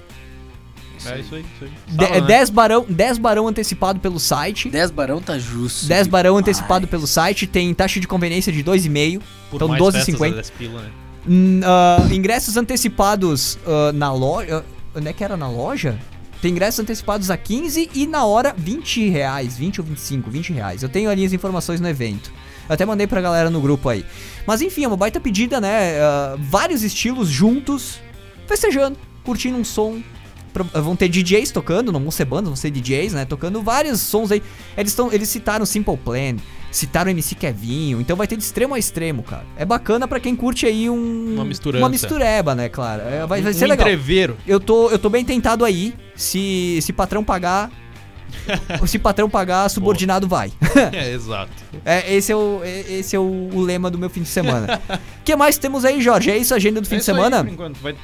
É 1.08 1.20
isso 1.20 1.36
aí, 1.36 1.42
isso 1.42 1.64
aí. 1.66 1.70
De- 1.88 2.06
Fala, 2.06 2.18
é 2.18 2.22
né? 2.22 2.28
10 2.28 2.50
barão, 2.50 2.86
10 2.90 3.18
barão 3.20 3.48
antecipado 3.48 4.00
pelo 4.00 4.20
site. 4.20 4.70
10 4.70 4.90
barão 4.90 5.22
tá 5.22 5.38
justo. 5.38 5.86
10 5.86 6.08
barão 6.08 6.32
demais. 6.32 6.42
antecipado 6.48 6.88
pelo 6.88 7.06
site, 7.06 7.46
tem 7.46 7.72
taxa 7.76 8.00
de 8.00 8.08
conveniência 8.08 8.52
de 8.52 8.64
2,5. 8.64 9.22
Por 9.52 9.58
Então 9.58 9.68
mais 9.68 9.80
12,50. 9.84 9.94
festas, 10.18 10.22
é 10.22 10.32
10 10.32 10.50
pila, 10.52 10.82
né? 10.82 10.90
Ah, 11.64 12.08
ingressos 12.12 12.58
antecipados 12.58 13.58
ah, 13.68 13.92
na 13.94 14.12
loja. 14.12 14.66
Onde 14.96 15.08
é 15.08 15.14
que 15.14 15.24
era 15.24 15.38
na 15.38 15.48
loja? 15.50 16.00
Tem 16.42 16.52
ingressos 16.52 16.80
antecipados 16.80 17.30
a 17.30 17.38
15 17.38 17.90
e 17.94 18.08
na 18.08 18.26
hora 18.26 18.54
20 18.58 19.08
reais, 19.10 19.58
20 19.58 19.82
ou 19.82 19.86
25, 19.88 20.30
20 20.32 20.54
reais. 20.54 20.82
Eu 20.84 20.90
tenho 20.90 21.10
ali 21.10 21.24
as 21.26 21.34
informações 21.34 21.80
no 21.80 21.88
evento. 21.88 22.32
Eu 22.68 22.74
até 22.74 22.86
mandei 22.86 23.06
pra 23.08 23.22
galera 23.22 23.50
no 23.50 23.62
grupo 23.62 23.90
aí. 23.90 24.06
Mas 24.48 24.62
enfim, 24.62 24.84
é 24.84 24.88
uma 24.88 24.98
baita 24.98 25.20
pedida, 25.20 25.60
né? 25.62 26.00
Ah, 26.00 26.36
vários 26.40 26.84
estilos 26.84 27.28
juntos, 27.30 28.00
festejando, 28.48 28.98
curtindo 29.24 29.58
um 29.58 29.64
som. 29.64 30.02
Pro- 30.54 30.64
Vão 30.82 30.96
ter 30.96 31.10
DJs 31.10 31.52
tocando, 31.52 31.92
não 31.92 32.00
vão 32.00 32.12
ser 32.12 32.24
bandas, 32.26 32.46
vão 32.48 32.56
ser 32.56 32.72
DJs, 32.72 33.14
né? 33.14 33.26
Tocando 33.26 33.62
vários 33.62 34.00
sons 34.00 34.32
aí. 34.32 34.42
Eles, 34.78 34.94
tão, 34.94 35.12
eles 35.12 35.28
citaram 35.28 35.66
Simple 35.66 35.98
Plan, 35.98 36.38
citaram 36.72 37.12
MC 37.12 37.36
Kevinho, 37.36 38.00
então 38.00 38.16
vai 38.16 38.26
ter 38.26 38.38
de 38.38 38.44
extremo 38.44 38.74
a 38.74 38.80
extremo, 38.80 39.22
cara. 39.22 39.44
É 39.58 39.66
bacana 39.66 40.08
pra 40.08 40.18
quem 40.18 40.34
curte 40.34 40.66
aí 40.66 40.90
um. 40.90 41.34
Uma 41.36 41.44
misturança. 41.44 41.84
Uma 41.84 41.90
mistureba, 41.90 42.56
né, 42.56 42.70
claro. 42.70 43.02
É, 43.02 43.26
vai, 43.28 43.42
vai 43.42 43.52
um 43.52 43.54
ser 43.54 43.68
legal. 43.68 43.86
entreveiro. 43.86 44.38
Eu 44.48 44.60
tô, 44.60 44.90
eu 44.90 44.98
tô 44.98 45.10
bem 45.10 45.26
tentado 45.26 45.66
aí. 45.66 45.94
Se, 46.16 46.80
se 46.82 46.94
patrão 46.94 47.22
pagar, 47.22 47.70
Se 48.88 49.00
patrão 49.00 49.30
pagar, 49.30 49.70
subordinado 49.70 50.28
vai. 50.28 50.52
É, 50.92 51.12
exato. 51.12 51.52
É, 51.86 52.16
esse 52.16 52.32
é, 52.32 52.36
o, 52.36 52.62
é- 52.64 52.80
esse 52.94 53.16
é 53.16 53.20
o, 53.20 53.50
o 53.54 53.62
lema 53.62 53.92
do 53.92 53.98
meu 53.98 54.10
fim 54.10 54.22
de 54.24 54.30
semana. 54.30 54.82
O 54.90 55.00
que 55.24 55.36
mais 55.36 55.58
temos 55.58 55.86
aí, 55.86 56.02
Jorge? 56.02 56.32
É 56.32 56.38
isso 56.38 56.54
a 56.54 56.58
agenda 56.58 56.82
do 56.82 56.88
fim 56.88 56.96
É 56.96 56.98
de 56.98 57.02
isso 57.04 57.12
aí, 57.12 57.18
semana? 57.18 57.44
por 57.44 57.54
enquanto. 57.54 57.78
Vai... 57.80 57.96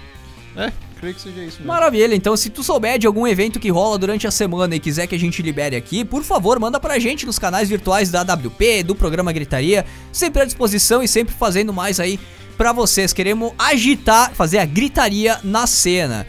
É, 0.56 0.72
creio 1.00 1.16
que 1.16 1.22
seja 1.22 1.40
isso 1.42 1.58
mesmo. 1.60 1.68
Maravilha, 1.68 2.14
então 2.14 2.36
se 2.36 2.50
tu 2.50 2.62
souber 2.62 3.00
de 3.00 3.08
algum 3.08 3.26
evento 3.26 3.60
que 3.60 3.70
rola 3.70 3.98
durante 3.98 4.28
a 4.28 4.32
semana 4.32 4.76
e 4.76 4.80
quiser 4.80 5.08
que 5.08 5.16
a 5.16 5.20
gente 5.20 5.42
libere 5.42 5.76
aqui, 5.76 6.04
por 6.06 6.22
favor, 6.24 6.60
manda 6.60 6.80
pra 6.80 7.00
gente 7.00 7.26
nos 7.26 7.40
canais 7.40 7.70
virtuais 7.70 8.12
da 8.12 8.20
AWP, 8.22 8.84
do 8.84 8.94
programa 8.94 9.32
Gritaria, 9.32 9.86
sempre 10.12 10.42
à 10.42 10.46
disposição 10.46 11.02
e 11.02 11.08
sempre 11.08 11.34
fazendo 11.34 11.72
mais 11.74 12.00
aí 12.00 12.20
pra 12.58 12.74
vocês. 12.74 13.14
Queremos 13.14 13.54
agitar, 13.58 14.32
fazer 14.36 14.60
a 14.60 14.66
gritaria 14.66 15.40
na 15.44 15.66
cena. 15.66 16.28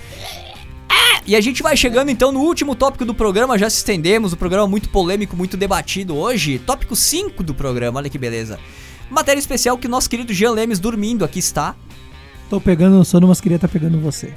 E 1.27 1.37
a 1.37 1.41
gente 1.41 1.63
vai 1.63 1.77
chegando 1.77 2.11
então 2.11 2.33
no 2.33 2.41
último 2.41 2.75
tópico 2.75 3.05
do 3.05 3.15
programa, 3.15 3.57
já 3.57 3.71
se 3.71 3.77
estendemos, 3.77 4.33
o 4.33 4.37
programa 4.37 4.67
muito 4.67 4.89
polêmico, 4.89 5.37
muito 5.37 5.57
debatido 5.57 6.17
hoje. 6.17 6.59
Tópico 6.59 6.97
5 6.97 7.43
do 7.43 7.55
programa, 7.55 8.01
olha 8.01 8.11
que 8.11 8.19
beleza. 8.19 8.59
Matéria 9.09 9.39
especial 9.39 9.79
que 9.79 9.87
nosso 9.87 10.11
querido 10.11 10.33
Jean 10.33 10.53
Lemes 10.53 10.81
dormindo 10.81 11.25
aqui 11.25 11.39
está. 11.39 11.77
Tô 12.51 12.61
pegando 12.61 13.05
sono, 13.05 13.29
mas 13.29 13.41
queria 13.41 13.57
estar 13.57 13.69
pegando 13.69 14.01
você. 14.01 14.35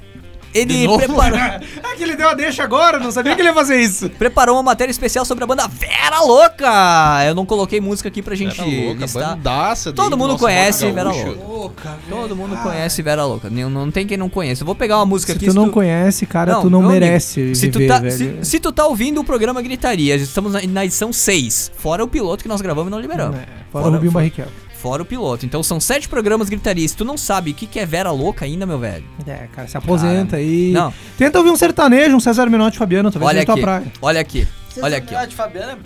Ele 0.56 0.88
preparou, 0.97 1.38
Ah, 1.38 1.60
que 1.97 2.03
ele 2.03 2.16
deu 2.16 2.30
a 2.30 2.34
deixa 2.34 2.64
agora, 2.64 2.97
não 2.99 3.12
sabia 3.12 3.36
que 3.36 3.41
ele 3.41 3.49
ia 3.49 3.53
fazer 3.53 3.80
isso. 3.82 4.10
preparou 4.10 4.56
uma 4.56 4.64
matéria 4.64 4.91
especial 4.91 5.26
sobre 5.26 5.43
a 5.43 5.47
banda 5.47 5.68
Vera 5.68 6.22
Louca. 6.22 7.24
Eu 7.28 7.36
não 7.36 7.45
coloquei 7.45 7.82
música 7.82 8.08
aqui 8.10 8.22
pra 8.22 8.36
gente 8.36 8.56
Vera 8.56 8.86
louca, 8.86 9.01
listar. 9.01 9.36
bandaça. 9.36 9.91
Todo 9.93 10.18
mundo 10.18 10.38
conhece 10.38 10.89
Vera 10.91 11.12
gaúcho. 11.12 11.38
Louca. 11.45 11.97
Todo 12.10 12.36
mundo 12.36 12.56
conhece 12.64 13.01
Vera 13.01 13.26
Louca. 13.26 13.49
Não, 13.49 13.70
não 13.70 13.91
tem 13.91 14.08
quem 14.08 14.18
não 14.18 14.30
conheça. 14.30 14.64
Eu 14.64 14.66
vou 14.66 14.76
pegar 14.76 14.97
uma 14.97 15.06
música 15.06 15.34
Se 15.34 15.38
aqui. 15.38 15.47
tu 15.47 15.53
não 15.53 15.70
conhece, 15.70 16.26
cara, 16.26 16.56
tu 16.56 16.70
não 16.70 16.80
meu 16.82 16.89
amigo, 16.91 17.06
merece 17.06 17.53
se 17.56 17.70
tu 17.70 17.86
tá, 17.86 17.99
se, 18.10 18.39
se 18.43 18.60
tu 18.60 18.72
tá 18.72 18.86
ouvindo 18.88 19.20
o 19.20 19.24
programa 19.24 19.62
Gritaria, 19.62 20.16
estamos 20.16 20.53
na, 20.53 20.62
na 20.68 20.86
edição 20.86 21.12
6. 21.12 21.72
Fora 21.78 22.03
o 22.03 22.08
piloto 22.08 22.43
que 22.43 22.47
nós 22.49 22.62
gravamos 22.62 22.88
e 22.88 22.91
não 22.91 22.99
liberamos. 22.99 23.38
É, 23.38 23.45
fora 23.72 23.88
o 23.88 23.91
Rubinho 23.91 24.12
fora, 24.12 24.24
Barrichello. 24.24 24.51
Fora 24.86 25.01
o 25.01 25.05
piloto. 25.05 25.47
Então 25.47 25.63
são 25.63 25.79
sete 25.79 26.07
programas 26.07 26.47
Gritaria. 26.47 26.88
Se 26.88 26.95
tu 26.95 27.03
não 27.03 27.17
sabe 27.17 27.49
o 27.49 27.53
que, 27.55 27.65
que 27.65 27.79
é 27.79 27.88
Vera 27.88 28.11
Louca 28.11 28.45
ainda, 28.45 28.67
meu 28.67 28.77
velho. 28.77 29.03
É, 29.25 29.47
cara, 29.51 29.67
se 29.67 29.75
aposenta 29.75 30.36
aí. 30.36 30.71
Não. 30.71 30.93
Tenta 31.17 31.39
ouvir 31.39 31.49
um 31.49 31.55
sertanejo, 31.55 32.15
um 32.15 32.19
César 32.19 32.47
Menotti 32.51 32.77
Fabiano, 32.77 33.09
talvez 33.09 33.27
Olha 33.27 33.39
seja 33.39 33.45
tua 33.47 33.53
aqui. 33.55 33.61
praia. 33.63 33.86
Olha 33.99 34.21
aqui. 34.21 34.47
Olha 34.83 34.97
aqui. 34.97 35.15
Ah, 35.15 35.25
de 35.25 35.33
Fabiana 35.36 35.79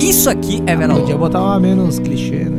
Isso 0.00 0.30
aqui 0.30 0.62
é 0.66 0.74
Vera 0.74 0.86
Louca. 0.86 1.00
Podia 1.02 1.18
botar 1.18 1.42
uma 1.42 1.60
menos 1.60 1.98
clichê, 1.98 2.44
né? 2.46 2.56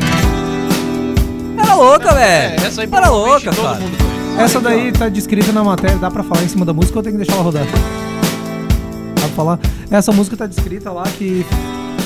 Vera 1.55 1.74
Louca, 1.74 2.11
É, 2.11 2.49
velho. 2.49 2.68
essa 2.68 2.82
aí 2.82 2.88
Vera 2.88 3.09
Louca, 3.09 3.51
todo 3.51 3.63
cara. 3.63 3.80
Essa 4.38 4.59
daí 4.59 4.91
tá 4.91 5.09
descrita 5.09 5.51
na 5.51 5.63
matéria, 5.63 5.97
dá 5.97 6.11
pra 6.11 6.22
falar 6.24 6.43
em 6.43 6.47
cima 6.47 6.63
da 6.63 6.74
música 6.74 6.99
ou 6.99 7.01
tem 7.03 7.11
que 7.13 7.18
deixar 7.18 7.34
ela 7.34 7.41
rodar? 7.41 7.65
Dá 9.15 9.22
pra 9.22 9.30
falar? 9.30 9.59
Essa 9.89 10.11
música 10.11 10.38
tá 10.38 10.45
descrita 10.45 10.91
lá 10.91 11.05
que 11.18 11.43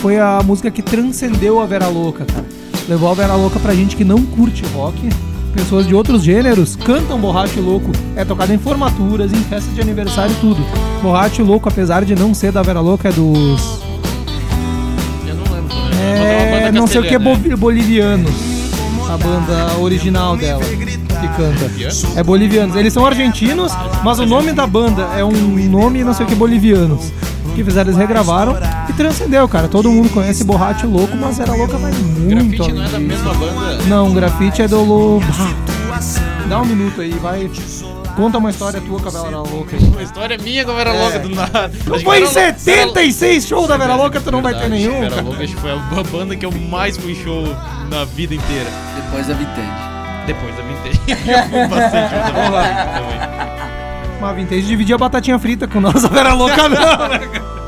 foi 0.01 0.17
a 0.17 0.39
música 0.45 0.71
que 0.71 0.81
transcendeu 0.81 1.59
a 1.59 1.65
Vera 1.65 1.89
Louca, 1.89 2.23
cara. 2.23 2.60
Levou 2.91 3.09
a 3.09 3.13
Vera 3.13 3.35
Louca 3.35 3.57
pra 3.57 3.73
gente 3.73 3.95
que 3.95 4.03
não 4.03 4.21
curte 4.21 4.65
rock. 4.75 5.07
Pessoas 5.53 5.87
de 5.87 5.95
outros 5.95 6.21
gêneros 6.23 6.75
cantam 6.75 7.17
Borracho 7.17 7.61
Louco. 7.61 7.89
É 8.17 8.25
tocado 8.25 8.51
em 8.53 8.57
formaturas, 8.57 9.31
em 9.31 9.41
festas 9.43 9.73
de 9.73 9.79
aniversário, 9.79 10.35
tudo. 10.41 10.61
Borracho 11.01 11.41
Louco, 11.41 11.69
apesar 11.69 12.03
de 12.03 12.13
não 12.15 12.33
ser 12.33 12.51
da 12.51 12.61
Vera 12.61 12.81
Louca, 12.81 13.07
é 13.07 13.11
dos. 13.13 13.79
Eu 15.25 15.35
não 15.35 15.43
lembro 15.55 15.73
uma 15.73 15.95
É, 16.03 16.59
banda 16.65 16.77
não 16.81 16.85
sei 16.85 16.99
o 16.99 17.03
que, 17.03 17.11
castelhana, 17.17 17.39
né? 17.39 17.49
bo- 17.51 17.57
boliviano. 17.57 18.29
A 19.09 19.17
banda 19.17 19.77
original 19.79 20.35
dela 20.35 20.61
que 20.65 21.27
canta. 21.37 22.19
É 22.19 22.21
bolivianos. 22.21 22.75
Eles 22.75 22.91
são 22.91 23.05
argentinos, 23.05 23.71
mas 24.03 24.19
o 24.19 24.25
nome 24.25 24.51
da 24.51 24.67
banda 24.67 25.03
é 25.17 25.23
um 25.23 25.31
nome 25.69 26.03
não 26.03 26.13
sei 26.13 26.25
o 26.25 26.29
que 26.29 26.35
bolivianos. 26.35 27.13
O 27.45 27.53
que 27.53 27.63
fizeram, 27.63 27.89
eles 27.89 27.97
regravaram 27.97 28.55
e 28.89 28.93
transcendeu, 28.93 29.47
cara. 29.47 29.67
Todo 29.67 29.89
mundo 29.91 30.09
conhece 30.09 30.43
Borracho 30.43 30.87
Louco, 30.87 31.15
mas 31.17 31.39
era 31.39 31.53
louca 31.53 31.77
vai 31.77 31.91
muito. 31.91 32.57
Grafite 32.57 32.71
não 32.73 32.83
é 32.83 32.89
da 32.89 32.99
mesma 32.99 33.33
banda. 33.33 33.83
Não, 33.87 34.13
grafite 34.13 34.61
é 34.61 34.67
do 34.67 34.81
Lobo. 34.83 35.25
Dá 36.47 36.61
um 36.61 36.65
minuto 36.65 37.01
aí, 37.01 37.11
vai. 37.11 37.49
Conta 38.15 38.37
uma 38.37 38.49
história 38.49 38.81
tua 38.81 38.99
com 38.99 39.07
a 39.07 39.11
Vera 39.23 39.37
Louca 39.37 39.75
aí. 39.75 39.93
A 39.99 40.03
história 40.03 40.35
é 40.35 40.37
minha 40.37 40.65
com 40.65 40.71
a 40.71 40.75
Vera 40.75 40.93
Louca 40.93 41.19
do 41.19 41.29
nada. 41.29 41.69
Que 41.69 41.83
foi 41.83 41.99
em 41.99 42.03
Vera 42.03 42.19
Lou- 42.19 42.29
76 42.59 43.47
shows 43.47 43.67
da 43.67 43.77
Vera 43.77 43.95
Louca, 43.95 44.19
tu 44.19 44.31
não 44.31 44.41
vai 44.41 44.53
ter 44.53 44.69
Verdade, 44.69 44.81
nenhum, 44.87 44.99
Vera. 45.01 45.21
Louca 45.21 45.43
acho 45.43 45.55
que 45.55 45.61
foi 45.61 45.71
a 45.71 46.03
banda 46.11 46.35
que 46.35 46.45
eu 46.45 46.51
mais 46.51 46.97
fui 46.97 47.15
show 47.15 47.43
na 47.89 48.03
vida 48.05 48.35
inteira. 48.35 48.69
Depois 48.95 49.27
da 49.27 49.33
Vintage. 49.33 49.71
Depois 50.27 50.55
da 50.55 50.61
Vintage. 50.61 51.01
eu 51.31 51.49
fui 51.49 51.67
bastante 51.67 52.09
show 52.09 52.19
da 52.19 52.31
também. 52.93 53.60
Uma 54.21 54.33
vintage 54.35 54.61
dividia 54.61 54.93
a 54.93 54.97
batatinha 54.99 55.39
frita 55.39 55.67
com 55.67 55.81
nós, 55.81 56.05
a 56.05 56.07
Vera 56.07 56.31
Louca 56.35 56.69
não, 56.69 57.07
né, 57.09 57.17
cara? 57.17 57.61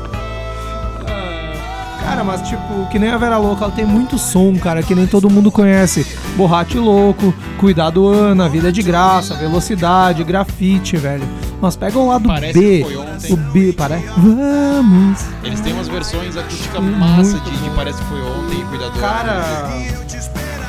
Ah, 1.08 1.98
Cara, 2.00 2.22
mas 2.22 2.48
tipo, 2.48 2.86
que 2.92 2.96
nem 2.96 3.10
a 3.10 3.18
Vera 3.18 3.38
Louca, 3.38 3.64
ela 3.64 3.72
tem 3.72 3.84
muito 3.84 4.16
som, 4.16 4.56
cara, 4.56 4.80
que 4.80 4.94
nem 4.94 5.04
todo 5.04 5.28
mundo 5.28 5.50
conhece. 5.50 6.06
Borrate 6.36 6.78
Louco, 6.78 7.34
Cuidado 7.58 8.06
Ana, 8.06 8.48
Vida 8.48 8.70
de 8.70 8.82
Graça, 8.84 9.34
Velocidade, 9.34 10.22
Grafite, 10.22 10.96
velho. 10.96 11.28
Mas 11.60 11.74
pega 11.74 11.98
o 11.98 12.06
lado 12.06 12.28
Parece 12.28 12.56
B. 12.56 12.86
O 13.30 13.36
B, 13.36 13.72
parece. 13.72 14.06
Vamos. 14.16 15.24
Eles 15.42 15.60
têm 15.60 15.72
umas 15.72 15.88
versões 15.88 16.36
acústica 16.36 16.80
massa 16.80 17.40
de, 17.40 17.50
de. 17.50 17.70
Parece 17.70 17.98
que 17.98 18.04
foi 18.04 18.22
ontem 18.22 18.64
Cuidador. 18.66 19.00
Cara. 19.00 19.42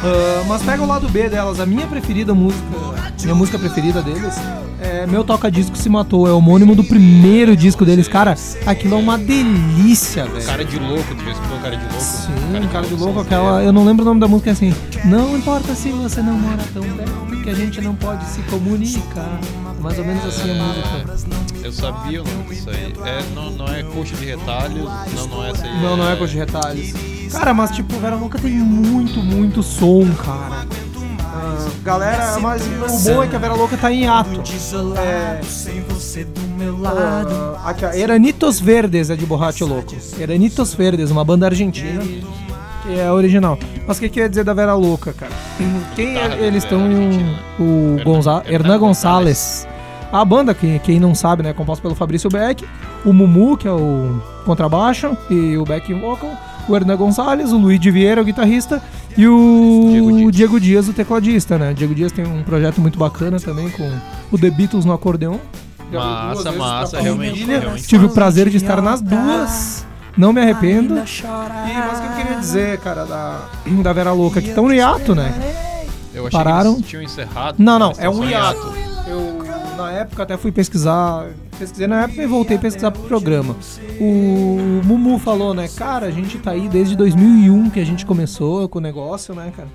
Ah, 0.03 0.43
mas 0.47 0.61
pega 0.63 0.81
o 0.81 0.87
lado 0.87 1.09
B 1.09 1.29
delas. 1.29 1.59
A 1.59 1.65
minha 1.65 1.87
preferida 1.87 2.33
música, 2.33 2.63
minha 3.23 3.35
música 3.35 3.57
preferida 3.57 4.01
deles 4.01 4.35
é 4.79 5.05
Meu 5.07 5.23
Toca 5.23 5.49
Disco 5.49 5.77
Se 5.77 5.89
Matou. 5.89 6.27
É 6.27 6.31
o 6.31 6.37
homônimo 6.37 6.75
do 6.75 6.83
primeiro 6.83 7.55
disco 7.55 7.85
deles. 7.85 8.07
Cara, 8.07 8.35
aquilo 8.65 8.95
é 8.95 8.97
uma 8.97 9.17
delícia, 9.17 10.25
velho. 10.25 10.45
Cara 10.45 10.65
de 10.65 10.79
louco, 10.79 11.15
tu 11.15 11.23
já 11.23 11.31
escutou 11.31 11.57
cara 11.59 11.75
de 11.75 11.83
louco? 11.83 12.01
Sim, 12.01 12.67
cara 12.71 12.87
de 12.87 12.93
louco, 12.95 13.19
aquela. 13.21 13.63
Eu 13.63 13.71
não 13.71 13.85
lembro 13.85 14.03
o 14.03 14.07
nome 14.07 14.19
da 14.19 14.27
música 14.27 14.51
é 14.51 14.53
assim. 14.53 14.73
Não 15.03 15.37
importa 15.37 15.73
se 15.75 15.89
você 15.89 16.21
não 16.21 16.33
mora 16.33 16.63
tão 16.73 16.83
perto, 16.83 17.43
que 17.43 17.49
a 17.49 17.53
gente 17.53 17.81
não 17.81 17.95
pode 17.95 18.25
se 18.25 18.41
comunicar. 18.43 19.39
Mais 19.85 19.99
ou 19.99 20.03
menos 20.05 20.25
assim 20.25 20.49
a 20.49 20.53
música. 20.63 21.35
Eu 21.63 21.71
sabia 21.71 22.23
o 22.23 22.25
nome 22.25 22.43
disso 22.49 22.71
aí. 22.71 22.91
É, 23.05 23.21
não, 23.35 23.51
não 23.51 23.67
é 23.67 23.83
coxa 23.83 24.15
de 24.15 24.25
retalhos, 24.25 24.89
não, 25.15 25.27
não 25.27 25.45
é 25.45 25.51
essa 25.51 25.63
aí. 25.63 25.81
Não, 25.83 25.95
não 25.95 26.11
é 26.11 26.15
com 26.15 26.23
os 26.23 26.33
retalhos. 26.33 26.91
Cara, 27.31 27.53
mas 27.53 27.69
tipo, 27.69 27.95
Vera 27.99 28.15
Louca 28.15 28.39
tem 28.39 28.51
muito, 28.53 29.19
muito 29.19 29.61
som, 29.61 30.03
cara. 30.15 30.65
Ah, 31.21 31.69
galera, 31.83 32.39
mas 32.39 32.63
o 32.65 33.13
bom 33.13 33.23
é 33.23 33.27
que 33.27 33.35
a 33.35 33.39
Vera 33.39 33.53
Louca 33.53 33.77
tá 33.77 33.91
em 33.91 34.07
ato. 34.07 34.41
É, 34.97 35.39
ah, 36.83 37.69
aqui, 37.69 37.85
ó, 37.85 37.91
Eranitos 37.91 38.59
Verdes 38.59 39.11
é 39.11 39.15
de 39.15 39.25
Borracho 39.27 39.67
Louco. 39.67 39.95
Eranitos 40.19 40.73
Verdes, 40.73 41.11
uma 41.11 41.23
banda 41.23 41.45
argentina. 41.45 42.01
Que 42.83 42.99
é 42.99 43.11
original. 43.11 43.57
Mas 43.87 43.97
o 43.97 43.99
que, 43.99 44.09
que 44.09 44.19
eu 44.19 44.23
ia 44.23 44.29
dizer 44.29 44.43
da 44.43 44.53
Vera 44.53 44.73
Louca, 44.75 45.11
cara? 45.13 45.31
Quem 45.95 46.13
Guitarra 46.13 46.35
eles 46.35 46.63
da 46.63 46.69
estão 46.69 46.91
em 46.91 46.95
um, 46.95 47.35
o 47.59 47.97
Hernan- 47.97 48.03
Gonza, 48.03 48.43
Hernan 48.45 48.79
Gonçalves. 48.79 49.67
A 50.15 50.23
banda, 50.23 50.53
que 50.53 50.79
quem 50.79 50.97
não 50.97 51.13
sabe, 51.13 51.43
né, 51.43 51.49
é 51.49 51.53
composta 51.53 51.81
pelo 51.81 51.93
Fabrício 51.93 52.29
Beck, 52.29 52.65
o 53.03 53.11
Mumu, 53.11 53.57
que 53.57 53.67
é 53.67 53.71
o 53.71 54.17
contrabaixo, 54.45 55.17
e 55.29 55.57
o 55.57 55.65
back 55.65 55.93
vocal, 55.93 56.31
o 56.69 56.73
Hernan 56.73 56.95
Gonçalves, 56.95 57.51
o 57.51 57.57
Luiz 57.57 57.77
de 57.81 57.91
Vieira, 57.91 58.21
o 58.21 58.23
guitarrista, 58.23 58.81
e 59.17 59.27
o 59.27 59.89
Diego 59.91 60.11
Dias. 60.13 60.31
Diego 60.31 60.59
Dias, 60.61 60.87
o 60.87 60.93
tecladista, 60.93 61.57
né? 61.57 61.73
Diego 61.73 61.93
Dias 61.93 62.13
tem 62.13 62.25
um 62.25 62.43
projeto 62.43 62.79
muito 62.79 62.97
bacana 62.97 63.41
também 63.41 63.69
com 63.69 63.91
o 64.31 64.37
The 64.37 64.49
Beatles 64.51 64.85
no 64.85 64.93
duas 64.93 65.41
Massa, 65.91 66.51
massa, 66.53 67.01
realmente, 67.01 67.43
realmente. 67.43 67.85
Tive 67.85 68.05
o 68.05 68.09
prazer 68.09 68.49
de 68.49 68.55
estar 68.55 68.81
nas 68.81 69.01
duas. 69.01 69.85
Não 70.17 70.31
me 70.31 70.39
arrependo. 70.39 70.95
E 70.95 71.73
mas 71.73 71.99
o 71.99 72.01
que 72.01 72.07
eu 72.07 72.15
queria 72.23 72.39
dizer, 72.39 72.79
cara, 72.79 73.03
da, 73.03 73.41
da 73.83 73.91
Vera 73.91 74.13
Louca, 74.13 74.41
que 74.41 74.47
estão 74.47 74.65
no 74.65 74.73
hiato, 74.73 75.13
né? 75.13 75.33
Eu 76.13 76.25
achei 76.25 76.39
Pararam. 76.39 76.75
que 76.75 76.79
eles 76.79 76.89
tinham 76.89 77.03
encerrado. 77.03 77.57
Não, 77.59 77.77
não, 77.77 77.91
eles 77.91 77.99
é 77.99 78.09
um 78.09 78.23
em 78.23 78.29
hiato. 78.29 78.94
Na 79.75 79.91
época, 79.91 80.23
até 80.23 80.37
fui 80.37 80.51
pesquisar. 80.51 81.27
Pesquisei 81.59 81.85
na 81.85 82.03
época 82.03 82.23
e 82.23 82.25
voltei 82.25 82.55
a 82.55 82.59
pesquisar 82.59 82.91
pro 82.91 83.03
programa. 83.03 83.55
O 83.99 84.81
Mumu 84.85 85.19
falou, 85.19 85.53
né? 85.53 85.67
Cara, 85.67 86.05
a 86.05 86.11
gente 86.11 86.37
tá 86.37 86.51
aí 86.51 86.69
desde 86.69 86.95
2001 86.95 87.69
que 87.69 87.79
a 87.79 87.85
gente 87.85 88.05
começou 88.05 88.69
com 88.69 88.79
o 88.79 88.81
negócio, 88.81 89.35
né, 89.35 89.51
cara? 89.55 89.67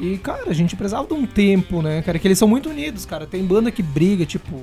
E, 0.00 0.18
cara, 0.18 0.44
a 0.48 0.52
gente 0.52 0.74
precisava 0.74 1.06
de 1.06 1.14
um 1.14 1.24
tempo, 1.24 1.80
né, 1.82 2.02
cara? 2.02 2.18
Que 2.18 2.26
eles 2.26 2.38
são 2.38 2.48
muito 2.48 2.68
unidos, 2.68 3.06
cara. 3.06 3.26
Tem 3.26 3.44
banda 3.44 3.70
que 3.70 3.82
briga, 3.82 4.26
tipo. 4.26 4.62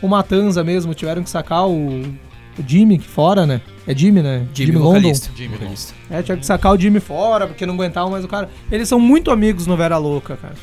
O 0.00 0.08
Matanza 0.08 0.64
mesmo, 0.64 0.94
tiveram 0.94 1.22
que 1.22 1.28
sacar 1.28 1.68
o, 1.68 2.00
o 2.00 2.64
Jimmy 2.66 2.98
fora, 2.98 3.44
né? 3.46 3.60
É 3.86 3.94
Jimmy, 3.94 4.22
né? 4.22 4.46
Jimmy, 4.54 4.72
vocalista. 4.72 5.30
Jimmy 5.36 5.56
Vocalista. 5.56 5.94
É, 6.08 6.22
tinha 6.22 6.36
que 6.36 6.46
sacar 6.46 6.72
o 6.72 6.78
Jimmy 6.78 7.00
fora, 7.00 7.46
porque 7.46 7.66
não 7.66 7.74
aguentavam 7.74 8.10
mais 8.10 8.24
o 8.24 8.28
cara. 8.28 8.48
Eles 8.70 8.88
são 8.88 8.98
muito 8.98 9.30
amigos 9.30 9.66
no 9.66 9.76
Vera 9.76 9.98
Louca, 9.98 10.36
cara. 10.36 10.54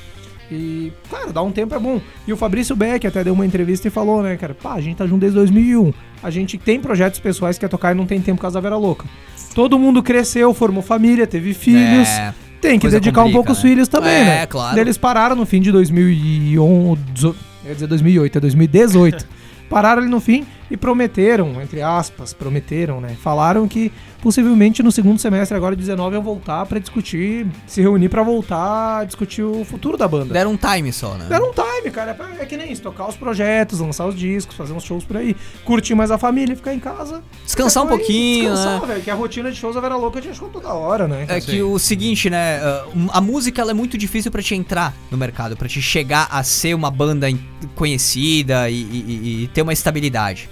E, 0.52 0.93
cara, 1.10 1.32
dá 1.34 1.41
um 1.41 1.52
tempo 1.52 1.76
é 1.76 1.80
bom. 1.80 2.00
E 2.26 2.32
o 2.32 2.38
Fabrício 2.38 2.76
Beck 2.76 3.06
até 3.06 3.24
deu 3.24 3.34
uma 3.34 3.45
entrevista 3.45 3.88
e 3.88 3.91
falou, 3.91 4.24
né, 4.24 4.38
cara, 4.38 4.54
pá, 4.54 4.74
a 4.74 4.82
gente 4.82 4.98
tá 4.98 5.06
junto 5.06 5.20
desde 5.20 5.36
2001. 5.38 5.93
A 6.24 6.30
gente 6.30 6.58
tem 6.58 6.80
projetos 6.80 7.20
pessoais 7.20 7.58
que 7.58 7.66
quer 7.66 7.70
tocar 7.70 7.91
e 7.93 7.95
não 7.95 8.06
tem 8.06 8.22
tempo 8.22 8.41
causa 8.41 8.56
da 8.56 8.62
Vera 8.62 8.78
Louca. 8.78 9.06
Todo 9.54 9.78
mundo 9.78 10.02
cresceu, 10.02 10.54
formou 10.54 10.82
família, 10.82 11.28
teve 11.28 11.54
filhos. 11.54 12.08
É, 12.08 12.34
tem 12.62 12.80
que 12.80 12.88
dedicar 12.88 13.22
um 13.22 13.24
complica, 13.26 13.38
pouco 13.38 13.52
os 13.52 13.64
né? 13.64 13.70
filhos 13.70 13.88
também, 13.88 14.14
É, 14.14 14.26
né? 14.26 14.45
claro. 14.45 14.76
Daí 14.76 14.84
Eles 14.84 14.98
pararam 14.98 15.36
no 15.36 15.45
fim 15.45 15.62
de 15.62 15.72
2011. 15.72 17.00
Eu 17.24 17.36
ia 17.66 17.74
dizer 17.74 17.88
2008, 17.88 18.38
é 18.38 18.41
2018. 18.41 19.28
pararam 19.70 20.02
ali 20.02 20.10
no 20.10 20.22
fim 20.22 20.45
E 20.72 20.78
prometeram, 20.78 21.62
entre 21.62 21.82
aspas, 21.82 22.34
prometeram, 22.34 23.02
né? 23.02 23.16
Falaram 23.22 23.68
que 23.68 23.91
possivelmente 24.22 24.82
no 24.84 24.91
segundo 24.91 25.20
semestre 25.20 25.55
agora 25.55 25.76
de 25.76 25.82
19 25.82 26.15
iam 26.15 26.24
voltar 26.24 26.65
pra 26.65 26.80
discutir, 26.80 27.47
se 27.65 27.82
reunir 27.82 28.09
pra 28.09 28.24
voltar 28.24 28.99
a 28.99 29.03
discutir 29.03 29.43
o 29.43 29.63
futuro 29.63 29.97
da 29.97 30.07
banda. 30.07 30.34
Deram 30.34 30.51
um 30.53 30.57
time 30.57 30.91
só, 30.91 31.13
né? 31.15 31.26
Deram 31.30 31.49
um 31.49 31.53
time, 31.53 31.91
cara. 31.91 32.15
É 32.39 32.43
É 32.43 32.45
que 32.45 32.55
nem 32.57 32.72
isso, 32.72 32.82
tocar 32.82 33.07
os 33.07 33.15
projetos, 33.15 33.80
lançar 33.80 34.05
os 34.05 34.15
discos, 34.15 34.55
fazer 34.55 34.74
uns 34.74 34.84
shows 34.84 35.03
por 35.03 35.18
aí, 35.18 35.36
curtir 35.65 35.95
mais 35.95 36.11
a 36.11 36.18
família, 36.18 36.55
ficar 36.55 36.74
em 36.74 36.80
casa. 36.80 37.22
Descansar 37.45 37.84
um 37.84 37.88
pouquinho, 37.88 38.51
Descansar, 38.51 38.82
né? 38.82 38.88
velho. 38.88 39.01
Que 39.01 39.11
a 39.11 39.15
rotina 39.15 39.51
de 39.51 39.57
shows 39.57 39.76
da 39.76 39.82
Vera 39.82 39.95
Louca 39.95 40.22
tinha 40.22 40.34
show 40.34 40.49
toda 40.49 40.70
hora, 40.74 41.07
né? 41.07 41.26
É 41.28 41.39
que 41.41 41.61
o 41.61 41.78
seguinte, 41.80 42.30
né? 42.30 42.59
uh, 42.61 43.09
A 43.11 43.20
música 43.22 43.61
ela 43.61 43.72
é 43.72 43.74
muito 43.74 43.97
difícil 43.97 44.32
pra 44.32 44.41
te 44.41 44.55
entrar 44.55 44.93
no 45.11 45.18
mercado, 45.18 45.55
pra 45.57 45.68
te 45.68 45.82
chegar 45.82 46.28
a 46.32 46.43
ser 46.43 46.74
uma 46.74 46.89
banda 46.91 47.28
conhecida 47.76 48.70
e- 48.70 48.76
e- 48.82 49.43
e 49.43 49.47
ter 49.53 49.61
uma 49.61 49.74
estabilidade. 49.74 50.49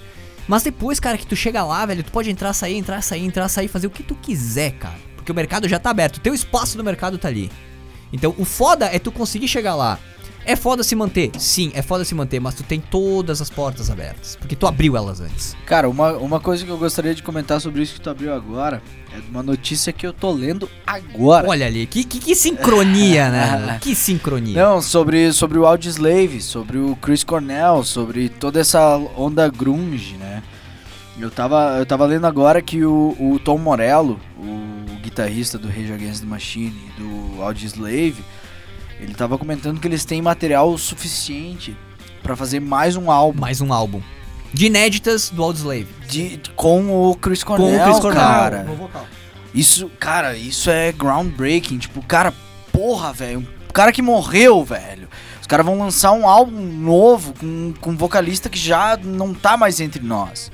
Mas 0.47 0.63
depois, 0.63 0.99
cara, 0.99 1.17
que 1.17 1.25
tu 1.25 1.35
chega 1.35 1.63
lá, 1.63 1.85
velho, 1.85 2.03
tu 2.03 2.11
pode 2.11 2.29
entrar, 2.29 2.53
sair, 2.53 2.77
entrar, 2.77 3.01
sair, 3.01 3.25
entrar, 3.25 3.49
sair, 3.49 3.67
fazer 3.67 3.87
o 3.87 3.89
que 3.89 4.03
tu 4.03 4.15
quiser, 4.15 4.71
cara. 4.73 4.95
Porque 5.15 5.31
o 5.31 5.35
mercado 5.35 5.67
já 5.67 5.79
tá 5.79 5.89
aberto, 5.89 6.17
o 6.17 6.19
teu 6.19 6.33
espaço 6.33 6.77
no 6.77 6.83
mercado 6.83 7.17
tá 7.17 7.27
ali. 7.27 7.51
Então, 8.13 8.33
o 8.37 8.45
foda 8.45 8.85
é 8.85 8.99
tu 8.99 9.11
conseguir 9.11 9.47
chegar 9.47 9.75
lá. 9.75 9.99
É 10.45 10.55
foda 10.55 10.83
se 10.83 10.95
manter? 10.95 11.31
Sim, 11.39 11.71
é 11.73 11.81
foda 11.81 12.05
se 12.05 12.13
manter, 12.13 12.39
mas 12.39 12.53
tu 12.53 12.63
tem 12.63 12.79
todas 12.79 13.41
as 13.41 13.49
portas 13.49 13.89
abertas. 13.89 14.35
Porque 14.35 14.55
tu 14.55 14.67
abriu 14.67 14.95
elas 14.95 15.19
antes. 15.19 15.57
Cara, 15.65 15.89
uma, 15.89 16.13
uma 16.13 16.39
coisa 16.39 16.63
que 16.63 16.69
eu 16.69 16.77
gostaria 16.77 17.15
de 17.15 17.23
comentar 17.23 17.59
sobre 17.59 17.81
isso 17.81 17.95
que 17.95 18.01
tu 18.01 18.09
abriu 18.09 18.31
agora 18.31 18.81
é 19.11 19.19
uma 19.29 19.41
notícia 19.41 19.91
que 19.91 20.05
eu 20.05 20.13
tô 20.13 20.31
lendo 20.31 20.69
agora. 20.85 21.47
Olha 21.49 21.65
ali, 21.65 21.87
que, 21.87 22.03
que, 22.03 22.19
que 22.19 22.35
sincronia, 22.35 23.29
né? 23.31 23.79
Que 23.81 23.95
sincronia. 23.95 24.61
Não, 24.61 24.81
sobre, 24.81 25.33
sobre 25.33 25.57
o 25.57 25.65
Audioslave, 25.65 26.39
sobre 26.41 26.77
o 26.77 26.95
Chris 26.97 27.23
Cornell, 27.23 27.83
sobre 27.83 28.29
toda 28.29 28.59
essa 28.59 28.97
onda 29.17 29.49
grunge, 29.49 30.15
né? 30.17 30.43
Eu 31.17 31.31
tava, 31.31 31.77
eu 31.79 31.85
tava 31.85 32.05
lendo 32.05 32.27
agora 32.27 32.61
que 32.61 32.83
o, 32.83 33.15
o 33.19 33.39
Tom 33.39 33.57
Morello, 33.57 34.19
o 34.37 34.99
guitarrista 35.01 35.57
do 35.57 35.67
Rage 35.67 35.93
Against 35.93 36.21
the 36.21 36.27
Machine 36.27 36.75
e 36.87 37.01
do 37.01 37.41
Audioslave, 37.41 38.17
ele 38.99 39.13
tava 39.13 39.37
comentando 39.37 39.79
que 39.79 39.87
eles 39.87 40.05
têm 40.05 40.21
material 40.21 40.77
suficiente 40.77 41.75
pra 42.23 42.35
fazer 42.35 42.59
mais 42.59 42.95
um 42.95 43.11
álbum 43.11 43.39
Mais 43.39 43.61
um 43.61 43.71
álbum. 43.73 44.01
De 44.53 44.67
inéditas 44.67 45.29
do 45.29 45.43
Audioslave. 45.43 45.87
de, 46.07 46.39
com 46.55 47.09
o 47.09 47.15
Chris 47.15 47.43
Cornell, 47.43 47.83
Chris 47.83 47.99
Cornell. 47.99 48.21
cara. 48.21 48.63
No 48.63 48.75
vocal. 48.75 49.05
Isso, 49.53 49.89
cara, 49.99 50.35
isso 50.35 50.69
é 50.69 50.91
groundbreaking. 50.93 51.77
Tipo, 51.77 52.01
cara, 52.05 52.33
porra, 52.71 53.11
velho. 53.11 53.39
Um 53.39 53.73
cara 53.73 53.91
que 53.91 54.01
morreu, 54.01 54.63
velho. 54.63 55.09
Os 55.41 55.47
caras 55.47 55.65
vão 55.65 55.77
lançar 55.77 56.11
um 56.13 56.27
álbum 56.27 56.61
novo 56.61 57.33
com, 57.37 57.73
com 57.79 57.91
um 57.91 57.97
vocalista 57.97 58.49
que 58.49 58.57
já 58.57 58.97
não 58.97 59.33
tá 59.33 59.57
mais 59.57 59.79
entre 59.79 60.01
nós. 60.01 60.51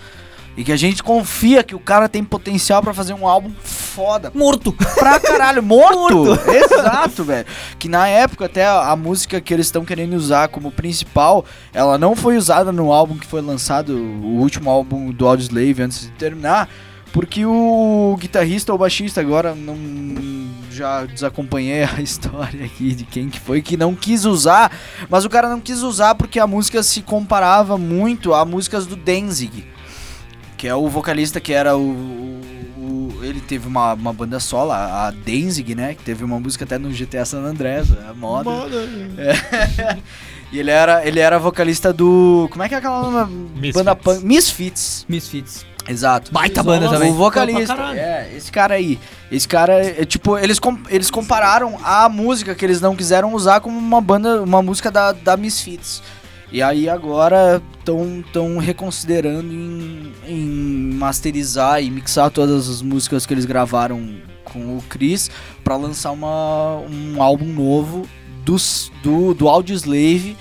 E 0.55 0.63
que 0.63 0.71
a 0.71 0.77
gente 0.77 1.01
confia 1.01 1.63
que 1.63 1.73
o 1.73 1.79
cara 1.79 2.09
tem 2.09 2.23
potencial 2.23 2.81
pra 2.83 2.93
fazer 2.93 3.13
um 3.13 3.25
álbum 3.25 3.51
foda. 3.63 4.31
Morto. 4.35 4.73
Pra 4.73 5.19
caralho, 5.19 5.63
morto! 5.63 6.37
Exato, 6.51 7.23
velho. 7.23 7.45
Que 7.79 7.87
na 7.87 8.07
época 8.07 8.45
até 8.45 8.65
a, 8.65 8.91
a 8.91 8.95
música 8.95 9.39
que 9.39 9.53
eles 9.53 9.67
estão 9.67 9.85
querendo 9.85 10.13
usar 10.13 10.49
como 10.49 10.71
principal, 10.71 11.45
ela 11.73 11.97
não 11.97 12.15
foi 12.15 12.37
usada 12.37 12.71
no 12.71 12.91
álbum 12.91 13.17
que 13.17 13.25
foi 13.25 13.41
lançado, 13.41 13.95
o 13.95 14.39
último 14.39 14.69
álbum 14.69 15.11
do 15.11 15.27
Audioslave 15.27 15.81
antes 15.81 16.01
de 16.01 16.11
terminar, 16.11 16.69
porque 17.13 17.45
o 17.45 18.15
guitarrista 18.19 18.71
ou 18.71 18.77
baixista 18.77 19.21
agora 19.21 19.55
não 19.55 19.75
já 20.71 21.05
desacompanhei 21.05 21.83
a 21.83 21.99
história 22.01 22.65
aqui 22.65 22.95
de 22.95 23.03
quem 23.03 23.29
que 23.29 23.39
foi 23.39 23.61
que 23.61 23.75
não 23.75 23.93
quis 23.93 24.25
usar, 24.25 24.71
mas 25.09 25.25
o 25.25 25.29
cara 25.29 25.49
não 25.49 25.59
quis 25.59 25.81
usar 25.81 26.15
porque 26.15 26.39
a 26.39 26.47
música 26.47 26.81
se 26.83 27.01
comparava 27.01 27.77
muito 27.77 28.33
a 28.33 28.45
músicas 28.45 28.85
do 28.85 28.95
Danzig 28.95 29.65
que 30.61 30.67
é 30.67 30.75
o 30.75 30.87
vocalista 30.87 31.39
que 31.39 31.51
era 31.51 31.75
o. 31.75 31.81
o- 31.81 32.41
o- 32.77 33.23
ele 33.25 33.41
teve 33.41 33.67
uma, 33.67 33.93
uma 33.93 34.13
banda 34.13 34.39
solo, 34.39 34.71
a 34.71 35.07
a 35.07 35.11
Danzig, 35.11 35.73
né? 35.73 35.95
Que 35.95 36.03
teve 36.03 36.23
uma 36.23 36.39
música 36.39 36.65
até 36.65 36.77
no 36.77 36.89
GTA 36.91 37.25
San 37.25 37.39
Andreas, 37.41 37.87
a 38.07 38.13
moda. 38.13 38.51
É. 39.17 39.97
e 40.53 40.59
ele 40.59 40.69
era, 40.69 41.03
ele 41.05 41.19
era 41.19 41.39
vocalista 41.39 41.91
do. 41.91 42.47
Como 42.51 42.61
é 42.61 42.69
que 42.69 42.75
é 42.75 42.77
aquela 42.77 43.09
nome? 43.09 43.49
Misfits. 43.55 43.73
banda 43.73 43.95
punk? 43.95 44.23
Misfits. 44.23 45.05
Misfits. 45.09 45.65
Exato. 45.87 46.31
Baita 46.31 46.61
banda 46.61 46.85
O 46.87 46.91
também. 46.91 47.11
vocalista. 47.11 47.73
Pra 47.73 47.85
caralho. 47.85 47.99
É, 47.99 48.29
esse 48.37 48.51
cara 48.51 48.75
aí. 48.75 48.99
Esse 49.31 49.47
cara, 49.47 49.73
é, 49.83 50.05
tipo, 50.05 50.37
eles, 50.37 50.59
com- 50.59 50.77
eles 50.89 51.09
compararam 51.09 51.79
a 51.83 52.07
música 52.07 52.53
que 52.53 52.63
eles 52.63 52.79
não 52.79 52.95
quiseram 52.95 53.33
usar 53.33 53.61
como 53.61 53.79
uma 53.79 53.99
banda, 53.99 54.43
uma 54.43 54.61
música 54.61 54.91
da, 54.91 55.11
da 55.11 55.35
Misfits. 55.35 56.03
E 56.51 56.61
aí 56.61 56.89
agora 56.89 57.61
estão 57.79 58.23
tão 58.33 58.57
reconsiderando 58.57 59.53
em, 59.53 60.11
em 60.27 60.93
masterizar 60.95 61.81
e 61.81 61.89
mixar 61.89 62.29
todas 62.29 62.67
as 62.67 62.81
músicas 62.81 63.25
que 63.25 63.33
eles 63.33 63.45
gravaram 63.45 64.17
com 64.43 64.77
o 64.77 64.83
Chris 64.89 65.31
pra 65.63 65.77
lançar 65.77 66.11
uma, 66.11 66.77
um 66.79 67.21
álbum 67.21 67.45
novo 67.45 68.05
dos, 68.43 68.91
do, 69.01 69.33
do 69.33 69.47
Audioslave 69.47 70.35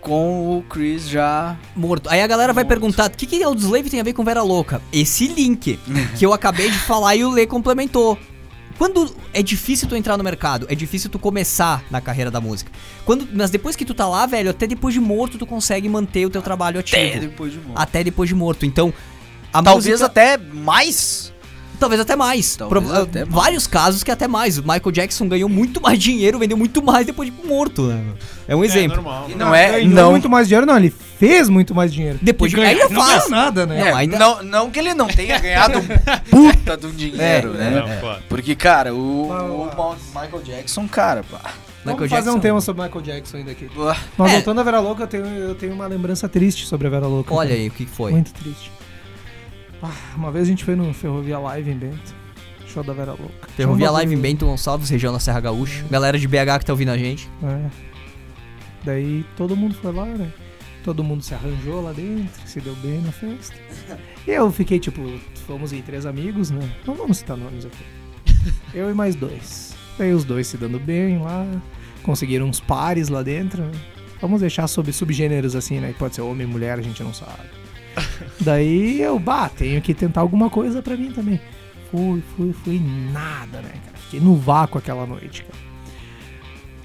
com 0.00 0.58
o 0.58 0.62
Chris 0.62 1.08
já 1.08 1.56
Morto. 1.76 2.08
Aí 2.08 2.22
a 2.22 2.26
galera 2.26 2.52
vai 2.52 2.64
Morto. 2.64 2.74
perguntar: 2.74 3.06
o 3.06 3.10
que, 3.10 3.26
que 3.26 3.42
Audioslave 3.42 3.90
tem 3.90 4.00
a 4.00 4.04
ver 4.04 4.14
com 4.14 4.24
Vera 4.24 4.42
Louca? 4.42 4.82
Esse 4.92 5.28
link 5.28 5.78
que 6.18 6.26
eu 6.26 6.32
acabei 6.32 6.70
de 6.70 6.78
falar 6.78 7.14
e 7.14 7.24
o 7.24 7.30
Lê 7.30 7.46
complementou. 7.46 8.18
Quando 8.78 9.12
é 9.34 9.42
difícil 9.42 9.88
tu 9.88 9.96
entrar 9.96 10.16
no 10.16 10.22
mercado, 10.22 10.64
é 10.70 10.74
difícil 10.74 11.10
tu 11.10 11.18
começar 11.18 11.84
na 11.90 12.00
carreira 12.00 12.30
da 12.30 12.40
música. 12.40 12.70
Quando, 13.04 13.26
mas 13.34 13.50
depois 13.50 13.74
que 13.74 13.84
tu 13.84 13.92
tá 13.92 14.06
lá, 14.06 14.24
velho, 14.24 14.50
até 14.50 14.66
depois 14.68 14.94
de 14.94 15.00
morto 15.00 15.36
tu 15.36 15.44
consegue 15.44 15.88
manter 15.88 16.24
o 16.24 16.30
teu 16.30 16.40
trabalho 16.40 16.78
ativo. 16.78 16.96
até 17.08 17.18
depois 17.18 17.52
de 17.52 17.58
morto. 17.58 17.78
Até 17.80 18.04
depois 18.04 18.28
de 18.28 18.34
morto. 18.36 18.64
Então, 18.64 18.94
a 19.52 19.60
Talvez 19.62 19.86
música- 20.00 20.06
até 20.06 20.38
mais. 20.38 21.32
Talvez 21.78 22.00
até 22.00 22.16
mais. 22.16 22.56
Talvez 22.56 22.84
Pro- 22.84 22.94
até 23.02 23.24
mais. 23.24 23.34
Vários 23.34 23.66
casos 23.66 24.02
que 24.02 24.10
até 24.10 24.26
mais. 24.26 24.58
O 24.58 24.62
Michael 24.62 24.90
Jackson 24.92 25.28
ganhou 25.28 25.48
muito 25.48 25.80
mais 25.80 25.98
dinheiro, 25.98 26.38
vendeu 26.38 26.56
muito 26.56 26.82
mais 26.82 27.06
depois 27.06 27.30
de 27.32 27.46
morto, 27.46 27.82
né? 27.82 28.02
É 28.48 28.56
um 28.56 28.62
É 28.62 28.66
exemplo. 28.66 28.96
normal. 28.96 29.26
E 29.28 29.34
não 29.34 29.54
é, 29.54 29.72
ganhou 29.72 29.90
não, 29.94 30.10
muito 30.10 30.28
mais 30.28 30.48
dinheiro, 30.48 30.66
não. 30.66 30.76
Ele 30.76 30.90
fez 31.18 31.48
muito 31.48 31.74
mais 31.74 31.92
dinheiro. 31.92 32.18
Depois 32.20 32.50
de 32.50 32.56
ganhar, 32.56 32.74
ganhar, 32.74 32.88
não 32.90 33.00
faz. 33.04 33.14
ganhou 33.24 33.30
nada, 33.30 33.66
né? 33.66 33.80
é, 33.80 33.90
Não, 33.90 33.96
ainda- 33.96 34.18
não, 34.18 34.42
não 34.42 34.70
que 34.70 34.78
ele 34.78 34.94
não 34.94 35.06
tenha 35.06 35.38
ganhado 35.38 35.80
puta 36.30 36.76
de 36.76 36.86
um 36.86 36.90
dinheiro, 36.92 37.54
É, 37.54 37.70
né? 37.70 37.70
Não, 37.86 38.00
claro. 38.00 38.22
Porque, 38.28 38.54
cara, 38.56 38.94
o, 38.94 39.30
o 39.30 39.96
Michael 40.14 40.42
Jackson, 40.44 40.88
cara, 40.88 41.22
pá. 41.30 41.40
Vamos 41.84 42.00
Michael 42.02 42.10
fazer 42.10 42.22
Jackson. 42.24 42.36
um 42.36 42.40
tema 42.40 42.60
sobre 42.60 42.82
Michael 42.82 43.02
Jackson 43.02 43.36
ainda 43.38 43.52
aqui. 43.52 43.70
Mas 44.16 44.30
É. 44.30 44.34
voltando 44.34 44.60
à 44.60 44.64
Vera 44.64 44.80
Louca, 44.80 45.04
eu 45.04 45.06
tenho, 45.06 45.26
eu 45.26 45.54
tenho 45.54 45.72
uma 45.72 45.86
lembrança 45.86 46.28
triste 46.28 46.66
sobre 46.66 46.86
a 46.86 46.90
Vera 46.90 47.06
Louca. 47.06 47.32
Olha 47.32 47.48
cara. 47.50 47.60
aí 47.60 47.68
o 47.68 47.70
que 47.70 47.86
foi. 47.86 48.10
Muito 48.10 48.32
triste. 48.34 48.70
Ah, 49.82 49.92
uma 50.16 50.30
vez 50.32 50.46
a 50.46 50.50
gente 50.50 50.64
foi 50.64 50.74
no 50.74 50.92
Ferrovia 50.92 51.38
Live 51.38 51.70
em 51.70 51.76
Bento. 51.76 52.14
Show 52.66 52.82
da 52.82 52.92
Vera 52.92 53.12
Louca. 53.12 53.48
Ferrovia 53.56 53.90
Live 53.90 54.14
em 54.14 54.18
Bento 54.18 54.44
Gonçalves, 54.44 54.90
região 54.90 55.12
da 55.12 55.18
Serra 55.18 55.40
Gaúcha. 55.40 55.84
Galera 55.90 56.18
de 56.18 56.26
BH 56.28 56.58
que 56.60 56.66
tá 56.66 56.72
ouvindo 56.72 56.90
a 56.90 56.98
gente. 56.98 57.28
É. 57.42 57.70
Daí 58.84 59.24
todo 59.36 59.56
mundo 59.56 59.74
foi 59.74 59.92
lá, 59.92 60.04
né? 60.04 60.30
Todo 60.84 61.02
mundo 61.04 61.22
se 61.22 61.34
arranjou 61.34 61.82
lá 61.82 61.92
dentro, 61.92 62.40
se 62.46 62.60
deu 62.60 62.74
bem 62.76 63.00
na 63.00 63.12
festa. 63.12 63.56
E 64.26 64.30
eu 64.32 64.50
fiquei, 64.50 64.78
tipo, 64.78 65.02
fomos 65.46 65.72
em 65.72 65.82
três 65.82 66.06
amigos, 66.06 66.50
né? 66.50 66.68
Não 66.86 66.94
vamos 66.94 67.18
citar 67.18 67.36
nomes 67.36 67.66
aqui. 67.66 68.52
Eu 68.74 68.90
e 68.90 68.94
mais 68.94 69.14
dois. 69.14 69.74
Daí 69.98 70.12
os 70.12 70.24
dois 70.24 70.46
se 70.46 70.56
dando 70.56 70.78
bem 70.78 71.18
lá, 71.18 71.46
conseguiram 72.02 72.46
uns 72.46 72.60
pares 72.60 73.08
lá 73.08 73.22
dentro. 73.22 73.62
né? 73.62 73.72
Vamos 74.20 74.40
deixar 74.40 74.66
sobre 74.68 74.92
subgêneros 74.92 75.56
assim, 75.56 75.80
né? 75.80 75.92
Que 75.92 75.98
pode 75.98 76.14
ser 76.14 76.22
homem 76.22 76.46
e 76.46 76.50
mulher, 76.50 76.78
a 76.78 76.82
gente 76.82 77.02
não 77.02 77.12
sabe. 77.12 77.57
Daí 78.40 79.00
eu, 79.00 79.18
bah, 79.18 79.48
tenho 79.48 79.80
que 79.80 79.92
tentar 79.94 80.20
alguma 80.20 80.48
coisa 80.50 80.80
pra 80.82 80.96
mim 80.96 81.10
também. 81.10 81.40
Fui, 81.90 82.22
fui, 82.36 82.52
fui, 82.64 82.82
nada, 83.12 83.58
né, 83.62 83.70
cara? 83.84 83.96
Fiquei 84.04 84.20
no 84.20 84.36
vácuo 84.36 84.78
aquela 84.78 85.06
noite, 85.06 85.42
cara. 85.44 85.68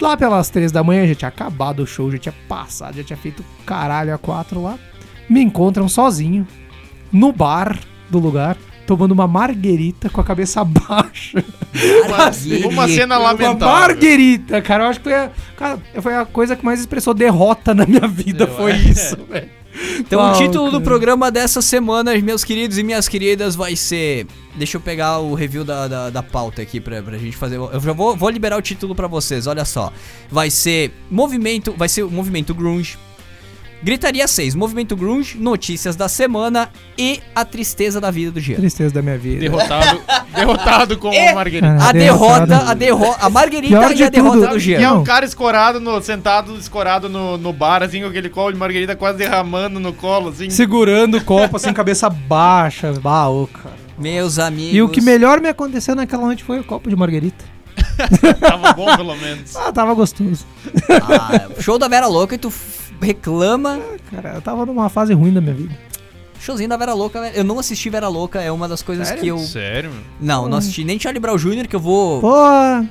Lá 0.00 0.16
pelas 0.16 0.50
três 0.50 0.72
da 0.72 0.82
manhã 0.82 1.06
já 1.06 1.14
tinha 1.14 1.28
acabado 1.28 1.80
o 1.82 1.86
show, 1.86 2.10
já 2.10 2.18
tinha 2.18 2.34
passado, 2.48 2.96
já 2.96 3.04
tinha 3.04 3.16
feito 3.16 3.44
caralho 3.64 4.12
a 4.14 4.18
quatro 4.18 4.60
lá. 4.62 4.78
Me 5.28 5.40
encontram 5.42 5.88
sozinho, 5.88 6.46
no 7.12 7.32
bar 7.32 7.78
do 8.10 8.18
lugar, 8.18 8.56
tomando 8.86 9.12
uma 9.12 9.26
marguerita 9.26 10.10
com 10.10 10.20
a 10.20 10.24
cabeça 10.24 10.62
baixa. 10.64 11.42
Marguerita. 12.10 12.68
Uma 12.68 12.88
cena 12.88 13.18
Uma 13.18 13.32
lamentável. 13.32 13.66
marguerita, 13.68 14.60
cara. 14.60 14.84
Eu 14.84 14.88
acho 14.88 15.00
que 15.00 15.04
foi 15.04 15.14
a, 15.14 15.30
cara, 15.56 15.78
foi 16.02 16.14
a 16.16 16.24
coisa 16.26 16.56
que 16.56 16.64
mais 16.64 16.80
expressou 16.80 17.14
derrota 17.14 17.72
na 17.72 17.86
minha 17.86 18.06
vida, 18.06 18.44
Eu- 18.44 18.56
foi 18.56 18.72
é. 18.72 18.76
isso, 18.76 19.16
velho. 19.30 19.48
Então 19.98 20.32
o 20.32 20.36
título 20.36 20.66
do 20.66 20.72
cara. 20.72 20.84
programa 20.84 21.30
dessa 21.30 21.60
semana, 21.60 22.16
meus 22.18 22.44
queridos 22.44 22.78
e 22.78 22.82
minhas 22.82 23.08
queridas, 23.08 23.54
vai 23.54 23.74
ser. 23.76 24.26
Deixa 24.54 24.76
eu 24.76 24.80
pegar 24.80 25.18
o 25.18 25.34
review 25.34 25.64
da, 25.64 25.88
da, 25.88 26.10
da 26.10 26.22
pauta 26.22 26.62
aqui 26.62 26.80
pra, 26.80 27.02
pra 27.02 27.18
gente 27.18 27.36
fazer. 27.36 27.56
Eu 27.56 27.80
já 27.80 27.92
vou, 27.92 28.16
vou 28.16 28.30
liberar 28.30 28.56
o 28.56 28.62
título 28.62 28.94
pra 28.94 29.08
vocês, 29.08 29.46
olha 29.46 29.64
só. 29.64 29.92
Vai 30.30 30.50
ser 30.50 30.92
movimento. 31.10 31.74
Vai 31.76 31.88
ser 31.88 32.04
o 32.04 32.10
movimento 32.10 32.54
Grunge. 32.54 32.96
Gritaria 33.84 34.26
6, 34.26 34.54
Movimento 34.54 34.96
Grunge, 34.96 35.36
Notícias 35.38 35.94
da 35.94 36.08
Semana 36.08 36.70
e 36.96 37.20
a 37.34 37.44
tristeza 37.44 38.00
da 38.00 38.10
vida 38.10 38.30
do 38.32 38.40
Jean. 38.40 38.56
Tristeza 38.56 38.94
da 38.94 39.02
minha 39.02 39.18
vida. 39.18 39.40
Derrotado, 39.40 40.00
derrotado 40.34 40.96
com 40.98 41.12
É. 41.12 41.28
a 41.28 41.34
Marguerite. 41.34 41.66
Ah, 41.66 41.88
A 41.90 41.92
derrota, 41.92 42.56
a 42.70 42.72
derrota, 42.72 43.18
a 43.20 43.28
Marguerita 43.28 43.76
Pior 43.78 43.90
e 43.90 43.94
de 43.94 44.04
a 44.04 44.08
derrota 44.08 44.38
tudo, 44.38 44.48
do 44.52 44.56
E 44.56 44.60
Jean. 44.60 44.78
é 44.78 44.80
Não. 44.80 45.00
um 45.02 45.04
cara 45.04 45.26
escorado, 45.26 45.78
no, 45.80 46.00
sentado, 46.02 46.56
escorado 46.56 47.10
no, 47.10 47.36
no 47.36 47.52
bar, 47.52 47.82
assim, 47.82 48.00
com 48.00 48.06
aquele 48.06 48.30
colo 48.30 48.52
de 48.54 48.58
Margarida 48.58 48.96
quase 48.96 49.18
derramando 49.18 49.78
no 49.78 49.92
colo, 49.92 50.30
assim. 50.30 50.48
Segurando 50.48 51.18
o 51.18 51.22
copo 51.22 51.56
assim, 51.58 51.70
cabeça 51.74 52.08
baixa. 52.08 52.90
Bah, 52.94 53.28
ô, 53.28 53.46
cara. 53.46 53.74
Meus 53.98 54.38
amigos. 54.38 54.74
E 54.74 54.80
o 54.80 54.88
que 54.88 55.02
melhor 55.02 55.42
me 55.42 55.48
aconteceu 55.50 55.94
naquela 55.94 56.24
noite 56.24 56.42
foi 56.42 56.58
o 56.58 56.64
copo 56.64 56.88
de 56.88 56.96
margarita. 56.96 57.44
Tava 58.40 58.72
bom, 58.72 58.96
pelo 58.96 59.14
menos. 59.16 59.54
Ah, 59.54 59.70
tava 59.70 59.94
gostoso. 59.94 60.44
Ah, 60.90 61.48
show 61.60 61.78
da 61.78 61.86
Vera 61.86 62.06
Louca 62.08 62.34
e 62.34 62.38
tu 62.38 62.50
reclama. 63.00 63.78
Cara, 64.10 64.34
eu 64.36 64.40
tava 64.42 64.64
numa 64.66 64.88
fase 64.88 65.12
ruim 65.14 65.32
da 65.32 65.40
minha 65.40 65.54
vida. 65.54 65.74
Showzinho 66.40 66.68
da 66.68 66.76
Vera 66.76 66.92
Louca, 66.92 67.22
velho. 67.22 67.34
eu 67.36 67.42
não 67.44 67.58
assisti 67.58 67.88
Vera 67.88 68.06
Louca, 68.06 68.38
é 68.42 68.52
uma 68.52 68.68
das 68.68 68.82
coisas 68.82 69.10
que 69.12 69.26
eu. 69.28 69.38
Sério? 69.38 69.90
Não, 70.20 70.46
não 70.46 70.58
assisti 70.58 70.84
nem 70.84 71.00
Charlie 71.00 71.18
Brown 71.18 71.36
Jr., 71.38 71.66
que 71.66 71.74
eu 71.74 71.80
vou. 71.80 72.20
Pô, 72.20 72.34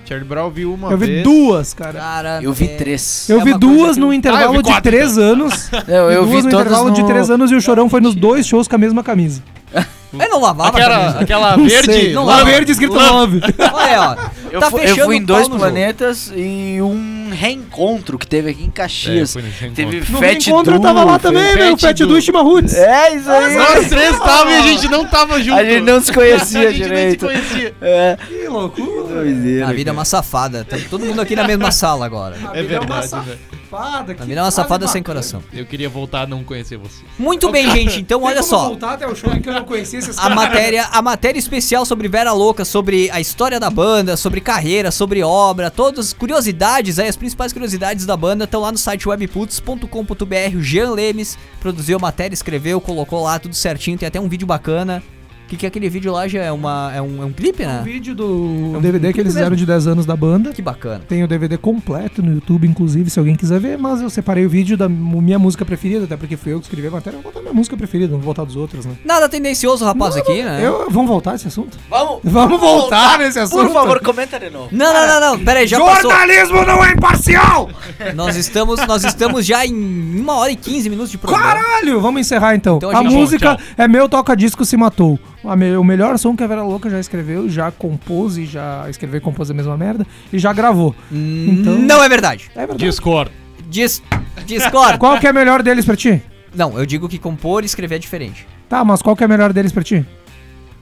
Charlie 0.06 0.28
Brown 0.28 0.50
viu 0.50 0.74
uma 0.74 0.90
eu 0.90 0.98
vi 0.98 1.06
vez. 1.06 1.24
duas, 1.24 1.72
cara. 1.72 2.00
Cara, 2.00 2.40
Eu 2.42 2.52
vi 2.52 2.66
é- 2.66 2.76
três. 2.78 3.30
Eu 3.30 3.42
É 3.42 3.44
vi 3.44 3.54
duas 3.54 3.96
num 3.96 4.08
Ah, 4.08 4.10
eu 4.10 4.14
intervalo 4.18 4.52
vi 4.54 4.58
de 4.58 4.64
quatro, 4.64 4.82
três 4.92 5.18
anos. 5.20 5.70
Eu, 5.88 6.10
eu 6.10 6.26
duas 6.26 6.36
vi 6.36 6.42
no 6.42 6.48
intervalo 6.50 6.90
de 6.92 7.06
três 7.06 7.30
anos 7.30 7.52
e 7.52 7.56
o 7.56 7.62
Chorão 7.62 7.88
foi 7.90 8.02
nos 8.02 8.16
dois 8.16 8.48
shows 8.48 8.68
com 8.68 8.74
a 8.74 8.80
mesma 8.80 9.04
camisa. 9.04 9.44
Eu 9.72 9.84
não 10.32 10.42
lavava 10.42 10.70
Aquela, 10.70 11.10
aquela 11.20 11.58
Não 11.58 11.68
verde. 11.68 11.94
sei. 11.94 12.14
não 12.14 12.26
lava. 12.26 12.46
verde 12.46 12.72
escrito 12.72 12.94
Love. 12.96 13.40
Olha, 13.72 14.02
ó. 14.02 14.30
Eu, 14.52 14.60
tá 14.60 14.72
fu- 14.72 14.78
eu 14.78 14.82
fechando 14.82 15.06
fui 15.06 15.18
em 15.18 15.24
dois 15.24 15.48
planetas 15.48 16.32
e 16.36 16.80
um 16.82 17.23
reencontro 17.34 18.18
que 18.18 18.26
teve 18.28 18.50
aqui 18.52 18.64
em 18.64 18.70
Caxias. 18.70 19.36
É, 19.36 19.42
teve 19.74 20.00
reencontro. 20.00 20.14
No 20.14 20.20
Fat 20.20 20.48
encontro 20.48 20.76
eu 20.76 20.80
tava 20.80 21.04
lá 21.04 21.20
também, 21.20 21.56
meu. 21.56 21.72
Fat 21.78 21.82
Fat 21.82 21.98
Du. 21.98 22.08
Du 22.08 22.18
e 22.18 22.22
Chimarruts. 22.22 22.74
É, 22.76 23.16
isso 23.16 23.30
aí. 23.30 23.56
Nós 23.56 23.90
três 23.90 24.14
estavam 24.14 24.52
e 24.52 24.56
a 24.56 24.62
gente 24.62 24.88
não 24.88 25.06
tava 25.06 25.42
junto. 25.42 25.58
A 25.60 25.64
gente 25.64 25.82
não 25.82 26.02
se 26.02 26.12
conhecia 26.12 26.70
A 26.70 26.72
gente 26.72 26.80
nem 26.90 27.12
se 27.12 27.18
direito. 27.18 27.26
conhecia. 27.26 27.74
É, 27.82 28.18
Que 28.28 28.48
loucura. 28.48 29.16
doideira. 29.16 29.68
A 29.68 29.74
vida 29.74 29.90
é 29.90 29.94
uma 29.94 30.06
safada. 30.06 30.64
Tá 30.64 30.78
todo 30.90 31.06
mundo 31.06 31.22
aqui 31.22 31.36
na 31.36 31.46
mesma 31.48 31.72
sala 31.72 32.06
agora. 32.06 32.36
É 32.54 32.62
verdade, 32.64 33.10
velho. 33.26 33.40
Safada. 33.74 34.12
A 34.12 34.16
que 34.16 34.24
vida 34.24 34.40
é 34.40 34.44
uma 34.44 34.52
fase 34.52 34.56
safada 34.56 34.88
sem 34.88 35.04
coração. 35.04 35.44
Eu 35.52 35.66
queria 35.66 35.90
voltar 35.90 36.22
a 36.22 36.28
não 36.28 36.44
conhecer 36.44 36.78
você. 36.78 37.04
Muito 37.18 37.52
bem, 37.52 37.70
gente. 37.72 38.00
Então, 38.00 38.24
olha 38.24 38.44
só. 38.44 38.68
voltar 38.68 38.94
até 38.94 39.08
o 39.08 39.16
show 39.16 39.30
que 39.32 39.50
eu 39.50 39.54
não 39.54 39.66
conhecia 39.66 40.00
esses 40.00 40.18
A 40.18 40.30
matéria, 40.30 40.86
a 40.91 41.02
matéria 41.02 41.40
especial 41.40 41.86
sobre 41.86 42.08
Vera 42.08 42.32
Louca, 42.32 42.64
sobre 42.64 43.10
a 43.12 43.20
história 43.20 43.60
da 43.60 43.70
banda, 43.70 44.16
sobre 44.16 44.40
carreira, 44.40 44.91
sobre 44.91 45.24
obra, 45.24 45.72
todas 45.72 46.08
as 46.08 46.14
curiosidades 46.14 47.00
aí, 47.00 47.08
as 47.08 47.18
principais 47.18 47.52
curiosidades 47.52 48.06
da 48.06 48.16
banda 48.16 48.44
estão 48.45 48.62
lá 48.62 48.72
no 48.72 48.78
site 48.78 49.08
webputs.com.br. 49.08 50.58
O 50.58 50.62
Jean 50.62 50.91
Lemes 50.91 51.38
produziu 51.60 51.98
a 51.98 52.00
matéria, 52.00 52.34
escreveu, 52.34 52.80
colocou 52.80 53.24
lá 53.24 53.40
tudo 53.40 53.56
certinho, 53.56 53.98
tem 53.98 54.08
até 54.08 54.20
um 54.20 54.30
vídeo 54.30 54.45
bacana. 54.45 55.02
O 55.45 55.48
que, 55.48 55.57
que 55.57 55.65
é 55.65 55.70
aquele 55.70 55.90
vídeo 55.90 56.11
lá? 56.11 56.28
Já 56.28 56.41
é, 56.41 56.52
uma, 56.52 56.91
é, 56.95 57.02
um, 57.02 57.22
é 57.22 57.26
um 57.26 57.32
clipe, 57.32 57.64
Um 57.64 57.68
né? 57.68 57.82
vídeo 57.84 58.15
do 58.15 58.72
É 58.74 58.78
um 58.78 58.82
DVD 58.82 59.14
que 59.14 59.20
eles 59.20 59.34
fizeram 59.34 59.56
de 59.56 59.65
10 59.65 59.88
anos 59.88 60.06
da 60.06 60.15
banda. 60.15 60.52
Que 60.52 60.61
bacana. 60.61 61.02
Tem 61.07 61.24
o 61.24 61.28
DVD 61.28 61.57
completo 61.57 62.24
no 62.24 62.34
YouTube, 62.34 62.68
inclusive, 62.68 63.10
se 63.10 63.20
alguém 63.20 63.36
quiser 63.36 63.60
ver. 63.60 63.78
Mas 63.78 64.02
eu 64.02 64.10
separei 64.10 64.45
o 64.45 64.49
vídeo 64.49 64.76
da 64.76 64.90
minha 64.90 65.38
música 65.38 65.64
preferida, 65.64 66.06
até 66.06 66.18
porque 66.18 66.36
fui 66.36 66.53
eu 66.53 66.60
que 66.60 66.65
escrevi 66.65 66.88
a 66.88 66.91
matéria. 66.91 67.18
Eu 67.18 67.22
vou 67.22 67.32
botar 67.32 67.41
minha 67.41 67.53
música 67.53 67.78
preferida, 67.78 68.11
não 68.11 68.20
vou 68.20 68.26
voltar 68.26 68.45
dos 68.45 68.56
outros, 68.56 68.86
né? 68.86 68.94
Nada 69.06 69.30
tendencioso, 69.30 69.86
rapaz, 69.86 70.15
aqui, 70.18 70.41
né? 70.41 70.60
Eu, 70.65 70.90
vamos 70.90 71.07
voltar 71.10 71.36
esse 71.36 71.48
assunto? 71.48 71.78
Vamos, 71.90 72.20
Vamos 72.24 72.60
voltar 72.60 73.20
nesse 73.20 73.38
assunto. 73.40 73.65
por 73.65 73.74
favor, 73.74 73.99
comenta 74.02 74.40
de 74.40 74.49
novo. 74.49 74.70
Não, 74.72 74.91
não, 74.94 75.07
não, 75.07 75.20
não. 75.38 75.45
Pera 75.45 75.60
aí, 75.60 75.68
já 75.68 75.80
passou. 75.80 76.10
Jornalismo 76.10 76.65
não 76.65 76.84
é 76.84 76.91
imparcial! 76.94 77.70
Nós 78.15 78.36
estamos, 78.36 78.80
nós 78.88 79.03
estamos 79.03 79.45
já 79.45 79.65
em 79.65 80.20
uma 80.20 80.36
hora 80.38 80.52
e 80.52 80.56
15 80.56 80.90
minutos 80.90 81.11
de 81.11 81.18
programa. 81.18 81.44
Caralho! 81.45 82.02
Vamos 82.02 82.22
encerrar 82.22 82.56
então. 82.56 82.78
Então 82.78 82.90
a 82.90 83.03
a 83.03 83.03
música 83.03 83.57
é 83.78 83.88
Meu 83.88 84.07
Toca 84.07 84.36
Disco 84.36 84.64
Se 84.65 84.78
Matou. 84.78 85.20
Me- 85.57 85.76
o 85.76 85.84
melhor 85.84 86.18
som 86.18 86.36
que 86.36 86.44
a 86.44 86.48
Vera 86.48 86.64
Louca 86.64 86.90
já 86.90 86.99
escreveu, 86.99 87.49
já 87.49 87.70
compôs 87.72 88.38
e 88.38 88.45
já 88.45 88.86
escreveu 88.90 89.18
e 89.18 89.22
compôs 89.22 89.52
a 89.52 89.53
mesma 89.53 89.76
merda 89.78 90.06
e 90.32 90.40
já 90.40 90.53
gravou. 90.53 90.95
Então- 91.11 91.78
Não 91.78 92.03
é 92.03 92.07
verdade. 92.10 92.49
É 92.56 92.60
verdade. 92.60 92.86
Discord. 92.86 93.32
Dis, 93.68 94.02
discordo. 94.45 94.98
Qual 94.99 95.20
que 95.20 95.28
é 95.28 95.30
a 95.30 95.34
melhor 95.34 95.61
deles 95.61 95.86
pra 95.86 95.95
ti? 95.95 96.22
Não, 96.56 96.78
eu 96.78 96.86
digo 96.86 97.10
que 97.10 97.18
compor 97.18 97.64
e 97.64 97.65
escrever 97.65 97.95
é 97.95 97.99
diferente. 97.99 98.48
Tá, 98.70 98.84
mas 98.86 99.02
qual 99.02 99.15
que 99.15 99.24
é 99.24 99.26
a 99.26 99.28
melhor 99.28 99.52
deles 99.52 99.72
pra 99.72 99.82
ti? 99.84 100.06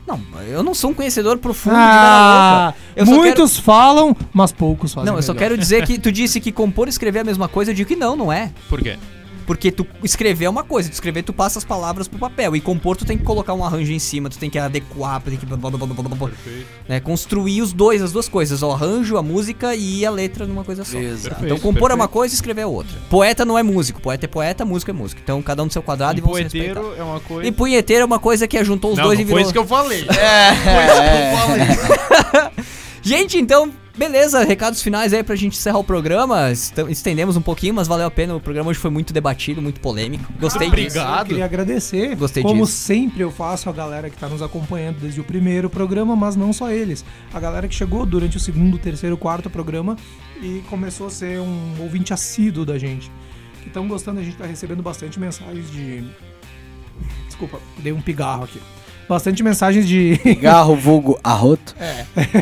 Não, 0.05 0.19
eu 0.47 0.61
não 0.63 0.73
sou 0.73 0.91
um 0.91 0.93
conhecedor 0.93 1.37
profundo 1.37 1.75
de 1.75 1.79
Vera 1.79 1.93
Louca. 2.65 2.75
Ah, 2.97 3.05
muitos 3.05 3.57
falam, 3.57 4.15
mas 4.33 4.51
poucos 4.51 4.91
quero... 4.93 5.01
fazem. 5.05 5.11
Não, 5.11 5.17
eu 5.17 5.23
só 5.23 5.33
melhor. 5.33 5.43
quero 5.47 5.57
dizer 5.57 5.85
que 5.85 5.97
tu 5.99 6.11
disse 6.11 6.39
que 6.41 6.51
compor 6.51 6.87
e 6.87 6.89
escrever 6.89 7.19
é 7.19 7.21
a 7.21 7.25
mesma 7.25 7.47
coisa, 7.47 7.71
eu 7.71 7.75
digo 7.75 7.87
que 7.87 7.95
não, 7.95 8.15
não 8.17 8.31
é. 8.33 8.51
Por 8.67 8.81
quê? 8.81 8.97
Porque 9.51 9.69
tu 9.69 9.85
escrever 10.01 10.45
é 10.45 10.49
uma 10.49 10.63
coisa, 10.63 10.87
tu 10.87 10.93
escrever 10.93 11.23
tu 11.23 11.33
passa 11.33 11.59
as 11.59 11.65
palavras 11.65 12.07
pro 12.07 12.17
papel. 12.17 12.55
E 12.55 12.61
compor 12.61 12.95
tu 12.95 13.03
tem 13.03 13.17
que 13.17 13.23
colocar 13.25 13.53
um 13.53 13.65
arranjo 13.65 13.91
em 13.91 13.99
cima, 13.99 14.29
tu 14.29 14.37
tem 14.37 14.49
que 14.49 14.57
adequar, 14.57 15.21
tu 15.21 15.29
tem 15.29 15.37
que. 15.37 15.45
Perfeito. 15.45 16.65
Né, 16.87 17.01
construir 17.01 17.61
os 17.61 17.73
dois, 17.73 18.01
as 18.01 18.13
duas 18.13 18.29
coisas, 18.29 18.61
o 18.61 18.71
arranjo, 18.71 19.17
a 19.17 19.21
música 19.21 19.75
e 19.75 20.05
a 20.05 20.09
letra 20.09 20.45
numa 20.45 20.63
coisa 20.63 20.85
só. 20.85 20.97
Exato. 20.97 21.35
Então 21.35 21.39
Perfeito, 21.39 21.61
compor 21.61 21.91
é 21.91 21.95
uma 21.95 22.07
perfeito. 22.07 22.13
coisa 22.13 22.33
e 22.33 22.35
escrever 22.35 22.61
é 22.61 22.65
outra. 22.65 22.97
Poeta 23.09 23.43
não 23.43 23.57
é 23.57 23.63
músico, 23.63 24.01
poeta 24.01 24.25
é 24.25 24.29
poeta, 24.29 24.63
música 24.63 24.91
é 24.91 24.93
música. 24.93 25.19
Então 25.21 25.41
cada 25.41 25.61
um 25.63 25.67
do 25.67 25.73
seu 25.73 25.83
quadrado 25.83 26.17
e 26.17 26.21
Um 26.21 26.27
vão 26.27 26.35
se 26.35 26.43
respeitar. 26.43 26.79
poeteiro 26.79 27.01
é 27.01 27.03
uma 27.03 27.19
coisa. 27.19 27.49
E 27.49 27.51
punheteiro 27.51 28.03
é 28.03 28.05
uma 28.05 28.19
coisa 28.19 28.47
que 28.47 28.63
juntou 28.63 28.91
os 28.91 28.97
não, 28.99 29.03
dois 29.03 29.19
não 29.19 29.25
e 29.25 29.27
foi 29.27 29.35
virou. 29.35 29.43
isso 29.43 29.51
que 29.51 29.59
eu 29.59 29.67
falei. 29.67 30.07
Gente, 33.03 33.37
então, 33.37 33.69
beleza, 33.97 34.43
recados 34.43 34.81
finais 34.81 35.13
aí 35.13 35.23
pra 35.23 35.35
gente 35.35 35.57
encerrar 35.57 35.79
o 35.79 35.83
programa. 35.83 36.51
Estendemos 36.51 37.35
um 37.35 37.41
pouquinho, 37.41 37.73
mas 37.73 37.87
valeu 37.87 38.07
a 38.07 38.11
pena. 38.11 38.35
O 38.35 38.39
programa 38.39 38.69
hoje 38.69 38.79
foi 38.79 38.89
muito 38.89 39.13
debatido, 39.13 39.61
muito 39.61 39.79
polêmico. 39.79 40.31
Gostei 40.39 40.69
disso. 40.69 40.97
Eu 40.97 41.01
Obrigado. 41.03 41.27
queria 41.27 41.45
agradecer. 41.45 42.15
Gostei 42.15 42.43
Como 42.43 42.65
disso. 42.65 42.77
sempre 42.77 43.21
eu 43.21 43.31
faço 43.31 43.69
a 43.69 43.73
galera 43.73 44.09
que 44.09 44.17
tá 44.17 44.27
nos 44.27 44.41
acompanhando 44.41 44.99
desde 44.99 45.19
o 45.21 45.23
primeiro 45.23 45.69
programa, 45.69 46.15
mas 46.15 46.35
não 46.35 46.51
só 46.53 46.71
eles. 46.71 47.03
A 47.33 47.39
galera 47.39 47.67
que 47.67 47.75
chegou 47.75 48.05
durante 48.05 48.37
o 48.37 48.39
segundo, 48.39 48.77
terceiro, 48.77 49.17
quarto 49.17 49.49
programa 49.49 49.95
e 50.41 50.63
começou 50.69 51.07
a 51.07 51.09
ser 51.09 51.39
um 51.39 51.75
ouvinte 51.79 52.13
assíduo 52.13 52.65
da 52.65 52.77
gente. 52.77 53.11
Que 53.61 53.67
estão 53.67 53.87
gostando, 53.87 54.19
a 54.19 54.23
gente 54.23 54.37
tá 54.37 54.45
recebendo 54.45 54.81
bastante 54.81 55.19
mensagens 55.19 55.69
de. 55.71 56.03
Desculpa, 57.27 57.59
dei 57.77 57.91
um 57.93 58.01
pigarro 58.01 58.43
aqui. 58.43 58.59
Bastante 59.11 59.43
mensagens 59.43 59.85
de. 59.85 60.17
Garro 60.41 60.73
vulgo 60.73 61.19
arroto. 61.21 61.75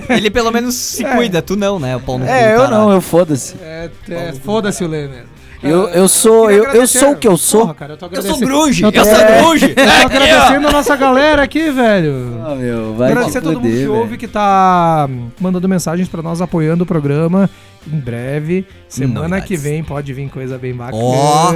Ele 0.08 0.30
pelo 0.30 0.52
menos 0.52 0.76
se 0.76 1.04
É. 1.04 1.16
cuida, 1.16 1.42
tu 1.42 1.56
não, 1.56 1.80
né? 1.80 1.96
O 1.96 2.00
pau 2.00 2.20
no 2.20 2.26
É, 2.28 2.56
eu 2.56 2.70
não, 2.70 2.92
eu 2.92 3.02
foda-se. 3.02 3.56
É, 3.60 3.90
é, 4.08 4.34
Foda-se 4.34 4.84
o 4.84 4.88
Lê 4.88 5.08
mesmo. 5.08 5.40
Eu, 5.64 5.90
É, 5.90 5.98
eu 5.98 6.08
sou, 6.08 6.50
eu, 6.52 6.66
eu 6.66 6.86
sou 6.88 7.14
o 7.14 7.16
que 7.18 7.28
eu 7.28 7.36
sou. 7.36 7.62
Porra, 7.62 7.74
cara, 7.74 7.94
eu 7.94 7.98
tô 7.98 8.06
Eu 8.06 8.10
sou 8.12 8.20
agradecendo. 8.36 8.46
grunge, 8.46 8.84
Eu 8.84 8.92
tô- 8.92 9.00
eu 9.00 9.04
sou 9.06 9.16
É. 9.16 9.42
grunge. 9.42 9.66
Eu 9.66 9.76
tô 9.76 9.82
agradecendo 10.16 10.68
a 10.68 10.72
nossa 10.72 10.96
galera 10.96 11.42
aqui, 11.42 11.72
velho. 11.72 12.40
Ah, 12.46 12.54
meu, 12.56 12.94
vai 12.94 13.12
Agradecer 13.12 13.40
a 13.40 13.42
todo 13.42 13.54
mundo 13.56 13.62
fuder, 13.64 13.74
que 13.74 13.78
velho. 13.88 13.96
ouve, 13.96 14.18
que 14.18 14.28
tá 14.28 15.10
mandando 15.40 15.68
mensagens 15.68 16.08
pra 16.08 16.22
nós, 16.22 16.40
apoiando 16.40 16.84
o 16.84 16.88
programa. 16.88 17.50
Em 17.92 17.98
breve, 18.00 18.64
semana 18.88 19.22
Novidades. 19.22 19.48
que 19.48 19.58
vem 19.58 19.84
pode 19.84 20.14
vir 20.14 20.30
coisa 20.30 20.56
bem 20.58 20.74
bacana. 20.76 21.02
Ó, 21.02 21.52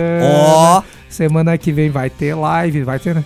ó. 0.80 0.82
Semana 1.08 1.56
que 1.58 1.72
vem 1.72 1.92
vai 1.92 2.10
ter 2.10 2.34
live, 2.34 2.82
vai 2.84 2.98
ter, 2.98 3.14
né? 3.14 3.24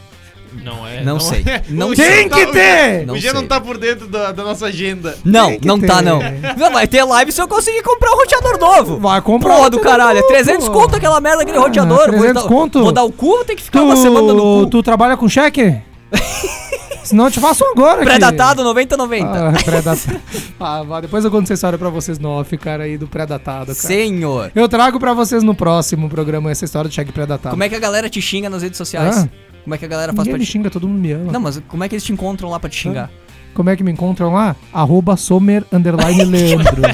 Não 0.64 0.88
é. 0.88 1.04
Não 1.04 1.20
sei. 1.20 1.44
é. 1.46 1.64
Não 1.70 1.96
sei. 1.96 2.06
Jean 2.06 2.16
Tem 2.18 2.30
tá- 2.30 2.36
que 2.38 2.46
ter! 2.52 3.06
Não 3.06 3.14
o 3.16 3.22
sei. 3.22 3.34
não 3.34 3.46
tá 3.48 3.60
por 3.62 3.78
dentro 3.78 4.08
da, 4.08 4.32
da 4.32 4.44
nossa 4.44 4.66
agenda. 4.68 5.18
Não, 5.24 5.50
Tem 5.50 5.60
não 5.64 5.80
tá 5.80 5.98
ter. 5.98 6.04
não. 6.04 6.20
Não, 6.58 6.72
vai 6.72 6.88
ter 6.88 7.04
live 7.04 7.32
se 7.32 7.42
eu 7.42 7.48
conseguir 7.48 7.82
comprar 7.84 8.12
um 8.12 8.16
roteador 8.18 8.60
novo. 8.60 8.98
Vai 9.00 9.22
comprar. 9.22 9.56
Porra 9.56 9.70
do 9.70 9.80
caralho, 9.80 10.18
é 10.20 10.22
novo, 10.22 10.34
300 10.34 10.68
pô. 10.68 10.74
conto 10.74 10.96
aquela 10.96 11.20
merda, 11.22 11.44
aquele 11.44 11.58
Ah, 11.58 11.62
roteador. 11.62 12.04
300 12.10 12.24
vou 12.24 12.34
dar, 12.34 12.48
conto? 12.48 12.84
Vou 12.84 12.92
dar 12.92 13.04
o 13.04 13.12
cu, 13.12 13.28
vou 13.28 13.46
ter 13.46 13.56
que 13.56 13.64
ficar 13.64 13.82
uma 13.84 13.96
semana 13.96 14.34
no 14.34 14.60
Tu, 14.60 14.64
cu. 14.66 14.70
tu 14.72 14.84
trabalha 14.84 15.16
com 15.16 15.28
cheque? 15.30 15.78
Senão 17.04 17.26
eu 17.26 17.32
te 17.32 17.40
faço 17.40 17.64
agora 17.64 17.98
aqui. 18.02 18.06
Pré-datado 18.06 18.64
90-90. 18.64 19.24
Ah, 19.24 19.54
pré-datado. 19.64 20.20
Ah, 20.60 20.84
vá, 20.84 21.00
depois 21.00 21.24
eu 21.24 21.32
conto 21.32 21.44
essa 21.44 21.54
história 21.54 21.78
pra 21.78 21.88
vocês 21.90 22.20
no 22.20 22.30
off, 22.32 22.58
cara, 22.58 22.84
aí 22.84 22.98
do 22.98 23.08
pré-datado, 23.08 23.68
cara. 23.68 23.76
Senhor. 23.78 24.52
Eu 24.54 24.68
trago 24.68 25.00
pra 25.00 25.14
vocês 25.14 25.42
no 25.42 25.56
próximo 25.56 26.10
programa 26.10 26.52
essa 26.52 26.66
história 26.66 26.90
do 26.90 26.94
cheque 26.94 27.14
pré-datado. 27.14 27.52
Como 27.52 27.64
é 27.64 27.70
que 27.70 27.76
a 27.76 27.80
galera 27.80 28.10
te 28.10 28.22
xinga 28.22 28.50
nas 28.50 28.62
redes 28.62 28.78
sociais? 28.78 29.20
Ah. 29.20 29.30
Como 29.68 29.76
é 29.76 29.78
que 29.78 29.84
a 29.84 29.88
galera 29.90 30.14
faz 30.14 30.20
Ninguém 30.20 30.32
pra 30.36 30.40
me 30.40 30.46
te 30.46 30.52
xinga, 30.54 30.70
todo 30.70 30.88
mundo 30.88 31.02
me 31.02 31.12
ama. 31.12 31.30
Não, 31.30 31.42
mas 31.42 31.62
como 31.68 31.84
é 31.84 31.90
que 31.90 31.96
eles 31.96 32.04
te 32.06 32.14
encontram 32.14 32.50
lá 32.50 32.58
pra 32.58 32.70
te 32.70 32.78
xingar? 32.78 33.12
Como 33.54 33.70
é 33.70 33.76
que 33.76 33.84
me 33.84 33.92
encontram 33.92 34.32
lá? 34.32 34.56
Arroba 34.72 35.18
Somer 35.18 35.66
underline 35.74 36.24
Leandro. 36.24 36.84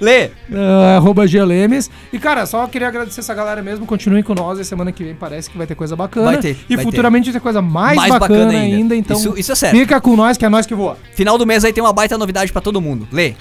Lê! 0.00 0.30
Ah, 0.52 0.96
arroba 0.96 1.26
Gelemes. 1.26 1.90
E, 2.12 2.18
cara, 2.18 2.44
só 2.44 2.66
queria 2.66 2.88
agradecer 2.88 3.20
essa 3.20 3.32
galera 3.34 3.62
mesmo. 3.62 3.86
Continuem 3.86 4.22
com 4.22 4.34
nós. 4.34 4.58
E 4.58 4.64
semana 4.66 4.92
que 4.92 5.02
vem 5.02 5.14
parece 5.14 5.48
que 5.48 5.56
vai 5.56 5.66
ter 5.66 5.74
coisa 5.74 5.96
bacana. 5.96 6.26
Vai 6.32 6.36
ter, 6.38 6.58
E 6.68 6.76
vai 6.76 6.84
futuramente 6.84 7.30
vai 7.30 7.40
ter 7.40 7.42
coisa 7.42 7.62
mais, 7.62 7.96
Mais 7.96 8.12
bacana, 8.12 8.44
bacana 8.44 8.58
ainda. 8.58 8.76
ainda. 8.76 8.96
Então, 8.96 9.16
Isso- 9.16 9.34
isso 9.38 9.52
é 9.52 9.54
certo. 9.54 9.76
fica 9.78 9.98
com 10.00 10.14
nós, 10.14 10.36
que 10.36 10.44
é 10.44 10.48
nós 10.50 10.66
que 10.66 10.74
voa. 10.74 10.98
Final 11.14 11.38
do 11.38 11.46
mês 11.46 11.64
aí 11.64 11.72
tem 11.72 11.82
uma 11.82 11.92
baita 11.92 12.18
novidade 12.18 12.52
pra 12.52 12.60
todo 12.60 12.82
mundo. 12.82 13.08
Lê. 13.10 13.30
o 13.30 13.34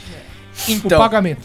Então, 0.72 0.98
pagamento. 1.00 1.42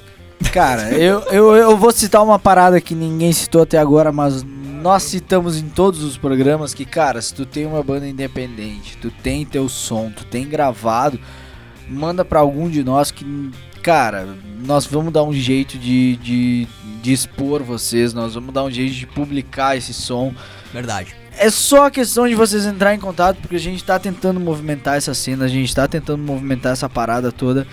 Cara, 0.51 0.93
eu, 0.93 1.21
eu, 1.31 1.57
eu 1.57 1.77
vou 1.77 1.93
citar 1.93 2.23
uma 2.23 2.39
parada 2.39 2.81
que 2.81 2.95
ninguém 2.95 3.33
citou 3.33 3.63
até 3.63 3.79
agora, 3.79 4.11
mas 4.11 4.43
nós 4.43 5.03
citamos 5.05 5.57
em 5.57 5.69
todos 5.69 6.03
os 6.03 6.17
programas 6.17 6.75
que, 6.75 6.85
cara, 6.85 7.21
se 7.21 7.33
tu 7.35 7.47
tem 7.47 7.67
uma 7.67 7.83
banda 7.83 8.07
independente, 8.07 8.97
tu 8.97 9.11
tem 9.11 9.45
teu 9.45 9.69
som, 9.69 10.11
tu 10.11 10.25
tem 10.25 10.49
gravado, 10.49 11.21
manda 11.89 12.25
pra 12.25 12.41
algum 12.41 12.69
de 12.69 12.83
nós 12.83 13.11
que 13.11 13.25
cara, 13.83 14.29
nós 14.65 14.87
vamos 14.87 15.13
dar 15.13 15.25
um 15.25 15.33
jeito 15.33 15.77
de, 15.77 16.17
de, 16.17 16.69
de 17.03 17.13
expor 17.13 17.63
vocês, 17.63 18.15
nós 18.15 18.35
vamos 18.35 18.55
dar 18.55 18.63
um 18.63 18.71
jeito 18.71 18.95
de 18.95 19.07
publicar 19.07 19.77
esse 19.77 19.93
som. 19.93 20.33
Verdade. 20.73 21.15
É 21.37 21.51
só 21.51 21.91
questão 21.91 22.29
de 22.29 22.35
vocês 22.35 22.65
entrar 22.65 22.95
em 22.95 22.99
contato, 22.99 23.39
porque 23.39 23.57
a 23.57 23.61
gente 23.61 23.83
tá 23.83 23.99
tentando 23.99 24.39
movimentar 24.39 24.97
essa 24.97 25.13
cena, 25.15 25.47
a 25.47 25.49
gente 25.49 25.75
tá 25.75 25.89
tentando 25.89 26.23
movimentar 26.23 26.73
essa 26.73 26.89
parada 26.89 27.33
toda. 27.33 27.67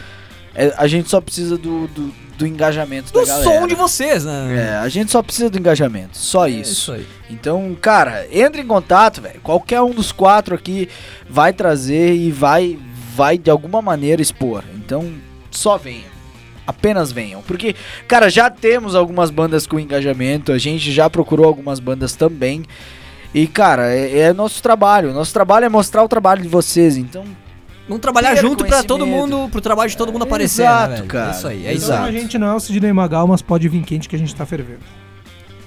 É, 0.56 0.74
a 0.78 0.88
gente 0.88 1.10
só 1.10 1.22
precisa 1.22 1.58
do, 1.58 1.88
do, 1.88 2.14
do 2.40 2.48
engajamento 2.48 3.11
Do 3.11 3.20
da 3.20 3.26
galera. 3.28 3.44
som 3.44 3.68
de 3.68 3.76
vocês, 3.76 4.24
né? 4.24 4.70
É, 4.72 4.76
a 4.78 4.88
gente 4.88 5.11
só 5.11 5.22
precisa 5.22 5.49
do 5.49 5.60
engajamento, 5.60 6.18
só 6.18 6.48
É 6.48 6.52
isso. 6.52 6.94
aí. 6.94 7.06
Então, 7.30 7.76
cara, 7.80 8.26
entre 8.32 8.61
em 8.61 8.66
contato, 8.66 9.22
velho. 9.22 9.41
Qualquer 9.41 9.82
um 9.82 9.91
dos 9.91 10.14
quatro 10.14 10.56
aqui 10.56 10.88
vai 11.30 11.52
trazer 11.52 12.16
e 12.16 12.32
vai, 12.32 12.80
vai 13.14 13.38
de 13.38 13.52
alguma 13.52 13.82
maneira 13.82 14.22
expor. 14.22 14.64
Então, 14.74 15.11
só 15.52 15.78
venham. 15.78 16.10
Apenas 16.66 17.11
venham. 17.11 17.41
Porque, 17.41 17.76
cara, 18.07 18.30
já 18.30 18.49
temos 18.49 18.95
algumas 18.95 19.30
bandas 19.30 19.68
com 19.68 19.78
engajamento. 19.78 20.52
A 20.53 20.57
gente 20.57 20.91
já 20.94 21.10
procurou 21.10 21.45
algumas 21.45 21.80
bandas 21.80 22.16
também. 22.16 22.64
E, 23.34 23.48
cara, 23.48 23.94
é, 23.94 24.20
é 24.20 24.34
nosso 24.34 24.64
trabalho. 24.64 25.11
Nosso 25.14 25.34
trabalho 25.34 25.66
é 25.66 25.70
mostrar 25.70 26.03
o 26.03 26.07
trabalho 26.07 26.41
de 26.41 26.48
vocês. 26.48 26.95
Então, 26.95 27.26
Vamos 27.90 28.02
trabalhar 28.02 28.36
junto 28.36 28.64
pra 28.64 28.84
todo 28.84 29.06
mundo, 29.06 29.49
pro 29.52 29.60
trabalho 29.60 29.90
de 29.90 29.98
todo 29.98 30.14
mundo 30.14 30.24
aparecer, 30.24 30.61
Exato, 30.61 30.90
né, 30.91 30.95
velho? 30.98 31.07
cara. 31.07 31.28
É 31.28 31.32
isso 31.36 31.48
aí, 31.48 31.66
é 31.68 31.74
isso 31.74 31.86
Exato. 31.86 31.99
Então 31.99 32.06
a 32.06 32.11
gente 32.22 32.38
não 32.38 32.48
é 32.48 32.53
o 32.56 32.60
Sidney 32.60 32.94
Magal, 32.94 33.28
mas 33.28 33.41
pode 33.41 33.68
vir 33.68 33.82
quente 33.84 34.07
que 34.07 34.16
a 34.16 34.20
gente 34.20 34.34
tá 34.34 34.45
fervendo. 34.45 34.80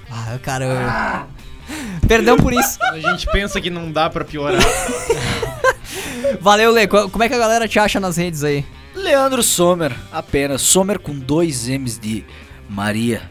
Ah, 0.09 0.37
cara. 0.41 0.65
eu- 0.65 2.07
Perdão 2.07 2.37
por 2.37 2.51
isso. 2.53 2.77
A 2.81 2.99
gente 2.99 3.25
pensa 3.31 3.59
que 3.61 3.69
não 3.69 3.91
dá 3.91 4.09
pra 4.09 4.23
piorar. 4.25 4.61
Valeu, 6.39 6.71
Lê. 6.71 6.87
Co- 6.87 7.09
Como 7.09 7.23
é 7.23 7.29
que 7.29 7.35
a 7.35 7.37
galera 7.37 7.67
te 7.67 7.79
acha 7.79 7.99
nas 7.99 8.17
redes 8.17 8.43
aí? 8.43 8.65
Leandro 8.95 9.41
Sommer, 9.43 9.91
apenas. 10.11 10.61
Sommer 10.61 10.99
com 10.99 11.13
dois 11.17 11.67
M's 11.67 11.97
de 11.99 12.23
Maria. 12.69 13.21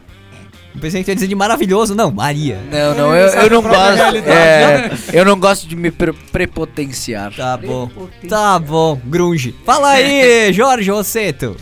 Eu 0.75 0.81
Pensei 0.81 1.05
que 1.05 1.11
ia 1.11 1.15
dizer 1.15 1.27
de 1.29 1.35
maravilhoso. 1.35 1.95
Não, 1.95 2.11
Maria. 2.11 2.59
Não, 2.71 2.95
não, 2.95 3.15
eu, 3.15 3.29
eu 3.29 3.51
não 3.51 3.63
gosto. 3.63 4.17
É, 4.29 4.91
eu 5.13 5.25
não 5.25 5.39
gosto 5.39 5.67
de 5.69 5.77
me 5.77 5.91
pre- 5.91 6.13
prepotenciar. 6.13 7.33
Tá 7.35 7.57
bom. 7.57 7.91
Tá 8.29 8.59
bom, 8.59 8.99
grunge. 9.05 9.55
Fala 9.65 9.91
aí, 9.91 10.53
Jorge 10.55 10.91
Rosseto. 10.91 11.57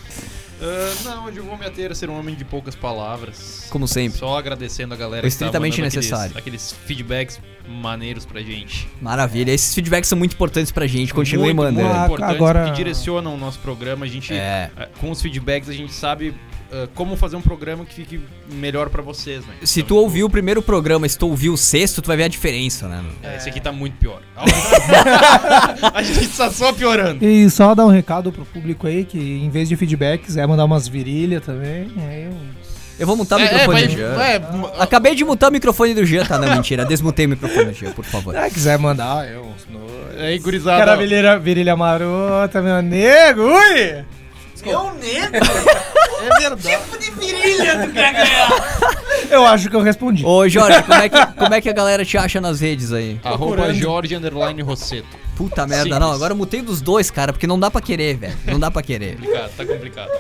Ah, 0.63 0.93
não, 1.05 1.25
hoje 1.25 1.39
eu 1.39 1.45
vou 1.45 1.57
me 1.57 1.65
ater 1.65 1.91
a 1.91 1.95
ser 1.95 2.11
um 2.11 2.19
homem 2.19 2.35
de 2.35 2.45
poucas 2.45 2.75
palavras. 2.75 3.67
Como 3.71 3.89
sempre. 3.89 4.19
Só 4.19 4.37
agradecendo 4.39 4.93
a 4.93 4.97
galera 4.97 5.27
O 5.27 5.31
que 5.31 5.37
tá 5.37 5.47
estritamente 5.47 5.81
necessário. 5.81 6.37
Aqueles, 6.37 6.73
aqueles 6.73 6.75
feedbacks 6.87 7.41
maneiros 7.67 8.27
pra 8.27 8.43
gente. 8.43 8.87
Maravilha. 9.01 9.53
Esses 9.53 9.75
feedbacks 9.75 10.09
são 10.09 10.19
muito 10.19 10.35
importantes 10.35 10.71
pra 10.71 10.87
gente. 10.87 11.15
Continue 11.15 11.55
muito, 11.55 11.57
mandando. 11.57 11.81
Muito 11.89 11.99
Ah, 11.99 12.05
importantes, 12.05 12.35
agora- 12.37 12.65
que 12.65 12.73
direcionam 12.77 13.35
o 13.35 13.39
nosso 13.39 13.59
programa. 13.61 14.05
A 14.05 14.09
gente, 14.09 14.35
É. 14.35 14.71
eh, 14.79 14.89
com 15.01 15.11
os 15.11 15.23
feedbacks, 15.23 15.69
a 15.69 15.73
gente 15.73 15.95
sabe 15.95 16.35
eh, 16.73 16.89
como 16.95 17.17
fazer 17.17 17.37
um 17.37 17.41
programa 17.41 17.85
que 17.85 17.95
fique 17.95 18.21
melhor 18.53 18.89
pra 18.91 19.03
vocês, 19.03 19.45
né? 19.47 19.55
Se 19.63 19.81
Então, 19.81 19.89
tu 19.97 19.97
ouviu 20.03 20.27
o 20.27 20.31
primeiro 20.31 20.63
programa, 20.63 21.09
se 21.09 21.19
tu 21.19 21.29
ouviu 21.29 21.53
o 21.53 21.57
sexto, 21.57 22.01
tu 22.03 22.07
vai 22.07 22.17
ver 22.17 22.25
a 22.25 22.29
diferença, 22.29 22.87
né? 22.89 23.03
meu? 23.03 23.31
É, 23.31 23.37
esse 23.37 23.49
aqui 23.49 23.61
tá 23.61 23.73
muito 23.73 23.97
pior. 23.97 24.21
a 25.95 26.03
gente 26.03 26.29
tá 26.29 26.51
só 26.51 26.73
piorando. 26.73 27.25
E 27.25 27.49
só 27.51 27.75
dar 27.75 27.87
um 27.87 27.91
recado 27.91 28.33
pro 28.33 28.45
público 28.45 28.87
aí 28.87 29.05
que 29.05 29.19
em 29.19 29.51
vez 29.51 29.69
de 29.69 29.77
feedbacks 29.77 30.37
é 30.37 30.47
mandar 30.47 30.65
umas 30.65 30.87
virilhas 30.89 31.45
também. 31.45 31.91
Aí 32.09 32.25
eu... 32.25 32.33
Eu 32.99 33.07
vou 33.07 33.17
mutar 33.17 33.39
o 33.39 33.43
É, 33.43 33.45
microfone 33.45 33.83
é, 33.83 33.87
do 33.87 33.93
Jean. 33.97 34.15
vai- 34.15 34.43
Acabei 34.79 35.15
de 35.15 35.25
mutar 35.25 35.49
o 35.49 35.53
microfone 35.53 35.95
do 35.95 36.05
Jean, 36.05 36.23
tá? 36.27 36.37
Não, 36.39 36.55
mentira. 36.55 36.85
Desmutei 36.85 37.25
o 37.25 37.31
microfone 37.31 37.65
do 37.67 37.73
Jean, 37.73 37.93
por 37.93 38.05
favor. 38.05 38.35
Se 38.35 38.51
quiser 38.51 38.79
mandar, 38.79 39.27
eu. 39.27 39.51
Aí, 40.19 40.39
gurizada. 40.39 40.85
Cara, 40.85 40.97
virilha, 40.97 41.39
virilha 41.39 41.75
marota, 41.75 42.61
meu 42.61 42.83
nego, 42.83 43.41
ui! 43.41 44.05
Eu 44.67 44.93
nego? 44.93 45.33
É 46.23 46.39
verdade. 46.39 46.79
Eu 49.31 49.47
acho 49.47 49.71
que 49.71 49.77
eu 49.77 49.81
respondi. 49.81 50.25
Ô, 50.25 50.49
Jorge, 50.49 50.83
como 50.83 51.01
é, 51.01 51.09
que, 51.09 51.27
como 51.27 51.55
é 51.55 51.61
que 51.61 51.69
a 51.69 51.73
galera 51.73 52.05
te 52.05 52.19
acha 52.19 52.41
nas 52.41 52.61
redes 52.61 52.93
aí? 52.93 53.21
Arroba 53.23 53.73
Jorge 53.73 54.17
Underline 54.17 54.61
Rosseto. 54.63 55.07
Puta 55.41 55.67
merda, 55.67 55.85
Simples. 55.85 56.01
não. 56.01 56.13
Agora 56.13 56.33
eu 56.33 56.37
mutei 56.37 56.61
dos 56.61 56.83
dois, 56.83 57.11
cara, 57.11 57.33
porque 57.33 57.47
não 57.47 57.59
dá 57.59 57.71
pra 57.71 57.81
querer, 57.81 58.19
velho. 58.19 58.37
Não 58.47 58.61
dá 58.61 58.71
pra 58.71 58.83
querer. 58.83 59.17
Complicado, 59.17 59.51
tá 59.57 59.65
complicado. 59.65 60.11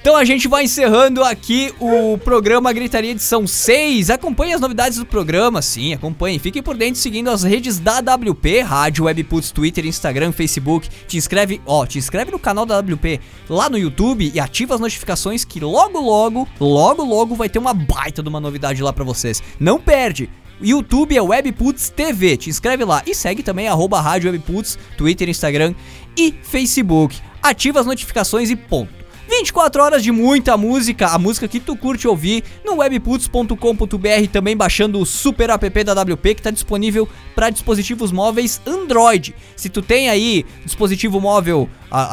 Então 0.00 0.16
a 0.16 0.24
gente 0.24 0.48
vai 0.48 0.64
encerrando 0.64 1.22
aqui 1.22 1.74
o 1.78 2.16
programa 2.16 2.72
Gritaria 2.72 3.10
Edição 3.10 3.46
6. 3.46 4.08
Acompanhe 4.08 4.54
as 4.54 4.60
novidades 4.60 4.96
do 4.96 5.04
programa, 5.04 5.60
sim, 5.60 5.92
acompanhe. 5.92 6.38
Fique 6.38 6.62
por 6.62 6.74
dentro 6.74 6.98
seguindo 6.98 7.28
as 7.28 7.42
redes 7.42 7.78
da 7.78 7.98
AWP, 7.98 8.60
Rádio 8.60 9.04
Webputs, 9.04 9.50
Twitter, 9.50 9.84
Instagram, 9.84 10.32
Facebook. 10.32 10.88
Te 11.06 11.18
inscreve, 11.18 11.60
ó, 11.66 11.84
te 11.84 11.98
inscreve 11.98 12.30
no 12.30 12.38
canal 12.38 12.64
da 12.64 12.76
AWP 12.78 13.20
lá 13.50 13.68
no 13.68 13.76
YouTube 13.76 14.30
e 14.34 14.40
ativa 14.40 14.74
as 14.74 14.80
notificações 14.80 15.44
que 15.44 15.60
logo, 15.60 16.00
logo, 16.00 16.48
logo, 16.58 17.04
logo 17.04 17.34
vai 17.34 17.50
ter 17.50 17.58
uma 17.58 17.74
baita 17.74 18.22
de 18.22 18.28
uma 18.30 18.40
novidade 18.40 18.82
lá 18.82 18.94
pra 18.94 19.04
vocês. 19.04 19.42
Não 19.58 19.78
perde! 19.78 20.30
YouTube 20.62 21.16
é 21.16 21.22
Webputs 21.22 21.88
TV, 21.88 22.36
te 22.36 22.50
inscreve 22.50 22.84
lá 22.84 23.02
e 23.06 23.14
segue 23.14 23.42
também 23.42 23.68
arroba 23.68 24.00
Rádio 24.00 24.30
Webputs, 24.30 24.78
Twitter, 24.96 25.28
Instagram 25.28 25.74
e 26.16 26.34
Facebook. 26.42 27.16
Ativa 27.42 27.80
as 27.80 27.86
notificações 27.86 28.50
e 28.50 28.56
ponto. 28.56 28.99
24 29.30 29.80
horas 29.80 30.02
de 30.02 30.10
muita 30.10 30.56
música, 30.56 31.06
a 31.06 31.16
música 31.16 31.46
que 31.46 31.60
tu 31.60 31.76
curte 31.76 32.08
ouvir 32.08 32.42
no 32.64 32.78
webputs.com.br, 32.78 34.28
também 34.32 34.56
baixando 34.56 34.98
o 34.98 35.06
super 35.06 35.50
app 35.50 35.84
da 35.84 35.92
WP 36.02 36.34
que 36.34 36.40
está 36.40 36.50
disponível 36.50 37.08
para 37.32 37.48
dispositivos 37.48 38.10
móveis 38.10 38.60
Android. 38.66 39.32
Se 39.54 39.68
tu 39.68 39.82
tem 39.82 40.10
aí 40.10 40.44
dispositivo 40.64 41.20
móvel 41.20 41.70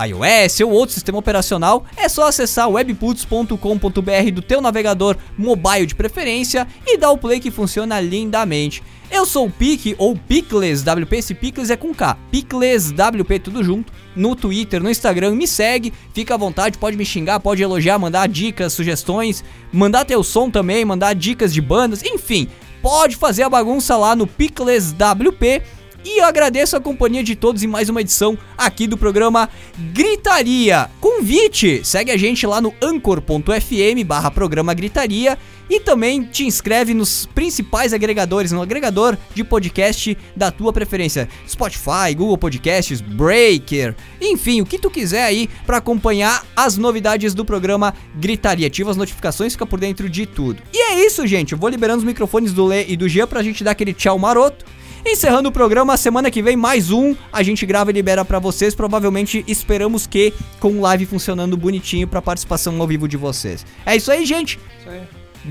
iOS 0.07 0.61
ou 0.61 0.71
outro 0.71 0.93
sistema 0.93 1.17
operacional, 1.17 1.85
é 1.97 2.07
só 2.07 2.27
acessar 2.27 2.69
webputs.com.br 2.69 4.31
do 4.31 4.41
teu 4.43 4.61
navegador 4.61 5.17
mobile 5.35 5.87
de 5.87 5.95
preferência 5.95 6.67
e 6.85 6.99
dar 6.99 7.09
o 7.09 7.17
play 7.17 7.39
que 7.39 7.49
funciona 7.49 7.99
lindamente. 7.99 8.83
Eu 9.09 9.25
sou 9.25 9.47
o 9.47 9.51
Pique 9.51 9.95
ou 9.97 10.15
Picles 10.15 10.81
WP, 10.81 11.15
esse 11.15 11.33
Picles 11.33 11.69
é 11.69 11.77
com 11.77 11.93
K. 11.93 12.17
Picles 12.29 12.91
WP 12.91 13.39
tudo 13.39 13.63
junto. 13.63 13.91
No 14.15 14.35
Twitter, 14.35 14.81
no 14.81 14.89
Instagram, 14.89 15.35
me 15.35 15.47
segue, 15.47 15.93
fica 16.13 16.33
à 16.33 16.37
vontade, 16.37 16.77
pode 16.77 16.97
me 16.97 17.05
xingar, 17.05 17.39
pode 17.39 17.61
elogiar, 17.61 17.97
mandar 17.97 18.27
dicas, 18.27 18.73
sugestões, 18.73 19.43
mandar 19.71 20.05
teu 20.05 20.23
som 20.23 20.49
também, 20.49 20.83
mandar 20.83 21.13
dicas 21.13 21.53
de 21.53 21.61
bandas, 21.61 22.03
enfim, 22.03 22.47
pode 22.81 23.15
fazer 23.15 23.43
a 23.43 23.49
bagunça 23.49 23.95
lá 23.95 24.15
no 24.15 24.27
Picles 24.27 24.91
WP. 24.91 25.61
E 26.03 26.21
eu 26.21 26.25
agradeço 26.25 26.75
a 26.75 26.79
companhia 26.79 27.23
de 27.23 27.35
todos 27.35 27.63
em 27.63 27.67
mais 27.67 27.89
uma 27.89 28.01
edição 28.01 28.37
aqui 28.57 28.87
do 28.87 28.97
programa 28.97 29.49
Gritaria. 29.93 30.89
Convite! 31.01 31.81
Segue 31.83 32.11
a 32.11 32.17
gente 32.17 32.47
lá 32.47 32.61
no 32.61 32.73
anchor.fm 32.81 34.05
barra 34.05 34.31
programa 34.31 34.73
Gritaria 34.73 35.37
e 35.69 35.79
também 35.79 36.23
te 36.23 36.45
inscreve 36.45 36.93
nos 36.93 37.25
principais 37.25 37.93
agregadores, 37.93 38.51
no 38.51 38.61
agregador 38.61 39.17
de 39.33 39.43
podcast 39.43 40.17
da 40.35 40.51
tua 40.51 40.71
preferência. 40.73 41.27
Spotify, 41.47 42.13
Google 42.15 42.37
Podcasts, 42.37 43.01
Breaker, 43.01 43.95
enfim, 44.21 44.61
o 44.61 44.65
que 44.65 44.79
tu 44.79 44.89
quiser 44.89 45.23
aí 45.23 45.49
para 45.65 45.77
acompanhar 45.77 46.45
as 46.55 46.77
novidades 46.77 47.33
do 47.33 47.45
programa 47.45 47.93
Gritaria. 48.15 48.67
Ativa 48.67 48.91
as 48.91 48.97
notificações, 48.97 49.53
fica 49.53 49.65
por 49.65 49.79
dentro 49.79 50.09
de 50.09 50.25
tudo. 50.25 50.61
E 50.73 50.77
é 50.77 51.05
isso, 51.05 51.25
gente. 51.25 51.53
Eu 51.53 51.57
vou 51.57 51.69
liberando 51.69 51.99
os 51.99 52.05
microfones 52.05 52.53
do 52.53 52.65
Lê 52.65 52.85
e 52.87 52.97
do 52.97 53.07
Gia 53.07 53.27
pra 53.27 53.43
gente 53.43 53.63
dar 53.63 53.71
aquele 53.71 53.93
tchau 53.93 54.17
maroto. 54.17 54.65
Encerrando 55.05 55.47
o 55.47 55.51
programa, 55.51 55.95
semana 55.95 56.29
que 56.29 56.41
vem 56.41 56.57
mais 56.57 56.91
um, 56.91 57.15
a 57.31 57.41
gente 57.41 57.65
grava 57.65 57.91
e 57.91 57.93
libera 57.93 58.25
pra 58.25 58.39
vocês, 58.39 58.75
provavelmente 58.75 59.43
esperamos 59.47 60.05
que 60.05 60.33
com 60.59 60.81
live 60.81 61.05
funcionando 61.05 61.55
bonitinho 61.55 62.07
pra 62.07 62.21
participação 62.21 62.79
ao 62.81 62.87
vivo 62.87 63.07
de 63.07 63.15
vocês. 63.15 63.65
É 63.85 63.95
isso 63.95 64.11
aí, 64.11 64.25
gente. 64.25 64.59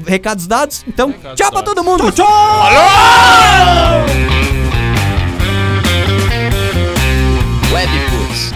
Recados 0.04 0.46
dados? 0.46 0.84
Então, 0.86 1.08
Recados 1.08 1.36
tchau 1.38 1.50
pra 1.50 1.60
dados. 1.62 1.74
todo 1.74 1.84
mundo. 1.84 2.12
Webputs. 7.72 8.52